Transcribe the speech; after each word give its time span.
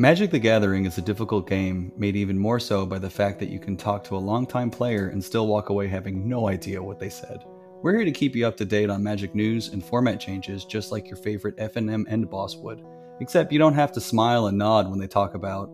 Magic 0.00 0.30
the 0.30 0.38
Gathering 0.38 0.86
is 0.86 0.96
a 0.96 1.02
difficult 1.02 1.46
game, 1.46 1.92
made 1.98 2.16
even 2.16 2.38
more 2.38 2.58
so 2.58 2.86
by 2.86 2.98
the 2.98 3.10
fact 3.10 3.38
that 3.38 3.50
you 3.50 3.58
can 3.58 3.76
talk 3.76 4.02
to 4.04 4.16
a 4.16 4.18
longtime 4.18 4.70
player 4.70 5.08
and 5.08 5.22
still 5.22 5.46
walk 5.46 5.68
away 5.68 5.88
having 5.88 6.26
no 6.26 6.48
idea 6.48 6.82
what 6.82 6.98
they 6.98 7.10
said. 7.10 7.44
We're 7.82 7.96
here 7.96 8.06
to 8.06 8.10
keep 8.10 8.34
you 8.34 8.46
up 8.46 8.56
to 8.56 8.64
date 8.64 8.88
on 8.88 9.02
Magic 9.02 9.34
news 9.34 9.68
and 9.68 9.84
format 9.84 10.18
changes 10.18 10.64
just 10.64 10.90
like 10.90 11.08
your 11.08 11.18
favorite 11.18 11.58
FNM 11.58 12.10
end 12.10 12.30
boss 12.30 12.56
would. 12.56 12.82
Except 13.20 13.52
you 13.52 13.58
don't 13.58 13.74
have 13.74 13.92
to 13.92 14.00
smile 14.00 14.46
and 14.46 14.56
nod 14.56 14.88
when 14.88 14.98
they 14.98 15.06
talk 15.06 15.34
about 15.34 15.70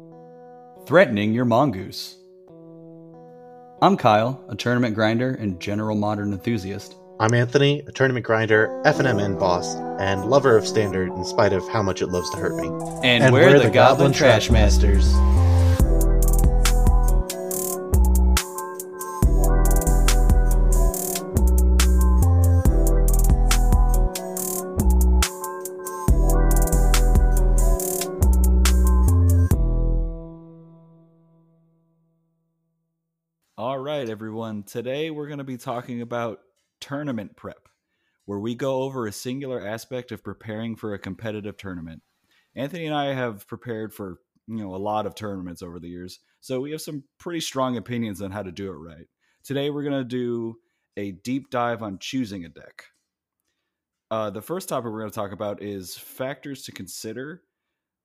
threatening 0.89 1.33
your 1.33 1.45
mongoose. 1.45 2.17
I'm 3.81 3.97
Kyle, 3.97 4.45
a 4.49 4.57
tournament 4.57 4.97
grinder 4.97 5.35
and 5.35 5.61
general 5.61 5.95
modern 5.95 6.33
enthusiast. 6.33 6.97
I'm 7.19 7.33
Anthony, 7.33 7.81
a 7.87 7.93
tournament 7.93 8.27
grinder, 8.27 8.69
FNM 8.85 9.23
end 9.23 9.39
boss, 9.39 9.75
and 9.99 10.27
lover 10.27 10.55
of 10.55 10.67
standard 10.67 11.09
in 11.09 11.25
spite 11.25 11.55
of 11.55 11.67
how 11.67 11.83
much 11.83 12.03
it 12.03 12.09
loves 12.09 12.29
to 12.33 12.37
hurt 12.37 12.57
me. 12.57 12.69
And, 13.03 13.25
and 13.25 13.33
we're, 13.33 13.47
we're, 13.47 13.59
the, 13.59 13.65
the 13.65 13.71
Goblin, 13.71 13.73
Goblin 13.73 14.13
Trash 14.13 14.51
Masters. 14.51 15.15
All 33.57 33.79
right, 33.79 34.07
everyone. 34.07 34.65
Today 34.65 35.11
we're 35.11 35.29
going 35.29 35.39
to 35.39 35.45
be 35.45 35.57
talking 35.57 36.03
about 36.03 36.41
tournament 36.81 37.37
prep, 37.37 37.69
where 38.25 38.39
we 38.39 38.55
go 38.55 38.83
over 38.83 39.07
a 39.07 39.13
singular 39.13 39.67
aspect 39.67 40.13
of 40.13 40.25
preparing 40.25 40.77
for 40.77 40.95
a 40.95 40.99
competitive 40.99 41.57
tournament. 41.57 42.03
Anthony 42.55 42.87
and 42.87 42.95
I 42.95 43.15
have 43.15 43.47
prepared 43.47 43.93
for 43.93 44.19
you 44.47 44.57
know 44.57 44.75
a 44.75 44.77
lot 44.77 45.07
of 45.07 45.15
tournaments 45.15 45.63
over 45.63 45.79
the 45.79 45.89
years, 45.89 46.21
so 46.41 46.61
we 46.61 46.71
have 46.73 46.81
some 46.81 47.05
pretty 47.19 47.41
strong 47.41 47.77
opinions 47.77 48.23
on 48.23 48.31
how 48.31 48.43
to 48.43 48.53
do 48.53 48.71
it 48.71 48.77
right. 48.77 49.07
Today 49.45 49.71
we're 49.71 49.83
going 49.83 50.03
to 50.03 50.05
do 50.05 50.57
a 50.97 51.13
deep 51.13 51.51
dive 51.51 51.83
on 51.83 51.99
choosing 51.99 52.45
a 52.45 52.49
deck. 52.49 52.85
Uh, 54.11 54.31
the 54.31 54.43
first 54.43 54.69
topic 54.69 54.91
we're 54.91 55.01
going 55.01 55.11
to 55.11 55.15
talk 55.15 55.33
about 55.33 55.63
is 55.63 55.97
factors 55.97 56.63
to 56.63 56.73
consider. 56.73 57.43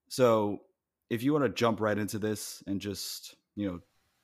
So, 0.10 0.62
if 1.10 1.24
you 1.24 1.34
want 1.34 1.46
to 1.46 1.50
jump 1.50 1.80
right 1.80 1.98
into 1.98 2.20
this 2.20 2.64
and 2.68 2.82
just 2.82 3.36
you 3.56 3.68
know 3.68 3.80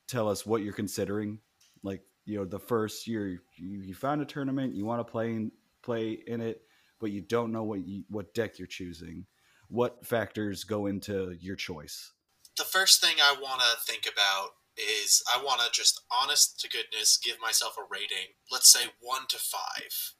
tell 0.08 0.28
us 0.28 0.44
what 0.44 0.62
you're 0.62 0.72
considering, 0.72 1.38
like 1.82 2.02
you 2.28 2.38
know 2.38 2.44
the 2.44 2.58
first 2.58 3.06
year 3.06 3.28
you, 3.56 3.80
you 3.80 3.94
found 3.94 4.20
a 4.20 4.24
tournament 4.24 4.74
you 4.74 4.84
want 4.84 5.00
to 5.00 5.10
play 5.10 5.30
in, 5.30 5.50
play 5.82 6.18
in 6.26 6.40
it 6.40 6.62
but 7.00 7.10
you 7.10 7.20
don't 7.20 7.52
know 7.52 7.62
what 7.62 7.86
you, 7.86 8.04
what 8.08 8.34
deck 8.34 8.58
you're 8.58 8.66
choosing. 8.66 9.26
What 9.68 10.04
factors 10.04 10.64
go 10.64 10.86
into 10.86 11.36
your 11.40 11.56
choice? 11.56 12.12
The 12.56 12.64
first 12.64 13.00
thing 13.00 13.16
i 13.22 13.36
want 13.40 13.60
to 13.60 13.80
think 13.86 14.08
about 14.10 14.50
is 14.76 15.22
i 15.32 15.42
want 15.42 15.60
to 15.60 15.70
just 15.72 16.02
honest 16.10 16.58
to 16.60 16.68
goodness 16.68 17.16
give 17.16 17.36
myself 17.40 17.76
a 17.78 17.82
rating 17.88 18.34
let's 18.50 18.72
say 18.72 18.86
1 19.00 19.26
to 19.28 19.38
5 19.38 20.14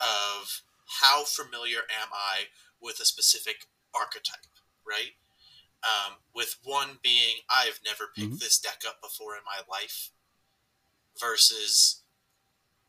of 0.00 0.62
how 1.02 1.24
familiar 1.24 1.80
am 2.00 2.08
i 2.12 2.44
with 2.80 2.98
a 3.00 3.04
specific 3.04 3.66
archetype 3.94 4.52
right? 4.88 5.16
Um, 5.84 6.16
with 6.34 6.56
one 6.64 6.98
being 7.02 7.44
i've 7.50 7.80
never 7.84 8.04
picked 8.14 8.28
mm-hmm. 8.28 8.36
this 8.36 8.58
deck 8.58 8.82
up 8.88 9.02
before 9.02 9.34
in 9.34 9.42
my 9.44 9.60
life 9.70 10.10
versus 11.18 12.02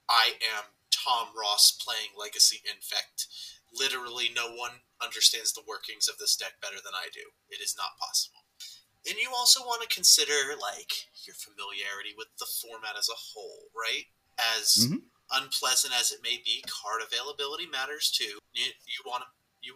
I 0.10 0.36
am 0.42 0.76
Tom 0.92 1.30
Ross 1.36 1.72
playing 1.72 2.16
Legacy 2.18 2.62
Infect. 2.64 3.28
Literally, 3.74 4.30
no 4.36 4.54
one 4.54 4.86
understands 5.02 5.52
the 5.54 5.66
workings 5.68 6.08
of 6.08 6.18
this 6.18 6.36
deck 6.36 6.62
better 6.62 6.78
than 6.78 6.94
I 6.94 7.10
do. 7.12 7.34
It 7.50 7.62
is 7.62 7.76
not 7.78 7.98
possible. 8.00 8.46
And 9.04 9.20
you 9.20 9.32
also 9.36 9.60
want 9.62 9.82
to 9.84 9.94
consider 9.94 10.56
like 10.56 11.12
your 11.28 11.36
familiarity 11.36 12.16
with 12.16 12.32
the 12.40 12.48
format 12.48 12.96
as 12.98 13.10
a 13.10 13.20
whole, 13.20 13.68
right? 13.76 14.08
As 14.40 14.88
mm-hmm. 14.88 15.04
unpleasant 15.34 15.92
as 15.92 16.12
it 16.12 16.24
may 16.24 16.40
be, 16.40 16.64
card 16.70 17.04
availability 17.04 17.68
matters 17.68 18.08
too. 18.08 18.40
You, 18.54 18.72
you 18.88 19.04
want 19.04 19.28
to 19.28 19.33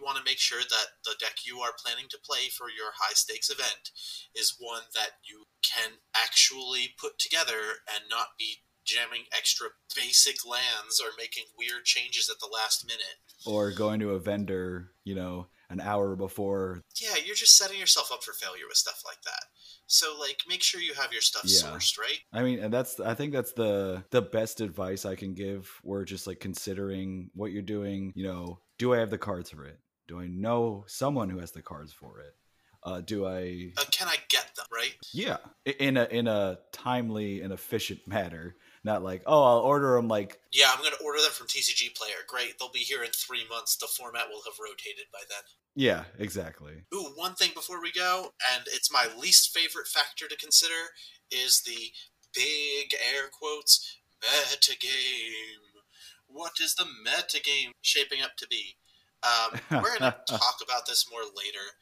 want 0.08 0.16
to 0.16 0.24
make 0.24 0.40
sure 0.40 0.64
that 0.64 0.88
the 1.04 1.12
deck 1.20 1.44
you 1.44 1.60
are 1.60 1.76
planning 1.84 2.08
to 2.08 2.24
play 2.24 2.48
for 2.48 2.72
your 2.72 2.96
high 2.96 3.12
stakes 3.12 3.50
event 3.50 3.92
is 4.34 4.56
one 4.58 4.88
that 4.94 5.20
you 5.20 5.44
can 5.60 6.00
actually 6.16 6.96
put 6.98 7.18
together 7.18 7.84
and 7.84 8.08
not 8.08 8.28
be 8.38 8.64
jamming 8.86 9.28
extra 9.36 9.68
basic 9.94 10.48
lands 10.48 10.98
or 10.98 11.12
making 11.18 11.44
weird 11.58 11.84
changes 11.84 12.30
at 12.32 12.40
the 12.40 12.48
last 12.50 12.86
minute. 12.86 13.20
Or 13.44 13.70
going 13.70 14.00
to 14.00 14.16
a 14.16 14.18
vendor, 14.18 14.92
you 15.04 15.14
know, 15.14 15.48
an 15.68 15.80
hour 15.80 16.16
before. 16.16 16.80
Yeah, 16.98 17.16
you're 17.22 17.36
just 17.36 17.58
setting 17.58 17.78
yourself 17.78 18.10
up 18.10 18.24
for 18.24 18.32
failure 18.32 18.64
with 18.66 18.78
stuff 18.78 19.02
like 19.04 19.20
that. 19.26 19.44
So 19.86 20.16
like 20.18 20.38
make 20.48 20.62
sure 20.62 20.80
you 20.80 20.94
have 20.94 21.12
your 21.12 21.20
stuff 21.20 21.42
yeah. 21.44 21.60
sourced, 21.60 21.98
right? 21.98 22.18
I 22.32 22.42
mean, 22.42 22.60
and 22.60 22.72
that's 22.72 22.98
I 22.98 23.14
think 23.14 23.32
that's 23.32 23.52
the 23.52 24.04
the 24.10 24.22
best 24.22 24.62
advice 24.62 25.04
I 25.04 25.16
can 25.16 25.34
give. 25.34 25.70
We're 25.82 26.04
just 26.04 26.26
like 26.26 26.40
considering 26.40 27.30
what 27.34 27.52
you're 27.52 27.62
doing, 27.62 28.12
you 28.16 28.24
know, 28.24 28.60
do 28.78 28.94
I 28.94 28.98
have 28.98 29.10
the 29.10 29.18
cards 29.18 29.50
for 29.50 29.64
it? 29.66 29.78
Do 30.08 30.18
I 30.18 30.26
know 30.26 30.84
someone 30.88 31.28
who 31.28 31.38
has 31.38 31.52
the 31.52 31.60
cards 31.60 31.92
for 31.92 32.20
it? 32.20 32.34
Uh, 32.82 33.02
do 33.02 33.26
I? 33.26 33.72
Uh, 33.76 33.84
can 33.90 34.08
I 34.08 34.16
get 34.30 34.50
them 34.56 34.66
right? 34.72 34.94
Yeah, 35.12 35.36
in 35.66 35.98
a 35.98 36.04
in 36.04 36.26
a 36.26 36.58
timely 36.72 37.42
and 37.42 37.52
efficient 37.52 38.00
manner. 38.06 38.56
Not 38.84 39.02
like, 39.02 39.22
oh, 39.26 39.42
I'll 39.42 39.58
order 39.58 39.96
them 39.96 40.08
like. 40.08 40.40
Yeah, 40.52 40.70
I'm 40.72 40.82
gonna 40.82 40.96
order 41.04 41.20
them 41.20 41.32
from 41.32 41.48
TCG 41.48 41.94
Player. 41.94 42.24
Great, 42.26 42.58
they'll 42.58 42.70
be 42.70 42.78
here 42.78 43.02
in 43.02 43.10
three 43.10 43.46
months. 43.50 43.76
The 43.76 43.88
format 43.88 44.28
will 44.30 44.42
have 44.46 44.54
rotated 44.58 45.06
by 45.12 45.18
then. 45.28 45.42
Yeah, 45.74 46.04
exactly. 46.18 46.84
Ooh, 46.94 47.12
one 47.14 47.34
thing 47.34 47.50
before 47.54 47.82
we 47.82 47.92
go, 47.92 48.32
and 48.54 48.64
it's 48.68 48.92
my 48.92 49.08
least 49.20 49.54
favorite 49.54 49.88
factor 49.88 50.26
to 50.26 50.36
consider, 50.36 50.94
is 51.30 51.62
the 51.62 51.92
big 52.34 52.94
air 52.94 53.28
quotes 53.36 53.98
meta 54.22 54.76
game. 54.78 55.82
What 56.28 56.52
is 56.62 56.74
the 56.74 56.86
meta 57.04 57.42
game 57.42 57.72
shaping 57.82 58.22
up 58.22 58.36
to 58.38 58.46
be? 58.46 58.76
Um, 59.22 59.60
we're 59.82 59.98
going 59.98 60.12
to 60.12 60.16
talk 60.26 60.56
about 60.62 60.86
this 60.86 61.10
more 61.10 61.22
later, 61.22 61.74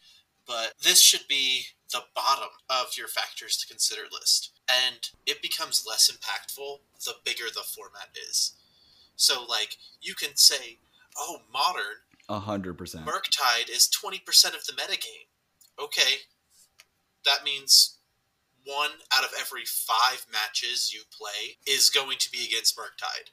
but 0.47 0.73
this 0.83 1.01
should 1.01 1.29
be 1.29 1.67
the 1.93 2.03
bottom 2.15 2.49
of 2.69 2.97
your 2.97 3.09
factors 3.09 3.57
to 3.59 3.67
consider 3.67 4.03
list. 4.11 4.53
And 4.69 5.09
it 5.27 5.43
becomes 5.43 5.85
less 5.87 6.11
impactful 6.11 6.79
the 7.05 7.15
bigger 7.25 7.45
the 7.53 7.63
format 7.63 8.09
is. 8.29 8.55
So, 9.17 9.45
like, 9.49 9.77
you 10.01 10.15
can 10.15 10.37
say, 10.37 10.79
oh, 11.19 11.39
modern. 11.53 12.03
A 12.29 12.41
hundred 12.41 12.77
percent. 12.77 13.07
Murktide 13.07 13.71
is 13.71 13.89
20% 13.89 14.21
of 14.55 14.67
the 14.67 14.73
metagame. 14.73 15.29
Okay. 15.81 16.23
That 17.25 17.45
means 17.45 17.99
one 18.65 18.91
out 19.17 19.25
of 19.25 19.31
every 19.39 19.65
five 19.65 20.27
matches 20.33 20.93
you 20.93 21.03
play 21.17 21.57
is 21.67 21.89
going 21.89 22.19
to 22.19 22.31
be 22.31 22.45
against 22.45 22.77
Murktide. 22.77 23.31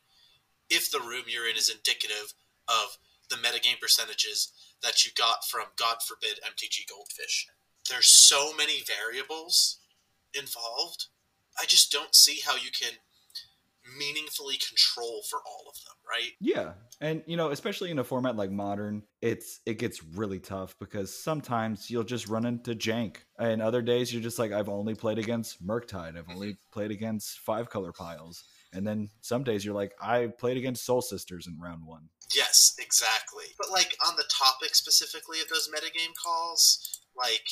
If 0.69 0.91
the 0.91 0.99
room 0.99 1.23
you're 1.27 1.49
in 1.49 1.57
is 1.57 1.69
indicative 1.69 2.33
of 2.67 2.97
the 3.33 3.47
metagame 3.47 3.79
percentages 3.81 4.51
that 4.81 5.05
you 5.05 5.11
got 5.15 5.45
from, 5.49 5.65
God 5.77 5.97
forbid, 6.05 6.39
MTG 6.45 6.87
Goldfish. 6.89 7.47
There's 7.89 8.07
so 8.07 8.53
many 8.55 8.83
variables 8.85 9.79
involved. 10.33 11.07
I 11.59 11.65
just 11.65 11.91
don't 11.91 12.15
see 12.15 12.39
how 12.45 12.55
you 12.55 12.69
can 12.71 12.93
meaningfully 13.97 14.55
control 14.55 15.23
for 15.29 15.39
all 15.45 15.65
of 15.67 15.75
them, 15.83 15.95
right? 16.09 16.31
Yeah. 16.39 16.73
And 17.01 17.21
you 17.27 17.35
know, 17.35 17.49
especially 17.49 17.91
in 17.91 17.99
a 17.99 18.03
format 18.03 18.35
like 18.35 18.51
modern, 18.51 19.03
it's 19.21 19.59
it 19.65 19.77
gets 19.77 20.03
really 20.03 20.39
tough 20.39 20.75
because 20.79 21.13
sometimes 21.13 21.89
you'll 21.89 22.03
just 22.03 22.29
run 22.29 22.45
into 22.45 22.75
jank. 22.75 23.17
And 23.37 23.61
other 23.61 23.81
days 23.81 24.13
you're 24.13 24.23
just 24.23 24.39
like 24.39 24.51
I've 24.51 24.69
only 24.69 24.95
played 24.95 25.19
against 25.19 25.65
Murktide. 25.65 26.17
I've 26.17 26.29
only 26.29 26.49
mm-hmm. 26.49 26.71
played 26.71 26.91
against 26.91 27.39
five 27.39 27.69
color 27.69 27.91
piles. 27.91 28.43
And 28.73 28.87
then 28.87 29.09
some 29.21 29.43
days 29.43 29.63
you're 29.63 29.75
like, 29.75 29.93
I 30.01 30.27
played 30.39 30.57
against 30.57 30.85
Soul 30.85 31.01
Sisters 31.01 31.45
in 31.45 31.59
round 31.59 31.85
one. 31.85 32.09
Yes, 32.33 32.75
exactly. 32.79 33.45
But 33.57 33.71
like 33.71 33.95
on 34.07 34.15
the 34.15 34.25
topic 34.29 34.75
specifically 34.75 35.39
of 35.41 35.49
those 35.49 35.69
metagame 35.69 36.13
calls, 36.21 37.01
like 37.15 37.47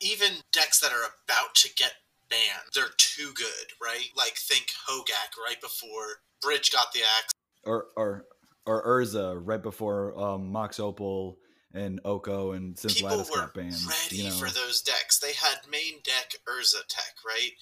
even 0.00 0.32
decks 0.52 0.80
that 0.80 0.92
are 0.92 1.14
about 1.24 1.54
to 1.56 1.68
get 1.76 1.92
banned, 2.28 2.70
they're 2.74 2.94
too 2.96 3.32
good, 3.34 3.72
right? 3.82 4.08
Like 4.16 4.36
think 4.36 4.66
Hogaak 4.88 5.36
right 5.44 5.60
before 5.60 6.22
Bridge 6.42 6.72
got 6.72 6.92
the 6.92 7.00
axe. 7.00 7.32
Or 7.64 7.86
or 7.96 8.24
or 8.66 8.84
Urza 8.86 9.40
right 9.42 9.62
before 9.62 10.18
um, 10.18 10.50
Mox 10.50 10.80
Opal 10.80 11.38
and 11.72 12.00
Oko 12.04 12.52
and 12.52 12.78
since 12.78 12.94
People 12.94 13.10
Lattice 13.10 13.30
were 13.30 13.36
got 13.38 13.54
banned. 13.54 13.74
Ready 13.86 14.16
you 14.16 14.24
know. 14.24 14.30
for 14.30 14.50
those 14.50 14.82
decks. 14.82 15.18
They 15.18 15.32
had 15.32 15.58
main 15.70 16.00
deck 16.02 16.34
Urza 16.48 16.86
tech, 16.88 17.14
right? 17.24 17.52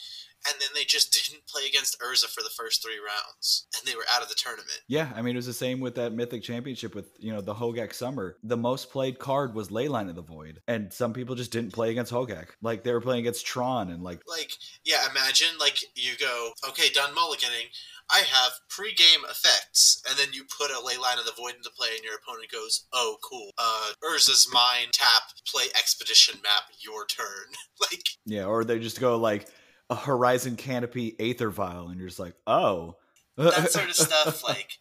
And 0.46 0.60
then 0.60 0.68
they 0.74 0.84
just 0.84 1.12
didn't 1.30 1.46
play 1.46 1.62
against 1.66 1.98
Urza 2.00 2.26
for 2.26 2.42
the 2.42 2.50
first 2.56 2.82
three 2.82 2.98
rounds, 2.98 3.66
and 3.76 3.86
they 3.86 3.96
were 3.96 4.06
out 4.12 4.22
of 4.22 4.28
the 4.28 4.34
tournament. 4.34 4.80
Yeah, 4.88 5.10
I 5.14 5.22
mean 5.22 5.34
it 5.34 5.38
was 5.38 5.46
the 5.46 5.52
same 5.52 5.80
with 5.80 5.94
that 5.96 6.12
Mythic 6.12 6.42
Championship 6.42 6.94
with 6.94 7.10
you 7.18 7.32
know 7.32 7.40
the 7.40 7.54
Hogaak 7.54 7.92
Summer. 7.92 8.36
The 8.42 8.56
most 8.56 8.90
played 8.90 9.18
card 9.18 9.54
was 9.54 9.68
Leyline 9.68 10.08
of 10.08 10.16
the 10.16 10.22
Void, 10.22 10.60
and 10.66 10.92
some 10.92 11.12
people 11.12 11.34
just 11.34 11.52
didn't 11.52 11.72
play 11.72 11.90
against 11.90 12.12
Hogaak. 12.12 12.48
Like 12.62 12.84
they 12.84 12.92
were 12.92 13.00
playing 13.00 13.20
against 13.20 13.46
Tron 13.46 13.90
and 13.90 14.02
like 14.02 14.22
Like, 14.26 14.52
yeah, 14.84 15.08
imagine 15.10 15.58
like 15.58 15.78
you 15.94 16.12
go, 16.18 16.50
okay, 16.68 16.90
done 16.90 17.14
mulliganing. 17.14 17.68
I 18.10 18.20
have 18.20 18.52
pre-game 18.70 19.20
effects, 19.28 20.02
and 20.08 20.18
then 20.18 20.28
you 20.32 20.44
put 20.44 20.70
a 20.70 20.80
Leyline 20.80 21.18
of 21.18 21.26
the 21.26 21.32
void 21.36 21.56
into 21.56 21.70
play, 21.76 21.88
and 21.94 22.02
your 22.02 22.14
opponent 22.16 22.50
goes, 22.50 22.86
"Oh, 22.92 23.18
cool. 23.22 23.50
Uh, 23.58 23.92
Urza's 24.02 24.48
mine 24.50 24.88
tap 24.92 25.22
play 25.46 25.64
expedition 25.76 26.40
map. 26.42 26.62
Your 26.80 27.04
turn." 27.06 27.52
like, 27.80 28.02
yeah, 28.24 28.44
or 28.44 28.64
they 28.64 28.78
just 28.78 28.98
go 28.98 29.18
like 29.18 29.48
a 29.90 29.96
Horizon 29.96 30.56
Canopy 30.56 31.16
Aether 31.18 31.50
Vial, 31.50 31.88
and 31.88 31.98
you're 31.98 32.08
just 32.08 32.20
like, 32.20 32.34
oh, 32.46 32.96
that 33.36 33.70
sort 33.70 33.88
of 33.88 33.96
stuff. 33.96 34.44
Like, 34.44 34.78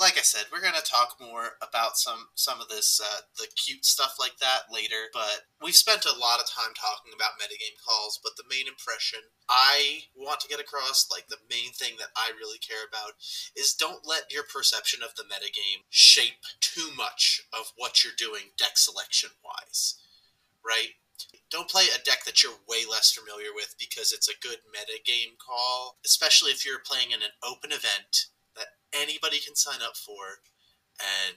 like 0.00 0.16
I 0.16 0.22
said, 0.22 0.46
we're 0.52 0.62
gonna 0.62 0.78
talk 0.82 1.16
more 1.20 1.58
about 1.60 1.98
some 1.98 2.28
some 2.34 2.60
of 2.60 2.68
this 2.68 3.00
uh, 3.02 3.20
the 3.36 3.46
cute 3.54 3.84
stuff 3.84 4.16
like 4.18 4.38
that 4.40 4.72
later. 4.72 5.10
But 5.12 5.46
we've 5.62 5.74
spent 5.74 6.04
a 6.04 6.18
lot 6.18 6.40
of 6.40 6.50
time 6.50 6.74
talking 6.74 7.12
about 7.14 7.38
metagame 7.38 7.78
calls. 7.84 8.18
But 8.22 8.32
the 8.36 8.48
main 8.48 8.66
impression 8.66 9.20
I 9.48 10.02
want 10.16 10.40
to 10.40 10.48
get 10.48 10.60
across, 10.60 11.08
like 11.10 11.28
the 11.28 11.42
main 11.50 11.72
thing 11.72 11.94
that 11.98 12.14
I 12.16 12.30
really 12.36 12.58
care 12.58 12.86
about, 12.88 13.14
is 13.56 13.74
don't 13.74 14.06
let 14.06 14.32
your 14.32 14.44
perception 14.44 15.02
of 15.02 15.14
the 15.14 15.24
metagame 15.24 15.84
shape 15.90 16.46
too 16.60 16.90
much 16.96 17.42
of 17.52 17.72
what 17.76 18.02
you're 18.02 18.16
doing 18.16 18.54
deck 18.56 18.78
selection 18.78 19.30
wise. 19.44 19.96
Right? 20.64 20.98
Don't 21.50 21.70
play 21.70 21.84
a 21.94 22.02
deck 22.04 22.24
that 22.24 22.42
you're 22.42 22.60
way 22.68 22.84
less 22.88 23.12
familiar 23.12 23.50
with 23.54 23.74
because 23.78 24.12
it's 24.12 24.28
a 24.28 24.40
good 24.42 24.58
meta 24.72 25.00
game 25.04 25.36
call, 25.38 25.98
especially 26.04 26.50
if 26.50 26.64
you're 26.64 26.80
playing 26.84 27.10
in 27.10 27.22
an 27.22 27.34
open 27.42 27.72
event 27.72 28.26
that 28.56 28.78
anybody 28.92 29.38
can 29.38 29.56
sign 29.56 29.80
up 29.82 29.96
for 29.96 30.42
and 31.00 31.36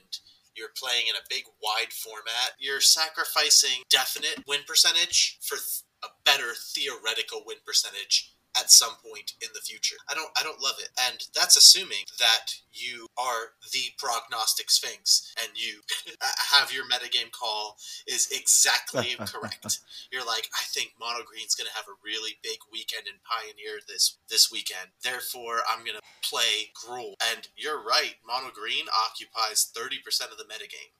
you're 0.54 0.74
playing 0.76 1.04
in 1.08 1.16
a 1.16 1.28
big 1.30 1.44
wide 1.62 1.92
format, 1.92 2.58
you're 2.58 2.80
sacrificing 2.80 3.82
definite 3.88 4.44
win 4.46 4.60
percentage 4.66 5.38
for 5.40 5.56
th- 5.56 5.82
a 6.04 6.08
better 6.24 6.52
theoretical 6.74 7.42
win 7.46 7.58
percentage 7.64 8.34
at 8.58 8.70
some 8.70 8.94
point 9.04 9.32
in 9.40 9.48
the 9.54 9.60
future. 9.60 9.96
I 10.08 10.14
don't 10.14 10.30
I 10.38 10.42
don't 10.42 10.60
love 10.60 10.76
it. 10.78 10.90
And 11.08 11.18
that's 11.34 11.56
assuming 11.56 12.04
that 12.18 12.54
you 12.72 13.06
are 13.16 13.56
the 13.72 13.92
prognostic 13.98 14.70
sphinx 14.70 15.32
and 15.42 15.50
you 15.54 15.80
have 16.52 16.72
your 16.72 16.84
metagame 16.84 17.30
call 17.32 17.76
is 18.06 18.28
exactly 18.32 19.16
correct. 19.26 19.80
You're 20.10 20.26
like, 20.26 20.48
I 20.58 20.64
think 20.64 20.92
Mono 21.00 21.24
Green's 21.24 21.54
gonna 21.54 21.74
have 21.74 21.86
a 21.88 22.00
really 22.04 22.38
big 22.42 22.58
weekend 22.70 23.06
in 23.06 23.20
Pioneer 23.24 23.80
this 23.88 24.18
this 24.28 24.50
weekend. 24.50 24.90
Therefore 25.02 25.60
I'm 25.70 25.84
gonna 25.84 26.04
play 26.22 26.72
Gruul. 26.76 27.14
And 27.32 27.48
you're 27.56 27.82
right, 27.82 28.16
Mono 28.26 28.52
Green 28.52 28.86
occupies 28.88 29.70
thirty 29.74 29.98
percent 29.98 30.30
of 30.30 30.38
the 30.38 30.44
metagame. 30.44 30.92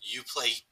You 0.00 0.22
play 0.22 0.64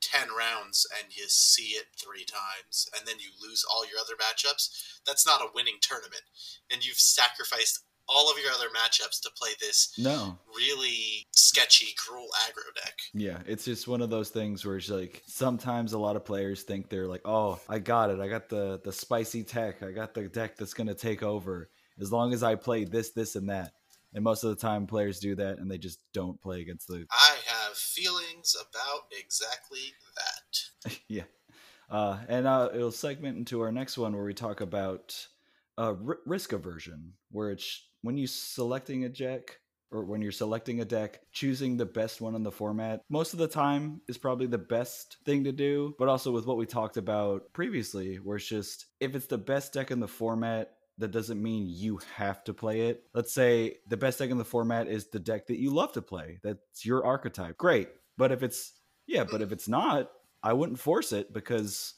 10 0.00 0.28
rounds 0.36 0.86
and 0.98 1.16
you 1.16 1.24
see 1.28 1.76
it 1.76 1.86
three 1.96 2.24
times 2.24 2.88
and 2.96 3.06
then 3.06 3.16
you 3.18 3.30
lose 3.40 3.64
all 3.70 3.86
your 3.86 3.98
other 3.98 4.14
matchups, 4.14 5.00
that's 5.06 5.26
not 5.26 5.42
a 5.42 5.50
winning 5.54 5.78
tournament. 5.80 6.22
And 6.70 6.84
you've 6.84 7.00
sacrificed 7.00 7.84
all 8.08 8.30
of 8.30 8.38
your 8.38 8.50
other 8.52 8.68
matchups 8.68 9.20
to 9.20 9.30
play 9.36 9.50
this 9.60 9.92
no 9.98 10.38
really 10.56 11.26
sketchy, 11.32 11.94
Gruul 11.96 12.28
aggro 12.46 12.74
deck. 12.74 12.94
Yeah, 13.12 13.38
it's 13.46 13.64
just 13.64 13.86
one 13.86 14.00
of 14.00 14.10
those 14.10 14.30
things 14.30 14.64
where 14.64 14.76
it's 14.76 14.88
like 14.88 15.22
sometimes 15.26 15.92
a 15.92 15.98
lot 15.98 16.16
of 16.16 16.24
players 16.24 16.62
think 16.62 16.88
they're 16.88 17.06
like, 17.06 17.22
"Oh, 17.24 17.60
I 17.68 17.78
got 17.78 18.10
it. 18.10 18.20
I 18.20 18.28
got 18.28 18.48
the 18.48 18.80
the 18.84 18.92
spicy 18.92 19.44
tech. 19.44 19.82
I 19.82 19.92
got 19.92 20.14
the 20.14 20.28
deck 20.28 20.56
that's 20.56 20.74
going 20.74 20.86
to 20.86 20.94
take 20.94 21.22
over 21.22 21.68
as 22.00 22.10
long 22.10 22.32
as 22.32 22.42
I 22.42 22.54
play 22.54 22.84
this 22.84 23.10
this 23.10 23.36
and 23.36 23.50
that." 23.50 23.72
And 24.14 24.24
most 24.24 24.42
of 24.42 24.50
the 24.50 24.56
time 24.56 24.86
players 24.86 25.18
do 25.18 25.34
that 25.36 25.58
and 25.58 25.70
they 25.70 25.76
just 25.76 26.00
don't 26.14 26.40
play 26.40 26.62
against 26.62 26.88
the 26.88 27.06
I 27.10 27.36
feelings 27.98 28.56
about 28.60 29.02
exactly 29.18 29.92
that. 30.16 30.98
yeah. 31.08 31.24
Uh, 31.90 32.18
and 32.28 32.46
uh, 32.46 32.68
it'll 32.74 32.90
segment 32.90 33.38
into 33.38 33.60
our 33.60 33.72
next 33.72 33.96
one 33.96 34.14
where 34.14 34.24
we 34.24 34.34
talk 34.34 34.60
about 34.60 35.26
uh, 35.78 35.94
r- 36.06 36.18
risk 36.26 36.52
aversion, 36.52 37.12
where 37.30 37.50
it's 37.50 37.82
when 38.02 38.16
you 38.16 38.26
selecting 38.26 39.04
a 39.04 39.08
deck 39.08 39.58
or 39.90 40.04
when 40.04 40.20
you're 40.20 40.32
selecting 40.32 40.80
a 40.80 40.84
deck, 40.84 41.20
choosing 41.32 41.76
the 41.76 41.86
best 41.86 42.20
one 42.20 42.34
in 42.34 42.42
the 42.42 42.52
format 42.52 43.00
most 43.08 43.32
of 43.32 43.38
the 43.38 43.48
time 43.48 44.02
is 44.06 44.18
probably 44.18 44.46
the 44.46 44.58
best 44.58 45.16
thing 45.24 45.44
to 45.44 45.52
do. 45.52 45.94
But 45.98 46.08
also 46.08 46.30
with 46.30 46.46
what 46.46 46.58
we 46.58 46.66
talked 46.66 46.98
about 46.98 47.52
previously, 47.52 48.16
where 48.16 48.36
it's 48.36 48.46
just 48.46 48.86
if 49.00 49.14
it's 49.14 49.26
the 49.26 49.38
best 49.38 49.72
deck 49.72 49.90
in 49.90 50.00
the 50.00 50.08
format, 50.08 50.72
that 50.98 51.12
doesn't 51.12 51.42
mean 51.42 51.66
you 51.68 52.00
have 52.16 52.44
to 52.44 52.54
play 52.54 52.88
it. 52.88 53.04
Let's 53.14 53.32
say 53.32 53.76
the 53.86 53.96
best 53.96 54.18
deck 54.18 54.30
in 54.30 54.38
the 54.38 54.44
format 54.44 54.88
is 54.88 55.08
the 55.08 55.20
deck 55.20 55.46
that 55.46 55.58
you 55.58 55.70
love 55.70 55.92
to 55.92 56.02
play. 56.02 56.38
That's 56.42 56.84
your 56.84 57.04
archetype. 57.04 57.56
Great. 57.56 57.88
But 58.16 58.32
if 58.32 58.42
it's 58.42 58.72
yeah, 59.06 59.24
but 59.24 59.40
if 59.40 59.52
it's 59.52 59.68
not, 59.68 60.10
I 60.42 60.52
wouldn't 60.52 60.78
force 60.78 61.12
it 61.12 61.32
because 61.32 61.94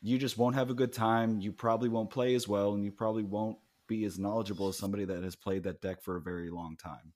you 0.00 0.18
just 0.18 0.38
won't 0.38 0.54
have 0.54 0.70
a 0.70 0.74
good 0.74 0.92
time. 0.92 1.40
You 1.40 1.52
probably 1.52 1.88
won't 1.88 2.10
play 2.10 2.34
as 2.34 2.48
well 2.48 2.74
and 2.74 2.84
you 2.84 2.92
probably 2.92 3.24
won't 3.24 3.58
be 3.86 4.04
as 4.04 4.18
knowledgeable 4.18 4.68
as 4.68 4.78
somebody 4.78 5.04
that 5.04 5.22
has 5.22 5.36
played 5.36 5.64
that 5.64 5.82
deck 5.82 6.02
for 6.02 6.16
a 6.16 6.20
very 6.20 6.50
long 6.50 6.76
time. 6.76 7.12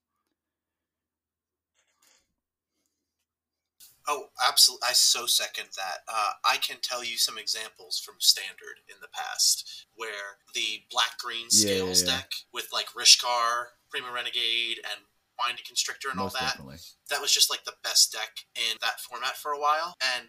Oh, 4.08 4.28
absolutely. 4.46 4.86
I 4.88 4.92
so 4.94 5.26
second 5.26 5.68
that. 5.76 5.98
Uh, 6.08 6.30
I 6.44 6.56
can 6.56 6.78
tell 6.80 7.04
you 7.04 7.18
some 7.18 7.36
examples 7.36 8.00
from 8.00 8.14
Standard 8.18 8.80
in 8.88 8.96
the 9.02 9.08
past 9.12 9.86
where 9.94 10.40
the 10.54 10.82
black 10.90 11.18
green 11.18 11.46
Yeah, 11.52 11.68
yeah, 11.68 11.76
scales 11.76 12.02
yeah. 12.02 12.16
deck 12.16 12.30
with 12.52 12.68
like 12.72 12.86
Rishkar, 12.96 13.76
Peema 13.94 14.12
Renegade, 14.12 14.78
and 14.82 15.04
Winding 15.38 15.64
Constrictor 15.66 16.08
and 16.08 16.18
Most 16.18 16.34
all 16.34 16.40
that, 16.40 16.52
definitely. 16.56 16.78
that 17.10 17.20
was 17.20 17.30
just 17.32 17.50
like 17.50 17.64
the 17.64 17.76
best 17.84 18.10
deck 18.10 18.48
in 18.56 18.76
that 18.80 18.98
format 18.98 19.36
for 19.36 19.52
a 19.52 19.60
while. 19.60 19.94
And 20.16 20.28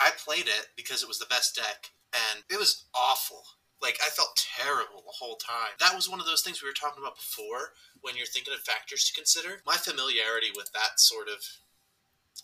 I 0.00 0.10
played 0.16 0.46
it 0.46 0.68
because 0.76 1.02
it 1.02 1.08
was 1.08 1.18
the 1.18 1.26
best 1.28 1.54
deck, 1.56 1.90
and 2.14 2.44
it 2.48 2.58
was 2.58 2.86
awful. 2.94 3.42
Like, 3.82 3.98
I 4.04 4.08
felt 4.10 4.36
terrible 4.56 5.02
the 5.04 5.16
whole 5.18 5.36
time. 5.36 5.72
That 5.80 5.94
was 5.96 6.08
one 6.08 6.20
of 6.20 6.26
those 6.26 6.42
things 6.42 6.62
we 6.62 6.68
were 6.68 6.76
talking 6.76 7.02
about 7.02 7.16
before 7.16 7.72
when 8.02 8.14
you're 8.16 8.28
thinking 8.28 8.52
of 8.54 8.60
factors 8.60 9.04
to 9.08 9.14
consider. 9.16 9.60
My 9.66 9.76
familiarity 9.76 10.48
with 10.54 10.70
that 10.72 11.00
sort 11.00 11.28
of 11.28 11.40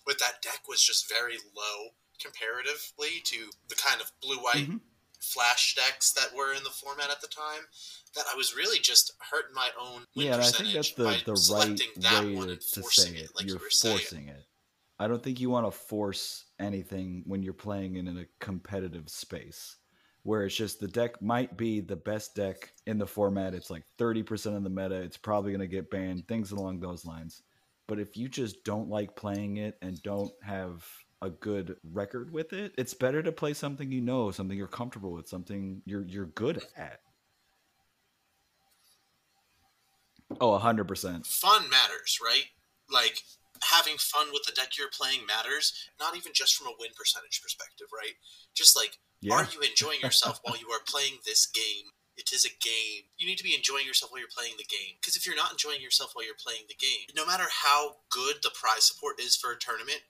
with 0.06 0.18
that 0.18 0.42
deck 0.42 0.60
was 0.68 0.82
just 0.82 1.08
very 1.08 1.36
low 1.54 1.88
comparatively 2.20 3.20
to 3.24 3.50
the 3.68 3.74
kind 3.74 4.00
of 4.00 4.10
blue 4.22 4.38
white 4.38 4.68
Mhm. 4.68 4.80
flash 5.20 5.74
decks 5.74 6.12
that 6.12 6.34
were 6.34 6.52
in 6.52 6.62
the 6.64 6.70
format 6.70 7.10
at 7.10 7.20
the 7.20 7.26
time 7.28 7.66
that 8.14 8.26
I 8.32 8.36
was 8.36 8.54
really 8.54 8.78
just 8.78 9.12
hurting 9.30 9.54
my 9.54 9.70
own 9.78 10.06
win 10.14 10.26
Yeah, 10.26 10.34
and 10.34 10.42
I 10.42 10.50
think 10.50 10.72
that's 10.72 10.92
the, 10.92 11.02
the 11.24 11.54
right 11.54 11.78
that 11.96 12.24
way 12.24 12.56
to, 12.56 12.80
forcing 12.80 13.14
say 13.14 13.20
it. 13.20 13.24
it, 13.24 13.30
like 13.34 13.46
you're 13.46 13.56
you 13.56 13.62
were 13.62 13.70
saying. 13.70 13.98
forcing 13.98 14.28
it. 14.28 14.44
I 14.98 15.08
don't 15.08 15.22
think 15.22 15.40
you 15.40 15.50
want 15.50 15.66
to 15.66 15.70
force 15.70 16.46
anything 16.58 17.22
when 17.26 17.42
you're 17.42 17.52
playing 17.52 17.96
in 17.96 18.08
a 18.08 18.26
competitive 18.40 19.10
space 19.10 19.76
where 20.22 20.44
it's 20.44 20.56
just 20.56 20.80
the 20.80 20.88
deck 20.88 21.20
might 21.22 21.56
be 21.56 21.80
the 21.80 21.94
best 21.96 22.34
deck 22.34 22.72
in 22.86 22.98
the 22.98 23.06
format. 23.06 23.54
It's 23.54 23.70
like 23.70 23.84
30% 23.98 24.56
of 24.56 24.64
the 24.64 24.70
meta. 24.70 24.96
It's 24.96 25.16
probably 25.18 25.52
going 25.52 25.60
to 25.60 25.68
get 25.68 25.90
banned, 25.90 26.26
things 26.26 26.50
along 26.50 26.80
those 26.80 27.04
lines. 27.04 27.42
But 27.88 27.98
if 28.00 28.16
you 28.16 28.28
just 28.28 28.64
don't 28.64 28.88
like 28.88 29.14
playing 29.16 29.58
it 29.58 29.78
and 29.80 30.02
don't 30.02 30.32
have 30.42 30.84
a 31.22 31.30
good 31.30 31.76
record 31.84 32.32
with 32.32 32.52
it, 32.52 32.74
it's 32.76 32.94
better 32.94 33.22
to 33.22 33.32
play 33.32 33.54
something 33.54 33.90
you 33.90 34.00
know, 34.00 34.30
something 34.30 34.56
you're 34.56 34.66
comfortable 34.66 35.12
with, 35.12 35.28
something 35.28 35.82
you're 35.86 36.04
you're 36.06 36.26
good 36.26 36.62
at. 36.76 37.00
Oh, 40.40 40.58
100%. 40.58 41.26
fun 41.26 41.70
matters, 41.70 42.18
right? 42.22 42.44
Like 42.90 43.22
having 43.62 43.96
fun 43.98 44.28
with 44.32 44.42
the 44.44 44.52
deck 44.52 44.76
you're 44.76 44.90
playing 44.90 45.20
matters, 45.26 45.72
not 46.00 46.16
even 46.16 46.32
just 46.34 46.56
from 46.56 46.66
a 46.66 46.74
win 46.78 46.90
percentage 46.96 47.40
perspective, 47.42 47.86
right? 47.94 48.14
Just 48.54 48.76
like 48.76 48.98
Yeah. 49.20 49.34
are 49.36 49.48
you 49.52 49.60
enjoying 49.60 50.00
yourself 50.00 50.40
while 50.42 50.56
you 50.56 50.68
are 50.70 50.80
playing 50.86 51.18
this 51.24 51.46
game? 51.46 51.86
It 52.16 52.32
is 52.32 52.44
a 52.44 52.48
game. 52.48 53.04
You 53.18 53.26
need 53.26 53.38
to 53.38 53.44
be 53.44 53.54
enjoying 53.54 53.86
yourself 53.86 54.10
while 54.10 54.20
you're 54.20 54.28
playing 54.34 54.54
the 54.56 54.64
game. 54.64 54.96
Because 55.00 55.16
if 55.16 55.26
you're 55.26 55.36
not 55.36 55.52
enjoying 55.52 55.82
yourself 55.82 56.12
while 56.14 56.24
you're 56.24 56.34
playing 56.34 56.64
the 56.68 56.74
game, 56.74 57.06
no 57.14 57.26
matter 57.26 57.44
how 57.50 57.96
good 58.08 58.36
the 58.42 58.50
prize 58.50 58.84
support 58.84 59.20
is 59.20 59.36
for 59.36 59.52
a 59.52 59.58
tournament, 59.58 60.00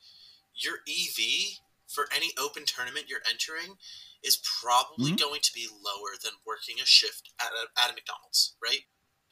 your 0.54 0.78
EV 0.88 1.58
for 1.86 2.08
any 2.14 2.30
open 2.38 2.64
tournament 2.64 3.06
you're 3.08 3.22
entering 3.28 3.78
is 4.22 4.36
probably 4.36 5.12
Mhm. 5.12 5.18
going 5.18 5.40
to 5.40 5.52
be 5.52 5.68
lower 5.68 6.16
than 6.16 6.32
working 6.44 6.80
a 6.80 6.86
shift 6.86 7.30
at 7.38 7.52
a, 7.52 7.68
at 7.76 7.90
a 7.90 7.92
McDonald's, 7.92 8.54
right? 8.60 8.86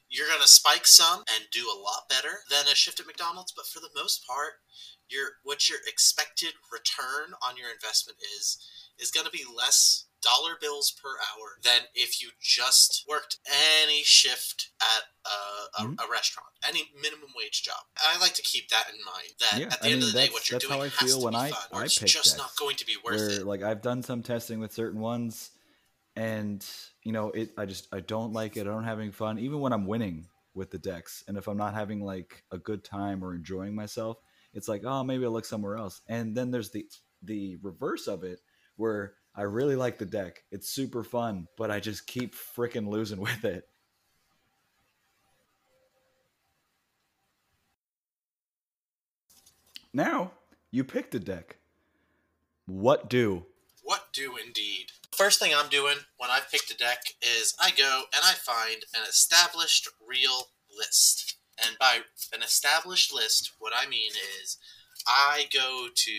You're 0.09 0.29
going 0.29 0.43
to 0.43 0.47
spike 0.49 0.87
some 0.87 1.25
and 1.27 1.51
do 1.51 1.71
a 1.71 1.75
lot 1.75 2.09
better 2.09 2.45
than 2.49 2.69
a 2.69 2.75
shift 2.75 3.01
at 3.01 3.07
McDonald's, 3.07 3.53
but 3.53 3.67
for 3.67 3.81
the 3.81 3.91
most 3.95 4.25
part, 4.27 4.63
your 5.09 5.39
what 5.43 5.69
your 5.69 5.79
expected 5.87 6.55
return 6.71 7.35
on 7.43 7.57
your 7.57 7.71
investment 7.71 8.19
is 8.39 8.59
is 8.99 9.11
going 9.11 9.27
to 9.27 9.33
be 9.33 9.45
less 9.45 10.05
dollar 10.25 10.55
bills 10.61 10.91
per 10.91 11.11
hour 11.11 11.59
than 11.63 11.83
if 11.95 12.23
you 12.23 12.31
just 12.41 13.05
worked 13.09 13.39
any 13.85 14.03
shift 14.03 14.71
at 14.81 15.05
a, 15.27 15.83
a, 15.83 15.87
Mhm. 15.87 16.05
a 16.07 16.11
restaurant, 16.11 16.49
any 16.67 16.91
minimum 17.01 17.31
wage 17.37 17.63
job. 17.63 17.77
I 18.03 18.19
like 18.19 18.35
to 18.35 18.43
keep 18.43 18.69
that 18.71 18.89
in 18.89 19.05
mind. 19.05 19.35
That 19.41 19.59
Yeah, 19.61 19.67
at 19.67 19.81
the 19.83 19.89
I 19.89 19.91
end 19.91 20.01
mean, 20.01 20.09
of 20.09 20.15
the 20.15 20.19
day, 20.27 20.29
what 20.33 20.51
you're 20.51 20.59
doing 20.61 20.73
how 20.73 20.81
I 20.81 20.89
has 20.89 20.95
feel 20.99 21.19
to 21.19 21.25
when 21.25 21.33
be 21.35 21.39
I- 21.39 21.51
fun, 21.51 21.69
or 21.73 21.81
I 21.83 21.85
it's 21.85 21.95
just 21.97 22.13
decks 22.37 22.39
not 22.39 22.57
going 22.57 22.77
to 22.77 22.87
be 22.87 22.97
worth 23.05 23.15
where 23.17 23.31
it. 23.41 23.47
like 23.47 23.63
I've 23.63 23.83
done 23.83 24.03
some 24.03 24.23
testing 24.23 24.61
with 24.61 24.73
certain 24.73 25.01
ones 25.01 25.51
and 26.17 26.65
you 27.03 27.13
know 27.13 27.31
it 27.31 27.51
i 27.59 27.65
just 27.67 27.89
i 27.93 27.99
don't 28.01 28.33
like 28.33 28.57
it 28.57 28.61
i 28.63 28.65
don't 28.65 28.85
having 28.85 29.11
fun 29.11 29.39
even 29.39 29.59
when 29.61 29.73
i'm 29.73 29.85
winning 29.87 30.27
with 30.55 30.71
the 30.71 30.79
decks 30.79 31.25
and 31.27 31.37
if 31.37 31.49
i'm 31.49 31.57
not 31.57 31.75
having 31.75 32.01
like 32.01 32.45
a 32.53 32.59
good 32.59 32.85
time 32.85 33.25
or 33.25 33.35
enjoying 33.35 33.75
myself 33.75 34.19
it's 34.53 34.69
like 34.69 34.83
oh 34.85 35.03
maybe 35.03 35.25
i'll 35.25 35.33
look 35.33 35.45
somewhere 35.45 35.77
else 35.77 36.03
and 36.07 36.37
then 36.37 36.53
there's 36.53 36.71
the 36.71 36.87
the 37.25 37.57
reverse 37.63 38.07
of 38.07 38.23
it 38.23 38.39
where 38.77 39.15
i 39.37 39.43
really 39.43 39.77
like 39.77 39.99
the 39.99 40.07
deck. 40.07 40.45
It's 40.51 40.69
super 40.69 41.05
fun 41.05 41.49
but 41.57 41.71
i 41.71 41.81
just 41.81 42.07
keep 42.07 42.35
freaking 42.35 42.89
losing 42.89 43.21
with 43.29 43.45
it. 43.45 43.69
Now 49.93 50.33
you 50.71 50.83
picked 50.83 51.15
a 51.15 51.21
deck. 51.21 51.59
What 52.67 53.09
do? 53.09 53.47
What 53.85 54.07
do 54.13 54.35
indeed? 54.45 54.87
First 55.13 55.39
thing 55.39 55.53
I'm 55.55 55.69
doing 55.69 55.99
when 56.17 56.31
I've 56.31 56.51
picked 56.51 56.73
a 56.73 56.77
deck 56.77 56.99
is 57.23 57.55
I 57.61 57.71
go 57.71 58.03
and 58.13 58.25
I 58.25 58.33
find 58.33 58.83
an 58.93 59.03
established 59.09 59.89
real 60.05 60.49
list. 60.77 61.37
And 61.65 61.79
by 61.79 62.01
an 62.33 62.43
established 62.43 63.15
list, 63.15 63.53
what 63.61 63.73
I 63.77 63.89
mean 63.89 64.11
is 64.43 64.59
I 65.07 65.47
go 65.53 65.89
to 65.95 66.11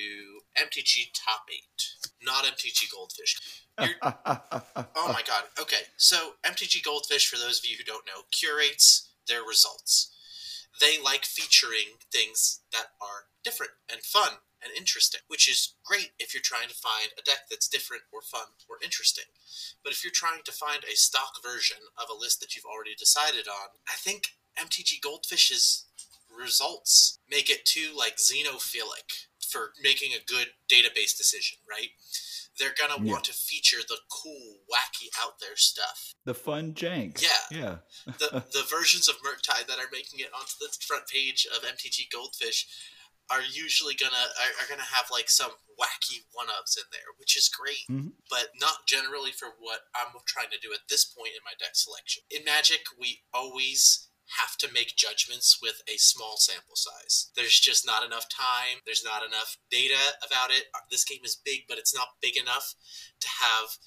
MTG 0.57 1.09
Top 1.13 1.41
8, 1.51 2.04
not 2.25 2.45
MTG 2.45 2.91
Goldfish. 2.91 3.37
You're, 3.79 3.95
oh 4.03 5.07
my 5.13 5.21
god. 5.27 5.43
Okay, 5.59 5.83
so 5.97 6.33
MTG 6.45 6.83
Goldfish, 6.83 7.27
for 7.27 7.37
those 7.37 7.59
of 7.59 7.65
you 7.65 7.77
who 7.77 7.83
don't 7.83 8.05
know, 8.05 8.23
curates 8.31 9.11
their 9.27 9.43
results. 9.43 10.11
They 10.81 11.01
like 11.01 11.23
featuring 11.23 12.03
things 12.11 12.61
that 12.73 12.87
are 13.01 13.31
different 13.43 13.71
and 13.89 14.01
fun 14.01 14.39
and 14.61 14.75
interesting, 14.75 15.21
which 15.27 15.47
is 15.47 15.75
great 15.85 16.11
if 16.19 16.33
you're 16.33 16.43
trying 16.43 16.67
to 16.67 16.75
find 16.75 17.09
a 17.17 17.21
deck 17.21 17.47
that's 17.49 17.67
different 17.69 18.03
or 18.11 18.21
fun 18.21 18.57
or 18.67 18.77
interesting. 18.83 19.25
But 19.83 19.93
if 19.93 20.03
you're 20.03 20.11
trying 20.11 20.41
to 20.43 20.51
find 20.51 20.83
a 20.83 20.97
stock 20.97 21.41
version 21.43 21.77
of 21.97 22.09
a 22.09 22.19
list 22.19 22.41
that 22.41 22.55
you've 22.55 22.65
already 22.65 22.95
decided 22.97 23.47
on, 23.47 23.77
I 23.87 23.95
think 23.95 24.35
MTG 24.59 24.99
Goldfish's 24.99 25.85
results 26.35 27.19
make 27.29 27.49
it 27.49 27.65
too 27.65 27.93
like 27.95 28.17
xenophilic 28.17 29.27
for 29.51 29.71
making 29.81 30.11
a 30.13 30.23
good 30.25 30.47
database 30.71 31.15
decision, 31.17 31.57
right? 31.69 31.89
They're 32.57 32.73
gonna 32.77 33.03
Yeah. 33.03 33.11
want 33.11 33.25
to 33.25 33.33
feature 33.33 33.81
the 33.87 33.99
cool, 34.09 34.59
wacky, 34.71 35.09
out 35.19 35.39
there 35.39 35.57
stuff. 35.57 36.13
the 36.25 36.33
fun 36.33 36.73
jank 36.73 37.21
Yeah. 37.21 37.45
yeah 37.51 37.77
The 38.19 38.43
the 38.51 38.63
versions 38.69 39.07
of 39.07 39.17
Murktide 39.21 39.67
that 39.67 39.77
are 39.79 39.89
making 39.91 40.19
it 40.19 40.33
onto 40.33 40.53
the 40.59 40.69
front 40.87 41.07
page 41.07 41.45
of 41.53 41.63
MTG 41.63 42.09
Goldfish 42.11 42.65
are 43.29 43.41
usually 43.41 43.95
gonna 43.95 44.15
are, 44.39 44.63
are 44.63 44.67
gonna 44.69 44.83
have 44.83 45.09
like 45.11 45.29
some 45.29 45.51
wacky 45.79 46.23
one 46.31 46.47
ups 46.49 46.77
in 46.77 46.83
there, 46.91 47.11
which 47.17 47.35
is 47.35 47.49
great, 47.49 47.85
Mhm. 47.89 48.13
but 48.29 48.51
not 48.55 48.87
generally 48.87 49.31
for 49.33 49.49
what 49.59 49.81
I'm 49.93 50.13
trying 50.25 50.49
to 50.51 50.59
do 50.59 50.71
at 50.73 50.87
this 50.87 51.03
point 51.05 51.33
in 51.35 51.43
my 51.43 51.53
deck 51.59 51.75
selection. 51.75 52.23
In 52.29 52.43
Magic, 52.45 52.85
we 52.97 53.23
always 53.33 54.07
have 54.39 54.57
to 54.57 54.73
make 54.73 54.95
judgments 54.95 55.59
with 55.61 55.81
a 55.87 55.97
small 55.97 56.35
sample 56.37 56.75
size. 56.75 57.31
There's 57.35 57.59
just 57.59 57.85
not 57.85 58.03
enough 58.03 58.27
time. 58.29 58.81
There's 58.85 59.03
not 59.03 59.25
enough 59.25 59.57
data 59.69 59.99
about 60.25 60.51
it. 60.51 60.65
This 60.89 61.03
game 61.03 61.19
is 61.23 61.35
big, 61.35 61.61
but 61.67 61.77
it's 61.77 61.95
not 61.95 62.07
big 62.21 62.37
enough 62.37 62.73
to 63.19 63.27
have 63.27 63.77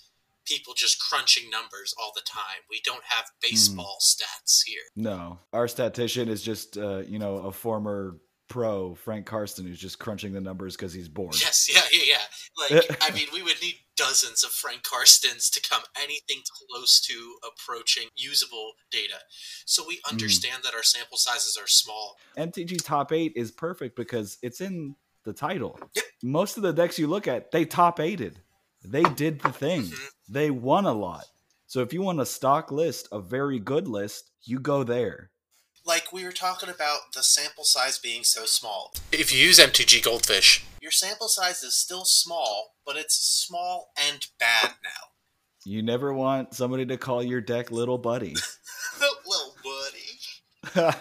people 0.44 0.72
just 0.74 1.00
crunching 1.00 1.50
numbers 1.50 1.94
all 2.00 2.12
the 2.14 2.22
time. 2.22 2.62
We 2.70 2.80
don't 2.84 3.04
have 3.04 3.26
baseball 3.42 3.98
stats 4.00 4.62
here. 4.64 4.82
No, 4.96 5.38
our 5.52 5.68
statistician 5.68 6.28
is 6.28 6.42
just 6.42 6.78
uh, 6.78 6.98
you 7.06 7.18
know 7.18 7.38
a 7.38 7.52
former 7.52 8.16
pro, 8.48 8.94
Frank 8.94 9.26
Karsten, 9.26 9.66
who's 9.66 9.78
just 9.78 9.98
crunching 9.98 10.32
the 10.32 10.40
numbers 10.40 10.76
because 10.76 10.92
he's 10.92 11.08
bored. 11.08 11.40
Yes, 11.40 11.68
yeah, 11.72 11.82
yeah, 11.92 12.14
yeah. 12.70 12.76
Like, 12.76 12.98
I 13.02 13.14
mean, 13.14 13.26
we 13.32 13.42
would 13.42 13.60
need 13.62 13.76
dozens 13.96 14.44
of 14.44 14.50
Frank 14.50 14.82
Karstens 14.82 15.50
to 15.52 15.60
come 15.68 15.82
anything 15.96 16.42
close 16.70 17.00
to 17.02 17.34
approaching 17.46 18.08
usable 18.16 18.72
data. 18.90 19.16
So 19.66 19.84
we 19.86 20.00
understand 20.10 20.62
that 20.64 20.74
our 20.74 20.82
sample 20.82 21.18
sizes 21.18 21.58
are 21.60 21.66
small. 21.66 22.16
MTG 22.36 22.84
Top 22.84 23.12
Eight 23.12 23.32
is 23.36 23.50
perfect 23.50 23.96
because 23.96 24.38
it's 24.42 24.60
in 24.60 24.94
the 25.24 25.32
title. 25.32 25.78
Yep. 25.94 26.04
Most 26.22 26.56
of 26.56 26.62
the 26.62 26.72
decks 26.72 26.98
you 26.98 27.06
look 27.06 27.28
at, 27.28 27.50
they 27.50 27.64
top 27.64 28.00
eighted. 28.00 28.40
They 28.84 29.02
did 29.02 29.40
the 29.40 29.52
thing. 29.52 29.82
Mhm. 29.82 30.08
They 30.28 30.50
won 30.50 30.86
a 30.86 30.92
lot. 30.92 31.26
So 31.66 31.80
if 31.80 31.92
you 31.92 32.00
want 32.00 32.20
a 32.20 32.26
stock 32.26 32.72
list, 32.72 33.08
a 33.12 33.20
very 33.20 33.58
good 33.58 33.88
list, 33.88 34.30
you 34.42 34.58
go 34.58 34.84
there. 34.84 35.30
Like 35.88 36.12
we 36.12 36.24
were 36.24 36.32
talking 36.32 36.68
about 36.68 37.14
the 37.14 37.22
sample 37.22 37.64
size 37.64 37.98
being 37.98 38.22
so 38.22 38.44
small. 38.44 38.92
If 39.10 39.32
you 39.32 39.42
use 39.42 39.58
MTG 39.58 40.04
Goldfish, 40.04 40.62
your 40.82 40.90
sample 40.90 41.28
size 41.28 41.62
is 41.62 41.74
still 41.74 42.04
small, 42.04 42.74
but 42.84 42.96
it's 42.96 43.14
small 43.14 43.90
and 43.98 44.26
bad 44.38 44.74
now. 44.84 45.08
You 45.64 45.82
never 45.82 46.12
want 46.12 46.52
somebody 46.52 46.84
to 46.84 46.98
call 46.98 47.22
your 47.22 47.40
deck 47.40 47.70
little 47.70 47.96
buddy. 47.96 48.34
Little 49.26 49.54
buddy. 49.64 50.94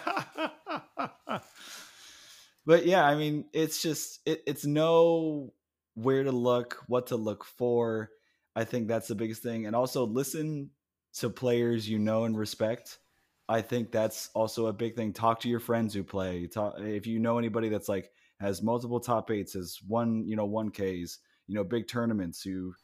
but 2.64 2.86
yeah, 2.86 3.04
I 3.04 3.14
mean, 3.14 3.44
it's 3.52 3.82
just 3.82 4.20
it, 4.24 4.42
it's 4.46 4.64
know 4.64 5.52
where 5.96 6.24
to 6.24 6.32
look, 6.32 6.82
what 6.86 7.08
to 7.08 7.16
look 7.16 7.44
for. 7.44 8.08
I 8.56 8.64
think 8.64 8.88
that's 8.88 9.08
the 9.08 9.14
biggest 9.14 9.42
thing, 9.42 9.66
and 9.66 9.76
also 9.76 10.06
listen 10.06 10.70
to 11.16 11.28
players 11.28 11.86
you 11.88 11.98
know 11.98 12.24
and 12.24 12.38
respect. 12.38 12.98
I 13.48 13.62
think 13.62 13.90
that's 13.92 14.30
also 14.34 14.66
a 14.66 14.72
big 14.72 14.94
thing. 14.94 15.12
Talk 15.12 15.40
to 15.40 15.48
your 15.48 15.60
friends 15.60 15.94
who 15.94 16.02
play. 16.04 16.46
Talk, 16.46 16.74
if 16.78 17.06
you 17.06 17.18
know 17.18 17.38
anybody 17.38 17.68
that's 17.68 17.88
like 17.88 18.10
has 18.40 18.62
multiple 18.62 19.00
top 19.00 19.30
eights, 19.30 19.54
has 19.54 19.78
one 19.86 20.26
you 20.26 20.36
know 20.36 20.44
one 20.44 20.70
Ks, 20.70 21.18
you 21.46 21.54
know 21.54 21.64
big 21.64 21.88
tournaments. 21.88 22.44
You 22.44 22.74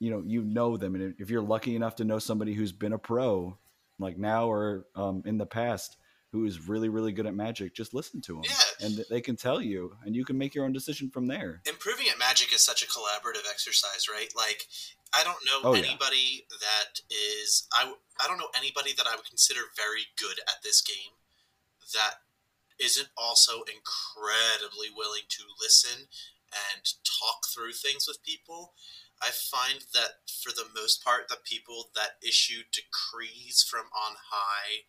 you 0.00 0.10
know 0.10 0.22
you 0.26 0.42
know 0.42 0.76
them, 0.76 0.94
and 0.94 1.14
if 1.18 1.30
you're 1.30 1.42
lucky 1.42 1.76
enough 1.76 1.96
to 1.96 2.04
know 2.04 2.18
somebody 2.18 2.54
who's 2.54 2.72
been 2.72 2.92
a 2.92 2.98
pro, 2.98 3.56
like 3.98 4.18
now 4.18 4.50
or 4.50 4.86
um, 4.96 5.22
in 5.24 5.38
the 5.38 5.46
past, 5.46 5.96
who 6.32 6.44
is 6.44 6.68
really 6.68 6.88
really 6.88 7.12
good 7.12 7.26
at 7.26 7.34
Magic, 7.34 7.74
just 7.74 7.94
listen 7.94 8.20
to 8.22 8.34
them, 8.34 8.42
Yeah. 8.44 8.86
and 8.86 9.04
they 9.10 9.20
can 9.20 9.36
tell 9.36 9.62
you, 9.62 9.96
and 10.04 10.14
you 10.16 10.24
can 10.24 10.36
make 10.36 10.54
your 10.54 10.64
own 10.64 10.72
decision 10.72 11.10
from 11.10 11.26
there. 11.26 11.62
improving 11.68 12.06
at 12.08 12.18
magic 12.18 12.52
is 12.52 12.62
such 12.64 12.82
a 12.82 12.86
collaborative 12.86 13.48
exercise 13.50 14.08
right 14.12 14.32
like 14.36 14.66
i 15.14 15.22
don't 15.24 15.42
know 15.44 15.70
Oh, 15.70 15.74
yeah. 15.74 15.84
anybody 15.84 16.46
that 16.60 17.00
is 17.10 17.66
I, 17.72 17.92
I 18.20 18.26
don't 18.28 18.38
know 18.38 18.50
anybody 18.56 18.92
that 18.96 19.06
i 19.06 19.16
would 19.16 19.28
consider 19.28 19.60
very 19.76 20.06
good 20.18 20.38
at 20.48 20.62
this 20.62 20.80
game 20.82 21.16
that 21.94 22.22
isn't 22.78 23.08
also 23.16 23.62
incredibly 23.66 24.88
willing 24.94 25.26
to 25.28 25.42
listen 25.60 26.06
and 26.52 26.82
talk 27.04 27.46
through 27.52 27.72
things 27.72 28.06
with 28.06 28.22
people 28.22 28.74
i 29.22 29.28
find 29.30 29.84
that 29.94 30.22
for 30.42 30.50
the 30.52 30.68
most 30.74 31.02
part 31.04 31.28
the 31.28 31.36
people 31.44 31.90
that 31.94 32.16
issue 32.22 32.62
decrees 32.72 33.62
from 33.68 33.86
on 33.92 34.16
high 34.30 34.84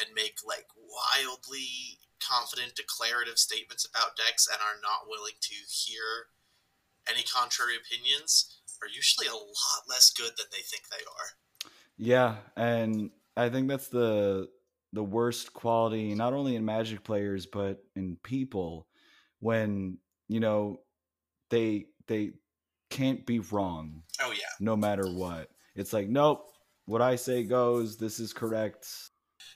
and 0.00 0.14
make 0.14 0.38
like 0.46 0.66
wildly 0.78 1.98
confident 2.22 2.74
declarative 2.74 3.38
statements 3.38 3.84
about 3.86 4.16
decks 4.16 4.46
and 4.50 4.58
are 4.62 4.80
not 4.82 5.08
willing 5.08 5.34
to 5.40 5.54
hear 5.70 6.30
any 7.08 7.22
contrary 7.22 7.74
opinions 7.76 8.57
are 8.82 8.88
usually 8.88 9.26
a 9.26 9.32
lot 9.34 9.82
less 9.88 10.10
good 10.10 10.32
than 10.36 10.46
they 10.52 10.62
think 10.62 10.84
they 10.90 10.96
are. 11.04 11.70
Yeah, 11.96 12.36
and 12.56 13.10
I 13.36 13.48
think 13.48 13.68
that's 13.68 13.88
the 13.88 14.48
the 14.92 15.02
worst 15.04 15.52
quality, 15.52 16.14
not 16.14 16.32
only 16.32 16.56
in 16.56 16.64
Magic 16.64 17.04
players 17.04 17.46
but 17.46 17.82
in 17.96 18.16
people, 18.22 18.86
when 19.40 19.98
you 20.28 20.40
know 20.40 20.80
they 21.50 21.86
they 22.06 22.32
can't 22.90 23.26
be 23.26 23.38
wrong 23.40 24.02
Oh 24.22 24.30
yeah. 24.32 24.46
no 24.60 24.76
matter 24.76 25.06
what. 25.06 25.50
It's 25.74 25.92
like, 25.92 26.08
nope, 26.08 26.50
what 26.86 27.02
I 27.02 27.16
say 27.16 27.44
goes. 27.44 27.98
This 27.98 28.18
is 28.18 28.32
correct. 28.32 28.86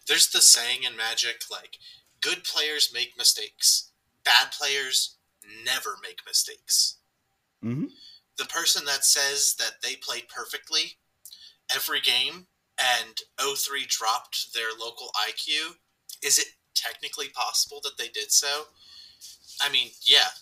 There's 0.07 0.31
the 0.31 0.41
saying 0.41 0.81
in 0.85 0.97
Magic 0.97 1.43
like 1.51 1.79
good 2.21 2.45
players 2.45 2.93
make 2.93 3.17
mistakes. 3.17 3.93
Bad 4.25 4.53
players 4.53 5.17
never 5.65 5.97
make 6.03 6.21
mistakes. 6.27 6.99
hmm 7.63 7.87
The 8.43 8.49
person 8.49 8.85
that 8.87 9.05
says 9.05 9.55
that 9.61 9.83
they 9.85 9.95
played 9.95 10.27
perfectly 10.27 10.99
every 11.73 12.01
game 12.01 12.49
and 12.77 13.21
03 13.39 13.87
dropped 13.87 14.53
their 14.53 14.75
local 14.77 15.13
IQ, 15.29 15.77
is 16.25 16.41
it 16.41 16.49
technically 16.75 17.29
possible 17.29 17.81
that 17.85 17.97
they 17.99 18.09
did 18.09 18.33
so? 18.33 18.65
I 19.61 19.71
mean, 19.71 19.91
yeah, 20.05 20.35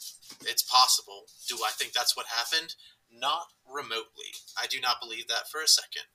it's 0.46 0.62
possible. 0.62 1.26
Do 1.46 1.56
I 1.56 1.72
think 1.72 1.92
that's 1.92 2.16
what 2.16 2.24
happened? 2.24 2.74
Not 3.12 3.48
remotely. 3.70 4.32
I 4.58 4.66
do 4.66 4.80
not 4.80 4.96
believe 4.98 5.28
that 5.28 5.50
for 5.50 5.60
a 5.60 5.68
second. 5.68 6.08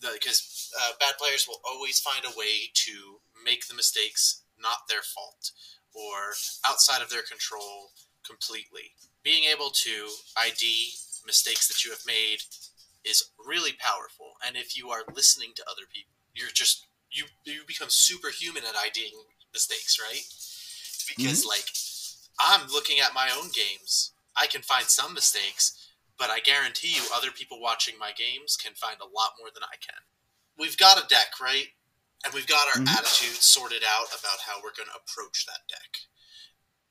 Because 0.00 0.72
uh, 0.76 0.94
bad 0.98 1.18
players 1.18 1.46
will 1.46 1.60
always 1.64 2.00
find 2.00 2.24
a 2.24 2.36
way 2.36 2.72
to 2.74 3.20
make 3.44 3.68
the 3.68 3.76
mistakes 3.76 4.42
not 4.58 4.88
their 4.88 5.02
fault 5.02 5.52
or 5.94 6.34
outside 6.66 7.00
of 7.00 7.10
their 7.10 7.22
control 7.22 7.92
completely. 8.26 8.92
Being 9.22 9.44
able 9.44 9.70
to 9.70 10.08
ID 10.36 10.92
mistakes 11.26 11.68
that 11.68 11.84
you 11.84 11.90
have 11.90 12.06
made 12.06 12.38
is 13.04 13.30
really 13.44 13.72
powerful. 13.72 14.34
And 14.46 14.56
if 14.56 14.76
you 14.76 14.90
are 14.90 15.04
listening 15.14 15.52
to 15.56 15.64
other 15.70 15.86
people, 15.92 16.12
you're 16.34 16.50
just 16.52 16.86
you 17.10 17.24
you 17.44 17.62
become 17.66 17.88
superhuman 17.90 18.64
at 18.64 18.76
IDing 18.76 19.14
mistakes, 19.52 19.98
right? 20.00 20.24
Because 21.08 21.46
like 21.46 21.70
I'm 22.38 22.68
looking 22.68 23.00
at 23.00 23.14
my 23.14 23.30
own 23.36 23.48
games, 23.54 24.12
I 24.36 24.46
can 24.46 24.62
find 24.62 24.84
some 24.86 25.14
mistakes, 25.14 25.88
but 26.18 26.30
I 26.30 26.40
guarantee 26.40 26.94
you, 26.94 27.02
other 27.14 27.30
people 27.30 27.60
watching 27.60 27.94
my 27.98 28.12
games 28.12 28.56
can 28.56 28.74
find 28.74 29.00
a 29.00 29.04
lot 29.08 29.38
more 29.38 29.48
than 29.54 29.62
I 29.62 29.76
can. 29.80 30.02
We've 30.58 30.76
got 30.76 31.02
a 31.02 31.06
deck, 31.06 31.40
right? 31.40 31.68
And 32.24 32.34
we've 32.34 32.46
got 32.46 32.66
our 32.68 32.82
Mhm. 32.82 32.88
attitude 32.88 33.36
sorted 33.42 33.84
out 33.84 34.08
about 34.18 34.40
how 34.40 34.60
we're 34.62 34.72
going 34.74 34.88
to 34.88 34.96
approach 34.96 35.46
that 35.46 35.68
deck. 35.68 36.08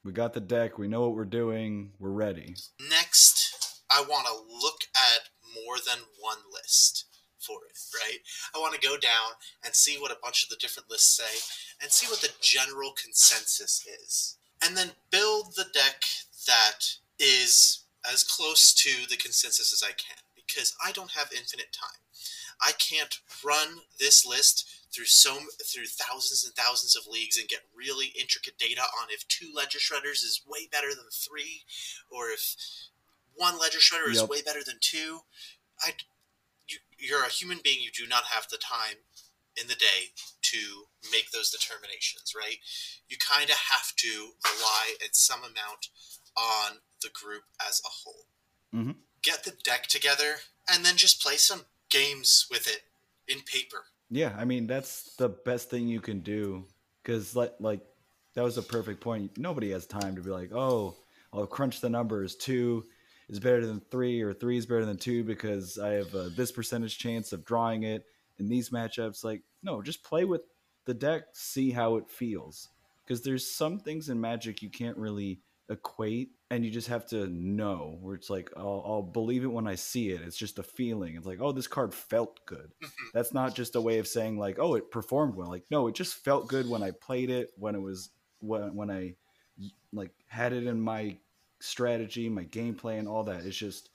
We 0.06 0.12
got 0.12 0.34
the 0.34 0.40
deck. 0.40 0.78
We 0.78 0.88
know 0.88 1.02
what 1.02 1.16
we're 1.16 1.26
doing. 1.26 1.90
We're 1.98 2.12
ready. 2.12 2.54
Next, 2.92 3.82
I 3.90 4.06
want 4.08 4.28
to 4.28 4.34
look 4.34 4.82
at 4.96 5.30
more 5.56 5.78
than 5.78 5.98
one 6.20 6.38
list 6.54 7.06
for 7.40 7.58
it, 7.68 7.76
right? 7.96 8.20
I 8.54 8.60
want 8.60 8.76
to 8.76 8.88
go 8.88 8.98
down 8.98 9.34
and 9.64 9.74
see 9.74 9.98
what 9.98 10.12
a 10.12 10.18
bunch 10.22 10.44
of 10.44 10.50
the 10.50 10.58
different 10.58 10.92
lists 10.92 11.18
say 11.18 11.82
and 11.82 11.92
see 11.92 12.06
what 12.06 12.22
the 12.22 12.30
general 12.40 12.92
consensus 12.92 13.84
is. 14.04 14.38
And 14.64 14.78
then 14.78 14.92
build 15.10 15.56
the 15.56 15.66
deck 15.74 16.04
that 16.46 16.86
is 17.18 17.86
as 18.12 18.24
close 18.24 18.76
to 18.76 19.10
the 19.10 19.18
consensus 19.18 19.74
as 19.74 19.82
I 19.82 19.94
can 19.94 20.22
because 20.36 20.76
I 20.86 20.92
don't 20.92 21.12
have 21.12 21.32
infinite 21.36 21.74
time. 21.74 22.00
I 22.62 22.74
can't 22.74 23.20
run 23.44 23.80
this 24.00 24.24
list 24.24 24.70
through 24.96 25.06
so 25.06 25.38
through 25.66 25.86
thousands 25.86 26.46
and 26.46 26.56
thousands 26.56 26.96
of 26.96 27.06
leagues 27.12 27.38
and 27.38 27.50
get 27.50 27.60
really 27.76 28.14
intricate 28.20 28.58
data 28.58 28.82
on 28.82 29.08
if 29.10 29.28
two 29.28 29.52
ledger 29.54 29.80
shredders 29.80 30.24
is 30.24 30.42
way 30.48 30.68
better 30.72 30.90
than 30.90 31.10
three, 31.12 31.64
or 32.10 32.30
if 32.30 32.56
one 33.36 33.60
ledger 33.60 33.80
shredder 33.80 34.10
is 34.10 34.24
way 34.30 34.42
better 34.42 34.64
than 34.66 34.78
two. 34.80 35.20
I, 35.82 35.92
you, 36.68 36.78
you're 36.98 37.24
a 37.26 37.30
human 37.30 37.60
being. 37.64 37.82
You 37.82 37.92
do 37.92 38.08
not 38.08 38.24
have 38.26 38.48
the 38.50 38.58
time 38.58 39.04
in 39.60 39.68
the 39.68 39.76
day 39.76 40.12
to 40.42 40.88
make 41.12 41.32
those 41.32 41.50
determinations, 41.50 42.34
right? 42.36 42.58
You 43.08 43.18
kind 43.18 43.50
of 43.50 43.56
have 43.56 43.96
to 43.98 44.32
rely 44.44 44.96
at 45.04 45.16
some 45.16 45.40
amount 45.40 45.90
on 46.38 46.78
the 47.02 47.10
group 47.10 47.44
as 47.66 47.82
a 47.86 47.90
whole. 47.90 48.28
Mhm. 48.74 48.96
Get 49.22 49.44
the 49.44 49.52
deck 49.52 49.88
together 49.88 50.42
and 50.68 50.86
then 50.86 50.98
just 50.98 51.22
play 51.22 51.38
some 51.38 51.66
games 51.90 52.48
with 52.50 52.68
it 52.68 52.84
in 53.28 53.42
paper. 53.42 53.88
Yeah, 54.10 54.36
I 54.38 54.46
mean 54.46 54.68
that's 54.68 55.16
the 55.16 55.30
best 55.30 55.70
thing 55.70 55.88
you 55.88 56.00
can 56.00 56.20
do 56.20 56.66
because 57.04 57.36
like 57.36 57.54
like 57.60 57.82
that 58.36 58.44
was 58.44 58.58
a 58.58 58.62
perfect 58.62 59.02
point. 59.02 59.38
Nobody 59.38 59.72
has 59.72 59.88
time 59.88 60.16
to 60.16 60.22
be 60.22 60.30
like, 60.30 60.52
oh, 60.54 60.96
I'll 61.34 61.48
crunch 61.48 61.82
the 61.82 61.90
numbers. 61.90 62.36
Two 62.36 62.84
is 63.30 63.40
better 63.40 63.66
than 63.66 63.82
three, 63.90 64.22
or 64.22 64.34
three 64.34 64.58
is 64.58 64.66
better 64.66 64.86
than 64.86 64.98
two 64.98 65.24
because 65.24 65.80
I 65.80 65.92
have 65.94 66.14
uh, 66.14 66.30
this 66.36 66.52
percentage 66.52 66.98
chance 66.98 67.34
of 67.34 67.46
drawing 67.46 67.84
it 67.84 68.06
in 68.38 68.48
these 68.50 68.70
matchups. 68.70 69.24
Like, 69.24 69.42
no, 69.64 69.82
just 69.82 70.04
play 70.04 70.26
with 70.26 70.42
the 70.86 70.94
deck, 70.94 71.24
see 71.34 71.72
how 71.72 71.96
it 71.96 72.10
feels. 72.10 72.70
Because 73.04 73.22
there's 73.22 73.50
some 73.50 73.80
things 73.80 74.10
in 74.10 74.20
Magic 74.20 74.62
you 74.62 74.70
can't 74.70 74.98
really 74.98 75.42
equate, 75.70 76.32
and 76.52 76.64
you 76.64 76.72
just 76.72 76.88
have 76.88 77.08
to 77.08 77.28
know. 77.28 77.98
Where 78.02 78.16
it's 78.16 78.30
like, 78.30 78.52
I'll, 78.56 78.84
I'll 78.86 79.02
believe 79.02 79.44
it 79.44 79.52
when 79.52 79.68
I 79.68 79.76
see 79.76 80.10
it. 80.10 80.22
It's 80.22 80.38
just 80.38 80.60
a 80.60 80.64
feeling. 80.64 81.16
It's 81.16 81.26
like, 81.26 81.42
oh, 81.42 81.52
this 81.52 81.68
card 81.68 81.94
felt 81.94 82.46
good. 82.46 82.72
Mm-hmm. 82.84 83.06
That's 83.14 83.34
not 83.34 83.56
just 83.56 83.76
a 83.76 83.82
way 83.82 84.00
of 84.00 84.08
saying 84.08 84.38
like 84.38 84.60
oh 84.60 84.76
it 84.76 84.92
performed 84.92 85.36
well. 85.36 85.50
Like 85.50 85.66
no 85.72 85.88
it 85.88 85.96
just 85.96 86.16
felt 86.24 86.48
good 86.48 86.70
when 86.70 86.84
i 86.84 86.92
played 86.92 87.30
it 87.30 87.52
when 87.58 87.76
it 87.76 87.82
was 87.82 88.10
when, 88.40 88.76
when 88.76 88.92
i 88.92 89.16
like 89.94 90.12
had 90.28 90.54
it 90.54 90.68
in 90.68 90.80
my 90.80 91.18
strategy 91.60 92.30
my 92.30 92.46
gameplay 92.46 93.00
and 93.00 93.08
all 93.08 93.24
that. 93.24 93.46
It's 93.46 93.58
just 93.58 93.90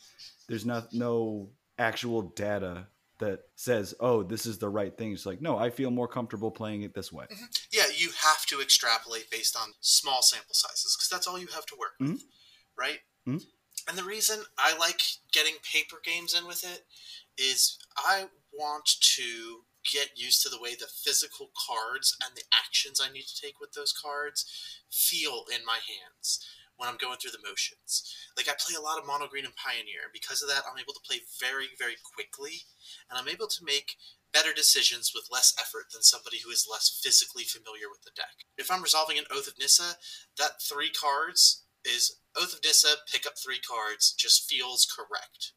there's 0.48 0.66
not 0.66 0.92
no 0.92 1.50
actual 1.78 2.22
data 2.22 2.86
that 3.20 3.40
says 3.54 3.94
oh 4.00 4.22
this 4.22 4.46
is 4.46 4.58
the 4.58 4.68
right 4.68 4.96
thing. 4.96 5.12
It's 5.12 5.26
like 5.26 5.40
no 5.40 5.56
i 5.56 5.70
feel 5.70 5.90
more 5.90 6.08
comfortable 6.08 6.50
playing 6.50 6.82
it 6.82 6.94
this 6.94 7.12
way. 7.12 7.26
Mm-hmm. 7.26 7.44
Yeah, 7.70 7.84
you 7.94 8.10
have 8.22 8.46
to 8.46 8.60
extrapolate 8.60 9.30
based 9.30 9.56
on 9.56 9.74
small 9.80 10.22
sample 10.22 10.54
sizes 10.54 10.96
because 10.96 11.08
that's 11.08 11.26
all 11.26 11.38
you 11.38 11.48
have 11.48 11.66
to 11.66 11.76
work 11.78 11.92
with, 12.00 12.08
mm-hmm. 12.08 12.26
Right? 12.80 13.00
Mhm. 13.26 13.46
And 13.86 13.98
the 13.98 14.04
reason 14.04 14.44
I 14.56 14.76
like 14.76 15.02
getting 15.32 15.58
paper 15.58 16.00
games 16.02 16.34
in 16.34 16.46
with 16.46 16.64
it 16.64 16.86
is 17.36 17.78
I 17.96 18.30
want 18.52 18.88
to 19.16 19.66
get 19.84 20.18
used 20.18 20.42
to 20.42 20.48
the 20.48 20.60
way 20.60 20.74
the 20.74 20.86
physical 20.88 21.52
cards 21.66 22.16
and 22.22 22.34
the 22.36 22.44
actions 22.52 23.00
I 23.00 23.10
need 23.10 23.26
to 23.26 23.40
take 23.40 23.60
with 23.60 23.72
those 23.72 23.92
cards 23.92 24.44
feel 24.90 25.46
in 25.54 25.64
my 25.64 25.78
hands 25.78 26.46
when 26.76 26.88
I'm 26.88 26.96
going 26.96 27.18
through 27.18 27.32
the 27.32 27.46
motions. 27.46 28.14
Like 28.36 28.48
I 28.48 28.54
play 28.58 28.74
a 28.74 28.80
lot 28.80 28.98
of 28.98 29.06
mono 29.06 29.28
green 29.28 29.44
and 29.44 29.56
pioneer, 29.56 30.04
and 30.04 30.12
because 30.12 30.42
of 30.42 30.48
that, 30.48 30.64
I'm 30.66 30.78
able 30.78 30.94
to 30.94 31.00
play 31.00 31.20
very, 31.38 31.68
very 31.78 31.96
quickly, 32.14 32.64
and 33.08 33.18
I'm 33.18 33.28
able 33.28 33.48
to 33.48 33.64
make 33.64 33.96
better 34.32 34.52
decisions 34.54 35.12
with 35.14 35.28
less 35.30 35.54
effort 35.58 35.92
than 35.92 36.02
somebody 36.02 36.38
who 36.38 36.50
is 36.50 36.68
less 36.70 36.88
physically 36.88 37.44
familiar 37.44 37.90
with 37.90 38.02
the 38.02 38.12
deck. 38.14 38.46
If 38.56 38.70
I'm 38.70 38.82
resolving 38.82 39.18
an 39.18 39.26
Oath 39.30 39.48
of 39.48 39.58
Nissa, 39.58 39.96
that 40.38 40.62
three 40.62 40.90
cards 40.90 41.64
is 41.84 42.18
Oath 42.36 42.54
of 42.54 42.60
Nissa, 42.64 42.96
pick 43.10 43.26
up 43.26 43.34
three 43.38 43.60
cards, 43.60 44.12
just 44.12 44.48
feels 44.48 44.86
correct. 44.86 45.52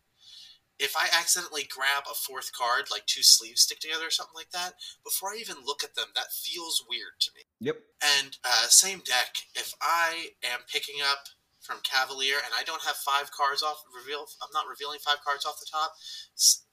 If 0.79 0.97
I 0.97 1.07
accidentally 1.13 1.63
grab 1.69 2.03
a 2.09 2.15
fourth 2.15 2.51
card, 2.51 2.89
like 2.91 3.05
two 3.05 3.21
sleeves 3.21 3.61
stick 3.61 3.79
together 3.79 4.07
or 4.07 4.11
something 4.11 4.35
like 4.35 4.51
that, 4.51 4.73
before 5.03 5.29
I 5.29 5.37
even 5.37 5.63
look 5.63 5.83
at 5.83 5.95
them, 5.95 6.09
that 6.15 6.33
feels 6.33 6.83
weird 6.89 7.21
to 7.21 7.31
me. 7.35 7.43
yep 7.59 7.77
And 8.01 8.37
uh, 8.43 8.67
same 8.67 8.99
deck, 9.05 9.37
if 9.55 9.73
I 9.81 10.33
am 10.43 10.59
picking 10.67 10.97
up 10.99 11.29
from 11.61 11.77
Cavalier 11.83 12.35
and 12.43 12.53
I 12.57 12.63
don't 12.63 12.83
have 12.83 12.95
five 12.97 13.31
cards 13.31 13.63
off 13.63 13.83
reveal, 13.95 14.25
I'm 14.41 14.51
not 14.53 14.67
revealing 14.67 14.99
five 14.99 15.23
cards 15.23 15.45
off 15.45 15.59
the 15.59 15.69
top. 15.69 15.93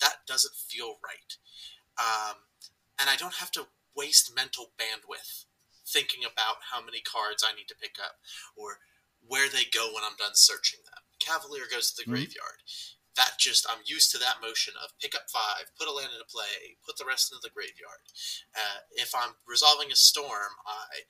That 0.00 0.26
doesn't 0.26 0.54
feel 0.54 0.96
right. 1.04 1.36
Um, 2.00 2.36
and 3.00 3.08
I 3.08 3.16
don't 3.16 3.36
have 3.36 3.52
to 3.52 3.68
waste 3.94 4.34
mental 4.34 4.72
bandwidth 4.80 5.44
thinking 5.86 6.22
about 6.22 6.62
how 6.70 6.82
many 6.82 7.00
cards 7.00 7.44
I 7.46 7.54
need 7.54 7.68
to 7.68 7.74
pick 7.74 7.96
up 8.02 8.16
or 8.56 8.78
where 9.30 9.48
they 9.48 9.62
go 9.72 9.94
when 9.94 10.02
I'm 10.02 10.18
done 10.18 10.34
searching 10.34 10.80
them. 10.84 11.06
Cavalier 11.20 11.70
goes 11.70 11.92
to 11.92 12.02
the 12.02 12.10
Mhm. 12.10 12.14
graveyard. 12.14 12.62
That 13.14 13.38
just 13.38 13.64
I'm 13.70 13.82
used 13.84 14.10
to 14.10 14.18
that 14.18 14.40
motion 14.40 14.76
of 14.76 14.98
pick 14.98 15.14
up 15.14 15.30
five, 15.30 15.70
put 15.76 15.86
a 15.86 15.92
land 15.92 16.12
into 16.12 16.24
play, 16.24 16.78
put 16.82 16.96
the 16.96 17.04
rest 17.04 17.30
into 17.30 17.40
the 17.40 17.54
graveyard. 17.54 18.00
Uh, 18.54 18.80
if 18.90 19.14
I'm 19.14 19.36
resolving 19.46 19.92
a 19.92 19.96
storm, 19.96 20.56
I 20.66 21.06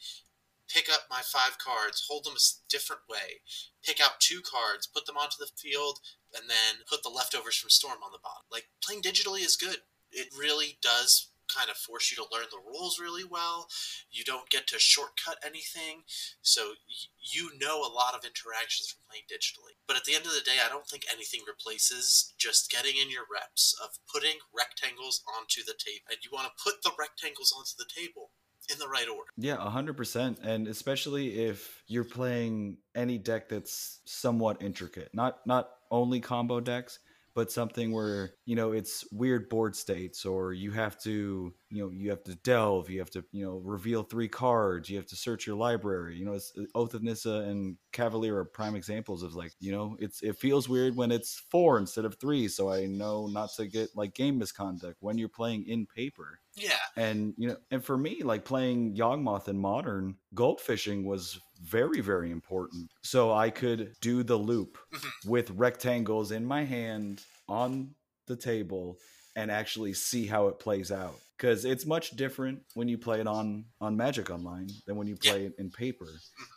pick 0.69 0.91
up 0.91 1.09
my 1.09 1.23
five 1.23 1.57
cards, 1.59 2.05
hold 2.07 2.25
them 2.25 2.37
a 2.37 2.41
different 2.69 3.09
way, 3.09 3.43
pick 3.83 4.01
out 4.01 4.21
two 4.21 4.43
cards, 4.43 4.87
put 4.87 5.07
them 5.07 5.17
onto 5.17 5.39
the 5.39 5.51
field, 5.57 6.01
and 6.35 6.49
then 6.51 6.85
put 6.85 7.03
the 7.03 7.09
leftovers 7.09 7.57
from 7.57 7.71
storm 7.71 8.03
on 8.03 8.13
the 8.13 8.19
bottom. 8.19 8.45
Like 8.51 8.71
playing 8.83 9.03
digitally 9.03 9.41
is 9.41 9.57
good. 9.57 9.83
It 10.11 10.29
really 10.35 10.79
does 10.83 11.30
kind 11.55 11.71
of 11.71 11.77
force 11.77 12.11
you 12.11 12.17
to 12.17 12.29
learn 12.33 12.47
the 12.51 12.63
rules 12.65 12.99
really 13.01 13.25
well. 13.25 13.69
You 14.11 14.25
don't 14.25 14.49
get 14.51 14.67
to 14.69 14.79
shortcut 14.79 15.39
anything, 15.45 16.03
so 16.43 16.73
you 17.19 17.51
know 17.61 17.83
a 17.83 17.93
lot 17.93 18.15
of 18.15 18.25
interactions 18.25 18.91
from 18.91 19.03
playing 19.09 19.25
digitally. 19.31 19.77
But 19.87 19.97
at 19.97 20.05
the 20.05 20.15
end 20.15 20.27
of 20.27 20.33
the 20.33 20.41
day, 20.41 20.59
I 20.65 20.69
don't 20.69 20.87
think 20.87 21.05
anything 21.13 21.41
replaces 21.47 22.35
just 22.39 22.71
getting 22.71 22.97
in 22.97 23.11
your 23.11 23.25
reps 23.31 23.75
of 23.83 23.99
putting 24.13 24.39
rectangles 24.55 25.23
onto 25.39 25.63
the 25.63 25.75
table. 25.79 26.07
And 26.09 26.19
you 26.23 26.31
want 26.33 26.47
to 26.49 26.63
put 26.63 26.83
the 26.83 26.93
rectangles 26.99 27.53
onto 27.57 27.77
the 27.79 27.89
table 27.89 28.31
in 28.71 28.79
the 28.79 28.89
right 28.89 29.09
order. 29.09 29.31
Yeah, 29.37 29.57
a 29.59 29.71
hundred 29.71 29.97
percent, 29.97 30.39
and 30.43 30.69
especially 30.69 31.47
if 31.47 31.83
you're 31.87 32.05
playing 32.05 32.79
any 32.95 33.19
deck 33.19 33.49
that's 33.49 34.01
somewhat 34.05 34.63
intricate, 34.63 35.11
not 35.13 35.47
not 35.47 35.71
only 35.91 36.21
combo 36.21 36.61
decks, 36.61 36.99
but 37.41 37.51
something 37.51 37.91
where 37.91 38.35
you 38.45 38.55
know 38.55 38.73
it's 38.73 39.03
weird 39.13 39.49
board 39.49 39.75
states, 39.75 40.27
or 40.27 40.53
you 40.53 40.73
have 40.73 41.01
to 41.01 41.55
you 41.71 41.83
know 41.83 41.89
you 41.91 42.11
have 42.11 42.23
to 42.23 42.35
delve, 42.35 42.91
you 42.91 42.99
have 42.99 43.09
to 43.09 43.25
you 43.33 43.43
know 43.43 43.63
reveal 43.65 44.03
three 44.03 44.29
cards, 44.29 44.91
you 44.91 44.99
have 44.99 45.07
to 45.07 45.17
search 45.17 45.47
your 45.47 45.57
library. 45.57 46.19
You 46.19 46.27
know, 46.27 46.35
it's, 46.35 46.53
uh, 46.59 46.65
Oath 46.75 46.93
of 46.93 47.03
Nissa 47.03 47.47
and 47.49 47.79
Cavalier 47.93 48.37
are 48.37 48.45
prime 48.45 48.75
examples 48.75 49.23
of 49.23 49.35
like 49.35 49.53
you 49.59 49.73
know 49.73 49.97
it's 50.01 50.21
it 50.21 50.37
feels 50.37 50.69
weird 50.69 50.97
when 50.97 51.11
it's 51.11 51.43
four 51.51 51.79
instead 51.79 52.05
of 52.05 52.17
three, 52.21 52.47
so 52.47 52.71
I 52.71 52.85
know 52.85 53.27
not 53.27 53.49
to 53.57 53.67
get 53.67 53.89
like 53.97 54.13
game 54.13 54.37
misconduct 54.37 54.99
when 55.01 55.17
you're 55.17 55.31
playing 55.31 55.67
in 55.67 55.87
paper 55.87 56.41
Yeah, 56.61 56.77
and 56.97 57.35
you 57.39 57.49
know 57.49 57.57
and 57.71 57.85
for 57.85 57.97
me 57.97 58.23
like 58.23 58.45
playing 58.45 58.95
yawgmoth 58.97 59.49
in 59.49 59.59
modern 59.59 60.17
goldfishing 60.35 61.05
was 61.05 61.39
very 61.63 62.01
very 62.01 62.31
important. 62.31 62.91
So 63.03 63.33
i 63.33 63.51
could 63.51 63.95
do 64.01 64.23
the 64.23 64.37
loop 64.37 64.79
Mhm. 64.93 65.11
with 65.31 65.51
rectangles 65.51 66.31
in 66.33 66.45
my 66.45 66.65
hand 66.65 67.23
on 67.49 67.95
the 68.27 68.37
table 68.37 68.99
and 69.37 69.51
actually 69.51 69.93
see 69.95 70.27
how 70.27 70.49
it 70.49 70.59
plays 70.59 70.91
out. 70.93 71.15
Because 71.37 71.65
it's 71.65 71.87
much 71.87 72.11
different 72.11 72.61
when 72.75 72.89
you 72.89 72.99
play 72.99 73.21
it 73.21 73.27
on 73.27 73.65
on 73.81 73.97
magic 73.97 74.29
online 74.31 74.69
than 74.87 74.97
when 74.97 75.07
you 75.07 75.17
Yeah. 75.23 75.31
play 75.33 75.47
it 75.47 75.55
in 75.59 75.71
paper. 75.71 76.09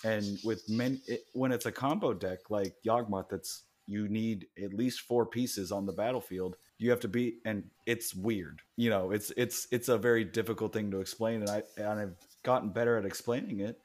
And 0.03 0.39
with 0.43 0.67
men 0.67 1.01
it, 1.07 1.21
when 1.33 1.51
it's 1.51 1.65
a 1.65 1.71
combo 1.71 2.13
deck 2.13 2.49
like 2.49 2.75
yawgmoth 2.85 3.29
that's 3.29 3.63
you 3.85 4.07
need 4.07 4.47
at 4.61 4.73
least 4.73 5.01
four 5.01 5.25
pieces 5.25 5.71
on 5.71 5.85
the 5.85 5.91
battlefield 5.93 6.55
you 6.77 6.89
have 6.89 6.99
to 6.99 7.07
be 7.07 7.35
and 7.45 7.63
it's 7.85 8.13
weird 8.13 8.61
you 8.75 8.89
know 8.89 9.11
it's 9.11 9.31
it's 9.37 9.67
it's 9.71 9.89
a 9.89 9.97
very 9.97 10.23
difficult 10.23 10.73
thing 10.73 10.91
to 10.91 10.99
explain. 10.99 11.41
And 11.41 11.49
i 11.49 11.63
and 11.77 11.99
i've 11.99 12.15
gotten 12.43 12.69
better 12.69 12.97
at 12.97 13.05
explaining 13.05 13.59
it 13.59 13.79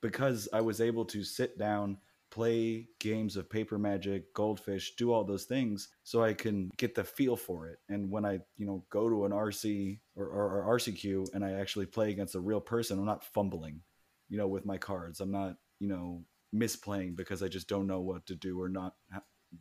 because 0.00 0.48
i 0.52 0.60
was 0.60 0.80
able 0.80 1.04
to 1.06 1.24
sit 1.24 1.58
down 1.58 1.98
play 2.30 2.88
games 2.98 3.36
of 3.36 3.48
paper 3.48 3.78
magic 3.78 4.34
goldfish 4.34 4.96
do 4.96 5.12
all 5.12 5.24
those 5.24 5.44
things 5.44 5.88
so 6.02 6.22
i 6.22 6.32
can 6.34 6.70
get 6.76 6.94
the 6.94 7.04
feel 7.04 7.36
for 7.36 7.68
it. 7.68 7.78
And 7.88 8.10
when 8.10 8.24
i 8.24 8.40
you 8.56 8.66
know 8.66 8.84
go 8.90 9.08
to 9.08 9.24
an 9.24 9.32
rc 9.32 9.98
or, 10.16 10.26
or, 10.26 10.62
or 10.64 10.78
rcq 10.78 11.28
and 11.34 11.44
i 11.44 11.52
actually 11.52 11.86
play 11.86 12.10
against 12.10 12.34
a 12.34 12.40
real 12.40 12.60
person 12.60 12.98
i'm 12.98 13.06
not 13.06 13.24
fumbling 13.24 13.80
you 14.28 14.38
know 14.38 14.48
with 14.48 14.66
my 14.66 14.78
cards. 14.78 15.20
I'm 15.20 15.30
not 15.30 15.56
you 15.78 15.88
know 15.88 16.22
misplaying 16.54 17.16
because 17.16 17.42
i 17.42 17.48
just 17.48 17.68
don't 17.68 17.86
know 17.86 18.00
what 18.00 18.26
to 18.26 18.34
do 18.34 18.60
or 18.60 18.68
not 18.68 18.94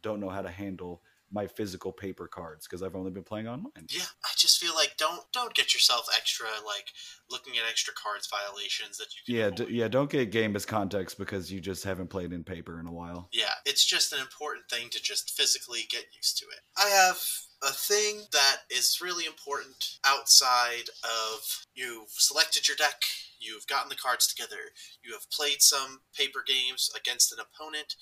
don't 0.02 0.20
know 0.20 0.30
how 0.30 0.42
to 0.42 0.50
handle 0.50 1.02
my 1.34 1.48
physical 1.48 1.92
paper 1.92 2.28
cards 2.28 2.68
because 2.68 2.84
I've 2.84 2.96
only 2.96 3.12
been 3.12 3.24
playing 3.24 3.48
online. 3.48 3.88
Yeah, 3.90 4.04
I 4.24 4.30
just 4.38 4.60
feel 4.60 4.74
like 4.76 4.96
don't 4.98 5.24
don't 5.34 5.54
get 5.54 5.74
yourself 5.74 6.08
extra 6.16 6.46
like 6.66 6.90
looking 7.30 7.58
at 7.58 7.70
extra 7.70 7.94
cards 7.94 8.30
violations 8.30 8.98
that 8.98 9.08
you 9.16 9.22
can 9.26 9.36
Yeah, 9.36 9.66
d- 9.66 9.74
yeah. 9.74 9.88
Don't 9.88 10.10
get 10.10 10.32
game 10.32 10.56
as 10.56 10.66
context 10.66 11.18
because 11.18 11.52
you 11.52 11.60
just 11.60 11.84
haven't 11.84 12.10
played 12.10 12.32
in 12.32 12.44
paper 12.44 12.80
in 12.80 12.86
a 12.86 12.94
while. 12.94 13.30
Yeah, 13.34 13.54
it's 13.66 13.86
just 13.86 14.14
an 14.14 14.20
important 14.20 14.70
thing 14.70 14.90
to 14.92 15.02
just 15.02 15.32
physically 15.32 15.82
get 15.90 16.06
used 16.16 16.38
to 16.38 16.46
it. 16.46 16.60
I 16.78 16.90
have 16.90 17.18
a 17.64 17.72
thing 17.72 18.24
that 18.32 18.58
is 18.70 19.00
really 19.02 19.26
important 19.26 19.98
outside 20.06 20.90
of 21.04 21.66
you've 21.74 22.10
selected 22.10 22.68
your 22.68 22.78
deck, 22.78 23.02
you've 23.44 23.68
gotten 23.68 23.90
the 23.90 23.96
cards 23.96 24.28
together, 24.28 24.72
you 25.04 25.14
have 25.14 25.30
played 25.30 25.62
some 25.62 26.02
paper 26.18 26.44
games 26.46 26.90
against 26.96 27.32
an 27.32 27.40
opponent, 27.40 27.96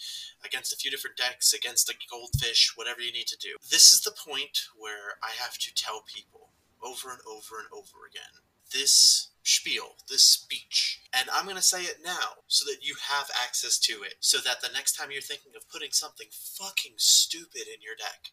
against 0.46 0.74
a 0.74 0.78
few 0.78 0.92
different 0.92 1.18
decks, 1.18 1.54
against 1.54 1.90
a 1.90 1.96
goldfish, 2.10 2.74
whatever 2.76 3.02
you 3.02 3.12
need 3.12 3.28
to 3.28 3.38
do. 3.38 3.56
This 3.70 3.92
is 3.92 4.02
the 4.02 4.12
point 4.12 4.68
where 4.78 5.18
I 5.24 5.32
have 5.42 5.58
to 5.58 5.74
tell 5.74 6.04
people 6.06 6.50
over 6.84 7.10
and 7.12 7.20
over 7.28 7.60
and 7.60 7.68
over 7.74 8.06
again 8.10 8.42
this 8.74 9.30
spiel, 9.44 9.96
this 10.10 10.24
speech, 10.24 11.02
and 11.14 11.30
I'm 11.34 11.44
going 11.46 11.58
to 11.58 11.62
say 11.62 11.82
it 11.82 11.98
now 12.04 12.44
so 12.48 12.64
that 12.66 12.86
you 12.86 12.96
have 13.10 13.30
access 13.44 13.78
to 13.80 13.94
it, 14.04 14.16
so 14.20 14.38
that 14.46 14.62
the 14.62 14.70
next 14.74 14.94
time 14.94 15.10
you're 15.12 15.22
thinking 15.22 15.52
of 15.58 15.70
putting 15.70 15.92
something 15.92 16.28
fucking 16.32 16.94
stupid 16.98 17.64
in 17.68 17.82
your 17.82 17.96
deck, 17.98 18.32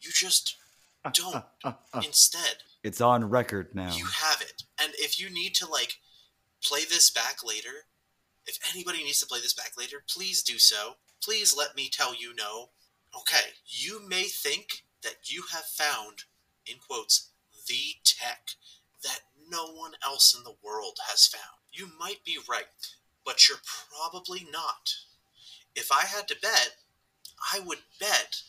you 0.00 0.10
just 0.14 0.56
don't. 1.14 1.44
Instead, 1.94 2.58
It's 2.84 3.00
on 3.00 3.28
record 3.28 3.68
now. 3.74 3.94
you 3.94 4.06
have 4.06 4.40
it. 4.40 4.62
And 4.82 4.92
if 4.98 5.18
you 5.18 5.30
need 5.30 5.54
to, 5.56 5.66
like, 5.66 5.94
play 6.62 6.80
this 6.88 7.10
back 7.10 7.38
later, 7.44 7.86
if 8.46 8.58
anybody 8.74 9.04
needs 9.04 9.20
to 9.20 9.26
play 9.26 9.40
this 9.40 9.54
back 9.54 9.72
later, 9.78 10.02
please 10.08 10.42
do 10.42 10.58
so. 10.58 10.94
Please 11.22 11.54
let 11.56 11.76
me 11.76 11.88
tell 11.90 12.14
you 12.14 12.34
no. 12.34 12.70
Okay, 13.16 13.54
you 13.66 14.06
may 14.08 14.24
think 14.24 14.84
that 15.02 15.30
you 15.30 15.44
have 15.52 15.64
found, 15.64 16.24
in 16.66 16.76
quotes, 16.78 17.30
the 17.66 17.94
tech 18.04 18.50
that 19.02 19.20
no 19.48 19.66
one 19.72 19.92
else 20.04 20.34
in 20.36 20.44
the 20.44 20.56
world 20.64 20.98
has 21.08 21.26
found. 21.26 21.60
You 21.72 21.90
might 21.98 22.24
be 22.24 22.38
right, 22.48 22.64
but 23.24 23.48
you're 23.48 23.58
probably 23.90 24.46
not. 24.50 24.94
If 25.74 25.90
I 25.92 26.06
had 26.06 26.28
to 26.28 26.36
bet, 26.40 26.76
I 27.52 27.60
would 27.60 27.78
bet 27.98 28.42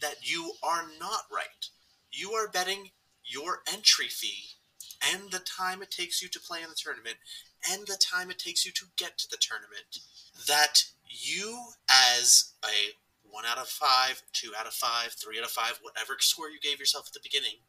that 0.00 0.28
you 0.28 0.52
are 0.62 0.84
not 1.00 1.22
right. 1.32 1.68
You 2.10 2.32
are 2.32 2.48
betting 2.48 2.90
your 3.24 3.60
entry 3.72 4.08
fee 4.08 4.50
and 5.12 5.30
the 5.30 5.38
time 5.38 5.82
it 5.82 5.90
takes 5.90 6.22
you 6.22 6.28
to 6.28 6.40
play 6.40 6.62
in 6.62 6.68
the 6.68 6.74
tournament 6.76 7.16
and 7.70 7.86
the 7.86 7.96
time 7.96 8.30
it 8.30 8.38
takes 8.38 8.64
you 8.64 8.72
to 8.72 8.86
get 8.96 9.18
to 9.18 9.28
the 9.30 9.36
tournament 9.40 9.98
that 10.46 10.84
you 11.08 11.68
as 11.88 12.52
a 12.64 12.94
1 13.30 13.44
out 13.46 13.58
of 13.58 13.68
5 13.68 14.22
2 14.32 14.52
out 14.58 14.66
of 14.66 14.72
5 14.72 15.12
3 15.12 15.38
out 15.38 15.44
of 15.44 15.50
5 15.50 15.80
whatever 15.82 16.16
score 16.20 16.50
you 16.50 16.60
gave 16.60 16.78
yourself 16.78 17.06
at 17.08 17.12
the 17.12 17.20
beginning 17.22 17.60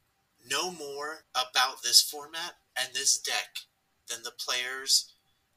know 0.47 0.71
more 0.71 1.25
about 1.33 1.81
this 1.83 2.01
format 2.01 2.53
and 2.79 2.89
this 2.93 3.17
deck 3.17 3.65
than 4.09 4.23
the 4.23 4.31
players 4.31 5.13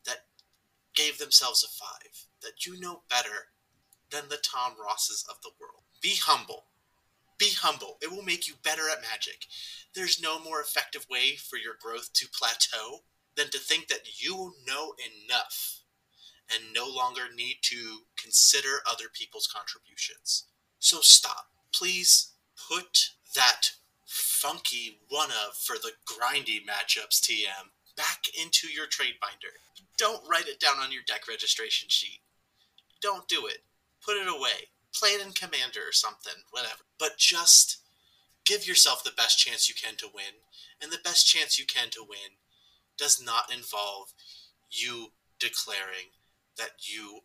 that 0.06 0.24
gave 0.94 1.18
themselves 1.18 1.64
a 1.64 1.68
5 1.68 2.26
that 2.42 2.66
you 2.66 2.80
know 2.80 3.02
better 3.08 3.48
than 4.10 4.28
the 4.28 4.38
Tom 4.38 4.72
Rosses 4.82 5.24
of 5.28 5.42
the 5.42 5.50
world 5.60 5.82
be 6.00 6.14
humble 6.16 6.64
be 7.38 7.50
humble. 7.56 7.98
It 8.02 8.10
will 8.10 8.22
make 8.22 8.48
you 8.48 8.54
better 8.62 8.90
at 8.90 9.00
magic. 9.00 9.46
There's 9.94 10.20
no 10.20 10.40
more 10.40 10.60
effective 10.60 11.06
way 11.08 11.36
for 11.36 11.56
your 11.56 11.74
growth 11.80 12.12
to 12.14 12.28
plateau 12.28 13.04
than 13.38 13.48
to 13.50 13.58
think 13.58 13.86
that 13.86 14.20
you 14.20 14.52
know 14.66 14.94
enough 14.98 15.80
and 16.52 16.74
no 16.74 16.86
longer 16.86 17.22
need 17.34 17.58
to 17.62 18.00
consider 18.20 18.82
other 18.90 19.04
people's 19.12 19.46
contributions. 19.46 20.46
So 20.80 20.98
stop. 21.00 21.46
Please 21.72 22.32
put 22.68 23.10
that 23.36 23.70
funky 24.04 24.98
one 25.08 25.30
of 25.30 25.54
for 25.54 25.76
the 25.76 25.92
grindy 26.04 26.60
matchups 26.66 27.20
TM 27.20 27.70
back 27.96 28.24
into 28.42 28.66
your 28.68 28.86
trade 28.86 29.14
binder. 29.20 29.54
Don't 29.96 30.28
write 30.28 30.48
it 30.48 30.58
down 30.58 30.78
on 30.82 30.90
your 30.90 31.02
deck 31.06 31.28
registration 31.28 31.88
sheet. 31.88 32.20
Don't 33.00 33.28
do 33.28 33.46
it. 33.46 33.58
Put 34.04 34.16
it 34.16 34.28
away. 34.28 34.70
Play 34.94 35.10
it 35.10 35.24
in 35.24 35.32
Commander 35.32 35.80
or 35.86 35.92
something, 35.92 36.42
whatever. 36.50 36.82
But 36.98 37.18
just 37.18 37.78
give 38.44 38.66
yourself 38.66 39.04
the 39.04 39.12
best 39.16 39.38
chance 39.38 39.68
you 39.68 39.74
can 39.74 39.96
to 39.98 40.08
win. 40.12 40.42
And 40.80 40.90
the 40.90 40.98
best 41.04 41.26
chance 41.26 41.58
you 41.58 41.66
can 41.66 41.90
to 41.90 42.00
win 42.08 42.38
does 42.98 43.22
not 43.22 43.52
involve 43.52 44.12
you 44.70 45.08
declaring 45.38 46.10
that 46.56 46.70
you 46.80 47.20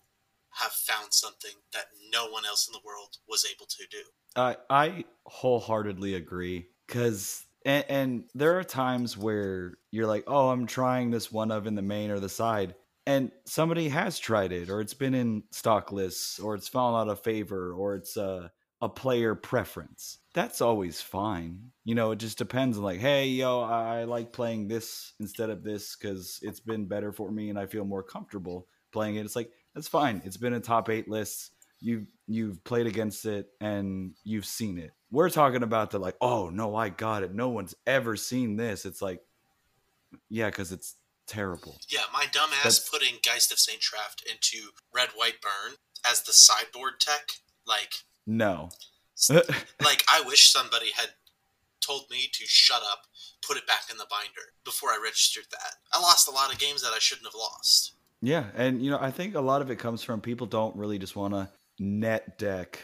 have 0.52 0.72
found 0.72 1.14
something 1.14 1.52
that 1.74 1.86
no 2.12 2.28
one 2.28 2.46
else 2.46 2.68
in 2.68 2.74
the 2.74 2.80
world 2.86 3.18
was 3.28 3.46
able 3.52 3.66
to 3.66 3.84
do. 3.90 4.04
I 4.36 4.56
I 4.70 5.06
wholeheartedly 5.26 6.14
agree 6.14 6.68
because 6.88 7.46
and, 7.66 7.86
and 7.90 8.24
there 8.36 8.60
are 8.60 8.64
times 8.64 9.18
where 9.18 9.78
you're 9.92 10.08
like, 10.08 10.26
oh, 10.28 10.50
I'm 10.50 10.68
trying 10.68 11.12
this 11.12 11.32
one 11.32 11.52
of 11.52 11.66
in 11.66 11.76
the 11.76 11.82
main 11.82 12.12
or 12.12 12.20
the 12.20 12.30
side, 12.30 12.76
and 13.08 13.32
somebody 13.46 13.90
has 13.90 14.20
tried 14.20 14.52
it, 14.52 14.70
or 14.70 14.82
it's 14.82 14.94
been 14.94 15.14
in 15.16 15.44
stock 15.52 15.92
lists, 15.92 16.40
or 16.40 16.56
it's 16.56 16.68
fallen 16.68 17.02
out 17.02 17.12
of 17.12 17.22
favor, 17.22 17.74
or 17.74 17.96
it's 17.96 18.18
a 18.18 18.52
a 18.82 18.90
player 18.90 19.34
preference. 19.34 20.20
That's 20.34 20.62
always 20.62 21.00
fine. 21.00 21.72
You 21.84 21.96
know, 21.96 22.12
it 22.12 22.18
just 22.20 22.38
depends 22.38 22.78
on 22.78 22.84
like, 22.84 23.00
hey, 23.00 23.28
yo, 23.28 23.62
I 23.62 24.06
like 24.06 24.32
playing 24.32 24.68
this 24.68 25.14
instead 25.20 25.50
of 25.50 25.64
this 25.64 25.96
because 25.96 26.40
it's 26.42 26.60
been 26.60 26.86
better 26.86 27.12
for 27.12 27.32
me 27.32 27.50
and 27.50 27.60
I 27.60 27.66
feel 27.68 27.86
more 27.86 28.04
comfortable 28.04 28.68
playing 28.92 29.16
it. 29.18 29.26
It's 29.26 29.36
like 29.36 29.52
that's 29.76 29.88
fine. 29.88 30.22
It's 30.26 30.38
been 30.38 30.54
in 30.54 30.62
top 30.62 30.90
eight 30.90 31.08
lists 31.08 31.52
you've 31.80 32.08
you've 32.28 32.64
played 32.64 32.88
against 32.88 33.26
it 33.26 33.50
and 33.60 34.14
you've 34.24 34.46
seen 34.46 34.78
it. 34.78 34.92
We're 35.12 35.30
talking 35.30 35.62
about 35.64 35.92
the 35.92 36.00
like, 36.00 36.16
oh 36.22 36.50
no, 36.50 36.76
I 36.76 36.90
got 36.90 37.24
it. 37.24 37.34
No 37.36 37.50
one's 37.50 37.76
ever 37.86 38.16
seen 38.16 38.56
this. 38.56 38.86
It's 38.86 39.02
like, 39.02 39.20
yeah, 40.30 40.50
because 40.50 40.72
it's 40.72 40.96
terrible. 41.28 41.78
Yeah, 41.90 42.02
my 42.12 42.24
dumbass 42.26 42.64
That's- 42.64 42.90
putting 42.90 43.16
Geist 43.22 43.52
of 43.52 43.60
Saint 43.60 43.82
Traft 43.82 44.24
into 44.32 44.70
Red 44.94 45.10
White 45.16 45.42
Burn 45.42 45.76
as 46.10 46.24
the 46.24 46.34
sideboard 46.34 47.00
tech, 47.00 47.30
like 47.68 47.94
No. 48.26 48.70
Uh. 49.30 49.42
like 49.84 50.04
I 50.10 50.22
wish 50.26 50.52
somebody 50.52 50.92
had 50.96 51.10
told 51.82 52.10
me 52.10 52.30
to 52.32 52.46
shut 52.46 52.82
up, 52.84 53.04
put 53.46 53.58
it 53.58 53.68
back 53.68 53.84
in 53.92 53.98
the 53.98 54.06
binder 54.10 54.54
before 54.64 54.90
I 54.90 55.00
registered 55.04 55.46
that. 55.52 55.76
I 55.94 56.02
lost 56.02 56.28
a 56.28 56.32
lot 56.32 56.52
of 56.54 56.60
games 56.60 56.82
that 56.82 56.94
I 56.94 57.00
shouldn't 57.00 57.28
have 57.28 57.36
lost. 57.36 57.94
yeah, 58.22 58.46
and 58.56 58.82
you 58.82 58.90
know, 58.90 59.00
I 59.00 59.12
think 59.12 59.36
a 59.36 59.42
lot 59.42 59.62
of 59.62 59.70
it 59.70 59.80
comes 59.80 60.02
from 60.04 60.22
people 60.22 60.48
don't 60.48 60.76
really 60.76 60.98
just 60.98 61.16
want 61.16 61.34
to 61.34 61.50
net 61.80 62.38
deck 62.38 62.80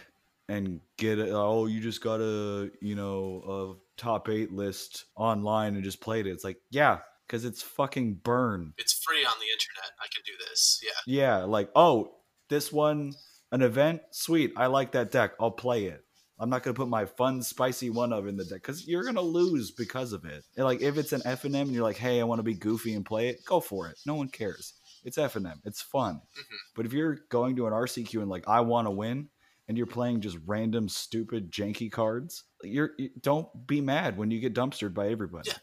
and 0.47 0.81
get 0.97 1.19
it. 1.19 1.29
Oh, 1.31 1.65
you 1.67 1.79
just 1.79 2.01
got 2.03 2.19
a 2.19 2.69
you 2.81 2.95
know 2.95 3.77
a 3.97 3.99
top 4.01 4.29
eight 4.29 4.51
list 4.51 5.05
online 5.15 5.75
and 5.75 5.83
just 5.83 6.01
played 6.01 6.27
it. 6.27 6.31
It's 6.31 6.43
like, 6.43 6.57
yeah, 6.71 6.99
because 7.27 7.45
it's 7.45 7.61
fucking 7.61 8.15
burn. 8.23 8.73
It's 8.77 8.93
free 8.93 9.25
on 9.25 9.33
the 9.39 9.45
internet. 9.51 9.91
I 10.01 10.07
can 10.13 10.23
do 10.25 10.33
this. 10.49 10.81
Yeah. 10.83 11.19
Yeah, 11.21 11.43
like, 11.43 11.69
oh, 11.75 12.15
this 12.49 12.71
one, 12.71 13.13
an 13.51 13.61
event, 13.61 14.01
sweet. 14.11 14.53
I 14.57 14.65
like 14.67 14.93
that 14.93 15.11
deck. 15.11 15.33
I'll 15.39 15.51
play 15.51 15.85
it. 15.85 16.03
I'm 16.39 16.49
not 16.49 16.63
gonna 16.63 16.73
put 16.73 16.87
my 16.87 17.05
fun, 17.05 17.41
spicy 17.41 17.89
one 17.89 18.13
of 18.13 18.27
in 18.27 18.37
the 18.37 18.45
deck 18.45 18.61
because 18.61 18.87
you're 18.87 19.03
gonna 19.03 19.21
lose 19.21 19.71
because 19.71 20.13
of 20.13 20.25
it. 20.25 20.43
And 20.55 20.65
like, 20.65 20.81
if 20.81 20.97
it's 20.97 21.11
an 21.11 21.21
F 21.25 21.43
and 21.45 21.55
M 21.55 21.67
and 21.67 21.75
you're 21.75 21.83
like, 21.83 21.97
hey, 21.97 22.19
I 22.19 22.23
want 22.23 22.39
to 22.39 22.43
be 22.43 22.53
goofy 22.53 22.93
and 22.93 23.05
play 23.05 23.29
it, 23.29 23.43
go 23.45 23.59
for 23.59 23.87
it. 23.87 23.99
No 24.05 24.15
one 24.15 24.29
cares. 24.29 24.73
It's 25.03 25.17
F 25.17 25.35
and 25.35 25.47
M. 25.47 25.61
It's 25.65 25.81
fun. 25.81 26.21
Mhm. 26.37 26.55
But 26.75 26.85
if 26.85 26.93
you're 26.93 27.19
going 27.29 27.55
to 27.57 27.67
an 27.67 27.73
RCQ 27.73 28.21
and 28.21 28.29
like, 28.29 28.47
I 28.47 28.61
want 28.61 28.87
to 28.87 28.91
win, 28.91 29.29
and 29.67 29.77
you're 29.77 29.85
playing 29.87 30.19
just 30.21 30.37
random, 30.47 30.89
stupid, 30.89 31.51
janky 31.51 31.91
cards, 31.91 32.43
you're 32.63 32.91
you, 32.97 33.09
don't 33.21 33.67
be 33.67 33.81
mad 33.81 34.17
when 34.17 34.31
you 34.31 34.39
get 34.39 34.53
dumpstered 34.55 34.93
by 34.93 35.09
everybody. 35.09 35.49
Yeah. 35.49 35.57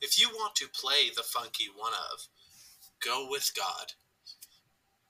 If 0.00 0.20
you 0.20 0.28
want 0.28 0.54
to 0.56 0.68
play 0.68 1.10
the 1.14 1.22
funky 1.22 1.66
one 1.74 1.92
of, 2.12 2.28
go 3.04 3.26
with 3.28 3.52
God. 3.56 3.92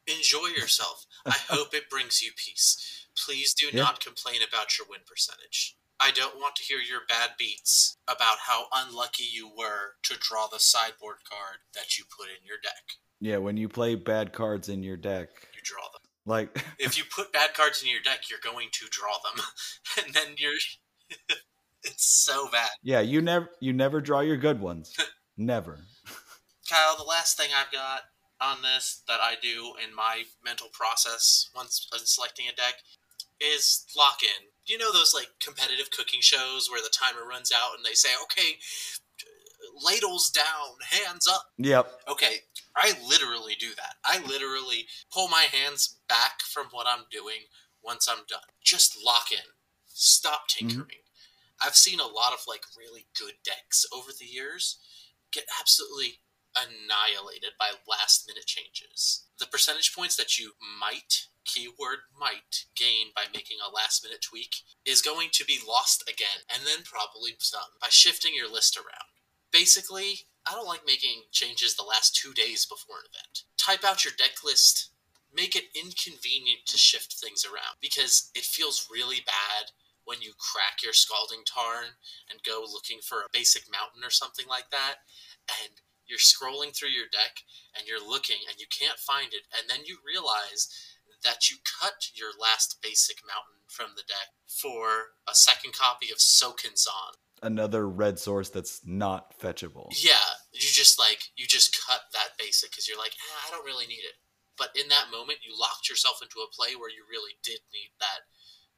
Enjoy 0.07 0.47
yourself. 0.57 1.05
I 1.27 1.31
hope 1.49 1.75
it 1.75 1.91
brings 1.91 2.23
you 2.23 2.31
peace. 2.37 3.06
Please 3.25 3.55
do 3.55 3.67
Yeah. 3.73 3.83
not 3.83 4.01
complain 4.01 4.43
about 4.43 4.77
your 4.79 4.87
win 4.89 5.01
percentage. 5.07 5.77
I 5.99 6.11
don't 6.11 6.37
want 6.37 6.57
to 6.57 6.63
hear 6.63 6.79
your 6.79 7.01
bad 7.09 7.31
beats 7.39 7.97
about 8.07 8.39
how 8.41 8.69
unlucky 8.73 9.25
you 9.25 9.49
were 9.49 9.97
to 10.03 10.17
draw 10.19 10.47
the 10.47 10.61
sideboard 10.61 11.19
card 11.29 11.59
that 11.75 11.97
you 11.99 12.05
put 12.05 12.29
in 12.29 12.45
your 12.45 12.59
deck. 12.63 12.99
Yeah, 13.21 13.39
when 13.39 13.57
you 13.57 13.69
play 13.69 13.95
bad 13.95 14.33
cards 14.35 14.69
in 14.69 14.83
your 14.83 14.99
deck, 14.99 15.31
You 15.55 15.63
draw 15.63 15.85
them. 15.93 16.03
like 16.27 16.55
If 16.79 16.99
you 16.99 17.05
put 17.05 17.33
bad 17.33 17.55
cards 17.55 17.83
in 17.83 17.89
your 17.89 18.03
deck, 18.03 18.29
you're 18.29 18.41
going 18.41 18.69
to 18.73 18.87
draw 18.91 19.17
them. 19.25 19.43
and 20.05 20.13
then 20.15 20.35
you're. 20.37 20.53
it's 21.83 22.05
so 22.05 22.49
bad. 22.51 22.69
Yeah, 22.83 23.01
you 23.01 23.23
never 23.23 23.49
you 23.61 23.73
never 23.73 24.01
draw 24.03 24.21
your 24.21 24.37
good 24.37 24.61
ones. 24.61 24.95
never. 25.37 25.81
Kyle, 26.69 26.97
the 26.97 27.05
last 27.05 27.37
thing 27.39 27.51
I've 27.57 27.73
got 27.73 28.03
on 28.41 28.61
this 28.61 29.03
that 29.09 29.21
I 29.23 29.37
do 29.41 29.73
in 29.83 29.95
my 29.95 30.25
mental 30.45 30.69
process 30.73 31.49
once 31.55 31.89
selecting 32.05 32.49
a 32.49 32.55
deck 32.55 32.75
is 33.41 33.85
lock 33.97 34.23
in. 34.23 34.51
You 34.67 34.79
know 34.79 34.93
those 34.93 35.15
like 35.15 35.29
competitive 35.41 35.91
cooking 35.91 36.21
shows 36.21 36.69
where 36.71 36.83
the 36.83 36.93
timer 36.93 37.27
runs 37.27 37.53
out 37.53 37.77
and 37.77 37.85
they 37.85 37.95
say, 37.95 38.09
okay, 38.25 38.59
ladles 39.85 40.31
down, 40.31 40.77
hands 40.91 41.29
up? 41.29 41.47
Yep. 41.59 41.87
Okay, 42.09 42.37
I 42.75 42.95
literally 43.07 43.55
do 43.59 43.69
that. 43.77 43.97
I 44.05 44.19
literally 44.27 44.87
pull 45.13 45.29
my 45.29 45.47
hands 45.53 45.97
back 46.09 46.43
from 46.43 46.67
what 46.73 46.87
I'm 46.89 47.05
doing 47.11 47.47
once 47.83 48.09
I'm 48.11 48.25
done. 48.29 48.41
Just 48.63 48.97
lock 49.05 49.31
in. 49.33 49.39
Stop 49.87 50.49
mm-hmm. 50.49 50.69
tinkering. 50.69 50.99
I've 51.63 51.77
seen 51.77 52.01
a 52.01 52.07
lot 52.07 52.33
of 52.33 52.41
like 52.47 52.65
really 52.77 53.07
good 53.19 53.35
decks 53.45 53.87
over 53.95 54.11
the 54.19 54.27
years 54.27 54.79
get 55.33 55.45
absolutely 55.61 56.21
annihilated 56.57 57.53
by 57.59 57.73
last 57.87 58.27
minute 58.27 58.47
changes. 58.47 59.25
The 59.39 59.47
percentage 59.47 59.95
points 59.95 60.17
that 60.17 60.39
you 60.39 60.53
might, 60.81 61.27
keyword 61.45 62.09
might, 62.19 62.65
gain 62.75 63.13
by 63.15 63.25
making 63.33 63.59
a 63.61 63.73
last 63.73 64.03
minute 64.03 64.23
tweak 64.23 64.57
is 64.85 65.03
going 65.03 65.29
to 65.33 65.45
be 65.45 65.59
lost 65.67 66.03
again, 66.09 66.49
and 66.53 66.67
then 66.67 66.85
probably 66.85 67.37
some 67.39 67.77
by 67.81 67.89
shifting 67.91 68.33
your 68.35 68.51
list 68.51 68.77
around. 68.77 69.13
Basically, 69.53 70.27
I 70.47 70.53
don't 70.53 70.67
like 70.67 70.87
making 70.87 71.23
changes 71.33 71.75
the 71.75 71.83
last 71.83 72.17
two 72.17 72.33
days 72.33 72.67
before 72.67 72.97
an 72.97 73.11
event. 73.13 73.43
Type 73.59 73.85
out 73.85 74.05
your 74.05 74.15
deck 74.17 74.45
list, 74.45 74.91
make 75.35 75.57
it 75.57 75.75
inconvenient 75.75 76.67
to 76.67 76.79
shift 76.79 77.15
things 77.15 77.45
around 77.45 77.77
because 77.81 78.31
it 78.35 78.45
feels 78.45 78.89
really 78.91 79.21
bad 79.27 79.73
when 80.07 80.23
you 80.23 80.33
crack 80.39 80.83
your 80.83 80.93
Scalding 80.93 81.43
Tarn 81.45 81.99
and 82.31 82.43
go 82.47 82.63
looking 82.63 83.01
for 83.03 83.19
a 83.19 83.33
basic 83.33 83.65
mountain 83.71 84.05
or 84.05 84.11
something 84.11 84.47
like 84.49 84.71
that, 84.71 85.03
and 85.63 85.83
you're 86.07 86.19
scrolling 86.19 86.75
through 86.75 86.91
your 86.91 87.11
deck 87.13 87.43
and 87.77 87.87
you're 87.87 88.03
looking 88.03 88.43
and 88.49 88.59
you 88.59 88.67
can't 88.71 88.99
find 88.99 89.33
it, 89.33 89.43
and 89.57 89.69
then 89.69 89.85
you 89.87 89.99
realize 90.07 90.69
that 91.25 91.51
you 91.51 91.57
cut 91.81 92.11
your 92.15 92.31
last 92.41 92.79
basic 92.83 93.17
mountain 93.27 93.65
from 93.69 93.97
the 93.97 94.03
deck 94.07 94.31
for 94.47 95.17
a 95.29 95.35
second 95.35 95.73
copy 95.75 96.11
of 96.11 96.19
Sokenzan. 96.19 97.19
Another 97.43 97.89
red 97.89 98.19
source 98.19 98.49
that's 98.49 98.81
not 98.85 99.39
fetchable. 99.39 99.89
Yeah, 99.93 100.41
you 100.53 100.61
just 100.61 100.99
like 100.99 101.31
you 101.37 101.47
just 101.47 101.77
cut 101.87 102.01
that 102.13 102.39
basic 102.39 102.71
because 102.71 102.89
you're 102.89 102.99
like, 102.99 103.13
eh, 103.13 103.39
I 103.47 103.51
don't 103.51 103.65
really 103.65 103.87
need 103.87 104.05
it. 104.07 104.17
But 104.57 104.71
in 104.75 104.89
that 104.89 105.13
moment, 105.13 105.41
you 105.45 105.53
locked 105.59 105.91
yourself 105.91 106.21
into 106.23 106.41
a 106.41 106.49
play 106.49 106.77
where 106.77 106.89
you 106.89 107.05
really 107.11 107.37
did 107.43 107.61
need 107.73 107.93
that 108.01 108.25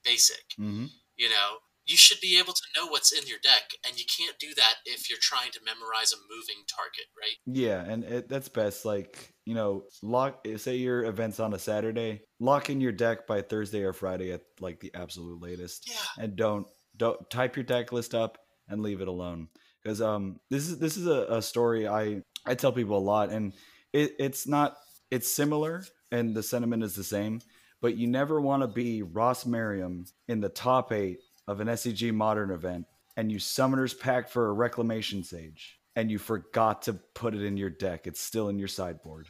basic. 0.04 0.42
hmm 0.56 0.86
You 1.16 1.28
know, 1.28 1.62
you 1.88 1.96
should 1.96 2.20
be 2.20 2.38
able 2.38 2.52
to 2.52 2.62
know 2.76 2.86
what's 2.86 3.12
in 3.12 3.26
your 3.26 3.38
deck, 3.42 3.70
and 3.86 3.98
you 3.98 4.04
can't 4.18 4.38
do 4.38 4.48
that 4.54 4.74
if 4.84 5.08
you're 5.08 5.18
trying 5.20 5.50
to 5.52 5.60
memorize 5.64 6.12
a 6.12 6.16
moving 6.30 6.62
target, 6.68 7.06
right? 7.20 7.36
Yeah, 7.46 7.80
and 7.92 8.04
it, 8.04 8.28
that's 8.28 8.48
best. 8.48 8.84
Like 8.84 9.32
you 9.44 9.54
know, 9.54 9.84
lock. 10.02 10.46
Say 10.56 10.76
your 10.76 11.04
event's 11.04 11.40
on 11.40 11.54
a 11.54 11.58
Saturday. 11.58 12.22
Lock 12.38 12.70
in 12.70 12.80
your 12.80 12.92
deck 12.92 13.26
by 13.26 13.40
Thursday 13.42 13.82
or 13.82 13.92
Friday 13.92 14.32
at 14.32 14.42
like 14.60 14.80
the 14.80 14.94
absolute 14.94 15.40
latest, 15.42 15.90
Yeah. 15.90 16.22
and 16.24 16.36
don't 16.36 16.66
don't 16.96 17.28
type 17.30 17.56
your 17.56 17.64
deck 17.64 17.90
list 17.92 18.14
up 18.14 18.38
and 18.68 18.82
leave 18.82 19.00
it 19.00 19.08
alone. 19.08 19.48
Because 19.82 20.02
um, 20.02 20.40
this 20.50 20.68
is 20.68 20.78
this 20.78 20.96
is 20.96 21.06
a, 21.06 21.26
a 21.30 21.42
story 21.42 21.88
I 21.88 22.22
I 22.44 22.54
tell 22.54 22.72
people 22.72 22.98
a 22.98 23.00
lot, 23.00 23.30
and 23.30 23.54
it, 23.92 24.12
it's 24.18 24.46
not 24.46 24.76
it's 25.10 25.30
similar, 25.30 25.84
and 26.12 26.34
the 26.34 26.42
sentiment 26.42 26.82
is 26.82 26.94
the 26.94 27.04
same. 27.04 27.40
But 27.80 27.96
you 27.96 28.08
never 28.08 28.40
want 28.40 28.62
to 28.62 28.68
be 28.68 29.02
Ross 29.02 29.46
Merriam 29.46 30.04
in 30.26 30.40
the 30.40 30.48
top 30.48 30.92
eight 30.92 31.20
of 31.48 31.60
an 31.60 31.66
SCG 31.66 32.12
Modern 32.12 32.50
event, 32.52 32.86
and 33.16 33.32
you 33.32 33.40
Summoner's 33.40 33.94
Pact 33.94 34.30
for 34.30 34.48
a 34.48 34.52
Reclamation 34.52 35.24
Sage, 35.24 35.80
and 35.96 36.10
you 36.10 36.18
forgot 36.18 36.82
to 36.82 36.92
put 36.92 37.34
it 37.34 37.42
in 37.42 37.56
your 37.56 37.70
deck. 37.70 38.06
It's 38.06 38.20
still 38.20 38.48
in 38.48 38.58
your 38.58 38.68
sideboard. 38.68 39.26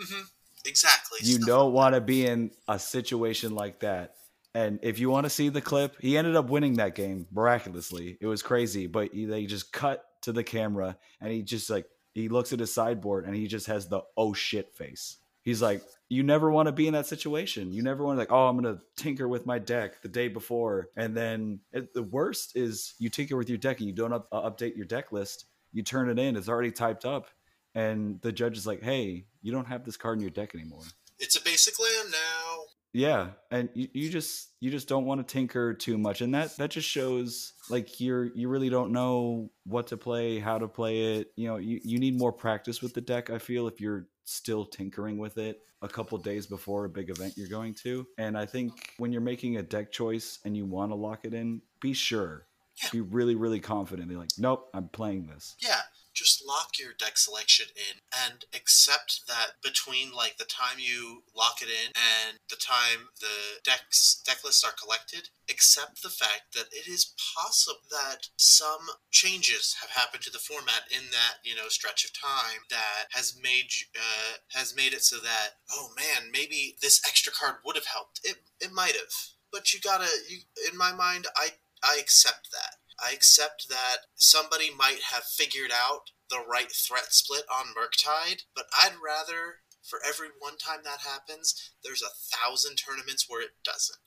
Mm-hmm. 0.00 0.22
Exactly. 0.64 1.18
You 1.22 1.34
Stuff- 1.34 1.46
don't 1.46 1.72
want 1.72 1.94
to 1.94 2.00
be 2.00 2.26
in 2.26 2.50
a 2.66 2.78
situation 2.78 3.54
like 3.54 3.80
that. 3.80 4.14
And 4.54 4.80
if 4.82 4.98
you 4.98 5.10
want 5.10 5.26
to 5.26 5.30
see 5.30 5.48
the 5.48 5.60
clip, 5.60 5.96
he 6.00 6.18
ended 6.18 6.34
up 6.34 6.50
winning 6.50 6.74
that 6.74 6.96
game 6.96 7.26
miraculously. 7.30 8.18
It 8.20 8.26
was 8.26 8.42
crazy, 8.42 8.88
but 8.88 9.12
he, 9.12 9.24
they 9.24 9.46
just 9.46 9.72
cut 9.72 10.04
to 10.22 10.32
the 10.32 10.42
camera 10.42 10.96
and 11.20 11.30
he 11.30 11.42
just 11.42 11.70
like 11.70 11.86
he 12.14 12.28
looks 12.28 12.52
at 12.52 12.58
his 12.58 12.74
sideboard 12.74 13.26
and 13.26 13.36
he 13.36 13.46
just 13.46 13.66
has 13.68 13.86
the 13.86 14.00
oh 14.16 14.32
shit 14.32 14.74
face. 14.74 15.18
He's 15.42 15.62
like, 15.62 15.82
you 16.08 16.22
never 16.22 16.50
want 16.50 16.66
to 16.66 16.72
be 16.72 16.86
in 16.86 16.92
that 16.94 17.06
situation. 17.06 17.72
You 17.72 17.82
never 17.82 18.04
want 18.04 18.16
to 18.16 18.18
like, 18.20 18.32
oh, 18.32 18.48
I'm 18.48 18.56
gonna 18.56 18.80
tinker 18.96 19.28
with 19.28 19.46
my 19.46 19.58
deck 19.58 20.02
the 20.02 20.08
day 20.08 20.28
before, 20.28 20.88
and 20.96 21.16
then 21.16 21.60
it, 21.72 21.94
the 21.94 22.02
worst 22.02 22.56
is 22.56 22.94
you 22.98 23.08
tinker 23.08 23.36
with 23.36 23.48
your 23.48 23.58
deck 23.58 23.78
and 23.78 23.88
you 23.88 23.94
don't 23.94 24.12
up, 24.12 24.28
uh, 24.32 24.50
update 24.50 24.76
your 24.76 24.86
deck 24.86 25.12
list. 25.12 25.46
You 25.72 25.82
turn 25.82 26.10
it 26.10 26.18
in, 26.18 26.36
it's 26.36 26.48
already 26.48 26.72
typed 26.72 27.04
up, 27.04 27.28
and 27.74 28.20
the 28.22 28.32
judge 28.32 28.58
is 28.58 28.66
like, 28.66 28.82
hey, 28.82 29.26
you 29.40 29.52
don't 29.52 29.66
have 29.66 29.84
this 29.84 29.96
card 29.96 30.18
in 30.18 30.22
your 30.22 30.30
deck 30.30 30.54
anymore. 30.54 30.82
It's 31.18 31.36
a 31.36 31.42
basic 31.42 31.78
land 31.78 32.10
now. 32.10 32.64
Yeah, 32.92 33.28
and 33.52 33.68
you, 33.74 33.88
you 33.92 34.10
just 34.10 34.48
you 34.58 34.70
just 34.70 34.88
don't 34.88 35.04
want 35.04 35.26
to 35.26 35.32
tinker 35.32 35.74
too 35.74 35.96
much, 35.96 36.22
and 36.22 36.34
that 36.34 36.56
that 36.56 36.70
just 36.70 36.88
shows 36.88 37.52
like 37.70 38.00
you're 38.00 38.24
you 38.34 38.48
really 38.48 38.68
don't 38.68 38.92
know 38.92 39.50
what 39.64 39.86
to 39.88 39.96
play, 39.96 40.38
how 40.38 40.58
to 40.58 40.68
play 40.68 41.16
it. 41.18 41.32
You 41.36 41.48
know, 41.48 41.56
you, 41.56 41.80
you 41.82 41.98
need 41.98 42.18
more 42.18 42.32
practice 42.32 42.82
with 42.82 42.92
the 42.94 43.00
deck. 43.00 43.30
I 43.30 43.38
feel 43.38 43.68
if 43.68 43.80
you're 43.80 44.06
still 44.24 44.64
tinkering 44.64 45.18
with 45.18 45.38
it 45.38 45.60
a 45.82 45.88
couple 45.88 46.16
days 46.18 46.46
before 46.46 46.84
a 46.84 46.88
big 46.88 47.10
event 47.10 47.34
you're 47.36 47.48
going 47.48 47.74
to, 47.74 48.06
and 48.18 48.36
I 48.36 48.44
think 48.46 48.92
when 48.98 49.12
you're 49.12 49.22
making 49.22 49.56
a 49.56 49.62
deck 49.62 49.90
choice 49.90 50.38
and 50.44 50.56
you 50.56 50.66
want 50.66 50.90
to 50.92 50.94
lock 50.96 51.20
it 51.24 51.32
in, 51.34 51.62
be 51.80 51.92
sure, 51.94 52.46
Yeah. 52.82 52.90
be 52.92 53.00
really 53.00 53.34
really 53.34 53.60
confident. 53.60 54.08
Be 54.08 54.16
like, 54.16 54.30
nope, 54.38 54.68
I'm 54.74 54.88
playing 54.88 55.26
this. 55.26 55.56
Yeah, 55.60 55.80
just 56.14 56.44
lock 56.46 56.78
your 56.78 56.92
deck 56.98 57.16
selection 57.16 57.66
in 57.76 58.00
and 58.12 58.44
accept 58.54 59.22
that 59.28 59.60
between 59.62 60.12
like 60.12 60.36
the 60.36 60.44
time 60.44 60.78
you 60.78 61.22
lock 61.36 61.62
it 61.62 61.68
in 61.68 61.92
and 61.94 62.38
the 62.48 62.56
time 62.56 63.08
the 63.20 63.60
decks 63.64 64.22
deck 64.26 64.38
lists 64.44 64.64
are 64.64 64.74
collected, 64.80 65.28
accept 65.48 66.02
the 66.02 66.10
fact 66.10 66.52
that 66.54 66.68
it 66.72 66.88
is 66.88 67.14
possible 67.36 67.80
that 67.90 68.28
some 68.36 68.90
changes 69.10 69.76
have 69.80 69.90
happened 69.90 70.22
to 70.22 70.30
the 70.30 70.38
format 70.38 70.84
in 70.90 71.10
that 71.10 71.38
you 71.44 71.54
know 71.54 71.68
stretch 71.68 72.04
of 72.04 72.12
time 72.12 72.60
that 72.70 73.06
has 73.12 73.38
made 73.42 73.70
uh, 73.96 74.36
has 74.52 74.74
made 74.76 74.92
it 74.92 75.02
so 75.02 75.16
that 75.16 75.60
oh 75.72 75.88
man 75.96 76.30
maybe 76.32 76.76
this 76.82 77.00
extra 77.06 77.32
card 77.32 77.56
would 77.64 77.76
have 77.76 77.86
helped. 77.86 78.20
It 78.24 78.36
it 78.60 78.72
might 78.72 78.94
have. 78.94 79.14
But 79.52 79.72
you 79.72 79.80
gotta 79.80 80.08
you 80.28 80.38
in 80.70 80.76
my 80.76 80.92
mind 80.92 81.26
I 81.36 81.50
I 81.82 81.96
accept 81.98 82.48
that 82.52 82.79
I 83.04 83.12
accept 83.12 83.68
that 83.68 84.08
somebody 84.14 84.70
might 84.74 85.02
have 85.10 85.24
figured 85.24 85.70
out 85.72 86.10
the 86.28 86.42
right 86.46 86.70
threat 86.70 87.12
split 87.12 87.44
on 87.50 87.74
Murktide, 87.74 88.42
but 88.54 88.66
I'd 88.72 88.96
rather, 89.04 89.62
for 89.82 89.98
every 90.06 90.28
one 90.38 90.56
time 90.56 90.80
that 90.84 91.00
happens, 91.00 91.72
there's 91.82 92.02
a 92.02 92.36
thousand 92.36 92.76
tournaments 92.76 93.26
where 93.28 93.42
it 93.42 93.62
doesn't. 93.64 93.98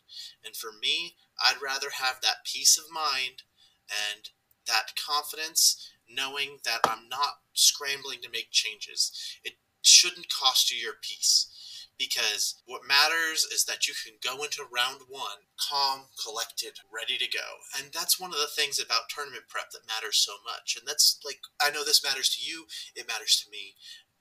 And 0.46 0.56
for 0.56 0.70
me, 0.82 1.16
I'd 1.40 1.62
rather 1.62 1.90
have 2.00 2.22
that 2.22 2.46
peace 2.46 2.78
of 2.78 2.86
mind 2.94 3.44
and 3.90 4.30
that 4.68 4.94
confidence 4.96 5.90
knowing 6.10 6.60
that 6.66 6.80
I'm 6.86 7.10
not 7.10 7.42
scrambling 7.54 8.20
to 8.22 8.30
make 8.30 8.52
changes. 8.52 9.12
It 9.44 9.54
shouldn't 9.82 10.28
cost 10.30 10.72
you 10.72 10.78
your 10.78 10.96
peace. 11.02 11.50
Because 11.98 12.62
what 12.66 12.88
matters 12.88 13.46
is 13.54 13.66
that 13.66 13.88
you 13.88 13.94
can 13.94 14.16
go 14.22 14.44
into 14.44 14.66
round 14.74 15.02
one 15.08 15.48
calm, 15.60 16.08
collected, 16.22 16.80
ready 16.92 17.18
to 17.18 17.30
go. 17.30 17.62
And 17.78 17.94
that's 17.94 18.20
one 18.20 18.32
of 18.32 18.40
the 18.40 18.50
things 18.54 18.80
about 18.80 19.10
tournament 19.10 19.44
prep 19.48 19.72
that 19.72 19.88
matters 19.88 20.18
so 20.18 20.34
much. 20.44 20.76
And 20.78 20.88
that's 20.88 21.20
like, 21.24 21.40
I 21.62 21.70
know 21.70 21.86
this 21.86 22.04
matters 22.04 22.30
to 22.36 22.46
you, 22.46 22.66
it 22.96 23.08
matters 23.08 23.42
to 23.44 23.52
me 23.52 23.76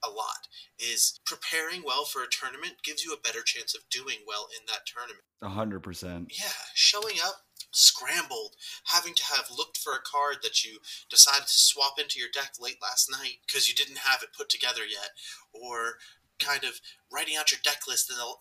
a 0.05 0.09
lot. 0.09 0.47
Is 0.77 1.19
preparing 1.25 1.81
well 1.83 2.05
for 2.05 2.21
a 2.21 2.29
tournament 2.29 2.83
gives 2.83 3.03
you 3.03 3.13
a 3.13 3.21
better 3.21 3.41
chance 3.41 3.73
of 3.73 3.89
doing 3.89 4.17
well 4.27 4.47
in 4.51 4.65
that 4.67 4.85
tournament. 4.85 5.23
A 5.41 5.49
hundred 5.49 5.81
percent. 5.81 6.27
Yeah, 6.29 6.51
showing 6.73 7.17
up 7.25 7.43
scrambled, 7.73 8.55
having 8.85 9.13
to 9.15 9.23
have 9.23 9.49
looked 9.55 9.77
for 9.77 9.93
a 9.93 10.05
card 10.05 10.37
that 10.43 10.63
you 10.63 10.79
decided 11.09 11.47
to 11.47 11.53
swap 11.53 11.99
into 11.99 12.19
your 12.19 12.29
deck 12.31 12.53
late 12.59 12.77
last 12.81 13.09
night 13.11 13.41
because 13.45 13.67
you 13.67 13.75
didn't 13.75 13.97
have 13.97 14.21
it 14.21 14.29
put 14.37 14.49
together 14.49 14.85
yet, 14.87 15.09
or 15.51 15.97
kind 16.39 16.63
of 16.63 16.79
writing 17.11 17.35
out 17.37 17.51
your 17.51 17.59
deck 17.63 17.87
list 17.87 18.09
in 18.09 18.17
the 18.17 18.33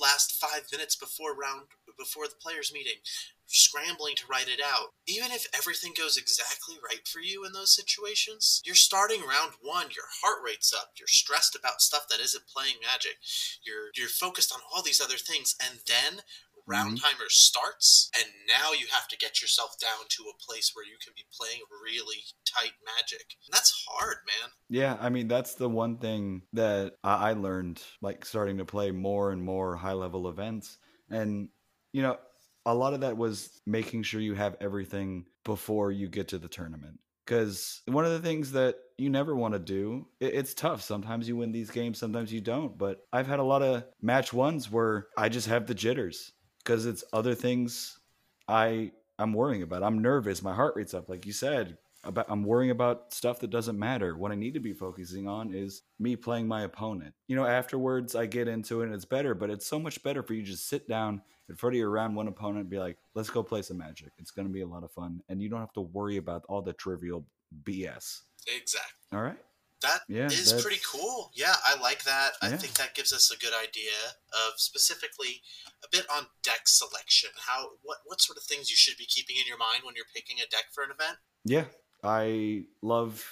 last 0.00 0.32
five 0.32 0.66
minutes 0.70 0.96
before 0.96 1.34
round 1.34 1.68
before 1.98 2.28
the 2.28 2.36
players 2.40 2.72
meeting 2.72 3.00
scrambling 3.48 4.14
to 4.14 4.26
write 4.30 4.48
it 4.48 4.60
out. 4.62 4.92
Even 5.06 5.32
if 5.32 5.46
everything 5.56 5.92
goes 5.96 6.16
exactly 6.16 6.76
right 6.84 7.06
for 7.08 7.20
you 7.20 7.44
in 7.44 7.52
those 7.52 7.74
situations 7.74 8.62
you're 8.64 8.74
starting 8.74 9.20
round 9.20 9.52
one 9.62 9.86
your 9.94 10.04
heart 10.22 10.38
rate's 10.44 10.72
up 10.72 10.92
you're 10.98 11.08
stressed 11.08 11.56
about 11.56 11.80
stuff 11.80 12.06
that 12.08 12.20
isn't 12.20 12.46
playing 12.46 12.74
magic 12.82 13.16
you're 13.64 13.90
you're 13.96 14.08
focused 14.08 14.52
on 14.52 14.60
all 14.72 14.82
these 14.82 15.00
other 15.00 15.16
things 15.16 15.56
and 15.60 15.80
then 15.86 16.22
round 16.68 17.00
timer 17.00 17.28
starts 17.28 18.10
and 18.16 18.26
now 18.46 18.72
you 18.72 18.86
have 18.92 19.08
to 19.08 19.16
get 19.16 19.40
yourself 19.40 19.74
down 19.80 20.06
to 20.08 20.22
a 20.24 20.38
place 20.44 20.70
where 20.74 20.84
you 20.84 20.96
can 21.02 21.12
be 21.16 21.24
playing 21.38 21.62
really 21.82 22.22
tight 22.46 22.72
magic 22.84 23.24
and 23.46 23.52
that's 23.52 23.84
hard 23.88 24.16
man 24.26 24.50
Yeah, 24.68 24.96
I 25.00 25.08
mean 25.08 25.28
that's 25.28 25.54
the 25.54 25.68
one 25.68 25.98
thing 25.98 26.42
that 26.52 26.94
I 27.02 27.32
learned, 27.32 27.82
like 28.02 28.24
starting 28.24 28.58
to 28.58 28.64
play 28.64 28.90
more 28.90 29.32
and 29.32 29.42
more 29.42 29.76
high 29.76 29.92
level 29.92 30.28
events, 30.28 30.78
and 31.10 31.48
you 31.92 32.02
know, 32.02 32.18
a 32.66 32.74
lot 32.74 32.94
of 32.94 33.00
that 33.00 33.16
was 33.16 33.60
making 33.66 34.02
sure 34.02 34.20
you 34.20 34.34
have 34.34 34.56
everything 34.60 35.24
before 35.44 35.90
you 35.90 36.08
get 36.08 36.28
to 36.28 36.38
the 36.38 36.48
tournament. 36.48 37.00
Because 37.24 37.82
one 37.86 38.04
of 38.04 38.12
the 38.12 38.20
things 38.20 38.52
that 38.52 38.76
you 38.96 39.10
never 39.10 39.34
want 39.34 39.52
to 39.52 39.58
do, 39.58 40.06
it, 40.18 40.34
it's 40.34 40.54
tough. 40.54 40.82
Sometimes 40.82 41.28
you 41.28 41.36
win 41.36 41.52
these 41.52 41.70
games, 41.70 41.98
sometimes 41.98 42.32
you 42.32 42.40
don't. 42.40 42.76
But 42.76 42.98
I've 43.12 43.26
had 43.26 43.38
a 43.38 43.44
lot 43.44 43.62
of 43.62 43.84
match 44.00 44.32
ones 44.32 44.70
where 44.70 45.08
I 45.16 45.28
just 45.28 45.48
have 45.48 45.66
the 45.66 45.74
jitters 45.74 46.32
because 46.68 46.84
it's 46.84 47.02
other 47.14 47.34
things 47.34 47.98
I 48.46 48.92
I'm 49.18 49.32
worrying 49.32 49.62
about. 49.62 49.82
I'm 49.82 50.00
nervous. 50.00 50.42
My 50.42 50.54
heart 50.54 50.76
rate's 50.76 50.92
up, 50.92 51.08
like 51.08 51.24
you 51.24 51.32
said. 51.32 51.78
about 52.04 52.26
I'm 52.28 52.44
worrying 52.44 52.70
about 52.70 53.12
stuff 53.14 53.40
that 53.40 53.48
doesn't 53.48 53.78
matter. 53.78 54.16
What 54.18 54.32
I 54.32 54.34
need 54.34 54.52
to 54.52 54.60
be 54.60 54.74
focusing 54.74 55.26
on 55.26 55.54
is 55.54 55.82
me 55.98 56.14
playing 56.14 56.46
my 56.46 56.62
opponent. 56.64 57.14
You 57.26 57.36
know, 57.36 57.46
afterwards 57.46 58.14
I 58.14 58.26
get 58.26 58.48
into 58.48 58.82
it 58.82 58.86
and 58.86 58.94
it's 58.94 59.06
better, 59.06 59.34
but 59.34 59.48
it's 59.48 59.66
so 59.66 59.80
much 59.80 60.02
better 60.02 60.22
for 60.22 60.34
you 60.34 60.42
to 60.42 60.50
just 60.50 60.68
sit 60.68 60.86
down 60.86 61.22
in 61.48 61.56
front 61.56 61.74
of 61.74 61.78
your 61.78 61.88
round 61.90 62.14
one 62.14 62.28
opponent 62.28 62.60
and 62.60 62.70
be 62.70 62.78
like, 62.78 62.98
let's 63.14 63.30
go 63.30 63.42
play 63.42 63.62
some 63.62 63.78
magic. 63.78 64.12
It's 64.18 64.30
gonna 64.30 64.50
be 64.50 64.60
a 64.60 64.66
lot 64.66 64.84
of 64.84 64.92
fun. 64.92 65.22
And 65.30 65.40
you 65.42 65.48
don't 65.48 65.60
have 65.60 65.72
to 65.72 65.80
worry 65.80 66.18
about 66.18 66.44
all 66.50 66.60
the 66.60 66.74
trivial 66.74 67.24
BS. 67.64 68.20
Exactly. 68.46 68.92
All 69.14 69.22
right. 69.22 69.38
That 69.80 70.00
Yeah, 70.08 70.26
is 70.26 70.52
pretty 70.60 70.80
cool. 70.84 71.30
Yeah, 71.34 71.54
I 71.64 71.80
like 71.80 72.02
that. 72.04 72.32
I 72.42 72.50
think 72.50 72.74
that 72.74 72.94
gives 72.94 73.12
us 73.12 73.30
a 73.30 73.38
good 73.38 73.52
idea 73.54 73.92
of 74.32 74.54
specifically 74.56 75.42
a 75.84 75.88
bit 75.90 76.04
on 76.14 76.26
deck 76.42 76.66
selection. 76.66 77.30
How 77.36 77.70
what 77.82 77.98
what 78.04 78.20
sort 78.20 78.38
of 78.38 78.44
things 78.44 78.70
you 78.70 78.76
should 78.76 78.96
be 78.96 79.06
keeping 79.06 79.36
in 79.36 79.46
your 79.46 79.58
mind 79.58 79.82
when 79.84 79.94
you're 79.94 80.04
picking 80.14 80.38
a 80.38 80.48
deck 80.50 80.64
for 80.72 80.82
an 80.82 80.90
event. 80.90 81.18
Yeah, 81.44 81.64
I 82.02 82.64
love 82.82 83.24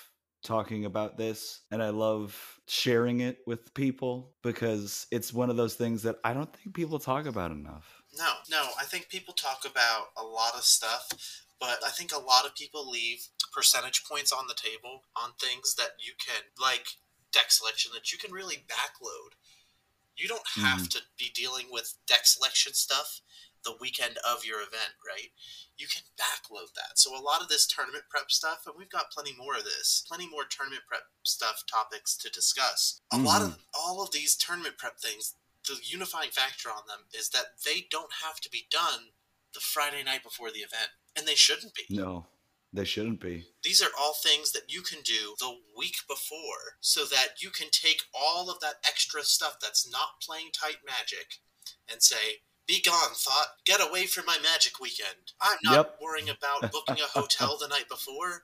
talking 0.46 0.84
about 0.84 1.18
this 1.18 1.62
and 1.72 1.82
I 1.82 1.90
love 1.90 2.60
sharing 2.68 3.20
it 3.20 3.38
with 3.46 3.74
people 3.74 4.34
because 4.42 5.06
it's 5.10 5.32
one 5.32 5.50
of 5.50 5.56
those 5.56 5.74
things 5.74 6.02
that 6.04 6.16
I 6.22 6.32
don't 6.32 6.54
think 6.54 6.74
people 6.74 7.00
talk 7.00 7.26
about 7.26 7.50
enough. 7.50 8.02
No, 8.16 8.32
no, 8.50 8.68
I 8.80 8.84
think 8.84 9.08
people 9.08 9.34
talk 9.34 9.64
about 9.68 10.06
a 10.16 10.22
lot 10.22 10.54
of 10.54 10.62
stuff, 10.62 11.08
but 11.60 11.78
I 11.84 11.90
think 11.90 12.12
a 12.12 12.20
lot 12.20 12.44
of 12.44 12.54
people 12.54 12.88
leave 12.88 13.28
percentage 13.52 14.04
points 14.04 14.32
on 14.32 14.46
the 14.48 14.54
table 14.54 15.02
on 15.16 15.30
things 15.40 15.74
that 15.76 15.96
you 15.98 16.12
can, 16.18 16.42
like 16.60 16.86
deck 17.32 17.50
selection, 17.50 17.92
that 17.94 18.12
you 18.12 18.18
can 18.18 18.32
really 18.32 18.64
backload. 18.68 19.32
You 20.16 20.28
don't 20.28 20.46
hmm. 20.54 20.62
have 20.62 20.88
to 20.90 21.00
be 21.18 21.30
dealing 21.34 21.66
with 21.70 21.94
deck 22.06 22.26
selection 22.26 22.72
stuff 22.74 23.20
the 23.64 23.76
weekend 23.80 24.16
of 24.22 24.46
your 24.46 24.58
event, 24.58 24.94
right? 25.02 25.34
You 25.76 25.88
can 25.88 26.02
backload 26.16 26.72
that. 26.74 26.94
So 26.94 27.10
a 27.10 27.20
lot 27.20 27.42
of 27.42 27.48
this 27.48 27.66
tournament 27.66 28.04
prep 28.08 28.30
stuff, 28.30 28.62
and 28.64 28.76
we've 28.78 28.88
got 28.88 29.10
plenty 29.10 29.34
more 29.36 29.56
of 29.56 29.64
this, 29.64 30.04
plenty 30.06 30.30
more 30.30 30.44
tournament 30.48 30.84
prep 30.86 31.02
stuff 31.24 31.64
topics 31.66 32.16
to 32.18 32.30
discuss. 32.30 33.00
A 33.12 33.18
lot 33.18 33.42
of 33.42 33.48
mm-hmm. 33.48 33.74
all 33.74 34.02
of 34.02 34.12
these 34.12 34.36
tournament 34.36 34.78
prep 34.78 34.98
things, 34.98 35.34
the 35.66 35.76
unifying 35.82 36.30
factor 36.30 36.68
on 36.68 36.86
them 36.86 37.10
is 37.12 37.30
that 37.30 37.58
they 37.66 37.86
don't 37.90 38.22
have 38.24 38.40
to 38.40 38.50
be 38.50 38.68
done 38.70 39.10
the 39.52 39.60
Friday 39.60 40.04
night 40.04 40.22
before 40.22 40.50
the 40.50 40.60
event, 40.60 40.94
and 41.16 41.26
they 41.26 41.34
shouldn't 41.34 41.74
be. 41.74 41.82
No, 41.90 42.26
they 42.72 42.84
shouldn't 42.84 43.20
be. 43.20 43.46
These 43.62 43.82
are 43.82 43.90
all 43.98 44.14
things 44.14 44.52
that 44.52 44.72
you 44.72 44.82
can 44.82 45.00
do 45.02 45.34
the 45.38 45.56
week 45.76 45.96
before 46.08 46.76
so 46.80 47.04
that 47.06 47.42
you 47.42 47.50
can 47.50 47.68
take 47.70 48.02
all 48.14 48.50
of 48.50 48.60
that 48.60 48.76
extra 48.86 49.22
stuff 49.22 49.56
that's 49.60 49.90
not 49.90 50.20
playing 50.22 50.50
tight 50.52 50.78
magic 50.86 51.40
and 51.90 52.02
say, 52.02 52.42
be 52.66 52.82
gone, 52.82 53.14
thought. 53.14 53.46
Get 53.64 53.80
away 53.80 54.06
from 54.06 54.26
my 54.26 54.38
magic 54.42 54.80
weekend. 54.80 55.32
I'm 55.40 55.58
not 55.62 55.74
Yep. 55.74 55.98
worrying 56.02 56.28
about 56.28 56.72
booking 56.72 57.02
a 57.02 57.08
hotel 57.18 57.56
the 57.58 57.68
night 57.68 57.88
before. 57.88 58.42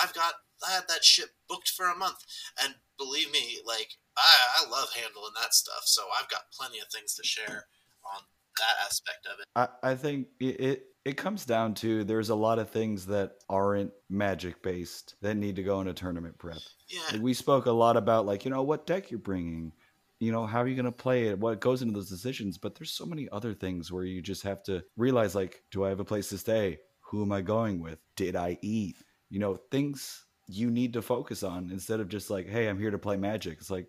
I've 0.00 0.14
got 0.14 0.34
I 0.66 0.70
had 0.70 0.88
that 0.88 1.04
shit 1.04 1.30
booked 1.48 1.68
for 1.68 1.86
a 1.86 1.96
month. 1.96 2.24
And 2.62 2.74
believe 2.96 3.30
me, 3.32 3.60
like 3.66 3.98
I, 4.16 4.62
I 4.64 4.70
love 4.70 4.92
handling 4.94 5.34
that 5.40 5.52
stuff, 5.54 5.82
so 5.84 6.04
I've 6.18 6.28
got 6.28 6.52
plenty 6.56 6.78
of 6.78 6.86
things 6.88 7.14
to 7.14 7.24
share 7.24 7.66
on 8.14 8.22
that 8.58 8.86
aspect 8.86 9.26
of 9.26 9.40
it. 9.40 9.46
I, 9.56 9.90
I 9.90 9.94
think 9.94 10.28
it, 10.40 10.60
it 10.60 10.86
it 11.04 11.16
comes 11.16 11.44
down 11.44 11.74
to 11.74 12.04
there's 12.04 12.30
a 12.30 12.34
lot 12.34 12.58
of 12.58 12.70
things 12.70 13.06
that 13.06 13.32
aren't 13.48 13.92
magic 14.08 14.62
based 14.62 15.16
that 15.20 15.36
need 15.36 15.56
to 15.56 15.62
go 15.62 15.80
into 15.80 15.92
tournament 15.92 16.38
prep. 16.38 16.58
Yeah. 16.88 17.00
Like, 17.12 17.22
we 17.22 17.34
spoke 17.34 17.66
a 17.66 17.72
lot 17.72 17.96
about 17.96 18.26
like 18.26 18.44
you 18.44 18.50
know 18.50 18.62
what 18.62 18.86
deck 18.86 19.10
you're 19.10 19.18
bringing 19.18 19.72
you 20.20 20.32
know 20.32 20.46
how 20.46 20.60
are 20.62 20.68
you 20.68 20.74
going 20.74 20.84
to 20.84 20.92
play 20.92 21.28
it 21.28 21.38
what 21.38 21.60
goes 21.60 21.82
into 21.82 21.94
those 21.94 22.08
decisions 22.08 22.56
but 22.56 22.74
there's 22.74 22.92
so 22.92 23.04
many 23.04 23.28
other 23.30 23.52
things 23.52 23.92
where 23.92 24.04
you 24.04 24.22
just 24.22 24.42
have 24.42 24.62
to 24.62 24.82
realize 24.96 25.34
like 25.34 25.62
do 25.70 25.84
i 25.84 25.88
have 25.88 26.00
a 26.00 26.04
place 26.04 26.28
to 26.28 26.38
stay 26.38 26.78
who 27.00 27.22
am 27.22 27.32
i 27.32 27.40
going 27.40 27.80
with 27.80 27.98
did 28.16 28.36
i 28.36 28.56
eat 28.62 28.96
you 29.28 29.38
know 29.38 29.56
things 29.70 30.24
you 30.46 30.70
need 30.70 30.92
to 30.92 31.02
focus 31.02 31.42
on 31.42 31.70
instead 31.70 32.00
of 32.00 32.08
just 32.08 32.30
like 32.30 32.48
hey 32.48 32.68
i'm 32.68 32.78
here 32.78 32.90
to 32.90 32.98
play 32.98 33.16
magic 33.16 33.58
it's 33.58 33.70
like 33.70 33.88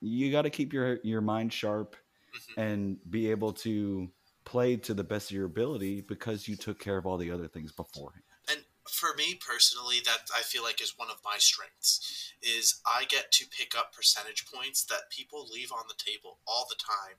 you 0.00 0.30
got 0.30 0.42
to 0.42 0.50
keep 0.50 0.72
your 0.72 0.98
your 1.02 1.20
mind 1.20 1.52
sharp 1.52 1.96
Mhm. 2.34 2.54
and 2.56 3.10
be 3.10 3.30
able 3.30 3.52
to 3.52 4.10
play 4.44 4.76
to 4.76 4.92
the 4.94 5.04
best 5.04 5.30
of 5.30 5.34
your 5.36 5.46
ability 5.46 6.00
because 6.02 6.46
you 6.48 6.56
took 6.56 6.78
care 6.78 6.96
of 6.98 7.06
all 7.06 7.16
the 7.16 7.30
other 7.30 7.48
things 7.48 7.72
beforehand 7.72 8.22
And 8.48 8.64
for 8.86 9.14
me 9.14 9.36
personally, 9.36 10.00
that 10.04 10.28
I 10.34 10.42
feel 10.42 10.62
like 10.62 10.82
is 10.82 10.98
one 10.98 11.08
of 11.10 11.16
my 11.24 11.38
strengths 11.38 12.32
is 12.42 12.80
I 12.84 13.06
get 13.06 13.32
to 13.32 13.46
pick 13.48 13.74
up 13.74 13.94
percentage 13.94 14.44
points 14.52 14.84
that 14.84 15.08
people 15.10 15.46
leave 15.48 15.72
on 15.72 15.84
the 15.88 15.94
table 15.96 16.40
all 16.46 16.66
the 16.68 16.74
time 16.76 17.16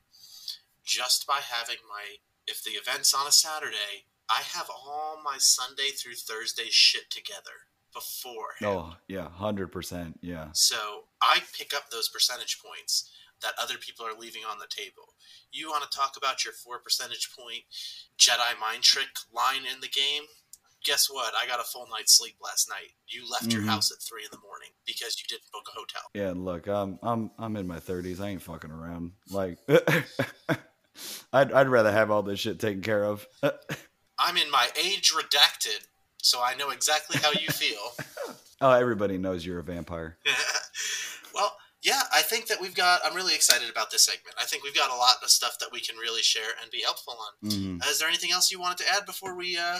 just 0.84 1.25
by 1.25 1.39
having 1.41 1.78
my 1.89 2.17
if 2.47 2.63
the 2.63 2.71
event's 2.71 3.12
on 3.15 3.25
a 3.25 3.32
Saturday, 3.32 4.06
I 4.30 4.41
have 4.43 4.69
all 4.69 5.19
my 5.23 5.38
Sunday 5.39 5.89
through 5.89 6.13
Thursday 6.13 6.69
shit 6.69 7.10
together 7.10 7.58
beforehand. 7.91 8.65
oh 8.78 8.95
yeah 9.08 9.30
100% 9.39 10.13
yeah 10.21 10.49
So 10.54 11.08
I 11.21 11.41
pick 11.58 11.73
up 11.73 11.89
those 11.89 12.10
percentage 12.10 12.60
points 12.62 13.10
that 13.41 13.54
other 13.62 13.76
people 13.78 14.06
are 14.06 14.17
leaving 14.17 14.43
on 14.50 14.58
the 14.60 14.67
table. 14.69 15.13
You 15.52 15.69
want 15.69 15.89
to 15.89 15.98
talk 15.98 16.13
about 16.17 16.43
your 16.43 16.54
four 16.54 16.80
percentage 16.80 17.30
point 17.38 17.63
Jedi 18.19 18.60
mind 18.60 18.84
trick 18.84 19.08
line 19.34 19.62
in 19.71 19.80
the 19.82 19.88
game? 19.89 20.24
Guess 20.86 21.10
what? 21.10 21.34
I 21.36 21.48
got 21.48 21.60
a 21.60 21.63
full 21.63 21.88
night's 21.91 22.15
sleep 22.15 22.36
last 22.41 22.69
night. 22.69 22.91
You 23.08 23.28
left 23.30 23.52
your 23.52 23.63
Mhm. 23.63 23.67
house 23.69 23.91
at 23.91 23.98
three 24.02 24.24
in 24.24 24.30
the 24.32 24.38
morning 24.39 24.69
because 24.86 25.17
you 25.19 25.26
didn't 25.28 25.50
book 25.52 25.67
a 25.67 25.71
hotel. 25.78 26.02
Yeah, 26.13 26.34
look, 26.36 26.67
I'm 26.67 27.00
I'm 27.02 27.32
I'm 27.39 27.56
in 27.56 27.67
my 27.67 27.80
thirties. 27.80 28.21
I 28.21 28.30
ain't 28.30 28.41
fucking 28.41 28.69
around. 28.71 29.13
Like, 29.30 29.58
I'd 31.34 31.52
I'd 31.52 31.67
rather 31.67 31.91
have 31.91 32.12
all 32.12 32.24
this 32.24 32.39
shit 32.39 32.60
taken 32.60 32.82
care 32.82 33.04
of. 33.04 33.28
I'm 34.17 34.38
in 34.38 34.50
my 34.50 34.69
age 34.82 35.12
redacted, 35.12 35.86
so 36.21 36.41
I 36.41 36.56
know 36.56 36.69
exactly 36.69 37.17
how 37.17 37.32
you 37.32 37.50
feel. 37.50 38.36
oh, 38.62 38.71
everybody 38.71 39.17
knows 39.17 39.45
you're 39.45 39.60
a 39.60 39.63
vampire. 39.63 40.17
well, 41.34 41.58
yeah, 41.86 42.02
I 42.12 42.21
think 42.24 42.48
that 42.48 42.60
we've 42.60 42.74
got. 42.74 43.02
I'm 43.06 43.15
really 43.15 43.36
excited 43.36 43.69
about 43.69 43.91
this 43.91 44.06
segment. 44.06 44.36
I 44.41 44.45
think 44.45 44.63
we've 44.63 44.76
got 44.76 44.89
a 44.91 44.95
lot 44.95 45.17
of 45.21 45.30
stuff 45.30 45.58
that 45.60 45.69
we 45.71 45.80
can 45.80 45.98
really 45.98 46.24
share 46.24 46.50
and 46.62 46.71
be 46.71 46.82
helpful 46.82 47.13
on. 47.13 47.50
hmm 47.52 47.78
Uh, 47.82 47.89
is 47.89 48.00
there 48.00 48.08
anything 48.10 48.32
else 48.32 48.52
you 48.52 48.60
wanted 48.60 48.80
to 48.80 48.91
add 48.91 49.06
before 49.06 49.36
we 49.36 49.56
uh, 49.56 49.80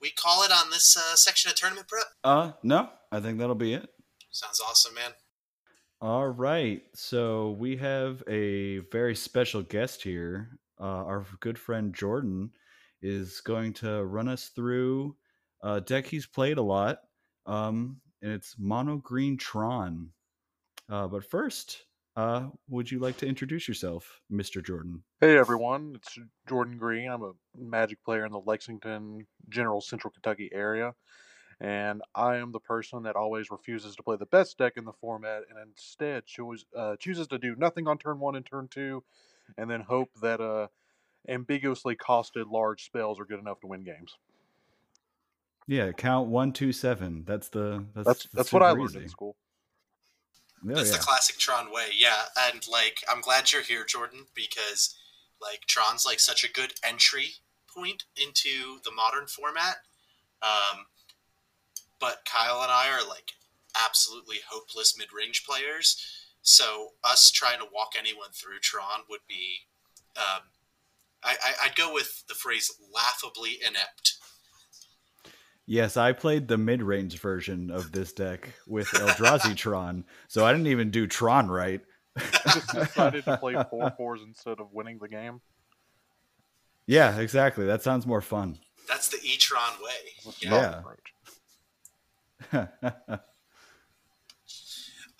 we 0.00 0.10
call 0.10 0.44
it 0.44 0.52
on 0.52 0.70
this 0.70 0.94
uh, 0.96 1.16
section 1.16 1.50
of 1.50 1.56
tournament 1.56 1.88
prep? 1.88 2.04
Uh, 2.22 2.52
no, 2.62 2.90
I 3.10 3.20
think 3.20 3.38
that'll 3.38 3.54
be 3.54 3.72
it. 3.74 3.88
Sounds 4.30 4.60
awesome, 4.60 4.94
man. 4.94 5.12
All 6.02 6.28
right, 6.28 6.82
so 6.94 7.52
we 7.52 7.76
have 7.76 8.22
a 8.28 8.78
very 8.90 9.14
special 9.14 9.62
guest 9.62 10.02
here. 10.02 10.58
Uh, 10.80 11.04
our 11.04 11.24
good 11.40 11.58
friend 11.58 11.94
Jordan 11.94 12.50
is 13.00 13.40
going 13.40 13.72
to 13.74 14.04
run 14.04 14.28
us 14.28 14.50
through 14.54 15.16
a 15.62 15.80
deck 15.80 16.06
he's 16.06 16.26
played 16.26 16.58
a 16.58 16.62
lot, 16.62 16.98
um, 17.46 18.00
and 18.20 18.32
it's 18.32 18.56
Mono 18.58 18.96
Green 18.96 19.36
Tron. 19.36 20.10
Uh, 20.92 21.06
but 21.06 21.24
first, 21.24 21.86
uh, 22.16 22.48
would 22.68 22.90
you 22.90 22.98
like 22.98 23.16
to 23.16 23.26
introduce 23.26 23.66
yourself, 23.66 24.20
Mr. 24.30 24.62
Jordan? 24.62 25.02
Hey 25.22 25.38
everyone, 25.38 25.94
it's 25.94 26.18
Jordan 26.46 26.76
Green. 26.76 27.10
I'm 27.10 27.22
a 27.22 27.32
Magic 27.58 28.04
player 28.04 28.26
in 28.26 28.32
the 28.32 28.42
Lexington, 28.44 29.26
General 29.48 29.80
Central 29.80 30.10
Kentucky 30.10 30.50
area, 30.52 30.92
and 31.62 32.02
I 32.14 32.36
am 32.36 32.52
the 32.52 32.60
person 32.60 33.04
that 33.04 33.16
always 33.16 33.50
refuses 33.50 33.96
to 33.96 34.02
play 34.02 34.16
the 34.18 34.26
best 34.26 34.58
deck 34.58 34.74
in 34.76 34.84
the 34.84 34.92
format 34.92 35.44
and 35.48 35.58
instead 35.66 36.26
choose, 36.26 36.66
uh, 36.76 36.96
chooses 36.96 37.26
to 37.28 37.38
do 37.38 37.56
nothing 37.56 37.88
on 37.88 37.96
turn 37.96 38.20
one 38.20 38.36
and 38.36 38.44
turn 38.44 38.68
two, 38.68 39.02
and 39.56 39.70
then 39.70 39.80
hope 39.80 40.10
that 40.20 40.42
uh, 40.42 40.66
ambiguously 41.26 41.96
costed 41.96 42.50
large 42.50 42.84
spells 42.84 43.18
are 43.18 43.24
good 43.24 43.40
enough 43.40 43.60
to 43.60 43.66
win 43.66 43.82
games. 43.82 44.18
Yeah, 45.66 45.92
count 45.92 46.28
one, 46.28 46.52
two, 46.52 46.70
seven. 46.70 47.24
That's 47.26 47.48
the 47.48 47.86
that's 47.94 48.06
That's 48.06 48.26
that's, 48.34 48.52
what 48.52 48.62
I 48.62 48.72
learned 48.72 48.94
in 48.96 49.08
school. 49.08 49.36
Oh, 50.64 50.74
That's 50.74 50.90
yeah. 50.90 50.96
the 50.96 51.02
classic 51.02 51.38
Tron 51.38 51.72
way, 51.72 51.88
yeah. 51.96 52.24
And 52.38 52.66
like, 52.68 53.02
I'm 53.10 53.20
glad 53.20 53.52
you're 53.52 53.62
here, 53.62 53.84
Jordan, 53.84 54.26
because 54.34 54.94
like 55.40 55.62
Tron's 55.66 56.06
like 56.06 56.20
such 56.20 56.44
a 56.44 56.52
good 56.52 56.74
entry 56.84 57.30
point 57.66 58.04
into 58.16 58.78
the 58.84 58.92
modern 58.92 59.26
format. 59.26 59.76
Um, 60.42 60.86
but 62.00 62.24
Kyle 62.24 62.62
and 62.62 62.70
I 62.70 62.88
are 62.90 63.06
like 63.06 63.32
absolutely 63.84 64.36
hopeless 64.48 64.96
mid-range 64.96 65.44
players. 65.44 65.96
So 66.42 66.88
us 67.04 67.30
trying 67.30 67.60
to 67.60 67.66
walk 67.72 67.92
anyone 67.98 68.30
through 68.32 68.58
Tron 68.60 69.00
would 69.08 69.20
be, 69.28 69.66
um, 70.16 70.42
I, 71.24 71.36
I, 71.42 71.52
I'd 71.64 71.76
go 71.76 71.92
with 71.92 72.24
the 72.28 72.34
phrase 72.34 72.70
laughably 72.92 73.58
inept. 73.66 74.14
Yes, 75.66 75.96
I 75.96 76.12
played 76.12 76.48
the 76.48 76.58
mid-range 76.58 77.18
version 77.20 77.70
of 77.70 77.92
this 77.92 78.12
deck 78.12 78.52
with 78.66 78.88
Eldrazi 78.88 79.56
Tron, 79.56 80.04
so 80.28 80.44
I 80.44 80.52
didn't 80.52 80.66
even 80.66 80.90
do 80.90 81.06
Tron 81.06 81.48
right. 81.48 81.80
I 82.16 82.20
just 82.54 82.74
decided 82.74 83.24
to 83.24 83.36
play 83.38 83.54
four 83.70 83.92
fours 83.96 84.20
instead 84.26 84.60
of 84.60 84.72
winning 84.72 84.98
the 84.98 85.08
game. 85.08 85.40
Yeah, 86.86 87.18
exactly. 87.18 87.64
That 87.64 87.82
sounds 87.82 88.06
more 88.06 88.20
fun. 88.20 88.58
That's 88.88 89.08
the 89.08 89.18
E-Tron 89.22 89.72
way. 89.82 90.34
Yeah. 90.40 90.82
Yeah. 92.52 93.16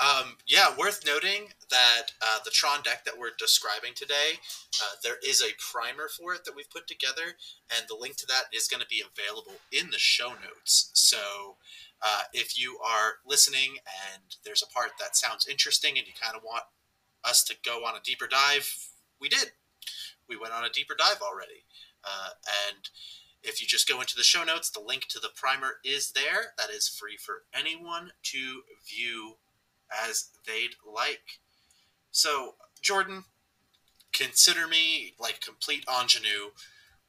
Um, 0.02 0.36
Yeah, 0.46 0.76
worth 0.76 1.06
noting 1.06 1.52
that 1.70 2.12
uh, 2.20 2.38
the 2.44 2.50
Tron 2.50 2.82
deck 2.82 3.04
that 3.04 3.16
we're 3.16 3.30
describing 3.38 3.94
today, 3.94 4.40
uh, 4.82 4.96
there 5.02 5.16
is 5.24 5.40
a 5.40 5.54
primer 5.58 6.08
for 6.08 6.34
it 6.34 6.44
that 6.44 6.56
we've 6.56 6.70
put 6.70 6.86
together, 6.88 7.38
and 7.74 7.86
the 7.88 7.94
link 7.94 8.16
to 8.16 8.26
that 8.26 8.44
is 8.52 8.68
going 8.68 8.82
to 8.82 8.88
be 8.88 9.02
available 9.02 9.60
in 9.70 9.90
the 9.90 9.98
show 9.98 10.30
notes. 10.30 10.90
So 10.94 11.56
uh, 12.02 12.22
if 12.32 12.58
you 12.58 12.78
are 12.84 13.14
listening 13.24 13.76
and 14.12 14.36
there's 14.44 14.62
a 14.62 14.66
part 14.66 14.90
that 14.98 15.16
sounds 15.16 15.46
interesting 15.46 15.96
and 15.96 16.06
you 16.06 16.12
kind 16.20 16.36
of 16.36 16.42
want 16.42 16.64
us 17.24 17.44
to 17.44 17.54
go 17.64 17.84
on 17.86 17.94
a 17.94 18.02
deeper 18.04 18.26
dive, 18.26 18.88
we 19.20 19.28
did. 19.28 19.52
We 20.28 20.36
went 20.36 20.52
on 20.52 20.64
a 20.64 20.70
deeper 20.70 20.96
dive 20.98 21.22
already. 21.22 21.64
Uh, 22.04 22.30
and 22.68 22.88
if 23.42 23.60
you 23.60 23.66
just 23.68 23.88
go 23.88 24.00
into 24.00 24.16
the 24.16 24.22
show 24.22 24.42
notes, 24.42 24.68
the 24.68 24.80
link 24.80 25.06
to 25.10 25.20
the 25.20 25.30
primer 25.34 25.76
is 25.84 26.12
there. 26.12 26.54
That 26.58 26.70
is 26.70 26.88
free 26.88 27.16
for 27.16 27.44
anyone 27.54 28.12
to 28.24 28.62
view 28.84 29.36
as 30.08 30.30
they'd 30.46 30.74
like. 30.86 31.40
So, 32.10 32.54
Jordan, 32.80 33.24
consider 34.12 34.66
me 34.66 35.14
like 35.18 35.40
complete 35.40 35.84
ingenue. 35.88 36.50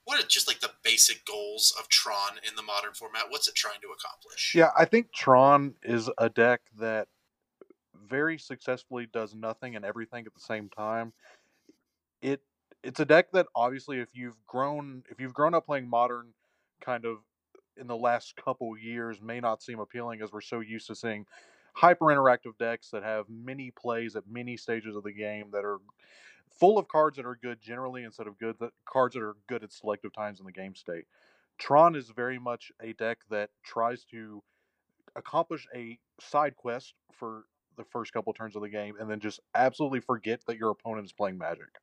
What 0.05 0.21
are 0.21 0.27
just 0.27 0.47
like 0.47 0.59
the 0.59 0.71
basic 0.83 1.25
goals 1.25 1.73
of 1.79 1.87
Tron 1.87 2.37
in 2.47 2.55
the 2.55 2.63
modern 2.63 2.93
format? 2.93 3.23
What's 3.29 3.47
it 3.47 3.55
trying 3.55 3.79
to 3.81 3.87
accomplish? 3.87 4.53
Yeah, 4.53 4.71
I 4.77 4.85
think 4.85 5.13
Tron 5.13 5.75
is 5.83 6.09
a 6.17 6.29
deck 6.29 6.61
that 6.77 7.07
very 8.07 8.37
successfully 8.37 9.07
does 9.11 9.33
nothing 9.33 9.75
and 9.75 9.85
everything 9.85 10.25
at 10.25 10.33
the 10.33 10.41
same 10.41 10.69
time. 10.69 11.13
It 12.21 12.41
it's 12.83 12.99
a 12.99 13.05
deck 13.05 13.31
that 13.31 13.47
obviously 13.55 13.99
if 13.99 14.09
you've 14.13 14.45
grown 14.45 15.03
if 15.09 15.19
you've 15.19 15.33
grown 15.33 15.53
up 15.53 15.65
playing 15.65 15.89
modern 15.89 16.33
kind 16.81 17.05
of 17.05 17.19
in 17.77 17.87
the 17.87 17.95
last 17.95 18.35
couple 18.35 18.77
years 18.77 19.21
may 19.21 19.39
not 19.39 19.63
seem 19.63 19.79
appealing 19.79 20.21
as 20.21 20.31
we're 20.31 20.41
so 20.41 20.59
used 20.59 20.87
to 20.87 20.95
seeing 20.95 21.25
hyper 21.73 22.05
interactive 22.05 22.57
decks 22.57 22.89
that 22.91 23.03
have 23.03 23.25
many 23.29 23.71
plays 23.71 24.15
at 24.15 24.23
many 24.29 24.57
stages 24.57 24.95
of 24.95 25.03
the 25.03 25.11
game 25.11 25.49
that 25.51 25.65
are 25.65 25.79
full 26.59 26.77
of 26.77 26.87
cards 26.87 27.17
that 27.17 27.25
are 27.25 27.37
good 27.41 27.59
generally 27.61 28.03
instead 28.03 28.27
of 28.27 28.37
good 28.37 28.55
that 28.59 28.71
cards 28.85 29.15
that 29.15 29.23
are 29.23 29.35
good 29.47 29.63
at 29.63 29.71
selective 29.71 30.13
times 30.13 30.39
in 30.39 30.45
the 30.45 30.51
game 30.51 30.75
state. 30.75 31.05
Tron 31.57 31.95
is 31.95 32.09
very 32.09 32.39
much 32.39 32.71
a 32.81 32.93
deck 32.93 33.19
that 33.29 33.49
tries 33.63 34.05
to 34.05 34.41
accomplish 35.15 35.67
a 35.75 35.97
side 36.19 36.55
quest 36.55 36.93
for 37.11 37.43
the 37.77 37.83
first 37.83 38.13
couple 38.13 38.33
turns 38.33 38.55
of 38.55 38.61
the 38.61 38.69
game 38.69 38.95
and 38.99 39.09
then 39.09 39.19
just 39.19 39.39
absolutely 39.55 39.99
forget 39.99 40.41
that 40.45 40.57
your 40.57 40.69
opponent 40.69 41.05
is 41.05 41.11
playing 41.11 41.37
magic. 41.37 41.79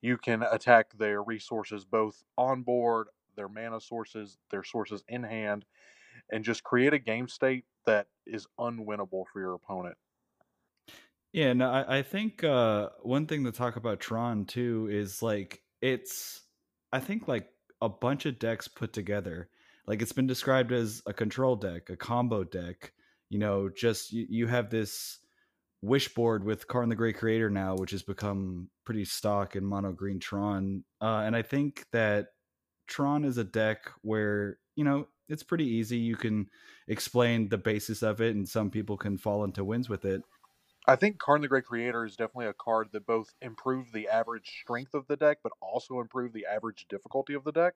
You 0.00 0.16
can 0.16 0.42
attack 0.42 0.92
their 0.96 1.22
resources 1.22 1.84
both 1.84 2.22
on 2.36 2.62
board, 2.62 3.08
their 3.36 3.48
mana 3.48 3.80
sources, 3.80 4.38
their 4.50 4.62
sources 4.64 5.04
in 5.08 5.22
hand, 5.22 5.64
and 6.30 6.44
just 6.44 6.62
create 6.62 6.92
a 6.92 6.98
game 6.98 7.28
state 7.28 7.64
that 7.86 8.06
is 8.28 8.46
unwinnable 8.58 9.24
for 9.32 9.40
your 9.40 9.54
opponent. 9.54 9.96
Yeah, 11.32 11.52
no, 11.52 11.70
I, 11.70 11.98
I 11.98 12.02
think 12.02 12.42
uh, 12.42 12.88
one 13.02 13.26
thing 13.26 13.44
to 13.44 13.52
talk 13.52 13.76
about 13.76 14.00
Tron 14.00 14.46
too 14.46 14.88
is 14.90 15.22
like 15.22 15.62
it's, 15.82 16.42
I 16.92 17.00
think 17.00 17.28
like 17.28 17.48
a 17.80 17.88
bunch 17.88 18.26
of 18.26 18.38
decks 18.38 18.66
put 18.66 18.92
together. 18.92 19.48
Like 19.86 20.02
it's 20.02 20.12
been 20.12 20.26
described 20.26 20.72
as 20.72 21.02
a 21.06 21.12
control 21.12 21.56
deck, 21.56 21.90
a 21.90 21.96
combo 21.96 22.44
deck. 22.44 22.92
You 23.30 23.38
know, 23.38 23.68
just 23.68 24.12
you, 24.12 24.26
you 24.28 24.46
have 24.46 24.70
this 24.70 25.18
wish 25.82 26.12
board 26.14 26.44
with 26.44 26.66
Karn 26.66 26.88
the 26.88 26.96
Great 26.96 27.18
Creator 27.18 27.50
now, 27.50 27.76
which 27.76 27.90
has 27.90 28.02
become 28.02 28.68
pretty 28.84 29.04
stock 29.04 29.54
in 29.54 29.64
mono 29.64 29.92
green 29.92 30.18
Tron. 30.18 30.84
Uh, 31.00 31.22
and 31.24 31.36
I 31.36 31.42
think 31.42 31.84
that 31.92 32.28
Tron 32.86 33.24
is 33.24 33.38
a 33.38 33.44
deck 33.44 33.90
where 34.02 34.58
you 34.76 34.84
know 34.84 35.06
it's 35.28 35.42
pretty 35.42 35.66
easy. 35.66 35.98
You 35.98 36.16
can 36.16 36.48
explain 36.86 37.48
the 37.48 37.58
basis 37.58 38.02
of 38.02 38.20
it, 38.20 38.34
and 38.34 38.48
some 38.48 38.70
people 38.70 38.96
can 38.96 39.18
fall 39.18 39.44
into 39.44 39.64
wins 39.64 39.88
with 39.88 40.04
it. 40.04 40.22
I 40.86 40.96
think 40.96 41.18
Karn 41.18 41.42
the 41.42 41.48
Great 41.48 41.66
Creator 41.66 42.06
is 42.06 42.16
definitely 42.16 42.46
a 42.46 42.54
card 42.54 42.88
that 42.92 43.06
both 43.06 43.34
improved 43.42 43.92
the 43.92 44.08
average 44.08 44.48
strength 44.62 44.94
of 44.94 45.06
the 45.06 45.16
deck, 45.16 45.38
but 45.42 45.52
also 45.60 46.00
improved 46.00 46.32
the 46.32 46.46
average 46.46 46.86
difficulty 46.88 47.34
of 47.34 47.44
the 47.44 47.52
deck. 47.52 47.74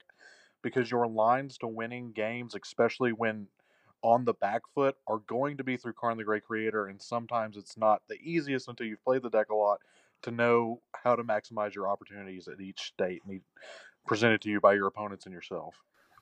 Because 0.62 0.90
your 0.90 1.06
lines 1.06 1.58
to 1.58 1.66
winning 1.66 2.12
games, 2.12 2.54
especially 2.54 3.12
when 3.12 3.48
on 4.02 4.24
the 4.24 4.34
back 4.34 4.62
foot, 4.74 4.96
are 5.06 5.18
going 5.18 5.58
to 5.58 5.64
be 5.64 5.76
through 5.76 5.92
Karn 5.92 6.16
the 6.16 6.24
Great 6.24 6.44
Creator, 6.44 6.86
and 6.86 7.02
sometimes 7.02 7.56
it's 7.56 7.76
not 7.76 8.02
the 8.08 8.16
easiest 8.22 8.68
until 8.68 8.86
you've 8.86 9.04
played 9.04 9.22
the 9.22 9.30
deck 9.30 9.50
a 9.50 9.54
lot 9.54 9.80
to 10.22 10.30
know 10.30 10.80
how 11.04 11.16
to 11.16 11.24
maximize 11.24 11.74
your 11.74 11.88
opportunities 11.88 12.48
at 12.48 12.60
each 12.60 12.80
state 12.80 13.22
presented 14.06 14.40
to 14.40 14.48
you 14.48 14.60
by 14.60 14.72
your 14.72 14.86
opponents 14.86 15.26
and 15.26 15.34
yourself. 15.34 15.74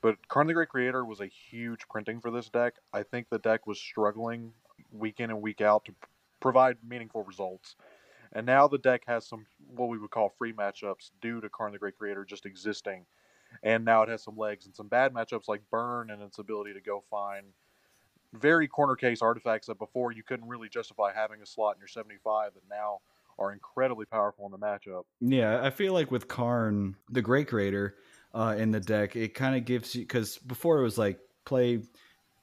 But 0.02 0.28
Karn 0.28 0.46
the 0.46 0.54
Great 0.54 0.68
Creator 0.68 1.04
was 1.04 1.20
a 1.20 1.26
huge 1.26 1.86
printing 1.88 2.20
for 2.20 2.30
this 2.30 2.48
deck. 2.48 2.74
I 2.92 3.02
think 3.02 3.28
the 3.28 3.38
deck 3.38 3.66
was 3.66 3.78
struggling 3.78 4.52
week 4.92 5.20
in 5.20 5.30
and 5.30 5.42
week 5.42 5.60
out 5.60 5.84
to 5.86 5.94
provide 6.40 6.78
meaningful 6.86 7.22
results. 7.24 7.76
And 8.32 8.46
now 8.46 8.68
the 8.68 8.78
deck 8.78 9.02
has 9.06 9.26
some 9.26 9.46
what 9.74 9.88
we 9.88 9.98
would 9.98 10.10
call 10.10 10.32
free 10.38 10.52
matchups 10.52 11.10
due 11.20 11.40
to 11.40 11.48
Karn 11.48 11.72
the 11.72 11.78
Great 11.78 11.98
Creator 11.98 12.24
just 12.24 12.46
existing. 12.46 13.04
And 13.62 13.84
now 13.84 14.02
it 14.02 14.08
has 14.08 14.22
some 14.22 14.36
legs 14.36 14.66
and 14.66 14.74
some 14.74 14.88
bad 14.88 15.12
matchups 15.12 15.48
like 15.48 15.62
Burn 15.70 16.10
and 16.10 16.22
its 16.22 16.38
ability 16.38 16.72
to 16.74 16.80
go 16.80 17.02
find 17.10 17.46
very 18.32 18.68
corner 18.68 18.94
case 18.94 19.22
artifacts 19.22 19.66
that 19.66 19.78
before 19.78 20.12
you 20.12 20.22
couldn't 20.22 20.48
really 20.48 20.68
justify 20.68 21.12
having 21.12 21.42
a 21.42 21.46
slot 21.46 21.74
in 21.74 21.80
your 21.80 21.88
75 21.88 22.54
that 22.54 22.62
now 22.70 23.00
are 23.38 23.52
incredibly 23.52 24.06
powerful 24.06 24.46
in 24.46 24.52
the 24.52 24.58
matchup. 24.58 25.02
Yeah, 25.20 25.60
I 25.62 25.70
feel 25.70 25.94
like 25.94 26.10
with 26.10 26.28
Karn, 26.28 26.96
the 27.10 27.22
Great 27.22 27.48
Creator, 27.48 27.96
uh, 28.34 28.54
in 28.58 28.70
the 28.70 28.80
deck, 28.80 29.16
it 29.16 29.34
kind 29.34 29.56
of 29.56 29.64
gives 29.64 29.94
you 29.94 30.02
because 30.02 30.38
before 30.38 30.78
it 30.78 30.82
was 30.82 30.98
like 30.98 31.18
play 31.44 31.82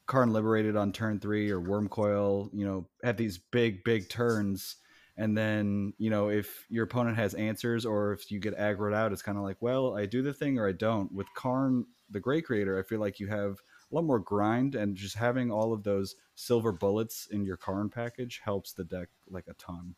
Karn 0.08 0.32
Liberated 0.32 0.76
on 0.76 0.92
turn 0.92 1.20
three 1.20 1.52
or 1.52 1.62
Wurmcoil. 1.62 2.50
you 2.54 2.66
know, 2.66 2.88
have 3.04 3.18
these 3.18 3.38
big, 3.38 3.84
big 3.84 4.10
turns. 4.10 4.78
And 5.18 5.38
then, 5.38 5.94
you 5.98 6.10
know, 6.10 6.30
if 6.30 6.66
your 6.70 6.86
opponent 6.86 7.18
has 7.18 7.34
answers 7.34 7.86
or 7.86 8.14
if 8.14 8.32
you 8.32 8.40
get 8.40 8.58
aggroed 8.58 8.94
out, 8.94 9.12
it's 9.12 9.22
kind 9.22 9.38
of 9.38 9.44
like, 9.44 9.58
well, 9.62 9.98
I 9.98 10.06
do 10.06 10.22
the 10.22 10.34
thing 10.34 10.60
or 10.60 10.68
I 10.68 10.74
don't. 10.74 11.12
With 11.12 11.28
Karn, 11.36 11.86
the 12.10 12.20
Great 12.20 12.46
Creator, 12.46 12.80
I 12.80 12.88
feel 12.88 13.00
like 13.00 13.20
you 13.20 13.28
have 13.28 13.58
a 13.92 13.96
lot 13.96 14.04
more 14.04 14.20
grind 14.20 14.76
and 14.76 14.96
just 14.96 15.16
having 15.16 15.52
all 15.52 15.74
of 15.74 15.84
those 15.84 16.16
silver 16.36 16.72
bullets 16.72 17.28
in 17.32 17.44
your 17.44 17.58
Karn 17.58 17.90
package 17.90 18.42
helps 18.44 18.74
the 18.74 18.84
deck 18.84 19.10
like 19.30 19.48
a 19.48 19.54
ton. 19.54 19.96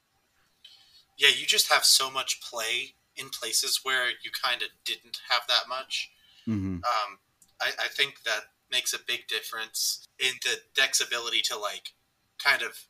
Yeah, 1.17 1.29
you 1.37 1.45
just 1.45 1.69
have 1.69 1.83
so 1.83 2.09
much 2.09 2.41
play 2.41 2.95
in 3.19 3.29
places 3.29 3.81
where 3.83 4.09
you 4.09 4.31
kind 4.43 4.61
of 4.61 4.69
didn't 4.85 5.19
have 5.29 5.41
that 5.47 5.67
much. 5.67 6.11
Mm-hmm. 6.47 6.75
Um, 6.75 7.19
I, 7.61 7.71
I 7.79 7.87
think 7.87 8.23
that 8.23 8.41
makes 8.71 8.93
a 8.93 8.99
big 9.07 9.27
difference 9.27 10.07
in 10.19 10.31
the 10.43 10.57
deck's 10.75 11.01
ability 11.01 11.41
to 11.41 11.57
like 11.57 11.93
kind 12.43 12.61
of 12.61 12.85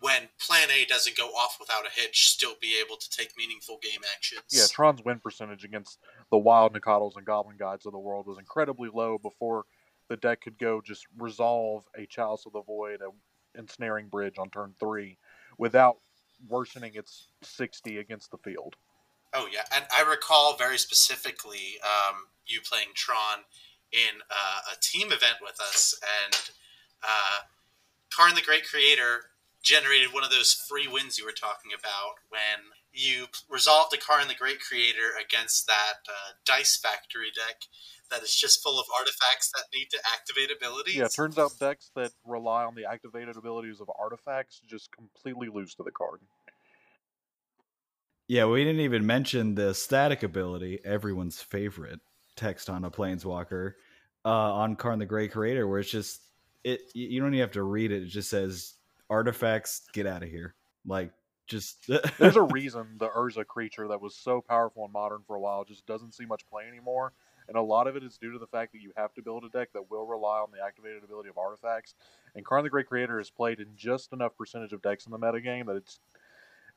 when 0.00 0.28
plan 0.38 0.68
A 0.70 0.84
doesn't 0.84 1.16
go 1.16 1.26
off 1.30 1.56
without 1.58 1.84
a 1.84 1.90
hitch, 1.90 2.28
still 2.28 2.54
be 2.60 2.80
able 2.84 2.96
to 2.96 3.10
take 3.10 3.36
meaningful 3.36 3.78
game 3.82 4.00
actions. 4.14 4.42
Yeah, 4.50 4.66
Tron's 4.70 5.02
win 5.04 5.18
percentage 5.18 5.64
against 5.64 5.98
the 6.30 6.38
wild 6.38 6.72
Nacatls 6.72 7.16
and 7.16 7.26
Goblin 7.26 7.56
Guides 7.56 7.84
of 7.84 7.92
the 7.92 7.98
world 7.98 8.26
was 8.26 8.38
incredibly 8.38 8.90
low 8.92 9.18
before 9.18 9.64
the 10.08 10.16
deck 10.16 10.40
could 10.40 10.58
go 10.58 10.80
just 10.80 11.06
resolve 11.18 11.84
a 11.96 12.06
Chalice 12.06 12.46
of 12.46 12.52
the 12.52 12.62
Void, 12.62 13.00
a 13.00 13.58
ensnaring 13.58 14.06
bridge 14.06 14.38
on 14.38 14.50
turn 14.50 14.72
three, 14.78 15.18
without 15.58 15.98
worsening 16.48 16.92
its 16.94 17.28
60 17.42 17.98
against 17.98 18.30
the 18.30 18.38
field. 18.38 18.76
Oh 19.32 19.46
yeah, 19.52 19.64
and 19.74 19.84
I 19.94 20.08
recall 20.08 20.56
very 20.56 20.78
specifically 20.78 21.78
um, 21.82 22.28
you 22.46 22.60
playing 22.60 22.88
Tron 22.94 23.44
in 23.92 24.20
uh, 24.30 24.74
a 24.74 24.80
team 24.80 25.08
event 25.08 25.36
with 25.42 25.60
us, 25.60 25.98
and 26.24 26.34
uh, 27.02 27.44
Karn 28.14 28.34
the 28.34 28.42
Great 28.42 28.66
Creator 28.66 29.30
generated 29.62 30.14
one 30.14 30.24
of 30.24 30.30
those 30.30 30.52
free 30.52 30.88
wins 30.88 31.18
you 31.18 31.24
were 31.24 31.32
talking 31.32 31.72
about 31.78 32.22
when 32.30 32.72
you 32.92 33.26
resolved 33.50 33.94
a 33.94 33.98
Karn 33.98 34.28
the 34.28 34.34
Great 34.34 34.60
Creator 34.60 35.12
against 35.20 35.66
that 35.66 36.08
uh, 36.08 36.32
Dice 36.46 36.76
Factory 36.76 37.30
deck 37.34 37.62
that 38.10 38.22
is 38.22 38.34
just 38.34 38.62
full 38.62 38.80
of 38.80 38.86
artifacts 38.98 39.50
that 39.52 39.64
need 39.74 39.88
to 39.90 39.98
activate 40.14 40.50
abilities. 40.50 40.96
Yeah, 40.96 41.04
it 41.04 41.14
turns 41.14 41.38
out 41.38 41.52
decks 41.60 41.90
that 41.94 42.12
rely 42.24 42.64
on 42.64 42.74
the 42.74 42.90
activated 42.90 43.36
abilities 43.36 43.80
of 43.80 43.90
artifacts 43.98 44.62
just 44.66 44.90
completely 44.92 45.48
lose 45.52 45.74
to 45.74 45.82
the 45.82 45.90
card. 45.90 46.20
Yeah, 48.28 48.44
we 48.44 48.62
didn't 48.62 48.82
even 48.82 49.06
mention 49.06 49.54
the 49.54 49.74
static 49.74 50.22
ability, 50.22 50.80
everyone's 50.84 51.40
favorite 51.40 52.00
text 52.36 52.68
on 52.68 52.84
a 52.84 52.90
planeswalker, 52.90 53.72
uh, 54.24 54.28
on 54.28 54.76
Karn 54.76 54.98
the 54.98 55.06
Great 55.06 55.32
Creator, 55.32 55.66
where 55.66 55.80
it's 55.80 55.90
just 55.90 56.20
it 56.62 56.82
you 56.94 57.20
don't 57.20 57.32
even 57.32 57.40
have 57.40 57.52
to 57.52 57.62
read 57.62 57.90
it. 57.90 58.02
It 58.02 58.08
just 58.08 58.28
says 58.28 58.74
artifacts, 59.08 59.88
get 59.94 60.06
out 60.06 60.22
of 60.22 60.28
here. 60.28 60.54
Like 60.84 61.12
just 61.46 61.90
there's 62.18 62.36
a 62.36 62.42
reason 62.42 62.86
the 62.98 63.08
Urza 63.08 63.46
creature 63.46 63.88
that 63.88 64.02
was 64.02 64.14
so 64.14 64.42
powerful 64.42 64.84
in 64.84 64.92
modern 64.92 65.22
for 65.26 65.36
a 65.36 65.40
while 65.40 65.64
just 65.64 65.86
doesn't 65.86 66.14
see 66.14 66.26
much 66.26 66.46
play 66.50 66.64
anymore. 66.68 67.14
And 67.48 67.56
a 67.56 67.62
lot 67.62 67.86
of 67.86 67.96
it 67.96 68.04
is 68.04 68.18
due 68.18 68.32
to 68.32 68.38
the 68.38 68.46
fact 68.46 68.72
that 68.72 68.82
you 68.82 68.92
have 68.94 69.14
to 69.14 69.22
build 69.22 69.42
a 69.42 69.48
deck 69.48 69.72
that 69.72 69.90
will 69.90 70.06
rely 70.06 70.38
on 70.40 70.50
the 70.52 70.62
activated 70.62 71.02
ability 71.02 71.30
of 71.30 71.38
artifacts. 71.38 71.94
And 72.34 72.44
Karn 72.44 72.62
the 72.62 72.68
Great 72.68 72.86
Creator 72.88 73.18
is 73.20 73.30
played 73.30 73.58
in 73.58 73.68
just 73.74 74.12
enough 74.12 74.36
percentage 74.36 74.74
of 74.74 74.82
decks 74.82 75.06
in 75.06 75.12
the 75.12 75.18
metagame 75.18 75.64
that 75.64 75.76
it's 75.76 75.98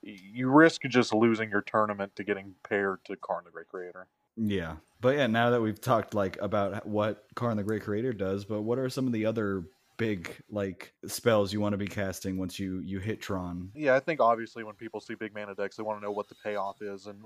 you 0.01 0.49
risk 0.49 0.81
just 0.83 1.13
losing 1.13 1.49
your 1.49 1.61
tournament 1.61 2.15
to 2.15 2.23
getting 2.23 2.55
paired 2.67 3.03
to 3.05 3.15
Karn 3.15 3.43
the 3.45 3.51
Great 3.51 3.67
Creator. 3.67 4.07
Yeah, 4.37 4.77
but 5.01 5.17
yeah, 5.17 5.27
now 5.27 5.49
that 5.51 5.61
we've 5.61 5.79
talked 5.79 6.13
like 6.13 6.37
about 6.41 6.85
what 6.85 7.25
Karn 7.35 7.57
the 7.57 7.63
Great 7.63 7.83
Creator 7.83 8.13
does, 8.13 8.45
but 8.45 8.61
what 8.61 8.79
are 8.79 8.89
some 8.89 9.07
of 9.07 9.13
the 9.13 9.25
other 9.25 9.65
big 10.01 10.35
like 10.49 10.93
spells 11.05 11.53
you 11.53 11.61
want 11.61 11.73
to 11.73 11.77
be 11.77 11.85
casting 11.85 12.35
once 12.35 12.57
you 12.57 12.79
you 12.79 12.99
hit 12.99 13.21
Tron. 13.21 13.69
Yeah, 13.75 13.93
I 13.93 13.99
think 13.99 14.19
obviously 14.19 14.63
when 14.63 14.73
people 14.73 14.99
see 14.99 15.13
big 15.13 15.31
mana 15.33 15.53
decks, 15.53 15.75
they 15.75 15.83
want 15.83 15.99
to 15.99 16.03
know 16.03 16.11
what 16.11 16.27
the 16.27 16.35
payoff 16.43 16.81
is, 16.81 17.05
and 17.05 17.21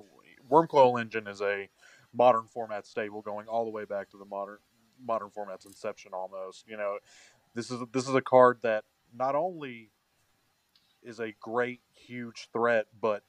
Wurmcoil 0.51 0.99
Engine 0.99 1.27
is 1.27 1.41
a 1.41 1.69
modern 2.13 2.47
format 2.47 2.85
stable 2.85 3.21
going 3.21 3.47
all 3.47 3.63
the 3.63 3.71
way 3.71 3.85
back 3.85 4.09
to 4.09 4.17
the 4.17 4.25
modern 4.25 4.57
modern 5.01 5.29
format's 5.29 5.65
inception 5.65 6.11
almost. 6.13 6.67
You 6.67 6.75
know, 6.75 6.97
this 7.53 7.71
is 7.71 7.81
this 7.93 8.09
is 8.09 8.15
a 8.15 8.21
card 8.21 8.59
that 8.63 8.83
not 9.13 9.35
only 9.35 9.91
is 11.05 11.19
a 11.19 11.33
great 11.39 11.81
huge 11.93 12.49
threat, 12.51 12.87
but 12.99 13.23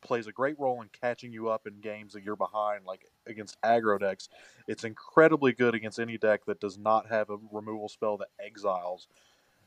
plays 0.00 0.26
a 0.26 0.32
great 0.32 0.58
role 0.58 0.80
in 0.82 0.88
catching 1.00 1.32
you 1.32 1.48
up 1.48 1.66
in 1.66 1.80
games 1.80 2.12
that 2.12 2.22
you're 2.22 2.36
behind, 2.36 2.84
like 2.84 3.04
against 3.26 3.60
aggro 3.62 3.98
decks. 3.98 4.28
It's 4.66 4.84
incredibly 4.84 5.52
good 5.52 5.74
against 5.74 5.98
any 5.98 6.18
deck 6.18 6.44
that 6.46 6.60
does 6.60 6.78
not 6.78 7.08
have 7.08 7.30
a 7.30 7.38
removal 7.50 7.88
spell 7.88 8.16
that 8.18 8.28
exiles. 8.40 9.08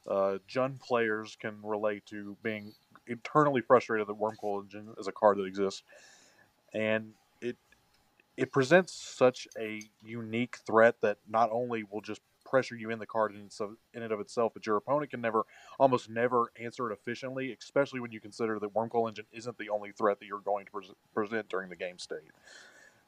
Uh, 0.07 0.37
Jund 0.49 0.79
players 0.79 1.37
can 1.39 1.57
relate 1.63 2.05
to 2.07 2.35
being 2.41 2.73
internally 3.07 3.61
frustrated 3.61 4.07
that 4.07 4.19
Wurmcoil 4.19 4.63
Engine 4.63 4.93
is 4.97 5.07
a 5.07 5.11
card 5.11 5.37
that 5.37 5.45
exists, 5.45 5.83
and 6.73 7.11
it 7.41 7.57
it 8.37 8.51
presents 8.51 8.93
such 8.93 9.47
a 9.59 9.81
unique 10.01 10.57
threat 10.65 10.95
that 11.01 11.17
not 11.29 11.49
only 11.51 11.83
will 11.83 12.01
just 12.01 12.21
pressure 12.51 12.75
you 12.75 12.91
in 12.91 12.99
the 12.99 13.05
card 13.05 13.33
in, 13.33 13.49
in 13.93 14.03
and 14.03 14.11
of 14.11 14.19
itself, 14.19 14.51
but 14.53 14.67
your 14.67 14.75
opponent 14.75 15.09
can 15.09 15.21
never, 15.21 15.45
almost 15.79 16.09
never 16.09 16.51
answer 16.61 16.91
it 16.91 16.93
efficiently, 16.93 17.55
especially 17.59 18.01
when 18.01 18.11
you 18.11 18.19
consider 18.19 18.59
that 18.59 18.73
Wurmcoil 18.73 19.07
Engine 19.07 19.25
isn't 19.31 19.57
the 19.57 19.69
only 19.69 19.91
threat 19.93 20.19
that 20.19 20.27
you're 20.27 20.39
going 20.39 20.65
to 20.65 20.71
pre- 20.71 20.95
present 21.15 21.49
during 21.49 21.69
the 21.69 21.75
game 21.75 21.97
state. 21.97 22.19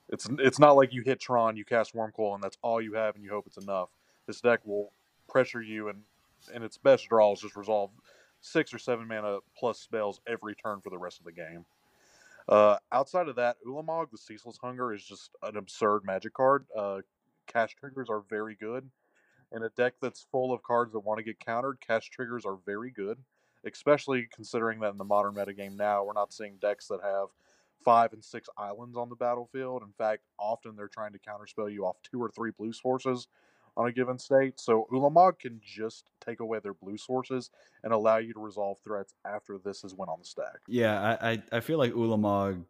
It's 0.10 0.28
it's 0.40 0.60
not 0.60 0.76
like 0.76 0.94
you 0.94 1.02
hit 1.04 1.20
Tron, 1.20 1.58
you 1.58 1.66
cast 1.66 1.94
Wurmcoil, 1.94 2.36
and 2.36 2.44
that's 2.44 2.58
all 2.62 2.82
you 2.82 2.94
have, 2.94 3.16
and 3.16 3.24
you 3.24 3.30
hope 3.30 3.46
it's 3.48 3.58
enough. 3.58 3.90
This 4.28 4.42
deck 4.42 4.62
will 4.66 4.92
pressure 5.30 5.62
you, 5.62 5.90
and 5.90 6.02
and 6.54 6.64
its 6.64 6.78
best 6.78 7.08
draws 7.10 7.42
just 7.42 7.56
resolve 7.56 7.92
six 8.42 8.74
or 8.74 8.80
seven 8.80 9.08
mana 9.08 9.40
plus 9.58 9.80
spells 9.80 10.20
every 10.28 10.56
turn 10.56 10.82
for 10.82 10.90
the 10.90 10.98
rest 10.98 11.20
of 11.20 11.26
the 11.26 11.32
game. 11.32 11.66
Uh, 12.50 12.78
outside 12.92 13.30
of 13.30 13.38
that, 13.38 13.56
Ulamog, 13.66 14.12
the 14.12 14.18
Ceaseless 14.18 14.58
Hunger, 14.62 14.94
is 14.94 15.04
just 15.04 15.32
an 15.44 15.56
absurd 15.56 16.02
magic 16.06 16.34
card. 16.34 16.66
Uh, 16.76 17.00
cast 17.48 17.78
triggers 17.78 18.10
are 18.10 18.22
very 18.30 18.56
good. 18.56 18.90
In 19.54 19.64
a 19.64 19.70
deck 19.70 19.94
that's 20.02 20.26
full 20.32 20.52
of 20.52 20.64
cards 20.64 20.94
that 20.94 21.00
want 21.00 21.20
to 21.20 21.24
get 21.24 21.40
countered, 21.40 21.80
cast 21.80 22.12
triggers 22.12 22.44
are 22.46 22.58
very 22.66 22.90
good, 22.90 23.20
especially 23.66 24.28
considering 24.34 24.80
that 24.80 24.92
in 24.92 24.98
the 24.98 25.04
modern 25.04 25.36
metagame 25.36 25.78
now, 25.78 26.04
we're 26.04 26.14
not 26.14 26.34
seeing 26.34 26.58
decks 26.60 26.88
that 26.88 27.02
have 27.04 27.28
five 27.84 28.14
and 28.14 28.24
six 28.24 28.50
islands 28.58 28.98
on 28.98 29.10
the 29.10 29.16
battlefield. 29.16 29.84
In 29.84 29.94
fact, 29.98 30.24
often 30.40 30.76
they're 30.76 30.88
trying 30.88 31.14
to 31.14 31.20
counterspell 31.20 31.72
you 31.72 31.86
off 31.86 31.98
two 32.02 32.22
or 32.22 32.30
three 32.30 32.52
blue 32.58 32.74
sources 32.74 33.28
on 33.78 33.88
a 33.88 33.92
given 33.92 34.18
state. 34.18 34.60
So 34.60 34.88
Ulamog 34.92 35.40
can 35.40 35.60
just 35.64 36.10
take 36.26 36.40
away 36.40 36.60
their 36.60 36.74
blue 36.74 36.98
sources 36.98 37.52
and 37.84 37.94
allow 37.94 38.18
you 38.18 38.34
to 38.34 38.40
resolve 38.40 38.78
threats 38.84 39.14
after 39.26 39.58
this 39.58 39.82
has 39.82 39.94
went 39.94 40.10
on 40.10 40.20
the 40.20 40.26
stack. 40.26 40.60
Yeah, 40.68 41.18
I, 41.22 41.32
I, 41.32 41.44
I 41.54 41.60
feel 41.60 41.78
like 41.78 41.94
Ulamog 41.94 42.64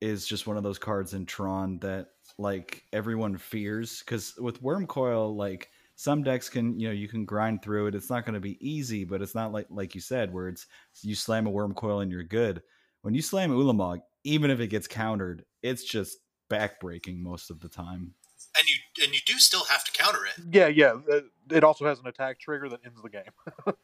is 0.00 0.26
just 0.26 0.46
one 0.46 0.56
of 0.56 0.62
those 0.62 0.78
cards 0.78 1.14
in 1.14 1.26
Tron 1.26 1.78
that 1.78 2.10
like 2.38 2.84
everyone 2.92 3.36
fears 3.36 4.00
because 4.00 4.36
with 4.38 4.62
Wurmcoil, 4.62 5.34
like 5.34 5.70
some 5.98 6.22
decks 6.22 6.48
can 6.48 6.78
you 6.78 6.86
know 6.86 6.94
you 6.94 7.08
can 7.08 7.24
grind 7.24 7.60
through 7.60 7.88
it. 7.88 7.94
It's 7.96 8.08
not 8.08 8.24
going 8.24 8.34
to 8.34 8.40
be 8.40 8.56
easy 8.66 9.02
but 9.02 9.20
it's 9.20 9.34
not 9.34 9.50
like 9.50 9.66
like 9.68 9.96
you 9.96 10.00
said 10.00 10.32
where 10.32 10.46
it's 10.46 10.66
you 11.02 11.16
slam 11.16 11.48
a 11.48 11.50
Wurmcoil 11.50 12.02
and 12.02 12.12
you're 12.12 12.22
good. 12.22 12.62
When 13.02 13.14
you 13.14 13.20
slam 13.20 13.50
ulamog 13.50 13.98
even 14.22 14.52
if 14.52 14.60
it 14.60 14.68
gets 14.68 14.86
countered 14.86 15.44
it's 15.60 15.82
just 15.82 16.18
backbreaking 16.48 17.18
most 17.18 17.50
of 17.50 17.58
the 17.58 17.68
time. 17.68 18.14
And 18.56 18.68
you 18.68 19.04
and 19.04 19.12
you 19.12 19.18
do 19.26 19.34
still 19.40 19.64
have 19.64 19.82
to 19.84 19.90
counter 19.90 20.20
it. 20.24 20.44
Yeah 20.54 20.68
yeah 20.68 20.94
uh, 21.12 21.20
it 21.50 21.64
also 21.64 21.84
has 21.84 21.98
an 21.98 22.06
attack 22.06 22.38
trigger 22.38 22.68
that 22.68 22.80
ends 22.86 23.02
the 23.02 23.10
game. 23.10 23.22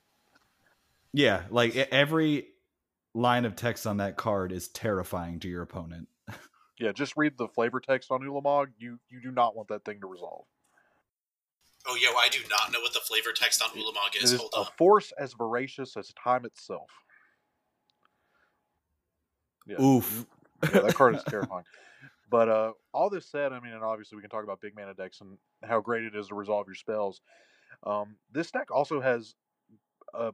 Yeah 1.13 1.43
like 1.51 1.75
every 1.77 2.47
line 3.13 3.45
of 3.45 3.57
text 3.57 3.89
on 3.89 3.97
that 3.97 4.17
card 4.17 4.53
is 4.53 4.69
terrifying 4.69 5.41
to 5.41 5.49
your 5.49 5.63
opponent. 5.63 6.09
Yeah 6.79 6.93
just 6.93 7.17
read 7.17 7.37
the 7.39 7.49
flavor 7.49 7.81
text 7.81 8.13
on 8.13 8.21
ulamog. 8.21 8.69
You 8.79 9.01
you 9.11 9.21
do 9.21 9.33
not 9.33 9.57
want 9.57 9.69
that 9.69 9.85
thing 9.85 10.01
to 10.01 10.07
resolve 10.07 10.45
Oh, 11.87 11.97
yo, 11.97 12.11
I 12.17 12.29
do 12.29 12.39
not 12.49 12.73
know 12.73 12.81
what 12.81 12.95
the 12.95 13.01
flavor 13.01 13.33
text 13.35 13.63
on 13.63 13.69
Ulamog 13.71 14.17
is. 14.23 14.33
It 14.33 14.35
is 14.37 14.41
Hold 14.41 14.53
a 14.55 14.59
on. 14.61 14.67
force 14.79 15.13
as 15.19 15.35
voracious 15.35 15.97
as 15.97 16.13
time 16.23 16.45
itself. 16.45 16.91
Yeah. 19.67 19.81
Oof. 19.81 20.27
Yeah, 20.63 20.81
that 20.81 20.95
card 20.95 21.17
is 21.17 21.25
terrifying. 21.29 21.65
But 22.31 22.49
uh, 22.49 22.73
all 22.93 23.11
this 23.11 23.31
said, 23.31 23.53
I 23.53 23.61
mean, 23.61 23.73
and 23.73 23.83
obviously 23.85 24.17
we 24.17 24.23
can 24.23 24.31
talk 24.31 24.45
about 24.45 24.61
big 24.61 24.75
mana 24.75 24.95
decks 24.95 25.21
and 25.21 25.37
how 25.63 25.81
great 25.81 26.05
it 26.05 26.17
is 26.17 26.29
to 26.29 26.35
resolve 26.35 26.67
your 26.67 26.75
spells. 26.75 27.21
Um, 27.87 28.17
this 28.33 28.51
deck 28.51 28.71
also 28.71 29.01
has 29.01 29.35
a 30.15 30.33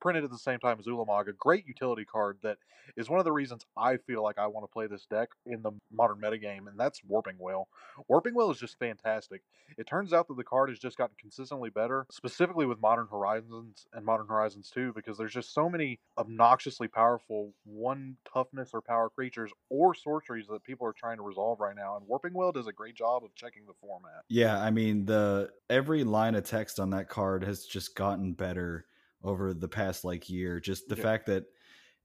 printed 0.00 0.24
at 0.24 0.30
the 0.30 0.38
same 0.38 0.58
time 0.58 0.78
as 0.78 0.86
Ulamog, 0.86 1.28
a 1.28 1.32
great 1.32 1.66
utility 1.66 2.04
card 2.04 2.38
that 2.42 2.58
is 2.96 3.08
one 3.08 3.18
of 3.18 3.24
the 3.24 3.32
reasons 3.32 3.64
I 3.76 3.96
feel 3.98 4.22
like 4.22 4.38
I 4.38 4.46
want 4.46 4.64
to 4.64 4.72
play 4.72 4.86
this 4.86 5.06
deck 5.06 5.28
in 5.46 5.62
the 5.62 5.72
modern 5.92 6.18
metagame, 6.18 6.68
and 6.68 6.78
that's 6.78 7.02
Warping 7.04 7.36
Wail. 7.38 7.68
Warping 8.08 8.34
Wail 8.34 8.50
is 8.50 8.58
just 8.58 8.78
fantastic. 8.78 9.42
It 9.78 9.86
turns 9.86 10.12
out 10.12 10.28
that 10.28 10.36
the 10.36 10.44
card 10.44 10.70
has 10.70 10.78
just 10.78 10.98
gotten 10.98 11.14
consistently 11.20 11.70
better, 11.70 12.06
specifically 12.10 12.66
with 12.66 12.80
Modern 12.80 13.06
Horizons 13.10 13.86
and 13.92 14.04
Modern 14.04 14.26
Horizons 14.26 14.70
2, 14.70 14.92
because 14.94 15.18
there's 15.18 15.32
just 15.32 15.54
so 15.54 15.68
many 15.68 16.00
obnoxiously 16.18 16.88
powerful 16.88 17.52
one 17.64 18.16
toughness 18.32 18.70
or 18.72 18.80
power 18.80 19.08
creatures 19.08 19.52
or 19.68 19.94
sorceries 19.94 20.46
that 20.48 20.64
people 20.64 20.86
are 20.86 20.92
trying 20.92 21.16
to 21.16 21.22
resolve 21.22 21.60
right 21.60 21.76
now, 21.76 21.96
and 21.96 22.06
Warping 22.06 22.34
Wail 22.34 22.52
does 22.52 22.66
a 22.66 22.72
great 22.72 22.94
job 22.94 23.24
of 23.24 23.34
checking 23.34 23.66
the 23.66 23.74
format. 23.80 24.22
Yeah, 24.28 24.60
I 24.60 24.70
mean 24.70 25.04
the 25.06 25.50
every 25.68 26.04
line 26.04 26.34
of 26.34 26.44
text 26.44 26.80
on 26.80 26.90
that 26.90 27.08
card 27.08 27.44
has 27.44 27.64
just 27.64 27.94
gotten 27.94 28.32
better 28.32 28.86
over 29.22 29.54
the 29.54 29.68
past 29.68 30.04
like 30.04 30.28
year. 30.30 30.60
Just 30.60 30.88
the 30.88 30.96
yeah. 30.96 31.02
fact 31.02 31.26
that 31.26 31.44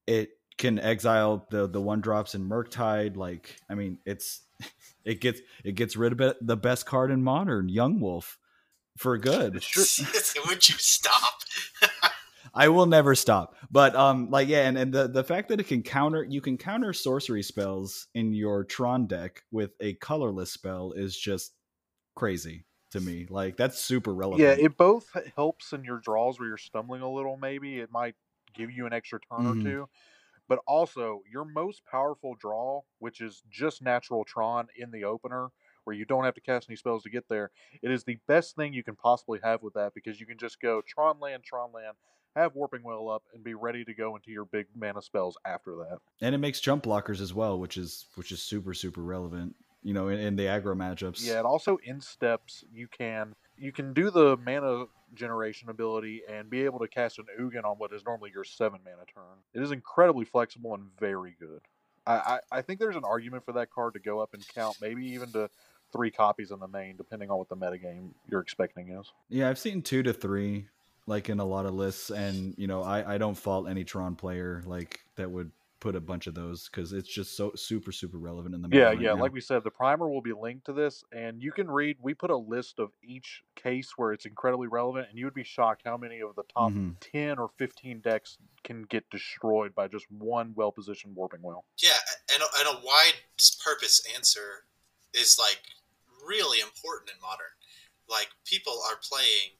it 0.08 0.30
can 0.58 0.80
exile 0.80 1.48
the 1.50 1.68
the 1.68 1.82
one 1.82 2.02
drops 2.02 2.36
in 2.36 2.48
Murktide, 2.48 3.18
like 3.18 3.58
I 3.70 3.76
mean, 3.76 4.00
it's 4.06 4.42
it 5.06 5.22
gets 5.22 5.42
it 5.64 5.74
gets 5.74 5.96
rid 5.96 6.20
of 6.20 6.36
the 6.42 6.58
best 6.58 6.86
card 6.86 7.12
in 7.12 7.24
modern, 7.24 7.70
Young 7.70 8.00
Wolf, 8.00 8.38
for 8.98 9.18
good. 9.18 9.54
Would 10.48 10.70
you 10.70 10.76
stop? 10.78 11.34
I 12.58 12.70
will 12.70 12.86
never 12.86 13.16
stop. 13.16 13.56
But 13.70 13.96
um 13.96 14.30
like 14.30 14.48
yeah, 14.48 14.68
and, 14.68 14.78
and 14.78 14.94
the, 14.94 15.08
the 15.08 15.24
fact 15.24 15.50
that 15.50 15.60
it 15.60 15.68
can 15.68 15.84
counter 15.84 16.24
you 16.24 16.40
can 16.40 16.58
counter 16.58 16.94
sorcery 16.94 17.44
spells 17.44 18.08
in 18.14 18.34
your 18.34 18.64
Tron 18.64 19.08
deck 19.08 19.44
with 19.52 19.72
a 19.82 19.94
colorless 19.96 20.52
spell 20.52 20.94
is 20.94 21.18
just 21.18 21.52
crazy 22.16 22.64
to 22.96 23.02
me. 23.02 23.28
Like 23.30 23.58
that's 23.58 23.80
super 23.80 24.14
relevant. 24.14 24.42
Yeah, 24.42 24.66
it 24.66 24.78
both 24.78 25.10
helps 25.36 25.74
in 25.74 25.84
your 25.84 26.00
draws 26.00 26.40
where 26.40 26.48
you're 26.48 26.58
stumbling 26.58 27.02
a 27.02 27.12
little. 27.12 27.38
Maybe 27.38 27.80
it 27.80 27.92
might 27.92 28.16
give 28.54 28.72
you 28.72 28.86
an 28.86 28.94
extra 28.94 29.20
turn 29.20 29.46
mm-hmm. 29.46 29.62
or 29.62 29.64
two, 29.64 29.90
but 30.48 30.60
also 30.68 31.22
your 31.32 31.46
most 31.46 31.84
powerful 31.90 32.36
draw, 32.40 32.82
which 33.00 33.22
is 33.22 33.44
just 33.52 33.82
natural 33.82 34.24
Tron 34.24 34.68
in 34.78 34.92
the 34.92 35.04
opener, 35.04 35.50
where 35.84 35.96
you 35.96 36.06
don't 36.06 36.24
have 36.24 36.36
to 36.36 36.42
cast 36.42 36.70
any 36.70 36.76
spells 36.76 37.04
to 37.04 37.10
get 37.10 37.28
there. 37.30 37.52
It 37.82 37.92
is 37.92 38.04
the 38.04 38.18
best 38.28 38.56
thing 38.56 38.74
you 38.74 38.84
can 38.84 38.96
possibly 38.96 39.40
have 39.44 39.62
with 39.62 39.74
that 39.76 39.94
because 39.94 40.20
you 40.20 40.26
can 40.26 40.38
just 40.38 40.62
go 40.62 40.82
Tron 40.88 41.20
land, 41.20 41.44
Tron 41.44 41.72
land, 41.74 41.96
have 42.36 42.56
Warping 42.56 42.84
Wail 42.84 43.10
up, 43.10 43.24
and 43.34 43.44
be 43.44 43.54
ready 43.54 43.86
to 43.86 43.94
go 43.94 44.16
into 44.16 44.32
your 44.32 44.46
big 44.46 44.68
mana 44.76 45.02
spells 45.02 45.38
after 45.46 45.76
that. 45.76 46.00
And 46.22 46.36
it 46.36 46.40
makes 46.40 46.60
jump 46.60 46.84
blockers 46.84 47.22
as 47.22 47.34
well, 47.34 47.60
which 47.60 47.78
is 47.78 48.08
which 48.16 48.32
is 48.32 48.42
super 48.42 48.74
super 48.74 49.02
relevant 49.02 49.56
you 49.86 49.94
know, 49.94 50.08
in, 50.08 50.20
in 50.20 50.36
the 50.36 50.44
aggro 50.44 50.76
matchups. 50.76 51.26
Yeah, 51.26 51.38
and 51.38 51.46
also 51.46 51.78
in 51.84 52.02
steps 52.02 52.66
you 52.74 52.88
can 52.88 53.36
you 53.56 53.72
can 53.72 53.94
do 53.94 54.10
the 54.10 54.36
mana 54.44 54.86
generation 55.14 55.70
ability 55.70 56.24
and 56.28 56.50
be 56.50 56.64
able 56.64 56.80
to 56.80 56.88
cast 56.88 57.20
an 57.20 57.26
Ugin 57.40 57.64
on 57.64 57.78
what 57.78 57.94
is 57.94 58.04
normally 58.04 58.32
your 58.34 58.44
seven 58.44 58.80
mana 58.84 59.06
turn. 59.14 59.38
It 59.54 59.62
is 59.62 59.72
incredibly 59.72 60.26
flexible 60.26 60.74
and 60.74 60.88
very 61.00 61.36
good. 61.40 61.62
I, 62.08 62.14
I, 62.14 62.40
I 62.58 62.62
think 62.64 62.80
there's 62.80 62.96
an 62.96 63.06
argument 63.06 63.46
for 63.46 63.54
that 63.54 63.70
card 63.72 63.94
to 63.94 64.00
go 64.00 64.20
up 64.20 64.34
and 64.34 64.46
count, 64.48 64.78
maybe 64.82 65.06
even 65.06 65.32
to 65.34 65.50
three 65.94 66.10
copies 66.10 66.50
in 66.50 66.60
the 66.60 66.68
main, 66.68 66.98
depending 66.98 67.30
on 67.30 67.38
what 67.38 67.50
the 67.50 67.56
metagame 67.56 68.10
you're 68.30 68.42
expecting 68.42 68.90
is. 68.90 69.12
Yeah, 69.30 69.50
I've 69.50 69.60
seen 69.60 69.84
two 69.84 70.02
to 70.04 70.14
three, 70.14 70.68
like 71.06 71.30
in 71.30 71.40
a 71.40 71.46
lot 71.46 71.68
of 71.68 71.76
lists, 71.76 72.10
and 72.10 72.56
you 72.58 72.66
know, 72.66 72.82
I, 72.82 73.16
I 73.16 73.18
don't 73.20 73.36
fault 73.36 73.70
any 73.70 73.84
Tron 73.84 74.16
player 74.16 74.64
like 74.66 75.02
that 75.16 75.30
would 75.30 75.52
put 75.80 75.96
a 75.96 76.02
bunch 76.02 76.26
of 76.26 76.34
those 76.34 76.70
because 76.70 76.94
it's 76.94 77.08
just 77.08 77.36
so 77.36 77.52
super 77.56 77.92
super 77.92 78.18
relevant 78.18 78.56
in 78.56 78.62
the 78.62 78.70
yeah 78.72 78.92
yeah 78.92 79.12
like 79.12 79.34
we 79.34 79.42
said 79.42 79.64
the 79.64 79.70
primer 79.70 80.10
will 80.10 80.22
be 80.22 80.34
linked 80.34 80.66
to 80.66 80.74
this 80.74 81.04
and 81.12 81.42
you 81.42 81.52
can 81.52 81.70
read 81.70 81.98
we 82.02 82.14
put 82.14 82.30
a 82.30 82.38
list 82.38 82.80
of 82.80 82.92
each 83.04 83.44
case 83.56 83.92
where 83.98 84.14
it's 84.14 84.26
incredibly 84.26 84.68
relevant 84.68 85.08
and 85.10 85.20
you 85.20 85.26
would 85.26 85.34
be 85.34 85.44
shocked 85.44 85.82
how 85.86 85.98
many 85.98 86.22
of 86.22 86.36
the 86.36 86.44
top 86.54 86.72
mm-hmm. 86.72 86.92
10 87.02 87.38
or 87.38 87.50
15 87.58 88.00
decks 88.00 88.38
can 88.64 88.84
get 88.84 89.08
destroyed 89.10 89.76
by 89.76 89.88
just 89.88 90.06
one 90.10 90.54
well 90.56 90.72
positioned 90.72 91.16
Warping 91.16 91.42
Wail 91.42 91.66
yeah 91.84 91.90
and 92.34 92.42
a, 92.42 92.60
and 92.60 92.78
a 92.78 92.86
wide 92.86 93.16
purpose 93.64 94.02
answer 94.16 94.66
is 95.14 95.38
like 95.40 95.62
really 96.26 96.60
important 96.60 97.12
in 97.14 97.22
modern. 97.22 97.54
Like 98.10 98.30
people 98.46 98.82
are 98.90 98.98
playing 99.02 99.58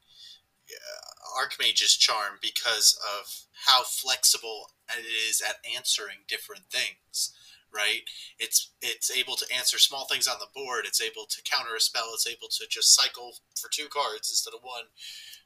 Archmage's 1.38 1.96
charm 1.96 2.40
because 2.42 2.98
of 3.18 3.46
how 3.66 3.84
flexible 3.84 4.72
it 4.90 5.06
is 5.06 5.42
at 5.42 5.58
answering 5.76 6.26
different 6.28 6.66
things. 6.72 7.34
Right? 7.74 8.04
It's 8.40 8.72
it's 8.82 9.12
able 9.12 9.36
to 9.36 9.46
answer 9.54 9.78
small 9.80 10.06
things 10.06 10.30
on 10.30 10.38
the 10.40 10.48
board. 10.56 10.86
It's 10.86 11.02
able 11.02 11.26
to 11.30 11.44
counter 11.44 11.76
a 11.76 11.82
spell. 11.82 12.12
It's 12.14 12.28
able 12.28 12.48
to 12.52 12.66
just 12.70 12.96
cycle 12.96 13.34
for 13.60 13.70
two 13.70 13.88
cards 13.90 14.30
instead 14.32 14.54
of 14.56 14.64
one. 14.64 14.86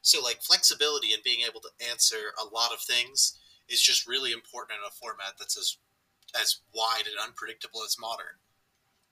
So 0.02 0.22
like 0.22 0.40
flexibility 0.40 1.12
and 1.12 1.24
being 1.24 1.40
able 1.40 1.60
to 1.60 1.88
answer 1.90 2.32
a 2.40 2.46
lot 2.54 2.72
of 2.72 2.80
things 2.80 3.36
is 3.68 3.82
just 3.82 4.06
really 4.06 4.30
important 4.30 4.78
in 4.78 4.86
a 4.86 4.92
format 4.92 5.34
that's 5.38 5.58
as 5.58 5.78
as 6.40 6.60
wide 6.72 7.06
and 7.06 7.16
unpredictable 7.20 7.80
as 7.84 7.96
modern. 7.98 8.38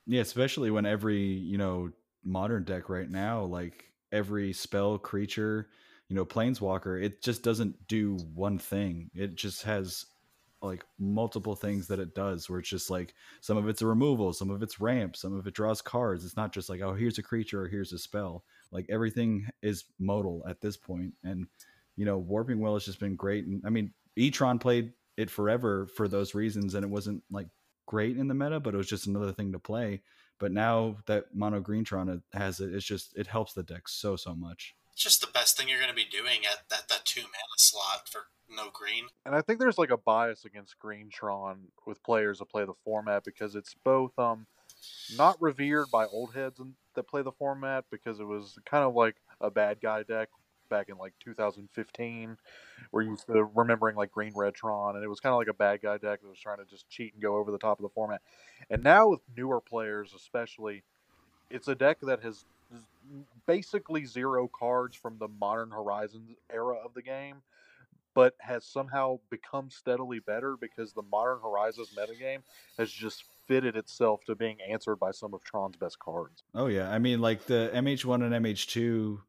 Yeah, 0.07 0.21
especially 0.21 0.71
when 0.71 0.87
every, 0.87 1.21
you 1.21 1.59
know, 1.59 1.91
modern 2.25 2.65
deck 2.65 2.89
right 2.89 3.11
now, 3.11 3.43
like 3.43 3.85
every 4.13 4.53
spell, 4.53 4.97
creature, 4.97 5.69
you 6.09 6.17
know, 6.17 6.25
planeswalker, 6.25 7.03
it 7.03 7.23
just 7.23 7.43
doesn't 7.43 7.87
do 7.87 8.17
one 8.35 8.59
thing. 8.59 9.11
It 9.15 9.37
just 9.37 9.63
has 9.63 10.07
like 10.61 10.85
multiple 10.99 11.55
things 11.55 11.87
that 11.87 12.01
it 12.01 12.15
does 12.15 12.49
where 12.49 12.59
it's 12.59 12.69
just 12.69 12.91
like 12.91 13.15
some 13.41 13.57
of 13.57 13.69
it's 13.69 13.83
a 13.83 13.87
removal, 13.87 14.33
some 14.33 14.51
of 14.51 14.63
it's 14.63 14.81
ramp, 14.81 15.17
some 15.17 15.37
of 15.37 15.47
it 15.47 15.55
draws 15.55 15.81
cards. 15.81 16.25
It's 16.25 16.37
not 16.37 16.53
just 16.53 16.69
like, 16.69 16.81
oh, 16.81 16.95
here's 16.95 17.19
a 17.19 17.23
creature 17.23 17.63
or 17.63 17.69
here's 17.69 17.93
a 17.93 17.99
spell. 17.99 18.45
Like 18.73 18.87
everything 18.89 19.49
is 19.63 19.85
modal 19.99 20.43
at 20.49 20.61
this 20.61 20.77
point. 20.77 21.15
And, 21.23 21.47
you 21.97 22.05
know, 22.05 22.19
Warping 22.19 22.59
Wail 22.59 22.75
has 22.75 22.85
just 22.85 23.01
been 23.01 23.15
great. 23.15 23.47
And 23.47 23.63
I 23.65 23.71
mean, 23.71 23.93
Etron 24.19 24.61
played 24.61 24.93
it 25.17 25.31
forever 25.31 25.87
for 25.87 26.09
those 26.09 26.35
reasons, 26.35 26.75
and 26.75 26.85
it 26.85 26.91
wasn't 26.91 27.23
like 27.31 27.49
great 27.87 28.17
in 28.17 28.29
the 28.29 28.35
meta, 28.35 28.61
but 28.61 28.75
it 28.75 28.77
was 28.77 28.89
just 28.89 29.07
another 29.07 29.33
thing 29.33 29.53
to 29.53 29.59
play. 29.59 30.03
But 30.39 30.53
now 30.53 30.97
that 31.07 31.35
Mono 31.35 31.61
Greentron 31.61 32.23
has 32.33 32.61
it, 32.61 32.73
it's 32.73 32.87
just 32.87 33.17
it 33.17 33.27
helps 33.27 33.53
the 33.53 33.65
deck 33.65 33.89
so 33.89 34.15
so 34.17 34.35
much. 34.35 34.77
It's 34.99 35.05
just 35.05 35.21
the 35.21 35.29
best 35.33 35.57
thing 35.57 35.69
you're 35.69 35.79
going 35.79 35.91
to 35.91 35.95
be 35.95 36.05
doing 36.05 36.41
at 36.45 36.69
that 36.71 36.89
that 36.89 37.05
two 37.05 37.21
mana 37.21 37.57
slot 37.57 38.09
for 38.11 38.23
no 38.51 38.69
green. 38.73 39.07
And 39.25 39.33
I 39.33 39.43
think 39.43 39.61
there's 39.61 39.79
like 39.79 39.93
a 39.93 39.97
bias 39.97 40.45
against 40.45 40.75
Greentron 40.85 41.67
with 41.87 42.03
players 42.03 42.41
that 42.41 42.49
play 42.49 42.65
the 42.65 42.75
format 42.85 43.23
because 43.23 43.55
it's 43.55 43.77
both 43.85 44.19
um 44.19 44.49
not 45.17 45.41
revered 45.41 45.87
by 45.93 46.07
old 46.07 46.35
heads 46.35 46.61
that 46.97 47.07
play 47.07 47.23
the 47.23 47.31
format 47.31 47.85
because 47.93 48.19
it 48.19 48.25
was 48.25 48.59
kind 48.67 48.83
of 48.83 48.97
like 48.97 49.15
a 49.41 49.53
bad 49.53 49.81
guy 49.81 50.03
deck 50.03 50.31
back 50.69 50.89
in 50.89 50.99
like 50.99 51.13
2015, 51.23 52.37
where 52.91 53.03
you 53.05 53.17
uh, 53.29 53.45
remembering 53.45 53.95
like 53.95 54.11
Green 54.11 54.33
Redtron, 54.33 54.97
and 54.97 55.05
it 55.05 55.09
was 55.09 55.21
kind 55.21 55.33
of 55.33 55.39
like 55.39 55.47
a 55.47 55.55
bad 55.55 55.81
guy 55.81 55.99
deck 55.99 56.23
that 56.23 56.29
was 56.29 56.41
trying 56.41 56.59
to 56.59 56.65
just 56.65 56.89
cheat 56.89 57.13
and 57.13 57.23
go 57.23 57.37
over 57.37 57.53
the 57.53 57.59
top 57.59 57.79
of 57.79 57.85
the 57.85 57.89
format. 57.95 58.21
And 58.69 58.83
now 58.83 59.07
with 59.07 59.21
newer 59.37 59.61
players, 59.61 60.13
especially, 60.13 60.83
it's 61.51 61.69
a 61.69 61.77
deck 61.77 61.99
that 62.03 62.25
has 62.25 62.45
basically 63.47 64.05
zero 64.05 64.49
cards 64.49 64.97
from 64.97 65.19
the 65.19 65.29
Modern 65.29 65.71
Horizons 65.71 66.31
era 66.53 66.77
of 66.85 66.95
the 66.95 67.03
game, 67.03 67.37
but 68.15 68.35
has 68.41 68.65
somehow 68.65 69.19
become 69.31 69.71
steadily 69.71 70.19
better 70.19 70.57
because 70.57 70.93
the 70.93 71.03
Modern 71.03 71.39
Horizons 71.41 71.91
metagame 71.97 72.41
has 72.77 72.91
just 72.91 73.25
fitted 73.47 73.77
itself 73.77 74.25
to 74.27 74.35
being 74.35 74.59
answered 74.69 74.97
by 74.97 75.11
some 75.11 75.35
of 75.35 75.43
Tron's 75.43 75.77
best 75.77 75.99
cards. 75.99 76.43
Oh 76.55 76.67
yeah, 76.67 76.91
I 76.91 76.99
mean 76.99 77.21
like 77.21 77.47
the 77.47 77.71
MH1 77.75 78.23
and 78.23 78.45
MH2 78.45 79.21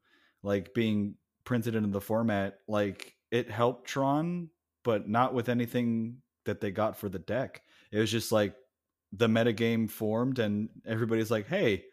like 0.43 0.73
being 0.73 1.15
printed 1.43 1.75
into 1.75 1.89
the 1.89 2.01
format, 2.01 2.59
like 2.67 3.15
it 3.31 3.49
helped 3.49 3.87
Tron, 3.87 4.49
but 4.83 5.07
not 5.07 5.33
with 5.33 5.49
anything 5.49 6.17
that 6.45 6.61
they 6.61 6.71
got 6.71 6.97
for 6.97 7.09
the 7.09 7.19
deck. 7.19 7.61
It 7.91 7.99
was 7.99 8.11
just 8.11 8.31
like 8.31 8.55
the 9.11 9.27
metagame 9.27 9.89
formed, 9.89 10.39
and 10.39 10.69
everybody's 10.85 11.31
like, 11.31 11.47
"Hey, 11.47 11.85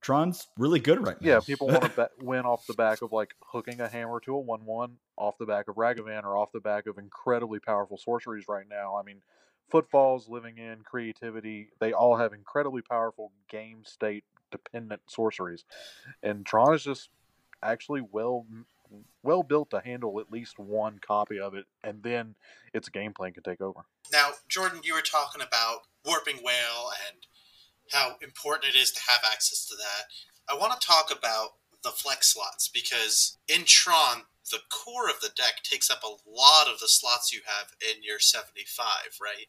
Tron's 0.00 0.48
really 0.56 0.80
good 0.80 1.04
right 1.04 1.20
now." 1.20 1.28
Yeah, 1.28 1.40
people 1.40 1.68
want 1.68 1.94
to 1.94 2.10
win 2.20 2.44
off 2.44 2.66
the 2.66 2.74
back 2.74 3.02
of 3.02 3.12
like 3.12 3.34
hooking 3.42 3.80
a 3.80 3.88
hammer 3.88 4.20
to 4.20 4.34
a 4.34 4.40
one-one, 4.40 4.98
off 5.16 5.38
the 5.38 5.46
back 5.46 5.68
of 5.68 5.76
Ragavan, 5.76 6.24
or 6.24 6.36
off 6.36 6.52
the 6.52 6.60
back 6.60 6.86
of 6.86 6.98
incredibly 6.98 7.58
powerful 7.58 7.98
sorceries 7.98 8.46
right 8.48 8.68
now. 8.68 8.96
I 8.96 9.02
mean, 9.02 9.22
Footfalls, 9.68 10.28
Living 10.28 10.58
End 10.58 10.84
Creativity, 10.84 11.70
they 11.80 11.92
all 11.92 12.16
have 12.16 12.32
incredibly 12.32 12.82
powerful 12.82 13.32
game 13.48 13.82
state 13.84 14.24
dependent 14.50 15.02
sorceries, 15.08 15.64
and 16.22 16.46
Tron 16.46 16.74
is 16.74 16.84
just 16.84 17.10
actually 17.62 18.00
well 18.00 18.46
well 19.22 19.42
built 19.42 19.70
to 19.70 19.80
handle 19.80 20.20
at 20.20 20.30
least 20.30 20.58
one 20.58 20.98
copy 21.00 21.40
of 21.40 21.54
it, 21.54 21.66
and 21.82 22.02
then 22.02 22.36
its 22.72 22.88
game 22.88 23.12
plan 23.12 23.32
can 23.32 23.42
take 23.42 23.60
over. 23.60 23.80
Now, 24.12 24.30
Jordan, 24.48 24.80
you 24.84 24.94
were 24.94 25.00
talking 25.00 25.42
about 25.42 25.80
Warping 26.04 26.36
Wail 26.36 26.90
and 27.08 27.26
how 27.92 28.16
important 28.22 28.74
it 28.74 28.78
is 28.78 28.90
to 28.92 29.00
have 29.08 29.20
access 29.32 29.66
to 29.66 29.76
that. 29.76 30.06
I 30.48 30.58
want 30.58 30.78
to 30.78 30.86
talk 30.86 31.10
about 31.10 31.54
the 31.82 31.90
flex 31.90 32.32
slots 32.32 32.68
because 32.68 33.38
in 33.48 33.64
Tron, 33.64 34.22
the 34.50 34.60
core 34.70 35.08
of 35.08 35.20
the 35.20 35.30
deck 35.36 35.62
takes 35.62 35.90
up 35.90 36.02
a 36.02 36.30
lot 36.30 36.72
of 36.72 36.80
the 36.80 36.88
slots 36.88 37.32
you 37.32 37.40
have 37.46 37.74
in 37.80 38.02
your 38.02 38.18
75, 38.18 38.86
right? 39.20 39.46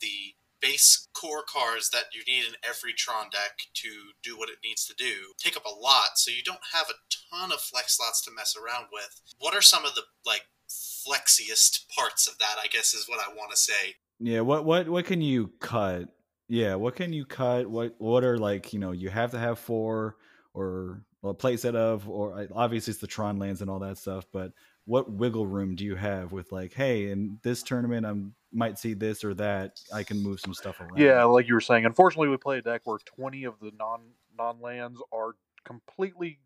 The 0.00 0.34
base 0.60 1.08
core 1.12 1.44
cards 1.46 1.90
that 1.90 2.04
you 2.12 2.22
need 2.26 2.46
in 2.46 2.54
every 2.66 2.92
Tron 2.94 3.26
deck 3.30 3.58
to 3.74 3.88
do 4.22 4.36
what 4.38 4.48
it 4.48 4.56
needs 4.64 4.86
to 4.86 4.94
do 4.94 5.34
take 5.38 5.56
up 5.56 5.66
a 5.66 5.74
lot, 5.74 6.16
so 6.16 6.30
you 6.30 6.42
don't 6.42 6.72
have 6.72 6.86
a 6.88 7.00
ton 7.30 7.52
of 7.52 7.60
flex 7.60 7.96
slots 7.96 8.22
to 8.22 8.30
mess 8.34 8.56
around 8.56 8.86
with. 8.92 9.20
What 9.38 9.54
are 9.54 9.60
some 9.60 9.84
of 9.84 9.94
the 9.94 10.02
like 10.24 10.46
flexiest 10.68 11.88
parts 11.88 12.26
of 12.26 12.38
that? 12.38 12.56
I 12.62 12.68
guess 12.68 12.94
is 12.94 13.08
what 13.08 13.20
I 13.20 13.32
want 13.34 13.50
to 13.50 13.56
say. 13.56 13.96
Yeah, 14.18 14.40
what 14.40 14.64
what 14.64 14.88
what 14.88 15.04
can 15.04 15.20
you 15.20 15.52
cut? 15.60 16.08
Yeah, 16.54 16.76
what 16.76 16.94
can 16.94 17.12
you 17.12 17.24
cut? 17.24 17.68
What 17.68 17.96
what 17.98 18.22
are 18.22 18.38
like 18.38 18.72
you 18.72 18.78
know 18.78 18.92
you 18.92 19.10
have 19.10 19.32
to 19.32 19.38
have 19.38 19.58
four 19.58 20.16
or 20.52 21.02
well, 21.20 21.32
a 21.32 21.34
play 21.34 21.56
set 21.56 21.74
of 21.74 22.08
or 22.08 22.46
obviously 22.54 22.92
it's 22.92 23.00
the 23.00 23.08
Tron 23.08 23.40
lands 23.40 23.60
and 23.60 23.68
all 23.68 23.80
that 23.80 23.98
stuff, 23.98 24.26
but 24.32 24.52
what 24.84 25.10
wiggle 25.10 25.48
room 25.48 25.74
do 25.74 25.84
you 25.84 25.96
have 25.96 26.30
with 26.30 26.52
like, 26.52 26.72
hey, 26.72 27.10
in 27.10 27.38
this 27.42 27.64
tournament 27.64 28.06
I 28.06 28.14
might 28.52 28.78
see 28.78 28.94
this 28.94 29.24
or 29.24 29.34
that, 29.34 29.80
I 29.92 30.04
can 30.04 30.22
move 30.22 30.38
some 30.38 30.54
stuff 30.54 30.80
around. 30.80 30.96
Yeah, 30.98 31.24
like 31.24 31.48
you 31.48 31.54
were 31.54 31.60
saying. 31.60 31.86
Unfortunately, 31.86 32.28
we 32.28 32.36
play 32.36 32.58
a 32.58 32.62
deck 32.62 32.82
where 32.84 32.98
twenty 33.04 33.42
of 33.42 33.58
the 33.60 33.72
non 33.76 34.02
non 34.38 34.60
lands 34.60 35.02
are 35.12 35.34
completely. 35.64 36.38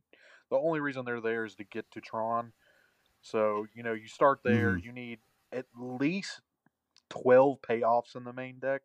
The 0.48 0.56
only 0.56 0.80
reason 0.80 1.04
they're 1.04 1.20
there 1.20 1.44
is 1.44 1.54
to 1.56 1.64
get 1.64 1.90
to 1.90 2.00
Tron. 2.00 2.52
So 3.20 3.66
you 3.74 3.82
know, 3.82 3.92
you 3.92 4.08
start 4.08 4.40
there. 4.42 4.70
Mm-hmm. 4.70 4.86
You 4.86 4.92
need 4.92 5.18
at 5.52 5.66
least 5.78 6.40
twelve 7.10 7.60
payoffs 7.60 8.16
in 8.16 8.24
the 8.24 8.32
main 8.32 8.58
deck. 8.58 8.80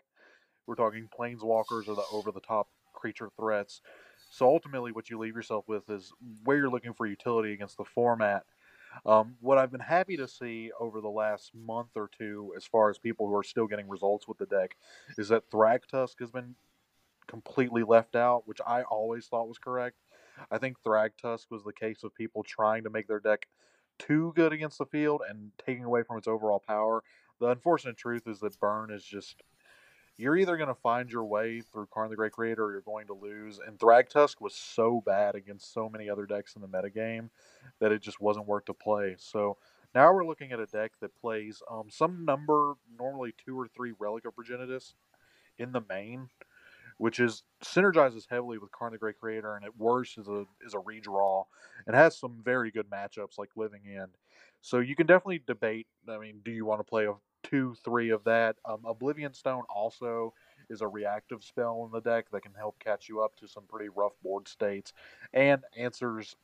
We're 0.68 0.76
talking 0.76 1.10
planeswalkers 1.18 1.88
or 1.88 1.96
the 1.96 2.04
over 2.12 2.32
the 2.32 2.40
top 2.40 2.68
creature 2.94 3.30
threats. 3.38 3.82
So 4.32 4.48
ultimately, 4.48 4.92
what 4.92 5.10
you 5.10 5.20
leave 5.20 5.36
yourself 5.36 5.66
with 5.68 5.90
is 5.90 6.12
where 6.44 6.58
you're 6.58 6.70
looking 6.70 6.94
for 6.94 7.06
utility 7.06 7.54
against 7.54 7.78
the 7.78 7.86
format 7.86 8.46
um, 9.06 9.36
what 9.42 9.58
I've 9.58 9.72
been 9.72 9.80
happy 9.80 10.18
to 10.18 10.28
see 10.28 10.72
over 10.80 11.02
the 11.02 11.10
last 11.10 11.52
month 11.56 11.90
or 11.96 12.10
two, 12.18 12.54
as 12.56 12.66
far 12.66 12.90
as 12.90 12.98
people 12.98 13.28
who 13.28 13.36
are 13.36 13.44
still 13.44 13.68
getting 13.68 13.90
results 13.90 14.28
with 14.28 14.38
the 14.38 14.46
deck, 14.46 14.76
is 15.18 15.30
that 15.30 15.50
Thragtusk 15.50 16.20
has 16.20 16.32
been 16.32 16.56
completely 17.28 17.84
left 17.84 18.16
out, 18.16 18.48
which 18.48 18.60
I 18.66 18.84
always 18.84 19.28
thought 19.28 19.48
was 19.48 19.58
correct. 19.58 19.98
I 20.52 20.58
think 20.58 20.78
Thragtusk 20.86 21.46
was 21.50 21.64
the 21.64 21.74
case 21.74 22.04
of 22.04 22.16
people 22.16 22.44
trying 22.44 22.84
to 22.84 22.90
make 22.90 23.08
their 23.08 23.20
deck 23.20 23.48
too 24.00 24.34
good 24.36 24.54
against 24.54 24.78
the 24.78 24.86
field 24.86 25.22
and 25.28 25.52
taking 25.64 25.84
away 25.84 26.04
from 26.04 26.18
its 26.18 26.28
overall 26.28 26.62
power. 26.66 27.04
The 27.40 27.48
unfortunate 27.48 27.98
truth 27.98 28.24
is 28.28 28.40
that 28.40 28.60
Burn 28.60 28.92
is 28.92 29.04
just 29.04 29.42
you're 30.18 30.38
either 30.38 30.58
going 30.58 30.68
to 30.68 30.76
find 30.76 31.12
your 31.12 31.26
way 31.26 31.62
through 31.62 31.88
Karn 31.94 32.10
the 32.10 32.16
Great 32.16 32.32
Creator 32.32 32.64
or 32.64 32.72
you're 32.72 32.82
going 32.82 33.08
to 33.08 33.14
lose. 33.14 33.60
And 33.66 33.80
Thragtusk 33.80 34.42
was 34.42 34.56
so 34.56 35.02
bad 35.06 35.36
against 35.36 35.74
so 35.74 35.90
many 35.90 36.10
other 36.10 36.26
decks 36.26 36.56
in 36.56 36.62
the 36.62 36.68
metagame 36.68 37.30
that 37.80 37.92
it 37.92 38.02
just 38.02 38.22
wasn't 38.22 38.48
worth 38.48 38.66
to 38.66 38.74
play. 38.74 39.16
So 39.18 39.58
now 39.96 40.14
we're 40.14 40.26
looking 40.26 40.52
at 40.52 40.60
a 40.60 40.66
deck 40.66 40.92
that 41.02 41.16
plays 41.20 41.62
um, 41.70 41.86
some 41.90 42.26
number, 42.26 42.74
normally 43.00 43.34
two 43.44 43.60
or 43.60 43.68
three 43.68 43.94
Relic 44.00 44.26
of 44.26 44.36
Progenitus 44.36 44.94
in 45.58 45.72
the 45.72 45.84
main, 45.88 46.30
which 46.98 47.20
is 47.20 47.44
synergizes 47.64 48.26
heavily 48.30 48.58
with 48.58 48.72
Karn 48.72 48.92
the 48.92 48.98
Great 48.98 49.20
Creator, 49.20 49.56
and 49.56 49.66
at 49.66 49.78
worst 49.78 50.18
is 50.18 50.28
a 50.28 50.46
is 50.66 50.74
a 50.74 50.78
redraw, 50.78 51.44
and 51.86 51.96
has 51.96 52.18
some 52.18 52.42
very 52.44 52.72
good 52.72 52.90
matchups 52.90 53.38
like 53.38 53.50
Living 53.56 53.82
End. 53.88 54.12
So 54.62 54.80
you 54.80 54.96
can 54.96 55.06
definitely 55.06 55.44
debate. 55.46 55.88
I 56.10 56.18
mean, 56.18 56.40
do 56.44 56.52
you 56.52 56.66
want 56.66 56.80
to 56.80 56.84
play 56.84 57.06
a 57.06 57.14
two, 57.44 57.76
three 57.84 58.10
of 58.10 58.24
that. 58.24 58.56
Um, 58.66 58.80
Oblivion 58.86 59.34
Stone 59.34 59.64
also 59.74 60.34
is 60.70 60.82
a 60.82 60.88
reactive 60.88 61.44
spell 61.44 61.84
in 61.86 61.92
the 61.92 62.02
deck 62.02 62.26
that 62.32 62.42
can 62.42 62.54
help 62.54 62.80
catch 62.80 63.10
you 63.10 63.22
up 63.22 63.36
to 63.38 63.48
some 63.48 63.64
pretty 63.68 63.90
rough 63.90 64.14
board 64.24 64.48
states 64.48 64.94
and 65.34 65.62
answers 65.78 66.36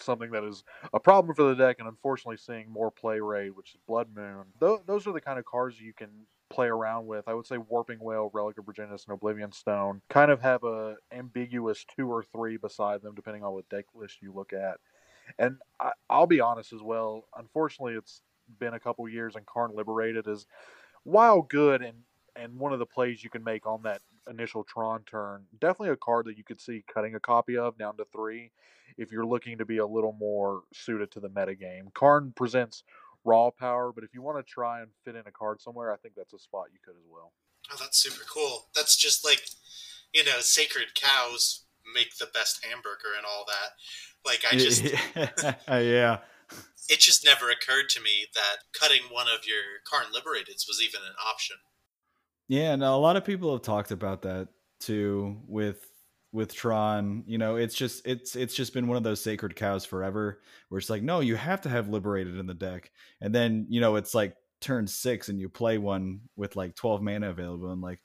something 0.00 0.30
that 0.30 0.44
is 0.44 0.64
a 0.92 1.00
problem 1.00 1.34
for 1.34 1.42
the 1.42 1.54
deck 1.54 1.76
and 1.78 1.88
unfortunately 1.88 2.36
seeing 2.36 2.70
more 2.70 2.90
play 2.90 3.20
rate, 3.20 3.56
which 3.56 3.70
is 3.70 3.80
Blood 3.86 4.08
Moon. 4.14 4.44
Th- 4.60 4.80
those 4.86 5.06
are 5.06 5.12
the 5.12 5.20
kind 5.20 5.38
of 5.38 5.44
cards 5.44 5.80
you 5.80 5.92
can 5.92 6.10
play 6.50 6.68
around 6.68 7.06
with. 7.06 7.28
I 7.28 7.34
would 7.34 7.46
say 7.46 7.58
Warping 7.58 7.98
Wail, 8.00 8.30
Relic 8.32 8.58
of 8.58 8.64
Progenitus, 8.64 9.06
and 9.06 9.14
Oblivion 9.14 9.52
Stone 9.52 10.00
kind 10.08 10.30
of 10.30 10.40
have 10.40 10.64
a 10.64 10.96
ambiguous 11.12 11.84
two 11.96 12.10
or 12.10 12.22
three 12.22 12.56
beside 12.56 13.02
them, 13.02 13.14
depending 13.14 13.44
on 13.44 13.52
what 13.52 13.68
deck 13.68 13.86
list 13.94 14.18
you 14.22 14.32
look 14.32 14.52
at. 14.52 14.78
And 15.38 15.56
I, 15.80 15.92
will 16.10 16.26
be 16.26 16.40
honest 16.40 16.72
as 16.72 16.82
well. 16.82 17.24
Unfortunately, 17.36 17.94
it's 17.94 18.22
been 18.58 18.74
a 18.74 18.80
couple 18.80 19.08
years 19.08 19.36
and 19.36 19.46
Karn 19.46 19.72
Liberated 19.74 20.26
is 20.26 20.46
while 21.04 21.42
good 21.42 21.82
and 21.82 21.98
and 22.36 22.56
one 22.58 22.72
of 22.72 22.78
the 22.78 22.86
plays 22.86 23.24
you 23.24 23.30
can 23.30 23.42
make 23.42 23.66
on 23.66 23.82
that 23.82 24.00
initial 24.30 24.62
Tron 24.62 25.02
turn, 25.04 25.44
definitely 25.60 25.90
a 25.90 25.96
card 25.96 26.26
that 26.26 26.38
you 26.38 26.44
could 26.44 26.60
see 26.60 26.84
cutting 26.92 27.16
a 27.16 27.20
copy 27.20 27.56
of 27.56 27.76
down 27.76 27.96
to 27.96 28.04
three 28.12 28.52
if 28.96 29.10
you're 29.10 29.26
looking 29.26 29.58
to 29.58 29.64
be 29.64 29.78
a 29.78 29.86
little 29.86 30.12
more 30.12 30.62
suited 30.72 31.10
to 31.12 31.20
the 31.20 31.28
metagame. 31.28 31.92
Karn 31.94 32.32
presents 32.36 32.84
raw 33.24 33.50
power, 33.50 33.92
but 33.92 34.04
if 34.04 34.14
you 34.14 34.22
want 34.22 34.38
to 34.38 34.42
try 34.48 34.80
and 34.80 34.90
fit 35.04 35.16
in 35.16 35.22
a 35.26 35.32
card 35.32 35.60
somewhere, 35.60 35.92
I 35.92 35.96
think 35.96 36.14
that's 36.16 36.32
a 36.32 36.38
spot 36.38 36.66
you 36.72 36.78
could 36.84 36.96
as 36.96 37.06
well. 37.10 37.32
Oh, 37.72 37.76
that's 37.80 37.98
super 37.98 38.24
cool. 38.32 38.68
That's 38.74 38.96
just 38.96 39.24
like, 39.24 39.42
you 40.12 40.24
know, 40.24 40.38
sacred 40.40 40.94
cows 40.94 41.64
make 41.94 42.16
the 42.18 42.28
best 42.32 42.64
hamburger 42.64 43.14
and 43.16 43.26
all 43.26 43.44
that. 43.46 43.72
Like 44.24 44.44
I 44.50 44.56
just 44.56 44.84
yeah, 45.68 46.18
it 46.88 47.00
just 47.00 47.24
never 47.24 47.50
occurred 47.50 47.88
to 47.90 48.00
me 48.00 48.26
that 48.34 48.58
cutting 48.72 49.02
one 49.10 49.26
of 49.26 49.46
your 49.46 49.82
Karn 49.84 50.06
Liberateds 50.12 50.66
was 50.66 50.80
even 50.82 51.00
an 51.02 51.14
option. 51.26 51.56
Yeah, 52.48 52.72
and 52.72 52.82
a 52.82 52.96
lot 52.96 53.16
of 53.16 53.24
people 53.24 53.52
have 53.52 53.62
talked 53.62 53.90
about 53.90 54.22
that 54.22 54.48
too 54.80 55.36
with 55.46 55.84
with 56.32 56.54
Tron. 56.54 57.24
You 57.26 57.38
know, 57.38 57.56
it's 57.56 57.74
just 57.74 58.06
it's 58.06 58.36
it's 58.36 58.54
just 58.54 58.72
been 58.72 58.88
one 58.88 58.96
of 58.96 59.02
those 59.02 59.20
sacred 59.20 59.54
cows 59.54 59.84
forever 59.84 60.40
where 60.68 60.78
it's 60.78 60.90
like, 60.90 61.02
no, 61.02 61.20
you 61.20 61.36
have 61.36 61.60
to 61.62 61.68
have 61.68 61.88
liberated 61.88 62.38
in 62.38 62.46
the 62.46 62.54
deck. 62.54 62.90
And 63.20 63.34
then, 63.34 63.66
you 63.68 63.80
know, 63.80 63.96
it's 63.96 64.14
like 64.14 64.34
turn 64.60 64.86
six 64.86 65.28
and 65.28 65.38
you 65.38 65.48
play 65.48 65.78
one 65.78 66.20
with 66.36 66.56
like 66.56 66.74
12 66.74 67.02
mana 67.02 67.30
available 67.30 67.70
and 67.70 67.80
like 67.82 68.00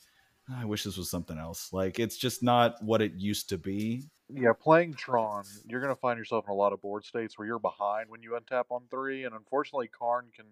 "Ah, 0.49 0.61
I 0.61 0.65
wish 0.65 0.83
this 0.83 0.97
was 0.97 1.09
something 1.09 1.37
else. 1.37 1.71
Like 1.73 1.99
it's 1.99 2.17
just 2.17 2.43
not 2.43 2.75
what 2.83 3.01
it 3.01 3.13
used 3.15 3.49
to 3.49 3.57
be. 3.57 4.09
Yeah, 4.35 4.53
playing 4.53 4.95
Tron, 4.95 5.43
you're 5.67 5.81
going 5.81 5.93
to 5.93 5.99
find 5.99 6.17
yourself 6.17 6.45
in 6.47 6.51
a 6.51 6.55
lot 6.55 6.73
of 6.73 6.81
board 6.81 7.05
states 7.05 7.37
where 7.37 7.47
you're 7.47 7.59
behind 7.59 8.09
when 8.09 8.23
you 8.23 8.31
untap 8.31 8.65
on 8.71 8.83
three, 8.89 9.25
and 9.25 9.35
unfortunately, 9.35 9.87
Karn 9.87 10.25
can. 10.35 10.45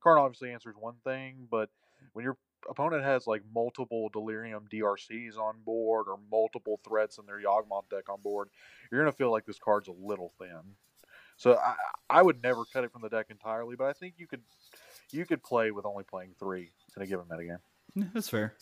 Karn 0.00 0.18
obviously 0.18 0.52
answers 0.52 0.76
one 0.78 0.94
thing, 1.02 1.48
but 1.50 1.70
when 2.12 2.24
your 2.24 2.36
opponent 2.68 3.02
has 3.02 3.26
like 3.26 3.42
multiple 3.52 4.08
Delirium 4.12 4.64
DRCs 4.72 5.36
on 5.36 5.56
board 5.64 6.06
or 6.08 6.18
multiple 6.30 6.80
threats 6.86 7.18
in 7.18 7.26
their 7.26 7.40
Yawgmoth 7.40 7.88
deck 7.90 8.08
on 8.08 8.20
board, 8.20 8.48
you're 8.90 9.00
going 9.00 9.10
to 9.10 9.16
feel 9.16 9.30
like 9.30 9.44
this 9.44 9.58
card's 9.58 9.88
a 9.88 9.92
little 9.92 10.32
thin. 10.38 10.76
So 11.36 11.56
I, 11.56 11.74
I 12.10 12.22
would 12.22 12.42
never 12.42 12.64
cut 12.64 12.84
it 12.84 12.92
from 12.92 13.02
the 13.02 13.08
deck 13.08 13.26
entirely, 13.30 13.76
but 13.76 13.86
I 13.86 13.92
think 13.92 14.14
you 14.18 14.26
could 14.26 14.42
you 15.12 15.24
could 15.24 15.42
play 15.42 15.70
with 15.70 15.86
only 15.86 16.04
playing 16.04 16.34
three 16.38 16.70
in 16.96 17.02
a 17.02 17.06
given 17.06 17.26
metagame. 17.26 17.60
That's 18.12 18.28
fair. 18.28 18.54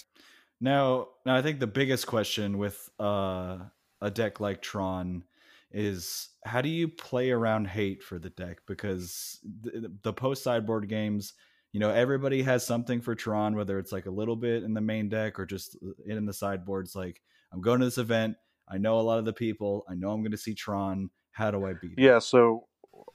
Now, 0.61 1.09
now 1.25 1.37
I 1.37 1.43
think 1.43 1.59
the 1.61 1.67
biggest 1.67 2.07
question 2.07 2.59
with 2.59 2.89
uh, 2.99 3.59
a 4.01 4.11
deck 4.11 4.41
like 4.41 4.63
Tron 4.63 5.25
is 5.73 6.31
how 6.45 6.61
do 6.61 6.69
you 6.69 6.89
play 6.89 7.31
around 7.31 7.67
hate 7.67 8.03
for 8.03 8.19
the 8.19 8.31
deck? 8.31 8.59
Because 8.67 9.39
the, 9.63 9.93
the 10.03 10.13
post 10.13 10.43
sideboard 10.43 10.89
games, 10.89 11.35
you 11.73 11.81
know, 11.81 11.91
everybody 11.91 12.43
has 12.43 12.65
something 12.67 13.01
for 13.01 13.15
Tron, 13.15 13.57
whether 13.57 13.79
it's 13.79 13.93
like 13.93 14.07
a 14.07 14.11
little 14.11 14.37
bit 14.37 14.63
in 14.63 14.75
the 14.75 14.81
main 14.81 15.09
deck 15.09 15.39
or 15.39 15.47
just 15.47 15.77
uh, 15.85 15.91
in 16.07 16.25
the 16.25 16.33
sideboards. 16.33 16.95
Like, 16.95 17.21
I'm 17.53 17.61
going 17.61 17.81
to 17.81 17.87
this 17.87 17.99
event. 17.99 18.37
I 18.69 18.79
know 18.79 18.99
a 18.99 19.03
lot 19.03 19.19
of 19.19 19.25
the 19.25 19.33
people. 19.33 19.85
I 19.89 19.95
know 19.95 20.11
I'm 20.11 20.23
going 20.23 20.33
to 20.33 20.39
see 20.39 20.55
Tron. 20.55 21.11
How 21.33 21.51
do 21.51 21.67
I 21.67 21.75
beat 21.75 21.99
it? 21.99 22.03
Yeah, 22.03 22.19
so 22.19 22.67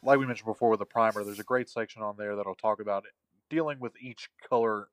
like 0.04 0.20
we 0.20 0.26
mentioned 0.26 0.46
before 0.46 0.70
with 0.70 0.80
the 0.80 0.86
primer, 0.86 1.24
there's 1.24 1.40
a 1.40 1.44
great 1.44 1.70
section 1.70 2.02
on 2.04 2.16
there 2.18 2.36
that'll 2.36 2.56
talk 2.56 2.80
about 2.80 3.06
dealing 3.50 3.80
with 3.80 3.94
each 4.00 4.30
color 4.48 4.88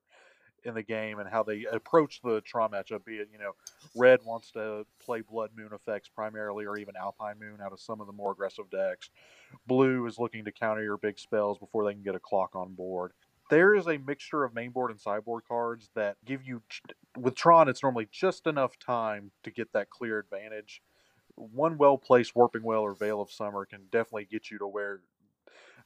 in 0.69 0.75
the 0.75 0.83
game 0.83 1.19
and 1.19 1.29
how 1.29 1.43
they 1.43 1.65
approach 1.71 2.21
the 2.23 2.39
Tron 2.41 2.71
matchup. 2.71 3.03
Be 3.03 3.17
it, 3.17 3.29
you 3.33 3.39
know, 3.39 3.51
red 3.95 4.21
wants 4.23 4.51
to 4.51 4.85
play 5.03 5.21
Blood 5.21 5.51
Moon 5.57 5.71
effects 5.73 6.07
primarily, 6.07 6.65
or 6.65 6.77
even 6.77 6.95
Alpine 6.95 7.39
Moon 7.39 7.57
out 7.61 7.73
of 7.73 7.79
some 7.81 7.99
of 7.99 8.07
the 8.07 8.13
more 8.13 8.31
aggressive 8.31 8.69
decks. 8.69 9.09
Blue 9.67 10.05
is 10.05 10.17
looking 10.17 10.45
to 10.45 10.51
counter 10.51 10.83
your 10.83 10.97
big 10.97 11.19
spells 11.19 11.57
before 11.57 11.83
they 11.83 11.93
can 11.93 12.03
get 12.03 12.15
a 12.15 12.19
clock 12.19 12.55
on 12.55 12.73
board. 12.73 13.11
There 13.49 13.73
is 13.73 13.87
a 13.87 13.97
mixture 13.97 14.43
of 14.43 14.53
mainboard 14.53 14.91
and 14.91 14.99
sideboard 15.01 15.43
cards 15.47 15.89
that 15.95 16.17
give 16.23 16.43
you, 16.43 16.61
with 17.17 17.33
Tron, 17.35 17.67
it's 17.67 17.81
normally 17.81 18.07
just 18.11 18.45
enough 18.45 18.77
time 18.77 19.31
to 19.43 19.51
get 19.51 19.73
that 19.73 19.89
clear 19.89 20.19
advantage. 20.19 20.83
One 21.35 21.77
well 21.77 21.97
placed 21.97 22.35
Warping 22.35 22.63
Wail 22.63 22.81
or 22.81 22.93
Veil 22.93 23.21
of 23.21 23.31
Summer 23.31 23.65
can 23.65 23.81
definitely 23.91 24.25
get 24.25 24.51
you 24.51 24.59
to 24.59 24.67
where 24.67 25.01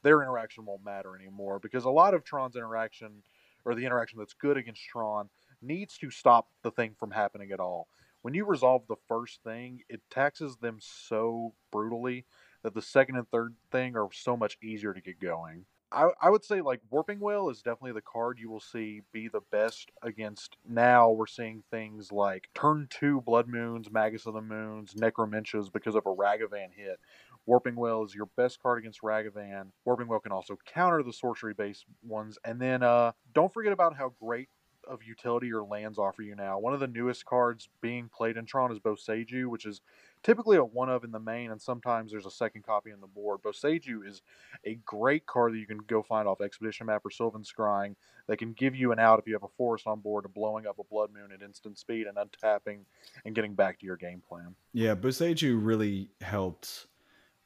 their 0.02 0.22
interaction 0.22 0.66
won't 0.66 0.84
matter 0.84 1.16
anymore 1.16 1.60
because 1.60 1.86
a 1.86 1.90
lot 1.90 2.14
of 2.14 2.26
Tron's 2.26 2.58
interaction 2.58 3.24
or 3.66 3.76
the 3.76 3.86
interaction 3.86 4.20
that's 4.20 4.34
good 4.34 4.58
against 4.58 4.84
Tron 4.84 5.30
needs 5.62 5.98
to 5.98 6.10
stop 6.10 6.48
the 6.64 6.72
thing 6.72 6.96
from 7.00 7.12
happening 7.12 7.52
at 7.52 7.60
all. 7.60 7.88
When 8.22 8.34
you 8.34 8.46
resolve 8.46 8.84
the 8.88 8.96
first 9.08 9.42
thing, 9.44 9.82
it 9.90 10.02
taxes 10.10 10.58
them 10.58 10.78
so 10.80 11.54
brutally 11.72 12.26
that 12.64 12.74
the 12.74 12.82
second 12.82 13.18
and 13.18 13.30
third 13.30 13.56
thing 13.72 13.96
are 13.98 14.08
so 14.14 14.38
much 14.38 14.58
easier 14.64 14.94
to 14.94 15.02
get 15.02 15.20
going. 15.20 15.66
I, 15.94 16.10
I 16.22 16.30
would 16.30 16.44
say 16.44 16.62
like 16.62 16.82
Warping 16.90 17.20
Wail 17.20 17.50
is 17.50 17.62
definitely 17.62 17.92
the 17.92 18.02
card 18.02 18.40
you 18.40 18.50
will 18.50 18.60
see 18.60 19.02
be 19.12 19.28
the 19.28 19.42
best 19.52 19.92
against. 20.02 20.58
Now 20.68 21.12
we're 21.12 21.28
seeing 21.28 21.64
things 21.70 22.12
like 22.12 22.50
turn 22.56 22.88
two 22.90 23.22
Blood 23.22 23.48
Moons, 23.48 23.92
Magus 23.92 24.26
of 24.26 24.34
the 24.34 24.42
Moons, 24.42 24.96
Necromentia 24.96 25.72
because 25.72 25.96
of 25.96 26.06
a 26.06 26.16
Ragavan 26.16 26.74
hit. 26.76 27.00
Warping 27.46 27.76
Wail 27.76 28.04
is 28.04 28.16
your 28.16 28.28
best 28.38 28.62
card 28.62 28.80
against 28.80 29.02
Ragavan. 29.02 29.68
Warping 29.86 30.08
Wail 30.08 30.20
can 30.20 30.32
also 30.32 30.58
counter 30.66 31.04
the 31.04 31.14
sorcery 31.14 31.54
based 31.54 31.86
ones. 32.02 32.38
And 32.46 32.60
then 32.60 32.84
uh, 32.84 33.12
don't 33.34 33.54
forget 33.54 33.74
about 33.74 33.96
how 33.96 34.14
great 34.20 34.50
of 34.88 35.04
utility 35.04 35.48
your 35.48 35.64
lands 35.64 35.98
offer 35.98 36.22
you 36.22 36.36
now. 36.36 36.60
One 36.60 36.74
of 36.74 36.80
the 36.80 36.88
newest 36.88 37.26
cards 37.26 37.70
being 37.82 38.10
played 38.10 38.38
in 38.38 38.46
Tron 38.46 38.72
is 38.72 38.80
Boseiju, 38.80 39.48
which 39.48 39.66
is 39.66 39.82
typically 40.24 40.58
a 40.58 40.64
one 40.64 40.90
of 40.90 41.04
in 41.04 41.12
the 41.12 41.20
main, 41.20 41.52
and 41.52 41.62
sometimes 41.62 42.12
there's 42.12 42.26
a 42.26 42.32
second 42.32 42.64
copy 42.64 42.92
on 42.92 43.02
the 43.02 43.08
board. 43.08 43.42
Boseiju 43.42 44.08
is 44.08 44.22
a 44.66 44.76
great 44.86 45.26
card 45.26 45.54
that 45.54 45.60
you 45.60 45.68
can 45.68 45.80
go 45.88 46.02
find 46.02 46.28
off 46.28 46.42
Expedition 46.42 46.88
Map 46.88 47.06
or 47.06 47.12
Sylvan 47.12 47.44
Scrying 47.44 47.96
that 48.28 48.38
can 48.38 48.54
give 48.54 48.76
you 48.76 48.92
an 48.92 49.00
out 49.00 49.20
if 49.20 49.28
you 49.28 49.34
have 49.34 49.44
a 49.44 49.54
forest 49.58 49.86
on 49.88 50.00
board 50.00 50.24
to 50.24 50.30
blowing 50.30 50.66
up 50.66 50.80
a 50.80 50.84
Blood 50.84 51.12
Moon 51.14 51.32
at 51.34 51.42
instant 51.42 51.78
speed 51.78 52.08
and 52.08 52.18
untapping 52.18 52.80
and 53.26 53.36
getting 53.36 53.54
back 53.54 53.80
to 53.80 53.86
your 53.86 53.98
game 53.98 54.22
plan. 54.28 54.56
Yeah, 54.74 54.96
Boseiju 54.96 55.60
really 55.62 56.10
helped 56.22 56.88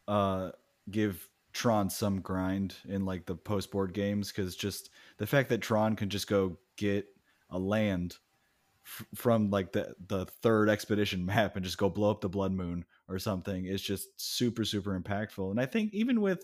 uh, 0.07 0.51
give 0.89 1.27
Tron 1.53 1.89
some 1.89 2.21
grind 2.21 2.75
in 2.87 3.05
like 3.05 3.25
the 3.25 3.35
post 3.35 3.71
board 3.71 3.93
games 3.93 4.31
because 4.31 4.55
just 4.55 4.89
the 5.17 5.27
fact 5.27 5.49
that 5.49 5.61
Tron 5.61 5.95
can 5.95 6.09
just 6.09 6.27
go 6.27 6.57
get 6.75 7.07
a 7.49 7.57
land 7.57 8.17
f- 8.85 9.05
from 9.15 9.49
like 9.49 9.71
the 9.71 9.95
the 10.07 10.25
third 10.25 10.69
expedition 10.69 11.25
map 11.25 11.55
and 11.55 11.65
just 11.65 11.77
go 11.77 11.89
blow 11.89 12.11
up 12.11 12.21
the 12.21 12.29
blood 12.29 12.51
moon 12.51 12.85
or 13.09 13.17
something 13.17 13.65
is 13.65 13.81
just 13.81 14.09
super 14.21 14.63
super 14.63 14.99
impactful. 14.99 15.49
And 15.49 15.59
I 15.59 15.65
think 15.65 15.93
even 15.93 16.21
with 16.21 16.43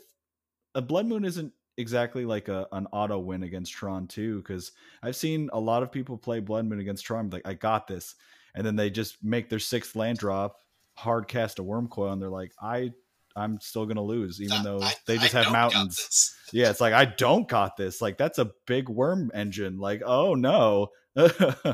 a 0.75 0.81
blood 0.81 1.05
moon 1.05 1.25
isn't 1.25 1.53
exactly 1.77 2.25
like 2.25 2.47
a 2.47 2.67
an 2.71 2.87
auto 2.91 3.17
win 3.19 3.43
against 3.43 3.71
Tron 3.71 4.07
too 4.07 4.37
because 4.39 4.71
I've 5.01 5.15
seen 5.15 5.49
a 5.53 5.59
lot 5.59 5.83
of 5.83 5.91
people 5.91 6.17
play 6.17 6.39
blood 6.39 6.65
moon 6.65 6.79
against 6.79 7.05
Tron 7.05 7.29
like 7.29 7.47
I 7.47 7.53
got 7.53 7.87
this 7.87 8.15
and 8.55 8.65
then 8.65 8.75
they 8.75 8.89
just 8.89 9.23
make 9.23 9.49
their 9.49 9.59
sixth 9.59 9.95
land 9.95 10.19
drop 10.19 10.57
hard 10.95 11.27
cast 11.27 11.59
a 11.59 11.63
Wurmcoil 11.63 12.13
and 12.13 12.21
they're 12.21 12.29
like 12.29 12.51
I 12.61 12.93
I'm 13.35 13.59
still 13.59 13.85
gonna 13.85 14.03
lose, 14.03 14.41
even 14.41 14.57
Uh, 14.57 14.63
though 14.63 14.81
I- 14.81 14.93
they 15.07 15.17
just 15.17 15.33
I 15.35 15.43
have 15.43 15.51
mountains. 15.51 16.35
Yeah, 16.51 16.69
it's 16.69 16.79
like 16.81 16.93
I 16.93 17.05
don't 17.05 17.47
got 17.47 17.77
this. 17.77 18.01
Like 18.01 18.17
that's 18.17 18.37
a 18.39 18.51
big 18.67 18.89
worm 18.89 19.31
engine. 19.33 19.77
Like 19.79 20.01
oh 20.05 20.35
no. 20.35 20.89
Yeah, 21.15 21.73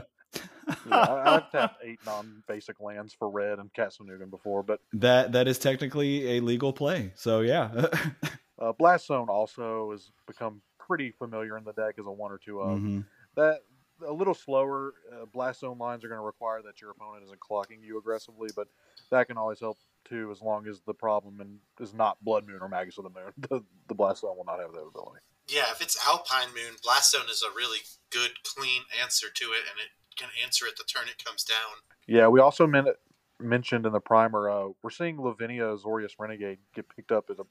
I, 0.92 1.36
I've 1.36 1.52
tapped 1.52 1.84
eight 1.84 2.00
non-basic 2.06 2.80
lands 2.80 3.14
for 3.14 3.30
red 3.30 3.60
and 3.60 3.74
cast 3.74 4.00
an 4.00 4.08
Ugin 4.08 4.30
before, 4.30 4.64
but 4.64 4.80
that 4.94 5.32
that 5.34 5.48
is 5.48 5.58
technically 5.60 6.38
a 6.38 6.40
legal 6.42 6.72
play. 6.74 7.12
So 7.16 7.42
yeah. 7.42 7.88
uh, 8.60 8.72
Blast 8.74 9.08
Zone 9.08 9.30
also 9.30 9.92
has 9.92 10.12
become 10.28 10.62
pretty 10.80 11.12
familiar 11.12 11.58
in 11.58 11.64
the 11.64 11.74
deck 11.74 11.96
as 12.00 12.06
a 12.06 12.12
one 12.12 12.32
or 12.32 12.38
two 12.38 12.60
of. 12.62 12.80
Mhm. 12.80 13.06
That 13.36 13.60
a 14.08 14.14
little 14.14 14.34
slower. 14.34 14.94
Uh, 15.12 15.26
blast 15.26 15.60
zone 15.60 15.78
lines 15.78 16.06
are 16.06 16.08
going 16.08 16.20
to 16.20 16.24
require 16.26 16.62
that 16.62 16.80
your 16.80 16.92
opponent 16.92 17.26
isn't 17.26 17.40
clocking 17.42 17.84
you 17.84 17.98
aggressively, 17.98 18.48
but 18.56 18.68
that 19.12 19.28
can 19.28 19.38
always 19.38 19.60
help 19.60 19.78
too, 20.06 20.30
as 20.32 20.42
long 20.42 20.68
as 20.68 20.82
the 20.86 20.94
problem 20.94 21.40
and 21.42 21.58
is 21.80 21.94
not 21.94 22.24
Blood 22.24 22.48
Moon 22.48 22.60
or 22.62 22.70
Magus 22.70 22.98
of 22.98 23.04
the 23.04 23.10
Moon. 23.10 23.34
The, 23.50 23.64
the 23.88 23.96
blast 23.96 24.22
zone 24.22 24.38
will 24.38 24.46
not 24.46 24.60
have 24.60 24.72
that 24.74 24.86
ability. 24.88 25.20
Yeah, 25.48 25.72
if 25.72 25.82
it's 25.82 25.98
Alpine 26.08 26.50
Moon, 26.50 26.76
Blast 26.84 27.12
Zone 27.12 27.28
is 27.30 27.42
a 27.42 27.56
really 27.56 27.80
good, 28.12 28.32
clean 28.44 28.84
answer 29.02 29.28
to 29.34 29.46
it, 29.46 29.64
and 29.68 29.80
it 29.80 29.90
can 30.16 30.30
answer 30.44 30.68
it 30.68 30.78
the 30.78 30.84
turn 30.84 31.08
it 31.10 31.24
comes 31.24 31.44
down. 31.44 31.82
Yeah, 32.08 32.28
we 32.28 32.40
also 32.40 32.68
men- 32.68 32.94
mentioned 33.40 33.86
in 33.86 33.94
the 33.94 34.00
primer 34.00 34.50
uh, 34.50 34.68
we're 34.84 34.90
seeing 34.92 35.20
Lavinia 35.20 35.64
Azorius 35.64 36.12
Renegade 36.20 36.60
get 36.76 36.88
picked 36.96 37.12
up 37.12 37.30
as 37.32 37.40
a 37.40 37.46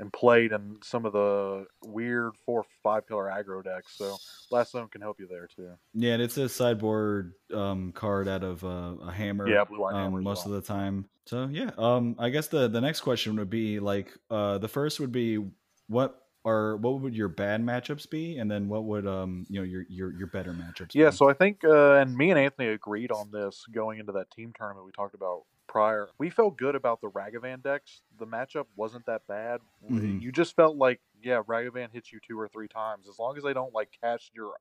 and 0.00 0.10
played 0.12 0.50
in 0.50 0.78
some 0.82 1.04
of 1.04 1.12
the 1.12 1.66
weird 1.84 2.32
four 2.44 2.64
five 2.82 3.06
pillar 3.06 3.30
aggro 3.32 3.62
decks. 3.62 3.96
So 3.96 4.16
blast 4.50 4.72
zone 4.72 4.88
can 4.88 5.02
help 5.02 5.20
you 5.20 5.28
there 5.28 5.46
too. 5.54 5.72
Yeah, 5.94 6.14
and 6.14 6.22
it's 6.22 6.38
a 6.38 6.48
sideboard 6.48 7.34
um, 7.54 7.92
card 7.92 8.26
out 8.26 8.42
of 8.42 8.64
uh, 8.64 8.94
a 9.06 9.12
hammer. 9.12 9.48
Yeah, 9.48 9.64
blue 9.64 9.80
white 9.80 9.94
um, 9.94 10.00
hammer 10.00 10.22
most 10.22 10.46
well. 10.46 10.56
of 10.56 10.62
the 10.62 10.66
time. 10.66 11.04
So 11.26 11.48
yeah, 11.52 11.70
um, 11.78 12.16
I 12.18 12.30
guess 12.30 12.48
the 12.48 12.66
the 12.66 12.80
next 12.80 13.02
question 13.02 13.36
would 13.36 13.50
be 13.50 13.78
like 13.78 14.16
uh, 14.30 14.58
the 14.58 14.68
first 14.68 14.98
would 14.98 15.12
be 15.12 15.38
what 15.86 16.16
are 16.46 16.78
what 16.78 17.00
would 17.00 17.14
your 17.14 17.28
bad 17.28 17.62
matchups 17.62 18.08
be, 18.08 18.38
and 18.38 18.50
then 18.50 18.68
what 18.68 18.84
would 18.84 19.06
um 19.06 19.44
you 19.50 19.60
know 19.60 19.64
your 19.64 19.84
your 19.88 20.12
your 20.16 20.26
better 20.28 20.52
matchups? 20.52 20.94
Yeah, 20.94 21.10
be? 21.10 21.16
so 21.16 21.28
I 21.28 21.34
think, 21.34 21.62
uh, 21.62 21.94
and 21.96 22.16
me 22.16 22.30
and 22.30 22.38
Anthony 22.38 22.68
agreed 22.68 23.12
on 23.12 23.30
this 23.30 23.64
going 23.70 23.98
into 23.98 24.12
that 24.12 24.30
team 24.30 24.52
tournament 24.56 24.86
we 24.86 24.92
talked 24.92 25.14
about 25.14 25.42
prior. 25.70 26.08
We 26.18 26.30
felt 26.30 26.56
good 26.56 26.74
about 26.74 27.00
the 27.00 27.08
Ragavan 27.10 27.62
decks. 27.62 28.02
The 28.18 28.26
matchup 28.26 28.66
wasn't 28.74 29.06
that 29.06 29.26
bad. 29.28 29.60
Mhm. 29.88 30.20
You 30.20 30.32
just 30.32 30.56
felt 30.56 30.76
like, 30.76 31.00
yeah, 31.22 31.42
Ragavan 31.44 31.92
hits 31.92 32.12
you 32.12 32.18
two 32.18 32.38
or 32.38 32.48
three 32.48 32.66
times. 32.66 33.08
As 33.08 33.20
long 33.20 33.36
as 33.36 33.44
they 33.44 33.52
don't 33.52 33.72
like 33.72 33.92
catch 34.00 34.32
your 34.34 34.54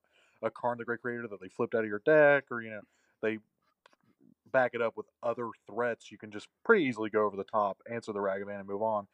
a 0.43 0.51
Karn 0.51 0.77
the 0.77 0.85
Great 0.85 1.01
Creator 1.01 1.27
that 1.29 1.41
they 1.41 1.49
flipped 1.49 1.73
out 1.73 1.83
of 1.83 1.89
your 1.89 1.99
deck, 2.05 2.45
or 2.51 2.61
you 2.61 2.69
know, 2.69 2.81
they 3.21 3.39
back 4.51 4.73
it 4.75 4.81
up 4.81 4.95
with 4.95 5.07
other 5.23 5.49
threats, 5.65 6.11
you 6.11 6.17
can 6.17 6.31
just 6.31 6.47
pretty 6.63 6.85
easily 6.85 7.09
go 7.09 7.25
over 7.25 7.35
the 7.35 7.43
top, 7.43 7.81
answer 7.89 8.13
the 8.13 8.19
Ragavan, 8.19 8.59
and 8.59 8.67
move 8.67 8.83
on. 8.83 9.07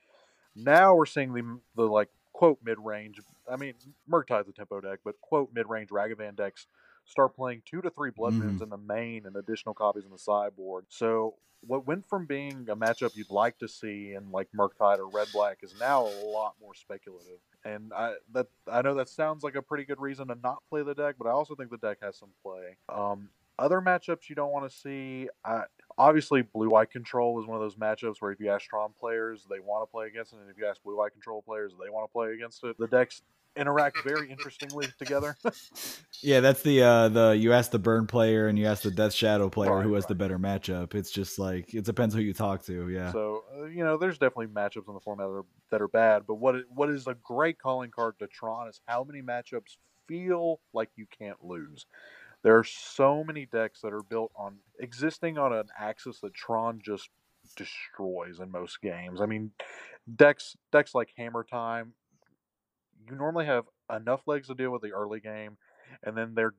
Now 0.56 0.96
we're 0.96 1.06
seeing 1.06 1.34
the 1.34 1.60
the 1.76 1.88
like 1.88 2.10
quote 2.34 2.60
mid 2.62 2.78
range. 2.80 3.22
I 3.50 3.56
mean, 3.56 3.74
Murktide 4.10 4.46
the 4.46 4.54
tempo 4.54 4.82
deck, 4.82 5.00
but 5.06 5.20
quote 5.22 5.54
mid 5.54 5.68
range 5.70 5.90
Ragavan 5.90 6.36
decks 6.36 6.68
start 7.06 7.36
playing 7.36 7.62
two 7.66 7.82
to 7.82 7.90
three 7.90 8.12
Blood 8.12 8.34
Moons 8.34 8.60
Mhm. 8.60 8.64
in 8.64 8.70
the 8.70 8.78
main 8.78 9.26
and 9.26 9.36
additional 9.36 9.74
copies 9.76 10.06
in 10.06 10.12
the 10.12 10.18
sideboard. 10.18 10.86
So 10.90 11.36
what 11.62 11.88
went 11.88 12.06
from 12.08 12.26
being 12.26 12.68
a 12.70 12.76
matchup 12.76 13.16
you'd 13.16 13.32
like 13.32 13.58
to 13.60 13.68
see 13.68 14.14
in 14.14 14.32
like 14.32 14.50
Murktide 14.52 15.00
or 15.00 15.08
Red 15.08 15.28
Black 15.34 15.60
is 15.64 15.74
now 15.80 16.06
a 16.06 16.14
lot 16.26 16.56
more 16.62 16.74
speculative. 16.76 17.40
And 17.64 17.92
I 17.94 18.16
that 18.34 18.48
I 18.68 18.82
know 18.84 18.94
that 18.96 19.10
sounds 19.10 19.44
like 19.44 19.56
a 19.56 19.62
pretty 19.62 19.86
good 19.86 20.00
reason 20.00 20.28
to 20.28 20.36
not 20.36 20.62
play 20.70 20.84
the 20.84 20.94
deck, 20.94 21.16
but 21.18 21.28
I 21.28 21.32
also 21.32 21.56
think 21.56 21.72
the 21.72 21.78
deck 21.78 21.98
has 22.02 22.18
some 22.18 22.30
play. 22.44 22.78
Um, 22.90 23.30
other 23.58 23.80
matchups 23.82 24.28
you 24.30 24.36
don't 24.36 24.52
want 24.52 24.70
to 24.70 24.76
see, 24.78 25.30
I, 25.46 25.64
obviously 25.98 26.42
Blue 26.42 26.70
White 26.70 26.92
Control 26.92 27.40
is 27.42 27.48
one 27.48 27.56
of 27.56 27.62
those 27.62 27.78
matchups 27.78 28.18
where 28.22 28.32
if 28.32 28.40
you 28.40 28.50
ask 28.50 28.66
Strom 28.66 28.94
players, 29.00 29.46
they 29.50 29.60
want 29.62 29.82
to 29.88 29.90
play 29.92 30.08
against 30.08 30.34
it, 30.34 30.40
and 30.40 30.50
if 30.50 30.58
you 30.58 30.66
ask 30.68 30.84
Blue 30.84 30.98
White 30.98 31.14
Control 31.14 31.42
players, 31.42 31.72
they 31.82 31.90
want 31.90 32.08
to 32.08 32.12
play 32.12 32.34
against 32.34 32.64
it. 32.66 32.78
The 32.78 32.88
decks 32.88 33.22
interact 33.56 33.98
very 34.04 34.30
interestingly 34.32 34.88
together. 35.00 35.38
Yeah, 36.22 36.40
that's 36.40 36.64
the 36.64 36.82
uh 36.82 37.10
the 37.10 37.30
you 37.38 37.54
ask 37.54 37.70
the 37.70 37.78
burn 37.78 38.08
player 38.08 38.48
and 38.48 38.58
you 38.58 38.66
ask 38.66 38.82
the 38.82 38.90
death 38.90 39.14
shadow 39.14 39.48
player 39.50 39.76
Right, 39.76 39.84
who 39.84 39.94
has 39.94 40.06
right. 40.06 40.10
the 40.10 40.16
better 40.16 40.40
matchup. 40.40 40.96
It's 40.96 41.12
just 41.12 41.38
like 41.38 41.74
it 41.74 41.86
depends 41.86 42.16
who 42.16 42.22
you 42.22 42.34
talk 42.34 42.64
to. 42.66 42.90
Yeah. 42.90 43.12
So 43.12 43.44
uh, 43.60 43.66
you 43.66 43.84
know, 43.84 43.98
there's 43.98 44.18
definitely 44.18 44.48
matchups 44.48 44.88
in 44.88 44.96
the 44.96 45.02
format 45.02 45.28
that 45.28 45.34
are, 45.34 45.46
that 45.72 45.82
are 45.82 45.88
bad. 45.88 46.24
But 46.26 46.36
what 46.36 46.56
it, 46.56 46.66
what 46.70 46.90
is 46.90 47.06
a 47.06 47.16
great 47.22 47.60
calling 47.60 47.92
card 47.92 48.16
to 48.20 48.28
Tron 48.28 48.70
is 48.70 48.82
how 48.88 49.04
many 49.04 49.22
matchups 49.22 49.78
feel 50.08 50.62
like 50.74 50.90
you 50.96 51.06
can't 51.16 51.44
lose. 51.44 51.86
There 52.44 52.58
are 52.58 52.64
so 52.64 53.24
many 53.24 53.46
decks 53.46 53.82
that 53.82 53.94
are 53.94 54.04
built 54.04 54.32
on 54.36 54.58
existing 54.80 55.38
on 55.38 55.54
an 55.54 55.66
axis 55.80 56.22
that 56.22 56.34
Tron 56.34 56.80
just 56.84 57.10
destroys 57.56 58.40
in 58.40 58.50
most 58.52 58.82
games. 58.82 59.22
I 59.22 59.26
mean, 59.28 59.52
decks 60.16 60.56
decks 60.72 60.96
like 60.96 61.10
Hammer 61.18 61.44
Time, 61.44 61.94
you 63.10 63.16
normally 63.16 63.46
have 63.46 63.66
enough 63.94 64.22
legs 64.28 64.48
to 64.48 64.56
deal 64.56 64.72
with 64.72 64.82
the 64.82 64.94
early 64.94 65.20
game, 65.20 65.58
and 66.04 66.18
then 66.18 66.34
their 66.36 66.54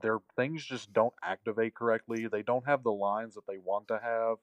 their 0.00 0.18
things 0.36 0.64
just 0.64 0.92
don't 0.92 1.12
activate 1.22 1.74
correctly. 1.74 2.26
They 2.26 2.42
don't 2.42 2.66
have 2.66 2.82
the 2.82 2.92
lines 2.92 3.34
that 3.34 3.46
they 3.46 3.58
want 3.58 3.88
to 3.88 3.98
have. 4.02 4.36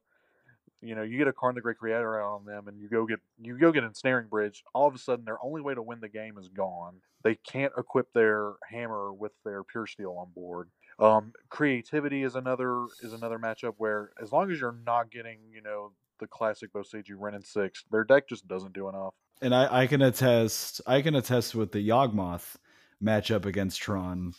You 0.82 0.96
know, 0.96 1.02
you 1.02 1.18
get 1.18 1.28
a 1.28 1.34
Karn 1.34 1.56
the 1.56 1.62
Great 1.62 1.78
Creator 1.78 2.22
out 2.22 2.36
on 2.36 2.46
them, 2.46 2.68
and 2.68 2.80
you 2.80 2.88
go 2.88 3.06
get 3.06 3.20
you 3.42 3.58
go 3.58 3.72
get 3.72 3.84
ensnaring 3.84 4.28
bridge. 4.28 4.64
All 4.74 4.88
of 4.88 4.96
a 4.96 4.98
sudden, 4.98 5.26
their 5.26 5.44
only 5.44 5.62
way 5.62 5.74
to 5.76 5.82
win 5.82 6.00
the 6.00 6.08
game 6.08 6.38
is 6.38 6.48
gone. 6.48 7.02
They 7.24 7.36
can't 7.36 7.74
equip 7.78 8.14
their 8.14 8.54
hammer 8.70 9.12
with 9.12 9.34
their 9.44 9.64
Puresteel 9.64 10.18
on 10.18 10.30
board. 10.34 10.70
Um, 11.00 11.34
creativity 11.50 12.24
is 12.24 12.36
another 12.36 12.86
is 13.02 13.14
another 13.14 13.40
matchup 13.40 13.74
where 13.78 14.12
as 14.22 14.32
long 14.32 14.52
as 14.52 14.60
you're 14.60 14.78
not 14.86 15.12
getting 15.12 15.40
you 15.54 15.62
know 15.62 15.92
the 16.20 16.28
classic 16.28 16.72
Boseiju 16.74 17.16
Wrenn 17.18 17.36
and 17.36 17.46
Six, 17.46 17.84
their 17.92 18.04
deck 18.04 18.28
just 18.28 18.48
doesn't 18.48 18.74
do 18.74 18.90
enough. 18.90 19.14
and 19.42 19.54
I, 19.56 19.84
I 19.84 19.88
can 19.88 20.02
attest 20.02 20.82
I 20.86 21.02
can 21.02 21.16
attest 21.16 21.56
with 21.56 21.72
the 21.72 21.88
Yawgmoth 21.88 22.56
matchup 23.04 23.46
against 23.46 23.80
Tron 23.82 24.34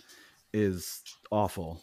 is 0.53 1.03
awful. 1.31 1.83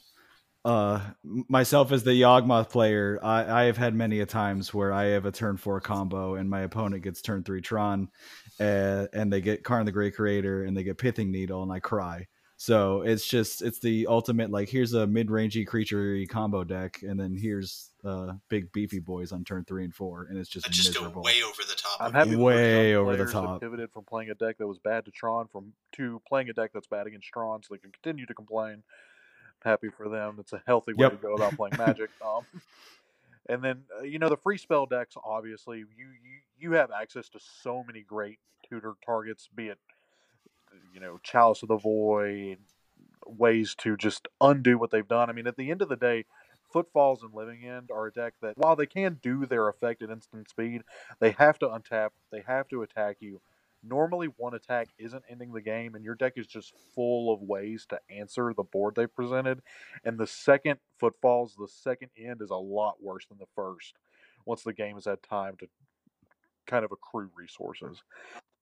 Uh, 0.66 1.00
myself 1.24 1.94
as 1.94 2.04
the 2.04 2.12
Yawgmoth 2.12 2.70
player, 2.70 3.20
I, 3.24 3.62
I 3.62 3.64
have 3.66 3.78
had 3.78 3.96
many 3.96 4.20
a 4.20 4.26
times 4.26 4.74
where 4.74 4.92
I 4.92 5.06
have 5.06 5.26
a 5.26 5.32
turn 5.32 5.56
four 5.56 5.80
combo 5.80 6.36
and 6.36 6.50
my 6.50 6.62
opponent 6.62 7.04
gets 7.04 7.22
turn 7.22 7.44
three 7.44 7.62
Tron, 7.62 8.10
uh, 8.60 9.06
and 9.14 9.32
they 9.32 9.40
get 9.40 9.64
Karn 9.64 9.86
the 9.86 9.94
Great 9.94 10.16
Creator 10.16 10.64
and 10.64 10.76
they 10.76 10.84
get 10.84 10.98
Pithing 10.98 11.32
Needle 11.32 11.64
and 11.64 11.72
I 11.72 11.80
cry. 11.80 12.28
So 12.60 13.02
it's 13.02 13.26
just 13.28 13.62
it's 13.62 13.78
the 13.78 14.08
ultimate 14.08 14.50
like 14.50 14.68
here's 14.68 14.94
a 14.94 15.06
mid 15.06 15.28
rangey 15.28 15.66
creature 15.66 16.18
combo 16.28 16.64
deck 16.64 17.04
and 17.04 17.20
then 17.20 17.36
here's 17.36 17.92
uh 18.04 18.34
big 18.50 18.72
beefy 18.72 18.98
boys 19.00 19.32
on 19.32 19.44
turn 19.44 19.64
three 19.64 19.84
and 19.84 19.94
four 19.94 20.26
and 20.28 20.40
it's 20.40 20.50
just 20.50 20.66
That 20.66 20.72
just 20.74 20.90
miserable. 20.90 21.22
go 21.22 21.26
way 21.28 21.44
over 21.44 21.62
the 21.62 21.76
top. 21.76 21.98
I'm 22.02 22.08
of 22.08 22.14
happy 22.14 22.36
Way 22.36 22.96
over 22.96 23.12
the 23.12 23.18
players 23.18 23.34
that 23.34 23.42
top. 23.42 23.62
pivoted 23.62 23.92
from 23.92 24.06
playing 24.06 24.32
a 24.32 24.36
deck 24.36 24.58
that 24.58 24.66
was 24.66 24.80
bad 24.80 25.06
to 25.06 25.12
Tron 25.12 25.48
from 25.48 25.72
to 25.94 26.20
playing 26.28 26.50
a 26.50 26.54
deck 26.54 26.72
that's 26.74 26.88
bad 26.88 27.06
against 27.06 27.28
Tron, 27.28 27.62
so 27.62 27.76
they 27.76 27.78
can 27.80 27.92
continue 27.92 28.26
to 28.26 28.34
complain. 28.34 28.82
Happy 29.64 29.90
for 29.96 30.10
them. 30.10 30.38
It's 30.40 30.54
a 30.54 30.62
healthy 30.66 30.94
way 30.94 31.04
Yep. 31.04 31.12
to 31.12 31.18
go 31.28 31.36
about 31.36 31.56
playing 31.56 31.76
Magic. 31.78 32.10
um, 32.26 32.44
and 33.50 33.64
then 33.64 33.84
uh, 34.00 34.04
you 34.04 34.18
know 34.18 34.30
the 34.30 34.38
free 34.38 34.58
spell 34.58 34.88
decks. 34.88 35.16
Obviously, 35.24 35.78
you 35.78 35.86
you 36.24 36.40
you 36.60 36.72
have 36.74 36.90
access 36.90 37.30
to 37.30 37.40
so 37.62 37.84
many 37.86 38.02
great 38.02 38.40
tutor 38.68 38.94
targets. 39.06 39.48
Be 39.56 39.68
it 39.68 39.78
you 40.94 41.00
know 41.00 41.20
Chalice 41.24 41.64
of 41.64 41.70
the 41.70 41.78
Void, 41.78 42.58
ways 43.26 43.76
to 43.80 43.98
just 43.98 44.28
undo 44.42 44.78
what 44.78 44.92
they've 44.92 45.08
done. 45.08 45.30
I 45.30 45.34
mean, 45.34 45.48
at 45.48 45.58
the 45.58 45.72
end 45.72 45.82
of 45.82 45.90
the 45.90 45.96
day. 45.96 46.26
Footfalls 46.74 47.24
and 47.24 47.34
Living 47.34 47.64
End 47.64 47.92
are 47.94 48.08
a 48.08 48.12
deck 48.12 48.34
that, 48.42 48.58
while 48.58 48.76
they 48.76 48.86
can 48.86 49.20
do 49.24 49.46
their 49.46 49.70
effect 49.70 50.02
at 50.02 50.10
instant 50.10 50.50
speed, 50.50 50.82
they 51.22 51.32
have 51.32 51.58
to 51.60 51.68
untap. 51.68 52.10
They 52.30 52.44
have 52.46 52.68
to 52.68 52.82
attack 52.82 53.18
you. 53.22 53.40
Normally, 53.84 54.28
one 54.36 54.54
attack 54.54 54.90
isn't 54.98 55.24
ending 55.30 55.54
the 55.54 55.62
game, 55.62 55.96
and 55.96 56.04
your 56.04 56.16
deck 56.16 56.34
is 56.36 56.46
just 56.46 56.74
full 56.94 57.34
of 57.34 57.42
ways 57.42 57.86
to 57.90 58.02
answer 58.10 58.54
the 58.54 58.64
board 58.64 58.96
they 58.96 59.08
presented. 59.08 59.62
And 60.04 60.18
the 60.18 60.28
second 60.28 60.80
footfalls, 61.00 61.56
the 61.58 61.70
second 61.70 62.10
end 62.18 62.42
is 62.42 62.50
a 62.50 62.56
lot 62.56 63.02
worse 63.02 63.26
than 63.28 63.38
the 63.38 63.46
first. 63.56 63.96
Once 64.46 64.64
the 64.64 64.74
game 64.74 64.96
has 64.96 65.06
had 65.06 65.24
time 65.24 65.56
to 65.60 65.68
kind 66.66 66.84
of 66.84 66.92
accrue 66.92 67.30
resources. 67.34 68.04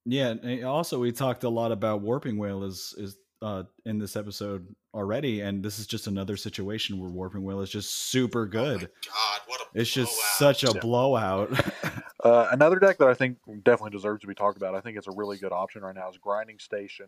Yeah, 0.06 0.30
and 0.42 0.64
also 0.64 1.00
we 1.00 1.12
talked 1.12 1.44
a 1.44 1.50
lot 1.50 1.72
about 1.72 2.02
Warping 2.02 2.38
Wail 2.38 2.64
is 2.64 2.94
is 2.98 3.18
uh 3.42 3.64
in 3.86 3.98
this 3.98 4.16
episode 4.16 4.68
already, 4.94 5.42
and 5.42 5.64
this 5.64 5.80
is 5.80 5.88
just 5.88 6.08
another 6.08 6.38
situation 6.38 7.00
where 7.00 7.10
Warping 7.10 7.44
Wail 7.44 7.62
is 7.62 7.70
just 7.70 7.90
super 8.10 8.42
Oh 8.42 8.46
my 8.46 8.52
good. 8.52 8.80
God, 8.82 9.40
what 9.48 9.62
a 9.62 9.66
it's 9.74 9.92
just 9.92 10.12
blowout. 10.14 10.56
such 10.56 10.64
a 10.64 10.74
Yeah. 10.74 10.82
blowout. 10.82 11.50
Uh, 12.24 12.48
another 12.52 12.80
deck 12.80 12.98
that 12.98 13.08
I 13.08 13.14
think 13.14 13.38
definitely 13.64 13.92
deserves 13.92 14.22
to 14.22 14.28
be 14.28 14.34
talked 14.34 14.58
about, 14.58 14.74
I 14.74 14.82
think 14.82 14.98
it's 14.98 15.06
a 15.06 15.12
really 15.12 15.38
good 15.38 15.52
option 15.52 15.84
right 15.84 15.94
now, 15.94 16.10
is 16.10 16.18
Grinding 16.18 16.58
Station. 16.58 17.06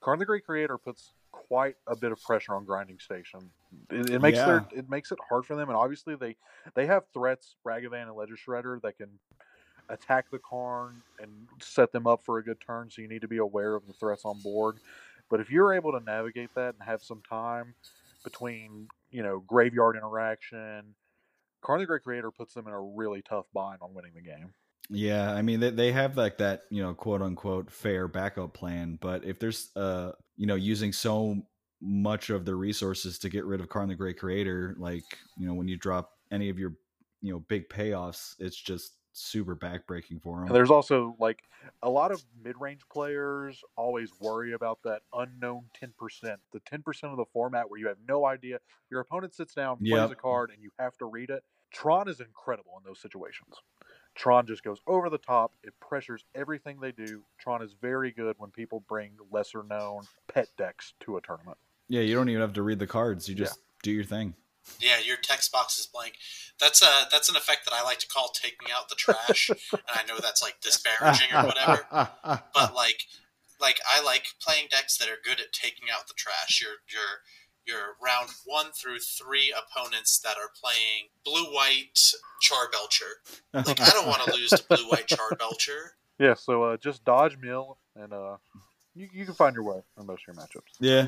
Karn 0.00 0.20
the 0.20 0.24
Great 0.26 0.44
Creator 0.46 0.78
puts 0.78 1.10
quite 1.32 1.74
a 1.88 1.96
bit 1.96 2.12
of 2.12 2.22
pressure 2.22 2.54
on 2.54 2.64
Grinding 2.64 3.00
Station. 3.00 3.50
It, 3.90 4.10
it 4.10 4.22
makes 4.22 4.38
their 4.38 4.64
it 4.72 4.88
makes 4.88 5.10
it 5.10 5.18
hard 5.28 5.44
for 5.44 5.56
them, 5.56 5.70
and 5.70 5.76
obviously 5.76 6.14
they 6.14 6.36
they 6.76 6.86
have 6.86 7.02
threats, 7.12 7.56
Ragavan 7.66 8.02
and 8.02 8.14
Ledger 8.14 8.36
Shredder, 8.36 8.80
that 8.82 8.96
can 8.96 9.08
attack 9.88 10.30
the 10.30 10.38
Karn 10.38 11.02
and 11.20 11.30
set 11.60 11.92
them 11.92 12.06
up 12.06 12.24
for 12.24 12.38
a 12.38 12.44
good 12.44 12.60
turn. 12.60 12.90
So 12.90 13.02
you 13.02 13.08
need 13.08 13.22
to 13.22 13.28
be 13.28 13.38
aware 13.38 13.74
of 13.74 13.86
the 13.86 13.92
threats 13.92 14.24
on 14.24 14.40
board. 14.42 14.78
But 15.30 15.40
if 15.40 15.50
you're 15.50 15.72
able 15.72 15.92
to 15.92 16.00
navigate 16.00 16.54
that 16.54 16.74
and 16.74 16.82
have 16.82 17.02
some 17.02 17.22
time 17.28 17.74
between 18.22 18.88
you 19.10 19.22
know 19.22 19.40
graveyard 19.46 19.96
interaction, 19.96 20.94
Karn 21.62 21.80
the 21.80 21.86
Great 21.86 22.02
Creator 22.02 22.30
puts 22.30 22.54
them 22.54 22.66
in 22.66 22.72
a 22.72 22.80
really 22.80 23.22
tough 23.22 23.46
bind 23.54 23.78
on 23.82 23.94
winning 23.94 24.12
the 24.14 24.22
game. 24.22 24.52
yeah, 24.90 25.32
I 25.32 25.42
mean 25.42 25.60
they 25.60 25.70
they 25.70 25.92
have 25.92 26.16
like 26.16 26.38
that 26.38 26.62
you 26.70 26.82
know 26.82 26.94
quote 26.94 27.22
unquote 27.22 27.70
fair 27.70 28.08
backup 28.08 28.54
plan, 28.54 28.98
but 29.00 29.24
if 29.24 29.38
there's 29.38 29.70
uh 29.76 30.12
you 30.36 30.46
know 30.46 30.56
using 30.56 30.92
so 30.92 31.42
much 31.80 32.30
of 32.30 32.44
the 32.44 32.54
resources 32.54 33.18
to 33.18 33.28
get 33.28 33.44
rid 33.44 33.60
of 33.60 33.68
Karn 33.68 33.88
the 33.88 33.94
Great 33.94 34.18
Creator, 34.18 34.76
like 34.78 35.04
you 35.38 35.46
know 35.46 35.54
when 35.54 35.68
you 35.68 35.76
drop 35.76 36.12
any 36.30 36.48
of 36.48 36.58
your 36.58 36.74
you 37.22 37.32
know 37.32 37.40
big 37.48 37.68
payoffs, 37.68 38.34
it's 38.38 38.56
just 38.56 38.92
super 39.14 39.56
backbreaking 39.56 40.20
for 40.22 40.40
him. 40.40 40.46
And 40.48 40.56
there's 40.56 40.70
also 40.70 41.16
like 41.18 41.42
a 41.82 41.88
lot 41.88 42.12
of 42.12 42.22
mid-range 42.42 42.82
players 42.92 43.62
always 43.76 44.10
worry 44.20 44.52
about 44.52 44.80
that 44.84 45.02
unknown 45.12 45.70
10%, 45.74 46.36
the 46.52 46.60
10% 46.60 47.10
of 47.10 47.16
the 47.16 47.24
format 47.32 47.70
where 47.70 47.78
you 47.80 47.86
have 47.88 47.98
no 48.08 48.26
idea. 48.26 48.58
Your 48.90 49.00
opponent 49.00 49.34
sits 49.34 49.54
down, 49.54 49.78
plays 49.78 49.88
Yep. 50.02 50.10
a 50.10 50.16
card, 50.16 50.50
and 50.50 50.62
you 50.62 50.70
have 50.78 50.96
to 50.98 51.06
read 51.06 51.30
it. 51.30 51.44
Tron 51.72 52.08
is 52.08 52.20
incredible 52.20 52.74
in 52.78 52.84
those 52.84 53.00
situations. 53.00 53.56
Tron 54.14 54.46
just 54.46 54.62
goes 54.62 54.80
over 54.86 55.10
the 55.10 55.18
top. 55.18 55.54
It 55.64 55.74
pressures 55.80 56.24
everything 56.34 56.80
they 56.80 56.92
do. 56.92 57.24
Tron 57.38 57.62
is 57.62 57.74
very 57.74 58.12
good 58.12 58.36
when 58.38 58.50
people 58.50 58.80
bring 58.80 59.16
lesser 59.30 59.62
known 59.62 60.08
pet 60.28 60.48
decks 60.56 60.94
to 61.00 61.16
a 61.16 61.20
tournament. 61.20 61.58
yeah, 61.88 62.00
you 62.00 62.14
don't 62.14 62.28
even 62.28 62.40
have 62.40 62.54
to 62.54 62.62
read 62.62 62.78
the 62.78 62.86
cards; 62.86 63.28
you 63.28 63.34
Yeah. 63.34 63.44
just 63.44 63.60
do 63.82 63.90
your 63.92 64.04
thing. 64.04 64.34
Yeah, 64.80 64.98
your 64.98 65.16
text 65.16 65.52
box 65.52 65.78
is 65.78 65.86
blank. 65.86 66.14
That's 66.60 66.82
a 66.82 67.08
that's 67.10 67.28
an 67.28 67.36
effect 67.36 67.64
that 67.64 67.74
I 67.74 67.82
like 67.82 67.98
to 67.98 68.06
call 68.08 68.28
taking 68.28 68.68
out 68.74 68.88
the 68.88 68.94
trash. 68.94 69.50
and 69.72 69.80
I 69.88 70.04
know 70.06 70.18
that's 70.20 70.42
like 70.42 70.60
disparaging 70.60 71.28
or 71.34 71.44
whatever, 71.44 71.86
but 71.90 72.74
like 72.74 73.04
like 73.60 73.80
I 73.88 74.02
like 74.02 74.26
playing 74.40 74.68
decks 74.70 74.96
that 74.98 75.08
are 75.08 75.18
good 75.22 75.40
at 75.40 75.52
taking 75.52 75.88
out 75.94 76.08
the 76.08 76.14
trash. 76.14 76.62
Your 76.62 76.72
your 76.88 77.20
your 77.66 77.96
round 78.02 78.30
one 78.44 78.66
through 78.72 78.98
three 78.98 79.52
opponents 79.56 80.18
that 80.18 80.36
are 80.36 80.50
playing 80.60 81.08
blue 81.24 81.52
white 81.52 81.98
Charbelcher. 82.42 83.64
Like 83.66 83.80
I 83.80 83.90
don't 83.90 84.06
want 84.06 84.22
to 84.24 84.34
lose 84.34 84.50
to 84.50 84.64
blue 84.68 84.88
white 84.88 85.08
Charbelcher. 85.08 85.90
Yeah, 86.16 86.34
so 86.34 86.62
uh, 86.62 86.76
just 86.76 87.04
dodge 87.04 87.36
mill, 87.42 87.76
and 87.96 88.12
uh, 88.12 88.36
you, 88.94 89.08
you 89.12 89.24
can 89.24 89.34
find 89.34 89.52
your 89.52 89.64
way 89.64 89.80
in 89.98 90.06
most 90.06 90.22
of 90.28 90.32
your 90.32 90.44
matchups. 90.44 90.76
Yeah. 90.78 91.06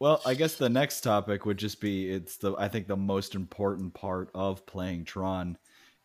Well, 0.00 0.20
I 0.26 0.34
guess 0.34 0.56
the 0.56 0.68
next 0.68 1.02
topic 1.02 1.46
would 1.46 1.56
just 1.56 1.80
be 1.80 2.10
it's 2.10 2.36
the 2.36 2.54
I 2.58 2.68
think 2.68 2.86
the 2.86 2.96
most 2.96 3.34
important 3.34 3.94
part 3.94 4.30
of 4.34 4.66
playing 4.66 5.04
Tron 5.04 5.56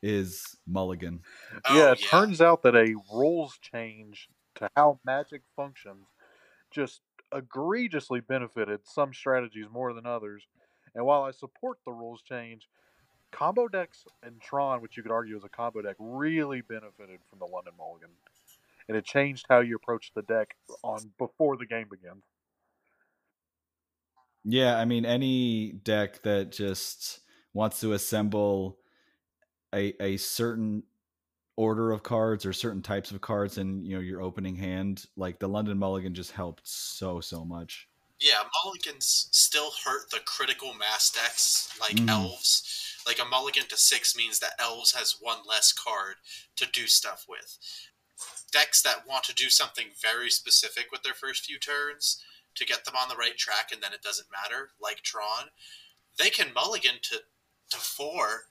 is 0.01 0.57
Mulligan. 0.67 1.21
Oh, 1.67 1.75
yeah, 1.75 1.91
it 1.91 1.97
turns 1.97 2.41
out 2.41 2.63
that 2.63 2.75
a 2.75 2.95
rules 3.13 3.57
change 3.59 4.29
to 4.55 4.69
how 4.75 4.99
Magic 5.05 5.41
functions 5.55 6.07
just 6.71 7.01
egregiously 7.33 8.21
benefited 8.21 8.81
some 8.85 9.13
strategies 9.13 9.67
more 9.71 9.93
than 9.93 10.05
others. 10.05 10.47
And 10.95 11.05
while 11.05 11.23
I 11.23 11.31
support 11.31 11.79
the 11.85 11.91
rules 11.91 12.21
change, 12.21 12.67
combo 13.31 13.67
decks 13.67 14.05
and 14.23 14.39
Tron, 14.41 14.81
which 14.81 14.97
you 14.97 15.03
could 15.03 15.11
argue 15.11 15.37
is 15.37 15.43
a 15.43 15.49
combo 15.49 15.81
deck, 15.81 15.95
really 15.99 16.61
benefited 16.61 17.19
from 17.29 17.39
the 17.39 17.45
London 17.45 17.73
Mulligan. 17.77 18.09
And 18.87 18.97
it 18.97 19.05
changed 19.05 19.45
how 19.49 19.59
you 19.59 19.75
approach 19.75 20.11
the 20.15 20.23
deck 20.23 20.55
on 20.83 21.11
before 21.19 21.57
the 21.57 21.65
game 21.65 21.87
begins. 21.89 22.23
Yeah, 24.45 24.77
I 24.77 24.85
mean 24.85 25.05
any 25.05 25.73
deck 25.73 26.21
that 26.23 26.51
just 26.51 27.21
wants 27.53 27.79
to 27.81 27.93
assemble 27.93 28.79
a 29.73 29.93
a 30.03 30.17
certain 30.17 30.83
order 31.57 31.91
of 31.91 32.03
cards 32.03 32.45
or 32.45 32.53
certain 32.53 32.81
types 32.83 33.11
of 33.11 33.21
cards 33.21 33.57
in 33.59 33.85
you 33.85 33.95
know 33.95 34.01
your 34.01 34.21
opening 34.21 34.55
hand, 34.55 35.05
like 35.17 35.39
the 35.39 35.49
London 35.49 35.77
Mulligan 35.79 36.15
just 36.15 36.31
helped 36.33 36.67
so 36.67 37.21
so 37.21 37.45
much. 37.45 37.87
Yeah, 38.19 38.43
mulligans 38.63 39.29
still 39.31 39.71
hurt 39.85 40.11
the 40.11 40.19
critical 40.19 40.73
mass 40.73 41.09
decks 41.09 41.69
like 41.79 41.95
Mhm. 41.95 42.07
elves. 42.07 42.63
Like 43.07 43.19
a 43.19 43.25
mulligan 43.25 43.65
to 43.67 43.77
six 43.77 44.15
means 44.15 44.39
that 44.39 44.59
elves 44.59 44.91
has 44.91 45.15
one 45.21 45.39
less 45.45 45.71
card 45.71 46.17
to 46.57 46.65
do 46.65 46.85
stuff 46.87 47.25
with. 47.29 47.57
Decks 48.51 48.81
that 48.81 49.07
want 49.07 49.23
to 49.25 49.33
do 49.33 49.49
something 49.49 49.91
very 50.01 50.29
specific 50.29 50.91
with 50.91 51.03
their 51.03 51.13
first 51.13 51.45
few 51.45 51.59
turns 51.59 52.21
to 52.59 52.65
get 52.65 52.85
them 52.85 52.95
on 52.95 53.09
the 53.09 53.15
right 53.15 53.37
track 53.37 53.69
and 53.73 53.81
then 53.81 53.93
it 53.93 54.01
doesn't 54.01 54.27
matter, 54.31 54.69
like 54.81 54.97
Tron, 55.01 55.47
they 56.17 56.29
can 56.29 56.53
mulligan 56.53 56.95
to, 57.03 57.17
to 57.71 57.77
four 57.77 58.43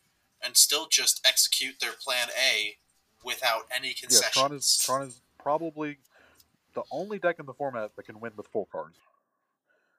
and 0.43 0.57
still 0.57 0.87
just 0.89 1.25
execute 1.27 1.81
their 1.81 1.93
plan 1.93 2.29
A 2.31 2.77
without 3.25 3.63
any 3.75 3.93
concessions. 3.95 4.37
Yeah, 4.37 4.49
concessions. 4.49 4.85
Tron 4.85 5.03
is 5.03 5.09
Tron 5.09 5.09
is 5.09 5.21
probably 5.39 5.99
the 6.75 6.83
only 6.91 7.19
deck 7.19 7.37
in 7.39 7.47
the 7.47 7.55
format 7.55 7.95
that 7.97 8.07
can 8.07 8.21
win 8.21 8.33
with 8.37 8.47
full 8.49 8.69
cards. 8.71 8.97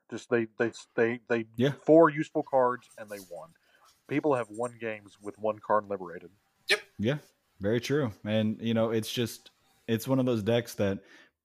Just 0.09 0.29
they 0.29 0.47
they 0.57 0.71
they 0.95 1.19
they 1.27 1.45
Yeah. 1.55 1.73
four 1.85 2.09
useful 2.09 2.43
cards 2.43 2.87
and 2.97 3.09
they 3.09 3.19
won. 3.29 3.49
People 4.07 4.33
have 4.35 4.47
won 4.49 4.75
games 4.79 5.17
with 5.21 5.37
one 5.37 5.59
card 5.59 5.87
liberated. 5.87 6.31
Yep. 6.69 6.79
Yeah, 6.97 7.17
very 7.59 7.79
true. 7.79 8.11
And 8.25 8.59
you 8.59 8.73
know, 8.73 8.89
it's 8.91 9.11
just 9.11 9.51
it's 9.87 10.07
one 10.07 10.19
of 10.19 10.25
those 10.25 10.41
decks 10.41 10.73
that 10.75 10.99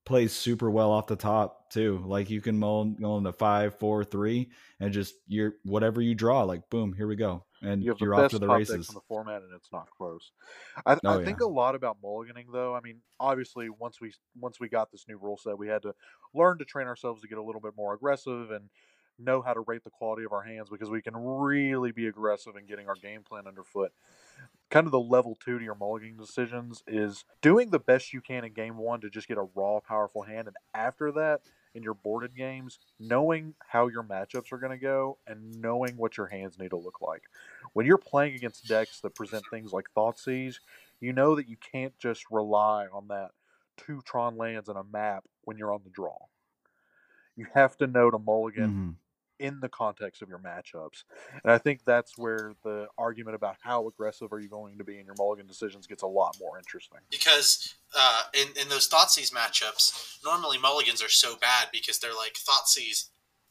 plays 0.04 0.32
super 0.32 0.70
well 0.70 0.90
off 0.90 1.06
the 1.06 1.16
top 1.16 1.70
too. 1.70 2.02
Like 2.04 2.30
you 2.30 2.40
can 2.40 2.58
mull 2.58 2.84
go 2.84 3.16
into 3.16 3.32
five, 3.32 3.78
four, 3.78 4.04
three, 4.04 4.50
and 4.80 4.92
just 4.92 5.14
you're 5.26 5.54
whatever 5.64 6.00
you 6.00 6.14
draw, 6.14 6.42
like 6.42 6.68
boom, 6.70 6.92
here 6.92 7.06
we 7.06 7.16
go, 7.16 7.44
and 7.62 7.82
you 7.82 7.96
you're 7.98 8.14
off 8.14 8.30
to 8.32 8.38
the 8.38 8.48
races. 8.48 8.88
in 8.88 8.94
the 8.94 9.00
format, 9.08 9.42
and 9.42 9.52
it's 9.54 9.72
not 9.72 9.88
close. 9.90 10.32
I, 10.86 10.98
Oh, 11.04 11.20
I 11.20 11.24
think 11.24 11.40
a 11.40 11.46
lot 11.46 11.74
about 11.74 11.98
mulliganing, 12.02 12.46
though. 12.52 12.74
I 12.74 12.80
mean, 12.80 13.00
obviously, 13.18 13.68
once 13.70 14.00
we 14.00 14.12
once 14.38 14.60
we 14.60 14.68
got 14.68 14.90
this 14.92 15.06
new 15.08 15.16
rule 15.16 15.38
set, 15.38 15.58
we 15.58 15.68
had 15.68 15.82
to 15.82 15.94
learn 16.34 16.58
to 16.58 16.64
train 16.64 16.86
ourselves 16.86 17.22
to 17.22 17.28
get 17.28 17.38
a 17.38 17.42
little 17.42 17.60
bit 17.60 17.72
more 17.76 17.94
aggressive 17.94 18.50
and 18.50 18.68
know 19.18 19.40
how 19.42 19.54
to 19.54 19.60
rate 19.60 19.84
the 19.84 19.90
quality 19.90 20.24
of 20.24 20.32
our 20.32 20.42
hands 20.42 20.68
because 20.68 20.90
we 20.90 21.00
can 21.00 21.14
really 21.16 21.92
be 21.92 22.08
aggressive 22.08 22.56
in 22.56 22.66
getting 22.66 22.88
our 22.88 22.96
game 22.96 23.22
plan 23.22 23.46
underfoot. 23.46 23.92
Kind 24.74 24.86
of 24.86 24.92
the 24.92 25.00
level 25.00 25.36
two 25.36 25.58
to 25.58 25.64
your 25.64 25.76
mulligan 25.76 26.16
decisions 26.16 26.82
is 26.86 27.24
doing 27.40 27.70
the 27.70 27.78
best 27.78 28.12
you 28.12 28.20
can 28.20 28.44
in 28.44 28.52
game 28.54 28.76
one 28.76 29.00
to 29.02 29.10
just 29.10 29.28
get 29.28 29.38
a 29.38 29.48
raw, 29.54 29.80
powerful 29.80 30.22
hand, 30.22 30.48
and 30.48 30.56
after 30.74 31.12
that, 31.12 31.42
in 31.74 31.82
your 31.84 31.94
boarded 31.94 32.36
games, 32.36 32.80
knowing 32.98 33.54
how 33.68 33.88
your 33.88 34.02
matchups 34.02 34.52
are 34.52 34.58
going 34.58 34.72
to 34.72 34.78
go 34.78 35.18
and 35.28 35.60
knowing 35.62 35.96
what 35.96 36.16
your 36.16 36.26
hands 36.26 36.58
need 36.58 36.70
to 36.70 36.76
look 36.76 37.00
like 37.00 37.24
when 37.72 37.86
you're 37.86 37.98
playing 37.98 38.34
against 38.34 38.66
decks 38.66 39.00
that 39.00 39.14
present 39.16 39.48
things 39.48 39.72
like 39.72 39.86
Thoughtseize, 39.96 40.60
you 41.00 41.12
know 41.12 41.36
that 41.36 41.48
you 41.48 41.56
can't 41.56 41.96
just 41.98 42.24
rely 42.30 42.86
on 42.86 43.08
that 43.08 43.32
two 43.76 44.02
Tron 44.02 44.36
lands 44.36 44.68
and 44.68 44.78
a 44.78 44.84
map 44.84 45.24
when 45.42 45.58
you're 45.58 45.72
on 45.74 45.82
the 45.84 45.90
draw. 45.90 46.18
You 47.36 47.46
have 47.54 47.76
to 47.78 47.86
know 47.86 48.10
to 48.10 48.18
mulligan 48.18 48.70
Mhm. 48.70 48.96
In 49.38 49.60
the 49.60 49.68
context 49.68 50.22
of 50.22 50.28
your 50.28 50.38
matchups. 50.38 51.04
And 51.42 51.52
I 51.52 51.58
think 51.58 51.84
that's 51.84 52.16
where 52.16 52.54
the 52.62 52.86
argument 52.96 53.34
about 53.34 53.56
how 53.60 53.88
aggressive 53.88 54.32
are 54.32 54.40
you 54.40 54.48
going 54.48 54.78
to 54.78 54.84
be 54.84 54.98
in 54.98 55.06
your 55.06 55.14
mulligan 55.18 55.46
decisions 55.46 55.86
gets 55.86 56.02
a 56.02 56.06
lot 56.06 56.36
more 56.40 56.58
interesting. 56.58 56.98
because 57.10 57.74
uh, 57.96 58.22
in 58.32 58.48
in 58.60 58.68
those 58.68 58.88
Thoughtseize 58.88 59.32
matchups, 59.32 60.18
normally 60.24 60.58
mulligans 60.58 61.02
are 61.02 61.08
so 61.08 61.36
bad 61.36 61.68
because 61.72 61.98
they're 61.98 62.14
like 62.14 62.34
Thoughtseize 62.34 63.08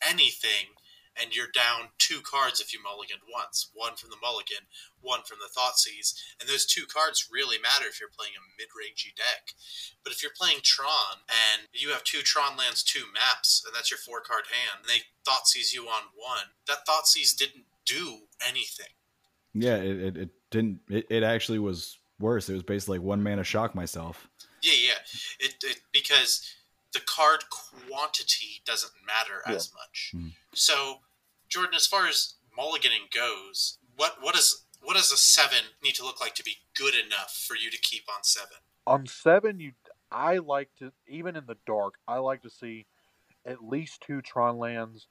anything, 0.07 0.75
and 1.19 1.35
you're 1.35 1.51
down 1.53 1.89
two 1.97 2.21
cards 2.21 2.59
if 2.59 2.73
you 2.73 2.81
mulligan 2.81 3.19
once, 3.31 3.69
one 3.73 3.95
from 3.95 4.09
the 4.09 4.21
mulligan, 4.21 4.65
one 5.01 5.21
from 5.23 5.37
the 5.39 5.51
Thoughtseize, 5.51 6.15
and 6.39 6.49
those 6.49 6.65
two 6.65 6.85
cards 6.85 7.29
really 7.31 7.57
matter 7.57 7.85
if 7.87 7.99
you're 7.99 8.09
playing 8.09 8.33
a 8.33 8.43
mid-rangey 8.57 9.15
deck. 9.15 9.53
But 10.03 10.13
if 10.13 10.21
you're 10.21 10.35
playing 10.35 10.59
Tron 10.63 11.23
and 11.27 11.67
you 11.73 11.89
have 11.89 12.03
two 12.03 12.21
Tron 12.21 12.57
lands, 12.57 12.83
two 12.83 13.05
maps, 13.13 13.63
and 13.65 13.75
that's 13.75 13.91
your 13.91 13.97
four-card 13.97 14.45
hand, 14.49 14.81
and 14.81 14.89
they 14.89 15.03
Thoughtseize 15.27 15.73
you 15.73 15.85
on 15.85 16.03
one, 16.15 16.55
that 16.67 16.85
Thoughtseize 16.87 17.35
didn't 17.35 17.65
do 17.85 18.27
anything. 18.45 18.93
Yeah, 19.53 19.75
it, 19.75 19.99
it, 19.99 20.17
it 20.17 20.29
didn't. 20.51 20.79
It, 20.89 21.05
it 21.09 21.23
actually 21.23 21.59
was 21.59 21.99
worse. 22.19 22.49
It 22.49 22.53
was 22.53 22.63
basically 22.63 22.97
like 22.97 23.05
one 23.05 23.21
mana 23.21 23.43
shock 23.43 23.75
myself. 23.75 24.27
Yeah, 24.61 24.73
yeah. 24.73 24.99
It, 25.39 25.55
it 25.63 25.81
because 25.91 26.49
the 26.93 27.01
card 27.01 27.45
quantity 27.49 28.61
doesn't 28.65 28.93
matter 29.05 29.41
as 29.45 29.71
much. 29.73 30.11
Hmm. 30.13 30.27
So, 30.53 30.99
Jordan, 31.49 31.75
as 31.75 31.87
far 31.87 32.07
as 32.07 32.35
mulliganing 32.57 33.11
goes, 33.13 33.77
what 33.95 34.17
what 34.21 34.35
is 34.35 34.65
what 34.81 34.95
does 34.95 35.11
a 35.11 35.17
seven 35.17 35.65
need 35.83 35.95
to 35.95 36.03
look 36.03 36.19
like 36.19 36.35
to 36.35 36.43
be 36.43 36.57
good 36.75 36.93
enough 36.93 37.43
for 37.47 37.55
you 37.55 37.71
to 37.71 37.77
keep 37.77 38.03
on 38.09 38.23
seven? 38.23 38.57
On 38.85 39.07
seven, 39.07 39.59
you 39.59 39.73
I 40.11 40.37
like 40.37 40.69
to 40.79 40.91
even 41.07 41.35
in 41.35 41.45
the 41.47 41.57
dark, 41.65 41.95
I 42.07 42.17
like 42.17 42.41
to 42.43 42.49
see 42.49 42.85
at 43.45 43.63
least 43.63 44.01
two 44.01 44.21
Tron 44.21 44.57
lands 44.57 45.07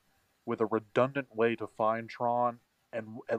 with 0.47 0.61
a 0.61 0.67
redundant 0.67 1.35
way 1.35 1.57
to 1.57 1.67
find 1.67 2.09
Tron 2.09 2.59
and 2.93 3.19
at, 3.29 3.39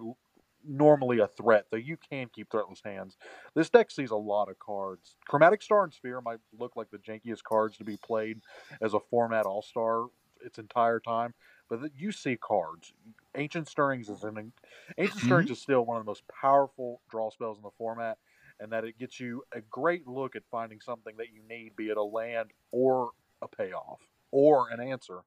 normally 0.67 1.19
a 1.19 1.27
threat, 1.27 1.65
though 1.71 1.77
you 1.77 1.97
can 1.97 2.27
keep 2.33 2.49
threatless 2.49 2.81
hands. 2.83 3.17
This 3.55 3.69
deck 3.69 3.91
sees 3.91 4.11
a 4.11 4.15
lot 4.15 4.49
of 4.49 4.59
cards. 4.59 5.15
Chromatic 5.27 5.61
Star 5.61 5.83
and 5.83 5.93
Sphere 5.93 6.21
might 6.21 6.39
look 6.57 6.75
like 6.75 6.89
the 6.91 6.97
jankiest 6.97 7.43
cards 7.43 7.77
to 7.77 7.83
be 7.83 7.97
played 7.97 8.39
as 8.81 8.93
a 8.93 8.99
format 8.99 9.45
all 9.45 9.61
star 9.61 10.07
its 10.45 10.59
entire 10.59 10.99
time, 10.99 11.33
but 11.69 11.79
you 11.97 12.11
see 12.11 12.35
cards. 12.35 12.93
Ancient 13.35 13.67
Stirrings 13.67 14.09
is 14.09 14.23
an 14.23 14.51
Ancient. 14.97 15.21
Stirrings 15.21 15.45
mm-hmm. 15.45 15.53
is 15.53 15.61
still 15.61 15.85
one 15.85 15.97
of 15.97 16.03
the 16.03 16.09
most 16.09 16.23
powerful 16.27 17.01
draw 17.09 17.29
spells 17.29 17.57
in 17.57 17.63
the 17.63 17.69
format, 17.77 18.17
and 18.59 18.71
that 18.71 18.83
it 18.83 18.97
gets 18.99 19.19
you 19.19 19.43
a 19.53 19.61
great 19.61 20.07
look 20.07 20.35
at 20.35 20.43
finding 20.51 20.81
something 20.81 21.15
that 21.17 21.27
you 21.33 21.41
need, 21.47 21.75
be 21.75 21.89
it 21.89 21.97
a 21.97 22.03
land 22.03 22.51
or 22.71 23.11
a 23.41 23.47
payoff 23.47 23.99
or 24.31 24.69
an 24.69 24.79
answer. 24.79 25.19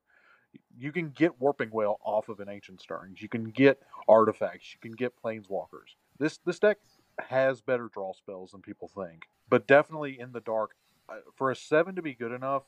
You 0.78 0.92
can 0.92 1.10
get 1.10 1.40
Warping 1.40 1.70
Wail 1.70 1.98
off 2.04 2.28
of 2.28 2.40
an 2.40 2.48
Ancient 2.48 2.80
Stirrings. 2.80 3.22
You 3.22 3.28
can 3.28 3.44
get 3.50 3.80
artifacts. 4.08 4.74
You 4.74 4.80
can 4.80 4.92
get 4.92 5.14
Planeswalkers. 5.22 5.96
This 6.18 6.38
this 6.44 6.58
deck 6.58 6.78
has 7.18 7.60
better 7.60 7.88
draw 7.92 8.12
spells 8.12 8.50
than 8.50 8.60
people 8.60 8.88
think, 8.88 9.26
but 9.48 9.66
definitely 9.66 10.18
in 10.20 10.32
the 10.32 10.40
dark. 10.40 10.72
uh, 11.08 11.16
For 11.34 11.50
a 11.50 11.56
seven 11.56 11.94
to 11.96 12.02
be 12.02 12.14
good 12.14 12.32
enough, 12.32 12.64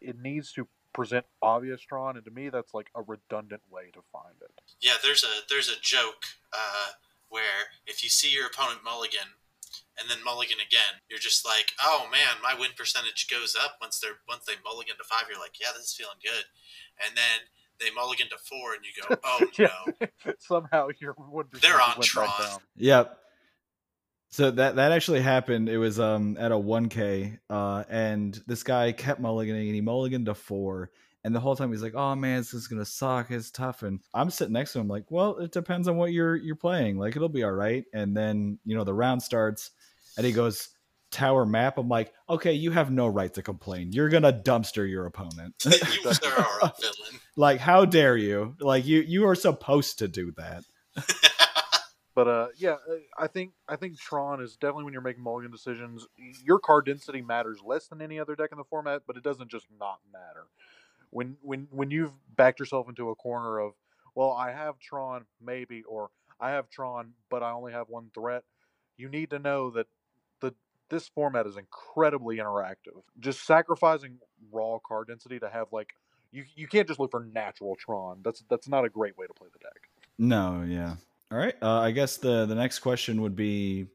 it 0.00 0.18
needs 0.18 0.52
to 0.52 0.68
present 0.92 1.24
obvious 1.40 1.80
Tron, 1.80 2.16
and 2.16 2.24
to 2.24 2.30
me, 2.30 2.48
that's 2.48 2.74
like 2.74 2.90
a 2.94 3.02
redundant 3.02 3.62
way 3.70 3.90
to 3.92 4.00
find 4.12 4.34
it. 4.42 4.50
Yeah, 4.80 4.94
there's 5.02 5.24
a 5.24 5.46
there's 5.48 5.68
a 5.68 5.80
joke 5.80 6.24
uh, 6.52 6.88
where 7.28 7.70
if 7.86 8.02
you 8.02 8.10
see 8.10 8.30
your 8.30 8.46
opponent 8.46 8.80
mulligan 8.84 9.38
and 9.98 10.10
then 10.10 10.24
mulligan 10.24 10.58
again, 10.58 10.98
you're 11.08 11.20
just 11.20 11.44
like, 11.44 11.72
oh 11.80 12.08
man, 12.10 12.42
my 12.42 12.54
win 12.58 12.70
percentage 12.76 13.28
goes 13.28 13.54
up 13.54 13.76
once 13.80 14.00
they're 14.00 14.18
once 14.28 14.44
they 14.46 14.54
mulligan 14.64 14.96
to 14.96 15.04
five. 15.04 15.24
You're 15.28 15.38
like, 15.40 15.60
yeah, 15.60 15.68
this 15.76 15.86
is 15.86 15.94
feeling 15.94 16.18
good, 16.22 16.44
and 17.06 17.16
then 17.16 17.40
they 17.80 17.90
mulligan 17.94 18.28
to 18.28 18.36
four, 18.38 18.74
and 18.74 18.84
you 18.84 18.90
go, 19.02 19.16
oh 19.24 19.46
no. 20.26 20.32
Somehow 20.38 20.88
your 21.00 21.14
one 21.14 21.46
They're 21.60 21.80
on 21.80 21.92
went 21.96 22.04
Tron. 22.04 22.26
back 22.26 22.38
down. 22.38 22.58
Yep. 22.76 23.16
So 24.32 24.50
that 24.52 24.76
that 24.76 24.92
actually 24.92 25.22
happened. 25.22 25.68
It 25.68 25.78
was 25.78 25.98
um 25.98 26.36
at 26.38 26.52
a 26.52 26.56
1K, 26.56 27.38
uh, 27.48 27.84
and 27.88 28.40
this 28.46 28.62
guy 28.62 28.92
kept 28.92 29.20
mulliganing, 29.20 29.66
and 29.66 29.74
he 29.74 29.82
mulliganed 29.82 30.26
to 30.26 30.34
four. 30.34 30.90
And 31.22 31.34
the 31.34 31.40
whole 31.40 31.54
time 31.56 31.70
he's 31.70 31.82
like, 31.82 31.94
"Oh 31.94 32.14
man, 32.14 32.38
this 32.38 32.54
is 32.54 32.68
gonna 32.68 32.84
suck. 32.84 33.30
It's 33.30 33.50
tough." 33.50 33.82
And 33.82 34.00
I'm 34.14 34.30
sitting 34.30 34.52
next 34.54 34.72
to 34.72 34.78
him, 34.78 34.88
like, 34.88 35.10
"Well, 35.10 35.36
it 35.38 35.52
depends 35.52 35.88
on 35.88 35.96
what 35.96 36.12
you're 36.12 36.36
you're 36.36 36.54
playing. 36.56 36.96
Like, 36.98 37.16
it'll 37.16 37.28
be 37.28 37.42
all 37.42 37.52
right." 37.52 37.84
And 37.92 38.16
then 38.16 38.58
you 38.64 38.76
know 38.76 38.84
the 38.84 38.94
round 38.94 39.22
starts, 39.22 39.72
and 40.16 40.24
he 40.24 40.32
goes 40.32 40.68
tower 41.10 41.44
map. 41.46 41.78
I'm 41.78 41.88
like, 41.88 42.12
"Okay, 42.28 42.52
you 42.52 42.70
have 42.70 42.90
no 42.90 43.06
right 43.06 43.32
to 43.34 43.42
complain. 43.42 43.92
You're 43.92 44.08
gonna 44.08 44.32
dumpster 44.32 44.88
your 44.88 45.06
opponent. 45.06 45.54
you 45.64 46.10
are 46.38 46.58
a 46.62 46.72
villain. 46.80 47.20
like, 47.36 47.60
how 47.60 47.84
dare 47.84 48.16
you? 48.16 48.56
Like, 48.60 48.86
you 48.86 49.00
you 49.00 49.26
are 49.26 49.34
supposed 49.34 49.98
to 49.98 50.08
do 50.08 50.32
that." 50.32 50.64
But 52.14 52.28
uh, 52.28 52.48
yeah, 52.56 52.72
uh, 52.72 52.96
I 53.18 53.28
think 53.28 53.52
I 53.68 53.76
think 53.76 53.98
Tron 53.98 54.42
is 54.42 54.56
definitely 54.56 54.84
when 54.84 54.92
you're 54.92 55.00
making 55.00 55.22
mulligan 55.22 55.50
decisions, 55.50 56.06
your 56.44 56.58
card 56.58 56.86
density 56.86 57.22
matters 57.22 57.60
less 57.64 57.86
than 57.86 58.02
any 58.02 58.18
other 58.18 58.34
deck 58.34 58.50
in 58.52 58.58
the 58.58 58.64
format, 58.64 59.02
but 59.06 59.16
it 59.16 59.22
doesn't 59.22 59.50
just 59.50 59.66
not 59.78 60.00
matter. 60.12 60.46
When 61.10 61.36
when 61.40 61.68
when 61.70 61.90
you've 61.90 62.12
backed 62.36 62.58
yourself 62.58 62.88
into 62.88 63.10
a 63.10 63.14
corner 63.14 63.58
of, 63.60 63.72
well, 64.14 64.32
I 64.32 64.50
have 64.50 64.78
Tron 64.78 65.24
maybe, 65.40 65.82
or 65.84 66.10
I 66.40 66.50
have 66.50 66.68
Tron, 66.68 67.12
but 67.30 67.42
I 67.42 67.52
only 67.52 67.72
have 67.72 67.88
one 67.88 68.10
threat. 68.12 68.42
You 68.96 69.08
need 69.08 69.30
to 69.30 69.38
know 69.38 69.70
that 69.70 69.86
the 69.86 69.99
this 70.90 71.08
format 71.08 71.46
is 71.46 71.56
incredibly 71.56 72.36
interactive. 72.36 73.02
Just 73.18 73.46
sacrificing 73.46 74.18
raw 74.52 74.78
card 74.86 75.08
density 75.08 75.38
to 75.38 75.48
have 75.48 75.68
like 75.72 75.90
you 76.32 76.44
you 76.54 76.66
can't 76.66 76.86
just 76.86 77.00
look 77.00 77.10
for 77.10 77.24
natural 77.32 77.76
Tron. 77.76 78.20
That's 78.22 78.42
that's 78.50 78.68
not 78.68 78.84
a 78.84 78.88
great 78.88 79.16
way 79.16 79.26
to 79.26 79.34
play 79.34 79.48
the 79.52 79.58
deck. 79.58 79.88
No, 80.18 80.64
yeah. 80.66 80.96
All 81.32 81.38
right. 81.38 81.54
Uh, 81.62 81.80
I 81.80 81.92
guess 81.92 82.16
the 82.16 82.46
the 82.46 82.54
next 82.54 82.80
question 82.80 83.22
would 83.22 83.36
be, 83.36 83.86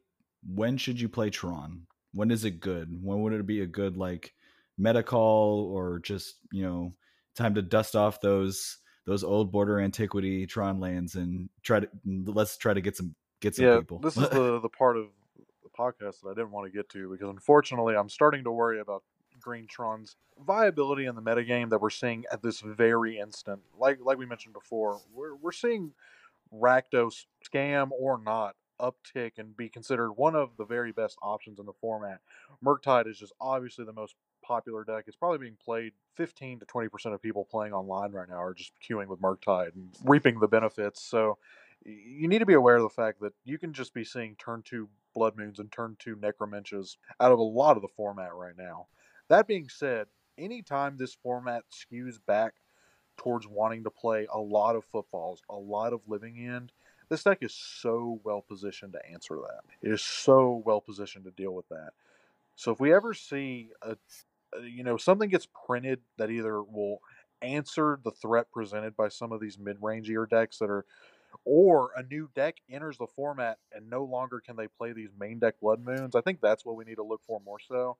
when 0.53 0.77
should 0.77 0.99
you 0.99 1.09
play 1.09 1.29
Tron? 1.29 1.85
When 2.13 2.31
is 2.31 2.45
it 2.45 2.59
good? 2.61 3.03
When 3.03 3.21
would 3.21 3.33
it 3.33 3.45
be 3.45 3.61
a 3.61 3.67
good 3.67 3.97
like 3.97 4.33
meta 4.77 5.03
call 5.03 5.71
or 5.71 5.99
just 5.99 6.35
you 6.51 6.63
know 6.63 6.93
time 7.35 7.55
to 7.55 7.61
dust 7.61 7.95
off 7.95 8.21
those 8.21 8.77
those 9.05 9.23
old 9.23 9.51
border 9.51 9.79
antiquity 9.79 10.45
Tron 10.45 10.79
lands 10.79 11.15
and 11.15 11.49
try 11.63 11.81
to 11.81 11.89
let's 12.05 12.57
try 12.57 12.73
to 12.73 12.81
get 12.81 12.95
some 12.95 13.15
get 13.41 13.55
some 13.55 13.65
yeah, 13.65 13.77
people. 13.79 13.99
this 13.99 14.17
is 14.17 14.29
the 14.29 14.59
the 14.59 14.69
part 14.69 14.97
of 14.97 15.07
podcast 15.77 16.21
that 16.21 16.29
I 16.29 16.33
didn't 16.33 16.51
want 16.51 16.71
to 16.71 16.75
get 16.75 16.89
to 16.89 17.09
because 17.09 17.29
unfortunately 17.29 17.95
I'm 17.95 18.09
starting 18.09 18.43
to 18.43 18.51
worry 18.51 18.79
about 18.79 19.03
Green 19.41 19.67
Tron's 19.67 20.15
viability 20.45 21.05
in 21.05 21.15
the 21.15 21.21
metagame 21.21 21.69
that 21.69 21.81
we're 21.81 21.89
seeing 21.89 22.25
at 22.31 22.41
this 22.41 22.61
very 22.61 23.19
instant. 23.19 23.61
Like 23.77 23.99
like 24.01 24.17
we 24.17 24.25
mentioned 24.25 24.53
before, 24.53 25.01
we're 25.13 25.35
we're 25.35 25.51
seeing 25.51 25.91
Rakdos 26.53 27.25
scam 27.43 27.89
or 27.91 28.19
not 28.23 28.55
uptick 28.79 29.33
and 29.37 29.55
be 29.55 29.69
considered 29.69 30.13
one 30.13 30.35
of 30.35 30.57
the 30.57 30.65
very 30.65 30.91
best 30.91 31.17
options 31.21 31.59
in 31.59 31.65
the 31.65 31.73
format. 31.73 32.19
Murktide 32.63 33.07
is 33.07 33.17
just 33.17 33.33
obviously 33.39 33.85
the 33.85 33.93
most 33.93 34.15
popular 34.43 34.83
deck. 34.83 35.05
It's 35.07 35.15
probably 35.15 35.39
being 35.39 35.57
played 35.63 35.93
15 36.15 36.59
to 36.59 36.65
20% 36.65 37.13
of 37.13 37.21
people 37.21 37.45
playing 37.45 37.73
online 37.73 38.11
right 38.11 38.29
now 38.29 38.41
are 38.41 38.53
just 38.53 38.73
queuing 38.87 39.07
with 39.07 39.21
Murktide 39.21 39.73
and 39.75 39.89
reaping 40.03 40.39
the 40.39 40.47
benefits. 40.47 41.01
So 41.01 41.37
you 41.85 42.27
need 42.27 42.39
to 42.39 42.45
be 42.45 42.53
aware 42.53 42.75
of 42.75 42.83
the 42.83 42.89
fact 42.89 43.21
that 43.21 43.33
you 43.43 43.57
can 43.57 43.73
just 43.73 43.93
be 43.93 44.03
seeing 44.03 44.35
turn 44.35 44.63
two 44.63 44.89
Blood 45.13 45.37
Moons 45.37 45.59
and 45.59 45.71
turn 45.71 45.95
two 45.99 46.15
Necromenches 46.15 46.97
out 47.19 47.31
of 47.31 47.39
a 47.39 47.43
lot 47.43 47.77
of 47.77 47.81
the 47.81 47.87
format 47.87 48.33
right 48.33 48.57
now. 48.57 48.87
That 49.29 49.47
being 49.47 49.69
said, 49.69 50.07
anytime 50.37 50.97
this 50.97 51.15
format 51.15 51.63
skews 51.71 52.15
back 52.25 52.53
towards 53.17 53.47
wanting 53.47 53.83
to 53.85 53.89
play 53.89 54.27
a 54.33 54.39
lot 54.39 54.75
of 54.75 54.83
footfalls, 54.85 55.41
a 55.49 55.55
lot 55.55 55.93
of 55.93 56.01
living 56.07 56.37
end, 56.37 56.71
this 57.09 57.23
deck 57.23 57.39
is 57.41 57.53
so 57.53 58.19
well 58.23 58.41
positioned 58.41 58.93
to 58.93 59.11
answer 59.11 59.35
that. 59.35 59.61
It 59.81 59.93
is 59.93 60.01
so 60.01 60.61
well 60.65 60.81
positioned 60.81 61.25
to 61.25 61.31
deal 61.31 61.53
with 61.53 61.69
that. 61.69 61.91
So 62.55 62.71
if 62.71 62.79
we 62.79 62.93
ever 62.93 63.13
see 63.13 63.69
a, 63.81 63.91
uh, 63.91 64.61
you 64.61 64.83
know, 64.83 64.97
something 64.97 65.29
gets 65.29 65.47
printed 65.65 65.99
that 66.17 66.31
either 66.31 66.63
will 66.63 66.99
answer 67.41 67.99
the 68.03 68.11
threat 68.11 68.51
presented 68.51 68.95
by 68.95 69.09
some 69.09 69.31
of 69.31 69.39
these 69.39 69.59
mid-rangier 69.59 70.27
decks 70.27 70.57
that 70.57 70.69
are 70.69 70.85
or 71.43 71.91
a 71.95 72.03
new 72.03 72.29
deck 72.35 72.55
enters 72.69 72.97
the 72.97 73.07
format 73.07 73.57
and 73.73 73.89
no 73.89 74.03
longer 74.03 74.39
can 74.39 74.55
they 74.55 74.67
play 74.67 74.93
these 74.93 75.09
main 75.19 75.39
deck 75.39 75.55
blood 75.59 75.83
moons. 75.83 76.15
I 76.15 76.21
think 76.21 76.39
that's 76.41 76.65
what 76.65 76.75
we 76.75 76.85
need 76.85 76.95
to 76.95 77.03
look 77.03 77.21
for 77.25 77.41
more 77.45 77.59
so. 77.59 77.97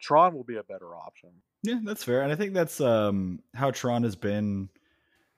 Tron 0.00 0.34
will 0.34 0.44
be 0.44 0.56
a 0.56 0.62
better 0.62 0.96
option. 0.96 1.30
Yeah, 1.62 1.78
that's 1.84 2.04
fair. 2.04 2.22
And 2.22 2.32
I 2.32 2.36
think 2.36 2.54
that's 2.54 2.80
um 2.80 3.40
how 3.54 3.70
Tron 3.70 4.02
has 4.02 4.16
been 4.16 4.68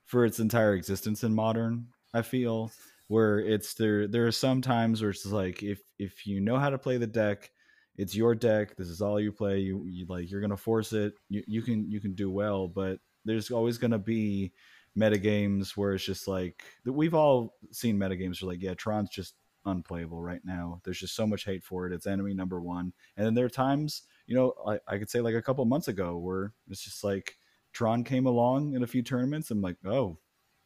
for 0.04 0.24
its 0.24 0.38
entire 0.38 0.74
existence 0.74 1.24
in 1.24 1.34
modern, 1.34 1.88
I 2.12 2.22
feel 2.22 2.70
where 3.08 3.38
it's 3.38 3.74
there 3.74 4.06
there 4.08 4.26
are 4.26 4.32
some 4.32 4.62
times 4.62 5.02
where 5.02 5.10
it's 5.10 5.26
like 5.26 5.62
if 5.62 5.80
if 5.98 6.26
you 6.26 6.40
know 6.40 6.58
how 6.58 6.70
to 6.70 6.78
play 6.78 6.96
the 6.96 7.06
deck 7.06 7.50
it's 7.96 8.16
your 8.16 8.34
deck 8.34 8.74
this 8.76 8.88
is 8.88 9.02
all 9.02 9.20
you 9.20 9.30
play 9.30 9.58
you, 9.58 9.84
you 9.86 10.06
like 10.08 10.30
you're 10.30 10.40
gonna 10.40 10.56
force 10.56 10.92
it 10.92 11.12
you, 11.28 11.42
you 11.46 11.60
can 11.62 11.90
you 11.90 12.00
can 12.00 12.14
do 12.14 12.30
well 12.30 12.66
but 12.66 12.98
there's 13.24 13.50
always 13.50 13.76
gonna 13.76 13.98
be 13.98 14.52
meta 14.94 15.18
games 15.18 15.76
where 15.76 15.94
it's 15.94 16.04
just 16.04 16.28
like 16.28 16.62
we've 16.84 17.14
all 17.14 17.56
seen 17.72 17.98
meta 17.98 18.16
games 18.16 18.40
where 18.40 18.52
like 18.52 18.62
yeah 18.62 18.74
tron's 18.74 19.10
just 19.10 19.34
unplayable 19.66 20.20
right 20.20 20.42
now. 20.44 20.80
There's 20.84 21.00
just 21.00 21.16
so 21.16 21.26
much 21.26 21.44
hate 21.44 21.64
for 21.64 21.86
it. 21.86 21.92
It's 21.92 22.06
enemy 22.06 22.34
number 22.34 22.60
one. 22.60 22.92
And 23.16 23.24
then 23.26 23.34
there 23.34 23.46
are 23.46 23.50
times 23.50 24.02
you 24.26 24.34
know 24.34 24.54
i, 24.66 24.78
I 24.88 24.98
could 24.98 25.10
say 25.10 25.20
like 25.20 25.34
a 25.34 25.42
couple 25.42 25.64
months 25.64 25.88
ago 25.88 26.16
where 26.16 26.52
it's 26.68 26.82
just 26.82 27.04
like 27.04 27.36
tron 27.72 28.04
came 28.04 28.26
along 28.26 28.74
in 28.74 28.82
a 28.82 28.86
few 28.86 29.02
tournaments. 29.02 29.50
I'm 29.50 29.62
like 29.62 29.76
oh 29.84 30.18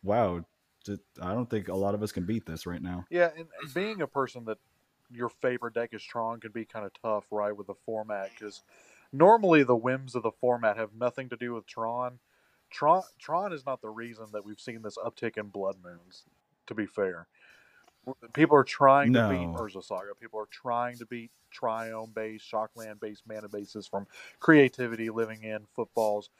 wow. 0.02 0.44
I 1.20 1.34
don't 1.34 1.50
think 1.50 1.68
a 1.68 1.74
lot 1.74 1.94
of 1.94 2.02
us 2.02 2.12
can 2.12 2.24
beat 2.24 2.46
this 2.46 2.64
right 2.64 2.80
now. 2.80 3.04
Yeah, 3.10 3.28
and, 3.36 3.46
and 3.60 3.74
being 3.74 4.00
a 4.00 4.06
person 4.06 4.46
that 4.46 4.56
your 5.10 5.28
favorite 5.28 5.74
deck 5.74 5.90
is 5.92 6.02
Tron 6.02 6.40
can 6.40 6.52
be 6.52 6.64
kind 6.64 6.84
of 6.84 6.92
tough, 7.02 7.24
right, 7.30 7.56
with 7.56 7.66
the 7.66 7.74
format 7.86 8.30
because 8.38 8.62
normally 9.12 9.62
the 9.62 9.76
whims 9.76 10.14
of 10.14 10.22
the 10.22 10.32
format 10.40 10.76
have 10.76 10.90
nothing 10.94 11.28
to 11.30 11.36
do 11.36 11.54
with 11.54 11.66
Tron. 11.66 12.18
Tron 12.70 13.02
Tron 13.18 13.52
is 13.52 13.64
not 13.64 13.80
the 13.80 13.88
reason 13.88 14.26
that 14.32 14.44
we've 14.44 14.60
seen 14.60 14.82
this 14.82 14.98
uptick 14.98 15.36
in 15.36 15.48
Blood 15.48 15.76
Moons. 15.82 16.24
To 16.66 16.74
be 16.74 16.86
fair, 16.86 17.26
people 18.34 18.56
are 18.56 18.64
trying 18.64 19.12
no. 19.12 19.30
to 19.30 19.38
beat 19.38 19.48
Urza 19.48 19.82
Saga. 19.82 20.14
People 20.20 20.40
are 20.40 20.48
trying 20.50 20.98
to 20.98 21.06
beat 21.06 21.30
Triome 21.52 22.14
based, 22.14 22.50
Shockland 22.50 23.00
based 23.00 23.22
mana 23.26 23.48
bases 23.48 23.86
from 23.86 24.06
creativity, 24.40 25.10
Living 25.10 25.44
End 25.44 25.64
footfalls. 25.74 26.30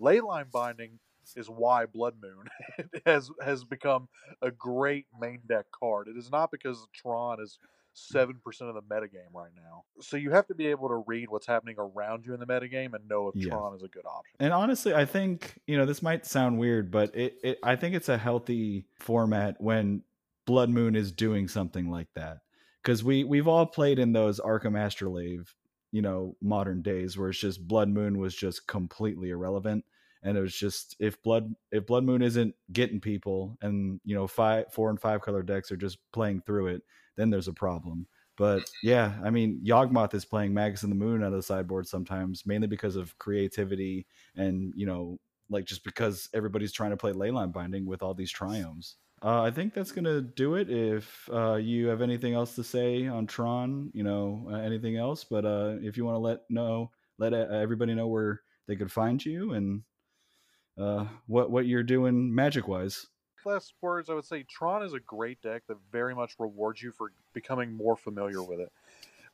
Leyline 0.00 0.50
binding 0.50 0.98
is 1.36 1.48
why 1.48 1.86
Blood 1.86 2.14
Moon 2.22 2.90
has 3.06 3.30
has 3.42 3.64
become 3.64 4.08
a 4.42 4.50
great 4.50 5.06
main 5.20 5.40
deck 5.48 5.66
card. 5.72 6.08
It 6.08 6.16
is 6.16 6.30
not 6.30 6.50
because 6.50 6.86
Tron 6.92 7.40
is 7.40 7.58
seven 7.98 8.36
percent 8.44 8.70
of 8.70 8.76
the 8.76 8.82
metagame 8.82 9.32
right 9.32 9.50
now. 9.56 9.84
So 10.00 10.16
you 10.16 10.30
have 10.30 10.46
to 10.48 10.54
be 10.54 10.66
able 10.66 10.88
to 10.88 11.02
read 11.06 11.28
what's 11.28 11.46
happening 11.46 11.76
around 11.78 12.26
you 12.26 12.34
in 12.34 12.40
the 12.40 12.46
metagame 12.46 12.94
and 12.94 13.08
know 13.08 13.28
if 13.28 13.36
yeah. 13.36 13.50
Tron 13.50 13.74
is 13.74 13.82
a 13.82 13.88
good 13.88 14.06
option. 14.06 14.36
And 14.40 14.52
honestly, 14.52 14.94
I 14.94 15.04
think 15.04 15.58
you 15.66 15.76
know 15.76 15.86
this 15.86 16.02
might 16.02 16.26
sound 16.26 16.58
weird, 16.58 16.90
but 16.90 17.14
it, 17.14 17.34
it 17.42 17.58
I 17.62 17.76
think 17.76 17.94
it's 17.94 18.08
a 18.08 18.18
healthy 18.18 18.86
format 18.98 19.56
when 19.60 20.02
Blood 20.46 20.70
Moon 20.70 20.96
is 20.96 21.12
doing 21.12 21.48
something 21.48 21.90
like 21.90 22.08
that 22.14 22.38
because 22.82 23.04
we 23.04 23.24
we've 23.24 23.48
all 23.48 23.66
played 23.66 23.98
in 23.98 24.12
those 24.12 24.40
Arcum's 24.40 24.78
Astrolabe, 24.78 25.46
you 25.92 26.02
know, 26.02 26.36
modern 26.40 26.82
days 26.82 27.18
where 27.18 27.30
it's 27.30 27.38
just 27.38 27.66
Blood 27.66 27.88
Moon 27.88 28.18
was 28.18 28.34
just 28.34 28.66
completely 28.66 29.30
irrelevant 29.30 29.84
and 30.22 30.36
it 30.36 30.40
was 30.40 30.54
just 30.54 30.96
if 30.98 31.22
blood 31.22 31.54
if 31.70 31.86
blood 31.86 32.04
moon 32.04 32.22
isn't 32.22 32.54
getting 32.72 33.00
people 33.00 33.56
and 33.62 34.00
you 34.04 34.14
know 34.14 34.26
five 34.26 34.72
four 34.72 34.90
and 34.90 35.00
five 35.00 35.20
color 35.20 35.42
decks 35.42 35.70
are 35.70 35.76
just 35.76 35.98
playing 36.12 36.42
through 36.44 36.68
it 36.68 36.82
then 37.18 37.28
there's 37.28 37.48
a 37.48 37.52
problem 37.52 38.06
but 38.36 38.62
yeah 38.82 39.12
i 39.22 39.28
mean 39.28 39.60
yawgmoth 39.62 40.14
is 40.14 40.24
playing 40.24 40.54
magus 40.54 40.82
and 40.82 40.92
the 40.92 40.96
moon 40.96 41.22
out 41.22 41.32
of 41.32 41.34
the 41.34 41.42
sideboard 41.42 41.86
sometimes 41.86 42.46
mainly 42.46 42.66
because 42.66 42.96
of 42.96 43.16
creativity 43.18 44.06
and 44.36 44.72
you 44.74 44.86
know 44.86 45.18
like 45.50 45.66
just 45.66 45.84
because 45.84 46.30
everybody's 46.32 46.72
trying 46.72 46.90
to 46.90 46.96
play 46.96 47.12
leyline 47.12 47.52
binding 47.52 47.84
with 47.84 48.02
all 48.02 48.14
these 48.14 48.32
triomes 48.32 48.94
uh, 49.20 49.42
I 49.42 49.50
think 49.50 49.74
that's 49.74 49.90
gonna 49.90 50.20
do 50.20 50.54
it. 50.54 50.70
If 50.70 51.28
uh, 51.32 51.56
you 51.56 51.88
have 51.88 52.02
anything 52.02 52.34
else 52.34 52.54
to 52.54 52.62
say 52.62 53.08
on 53.08 53.26
Tron, 53.26 53.90
you 53.92 54.04
know, 54.04 54.46
uh, 54.48 54.58
anything 54.58 54.96
else, 54.96 55.24
but 55.24 55.44
uh, 55.44 55.74
if 55.80 55.96
you 55.96 56.04
want 56.04 56.14
to 56.14 56.20
let 56.20 56.40
know, 56.48 56.92
let 57.18 57.34
uh, 57.34 57.48
everybody 57.50 57.94
know 57.94 58.06
where 58.06 58.42
they 58.68 58.76
could 58.76 58.92
find 58.92 59.24
you 59.24 59.54
and 59.54 59.82
uh, 60.78 61.06
what 61.26 61.50
what 61.50 61.66
you're 61.66 61.82
doing 61.82 62.32
magic 62.32 62.68
wise. 62.68 63.06
Last 63.44 63.74
words, 63.80 64.10
I 64.10 64.14
would 64.14 64.24
say 64.24 64.42
Tron 64.42 64.82
is 64.82 64.92
a 64.92 65.00
great 65.00 65.40
deck 65.40 65.62
that 65.68 65.76
very 65.90 66.14
much 66.14 66.34
rewards 66.38 66.82
you 66.82 66.92
for 66.92 67.12
becoming 67.32 67.72
more 67.72 67.96
familiar 67.96 68.42
with 68.42 68.60
it. 68.60 68.72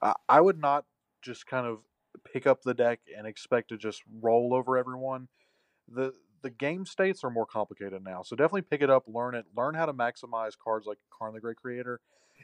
Uh, 0.01 0.15
I 0.29 0.41
would 0.41 0.59
not 0.59 0.85
just 1.23 1.47
kind 1.47 1.67
of 1.67 1.79
pick 2.31 2.47
up 2.47 2.63
the 2.63 2.75
deck 2.75 3.01
and 3.17 3.27
expect 3.27 3.71
to 3.71 3.77
just 3.77 4.03
roll 4.21 4.55
over 4.55 4.77
everyone. 4.77 5.29
The 5.89 6.13
the 6.43 6.51
game 6.51 6.85
states 6.85 7.25
are 7.25 7.31
more 7.31 7.47
complicated 7.47 8.05
now, 8.05 8.23
so 8.23 8.37
definitely 8.37 8.63
pick 8.63 8.83
it 8.83 8.91
up, 8.91 9.05
learn 9.09 9.35
it, 9.35 9.47
learn 9.57 9.75
how 9.75 9.87
to 9.87 9.95
maximize 9.95 10.53
cards 10.63 10.87
like 10.87 10.99
Karn 11.11 11.33
the 11.33 11.41
Great 11.41 11.57
Creator. 11.57 12.01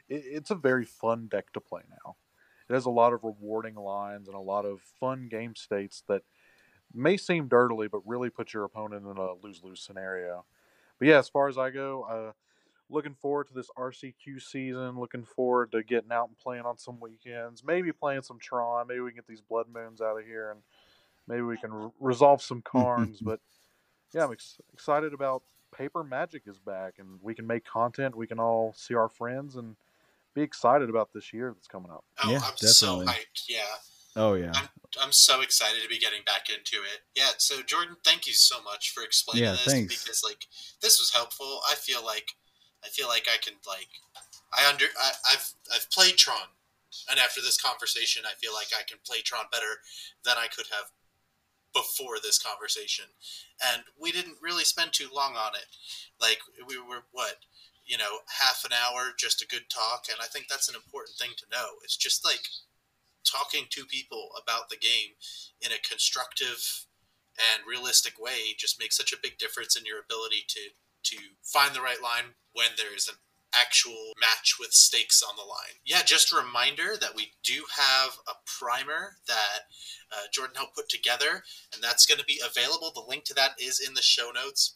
It, 0.09 0.23
it's 0.25 0.49
a 0.49 0.55
very 0.55 0.85
fun 0.85 1.27
deck 1.27 1.53
to 1.53 1.59
play 1.59 1.83
now. 1.87 2.15
It 2.67 2.73
has 2.73 2.85
a 2.85 2.89
lot 2.89 3.13
of 3.13 3.23
rewarding 3.23 3.75
lines 3.75 4.27
and 4.27 4.35
a 4.35 4.41
lot 4.41 4.65
of 4.65 4.81
fun 4.81 5.27
game 5.29 5.55
states 5.55 6.03
that 6.07 6.23
may 6.93 7.15
seem 7.15 7.47
dirtily, 7.47 7.87
but 7.87 8.01
really 8.05 8.31
put 8.31 8.53
your 8.53 8.63
opponent 8.63 9.05
in 9.05 9.17
a 9.17 9.33
lose 9.33 9.61
lose 9.63 9.81
scenario. 9.81 10.45
But 11.01 11.07
yeah, 11.07 11.17
as 11.17 11.27
far 11.27 11.47
as 11.47 11.57
I 11.57 11.71
go, 11.71 12.03
uh, 12.03 12.31
looking 12.87 13.15
forward 13.15 13.47
to 13.47 13.55
this 13.55 13.71
RCQ 13.75 14.39
season. 14.39 14.99
Looking 14.99 15.23
forward 15.23 15.71
to 15.71 15.81
getting 15.81 16.11
out 16.11 16.27
and 16.27 16.37
playing 16.37 16.61
on 16.63 16.77
some 16.77 16.99
weekends. 16.99 17.63
Maybe 17.63 17.91
playing 17.91 18.21
some 18.21 18.37
Tron. 18.37 18.85
Maybe 18.87 18.99
we 18.99 19.09
can 19.09 19.15
get 19.15 19.27
these 19.27 19.41
Blood 19.41 19.65
Moons 19.73 19.99
out 19.99 20.19
of 20.19 20.27
here, 20.27 20.51
and 20.51 20.59
maybe 21.27 21.41
we 21.41 21.57
can 21.57 21.73
re- 21.73 21.89
resolve 21.99 22.43
some 22.43 22.61
Karns. 22.61 23.19
but 23.21 23.39
yeah, 24.13 24.25
I'm 24.25 24.31
ex- 24.31 24.59
excited 24.73 25.11
about 25.11 25.41
Paper 25.75 26.03
Magic 26.03 26.43
is 26.45 26.59
back, 26.59 26.99
and 26.99 27.17
we 27.23 27.33
can 27.33 27.47
make 27.47 27.65
content. 27.65 28.15
We 28.15 28.27
can 28.27 28.39
all 28.39 28.71
see 28.77 28.93
our 28.93 29.09
friends 29.09 29.55
and 29.55 29.77
be 30.35 30.43
excited 30.43 30.87
about 30.87 31.13
this 31.15 31.33
year 31.33 31.51
that's 31.51 31.67
coming 31.67 31.89
up. 31.89 32.03
Oh, 32.23 32.29
yeah, 32.29 32.41
I'm 32.43 32.53
definitely. 32.61 32.67
so 32.69 33.05
hyped. 33.05 33.49
Yeah. 33.49 33.57
Oh 34.15 34.33
yeah. 34.33 34.51
I'm, 34.55 34.69
I'm 35.01 35.11
so 35.11 35.41
excited 35.41 35.81
to 35.81 35.87
be 35.87 35.99
getting 35.99 36.23
back 36.25 36.49
into 36.49 36.83
it. 36.83 37.01
Yeah, 37.15 37.29
so 37.37 37.61
Jordan, 37.61 37.95
thank 38.03 38.27
you 38.27 38.33
so 38.33 38.61
much 38.61 38.91
for 38.91 39.03
explaining 39.03 39.45
yeah, 39.45 39.51
this 39.51 39.65
thanks. 39.65 40.03
because 40.03 40.21
like 40.23 40.47
this 40.81 40.99
was 40.99 41.11
helpful. 41.13 41.61
I 41.69 41.75
feel 41.75 42.03
like 42.03 42.35
I 42.83 42.89
feel 42.89 43.07
like 43.07 43.27
I 43.31 43.37
can 43.37 43.53
like 43.67 43.87
I 44.53 44.69
under 44.69 44.85
I, 44.99 45.11
I've 45.31 45.53
I've 45.73 45.89
played 45.91 46.17
Tron 46.17 46.51
and 47.09 47.19
after 47.19 47.39
this 47.39 47.59
conversation 47.59 48.23
I 48.25 48.35
feel 48.41 48.53
like 48.53 48.67
I 48.77 48.83
can 48.83 48.97
play 49.07 49.21
Tron 49.21 49.45
better 49.51 49.79
than 50.25 50.35
I 50.37 50.47
could 50.47 50.67
have 50.71 50.91
before 51.73 52.19
this 52.21 52.37
conversation. 52.37 53.05
And 53.71 53.83
we 53.97 54.11
didn't 54.11 54.35
really 54.41 54.65
spend 54.65 54.91
too 54.91 55.07
long 55.13 55.35
on 55.35 55.55
it. 55.55 55.71
Like 56.19 56.39
we 56.67 56.77
were 56.77 57.03
what 57.11 57.37
you 57.87 57.97
know, 57.97 58.19
half 58.39 58.63
an 58.63 58.71
hour, 58.71 59.11
just 59.17 59.41
a 59.41 59.47
good 59.47 59.67
talk, 59.69 60.05
and 60.09 60.17
I 60.21 60.27
think 60.27 60.47
that's 60.47 60.69
an 60.69 60.75
important 60.75 61.17
thing 61.17 61.31
to 61.37 61.45
know. 61.51 61.75
It's 61.83 61.97
just 61.97 62.23
like 62.23 62.39
talking 63.23 63.65
to 63.69 63.85
people 63.85 64.29
about 64.41 64.69
the 64.69 64.77
game 64.77 65.15
in 65.61 65.71
a 65.71 65.87
constructive 65.87 66.85
and 67.37 67.63
realistic 67.67 68.19
way 68.19 68.53
just 68.57 68.79
makes 68.79 68.97
such 68.97 69.13
a 69.13 69.21
big 69.21 69.37
difference 69.37 69.75
in 69.75 69.85
your 69.85 69.99
ability 69.99 70.43
to 70.47 70.59
to 71.03 71.17
find 71.41 71.73
the 71.73 71.81
right 71.81 72.01
line 72.01 72.35
when 72.53 72.67
there 72.77 72.95
is 72.95 73.07
an 73.07 73.15
actual 73.53 74.13
match 74.19 74.57
with 74.59 74.71
stakes 74.71 75.23
on 75.23 75.35
the 75.35 75.41
line. 75.41 75.81
Yeah, 75.85 76.01
just 76.05 76.31
a 76.31 76.37
reminder 76.37 76.95
that 76.99 77.15
we 77.15 77.33
do 77.43 77.63
have 77.75 78.17
a 78.27 78.33
primer 78.45 79.17
that 79.27 79.67
uh, 80.11 80.27
Jordan 80.31 80.55
helped 80.55 80.75
put 80.75 80.89
together, 80.89 81.43
and 81.73 81.83
that's 81.83 82.05
going 82.05 82.19
to 82.19 82.25
be 82.25 82.39
available. 82.45 82.91
The 82.93 83.07
link 83.07 83.25
to 83.25 83.33
that 83.35 83.51
is 83.59 83.79
in 83.79 83.93
the 83.93 84.01
show 84.01 84.31
notes. 84.33 84.75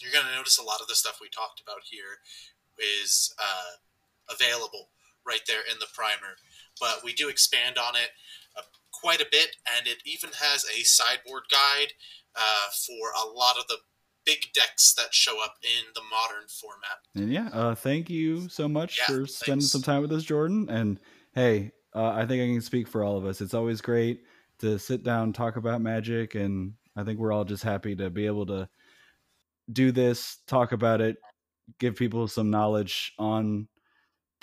you're 0.00 0.12
going 0.12 0.26
to 0.26 0.36
notice 0.36 0.58
a 0.58 0.64
lot 0.64 0.80
of 0.80 0.88
the 0.88 0.94
stuff 0.94 1.18
we 1.20 1.28
talked 1.28 1.60
about 1.60 1.82
here 1.90 2.22
is 2.78 3.34
uh, 3.38 3.82
available 4.30 4.88
right 5.26 5.42
there 5.46 5.62
in 5.70 5.78
the 5.80 5.90
primer. 5.92 6.38
But 6.80 7.00
we 7.04 7.12
do 7.12 7.28
expand 7.28 7.78
on 7.78 7.96
it 7.96 8.10
uh, 8.56 8.62
quite 8.92 9.20
a 9.20 9.26
bit, 9.30 9.56
and 9.76 9.86
it 9.86 9.98
even 10.04 10.30
has 10.40 10.64
a 10.64 10.82
sideboard 10.84 11.44
guide 11.50 11.92
uh, 12.34 12.68
for 12.86 13.10
a 13.24 13.28
lot 13.28 13.56
of 13.58 13.66
the 13.68 13.76
big 14.24 14.38
decks 14.54 14.92
that 14.94 15.14
show 15.14 15.42
up 15.42 15.54
in 15.62 15.84
the 15.94 16.00
modern 16.10 16.48
format. 16.48 16.98
And 17.14 17.32
yeah, 17.32 17.48
uh, 17.52 17.74
thank 17.74 18.10
you 18.10 18.48
so 18.48 18.68
much 18.68 18.98
Yeah, 18.98 19.06
for 19.06 19.26
spending 19.26 19.60
thanks. 19.60 19.72
some 19.72 19.82
time 19.82 20.02
with 20.02 20.12
us, 20.12 20.24
Jordan. 20.24 20.68
And 20.68 20.98
hey, 21.34 21.72
uh, 21.94 22.08
I 22.10 22.26
think 22.26 22.42
I 22.42 22.52
can 22.52 22.60
speak 22.60 22.88
for 22.88 23.04
all 23.04 23.16
of 23.16 23.24
us. 23.24 23.40
It's 23.40 23.54
always 23.54 23.80
great 23.80 24.22
to 24.58 24.78
sit 24.78 25.02
down, 25.04 25.32
talk 25.32 25.56
about 25.56 25.80
magic, 25.80 26.34
and 26.34 26.72
I 26.96 27.04
think 27.04 27.18
we're 27.18 27.32
all 27.32 27.44
just 27.44 27.62
happy 27.62 27.94
to 27.96 28.10
be 28.10 28.26
able 28.26 28.46
to 28.46 28.68
do 29.72 29.92
this, 29.92 30.38
talk 30.46 30.72
about 30.72 31.00
it, 31.00 31.16
give 31.78 31.96
people 31.96 32.26
some 32.28 32.50
knowledge 32.50 33.12
on 33.18 33.68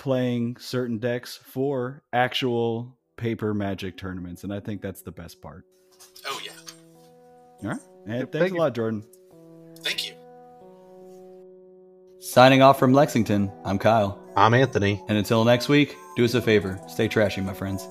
playing 0.04 0.58
certain 0.60 0.98
decks 0.98 1.40
for 1.42 2.04
actual 2.12 2.94
paper 3.16 3.54
magic 3.54 3.96
tournaments. 3.96 4.44
And 4.44 4.54
I 4.54 4.60
think 4.60 4.82
that's 4.82 5.02
the 5.02 5.14
best 5.14 5.42
part. 5.42 5.64
Oh, 6.28 6.42
yeah. 6.44 6.52
All 7.64 7.70
right. 7.70 7.80
And 8.06 8.20
Yep, 8.20 8.32
thanks 8.34 8.44
thank 8.44 8.54
a 8.54 8.58
lot, 8.58 8.76
Jordan. 8.76 9.06
Thank 9.78 10.06
you. 10.06 10.14
Signing 12.20 12.62
off 12.62 12.78
from 12.80 12.92
Lexington, 12.92 13.50
I'm 13.64 13.80
Kyle. 13.80 14.22
I'm 14.36 14.54
Anthony. 14.54 15.02
And 15.08 15.18
until 15.18 15.46
next 15.46 15.70
week, 15.70 15.96
do 16.18 16.26
us 16.26 16.34
a 16.34 16.42
favor 16.42 16.82
stay 16.90 17.08
trashy, 17.08 17.40
my 17.40 17.54
friends. 17.54 17.88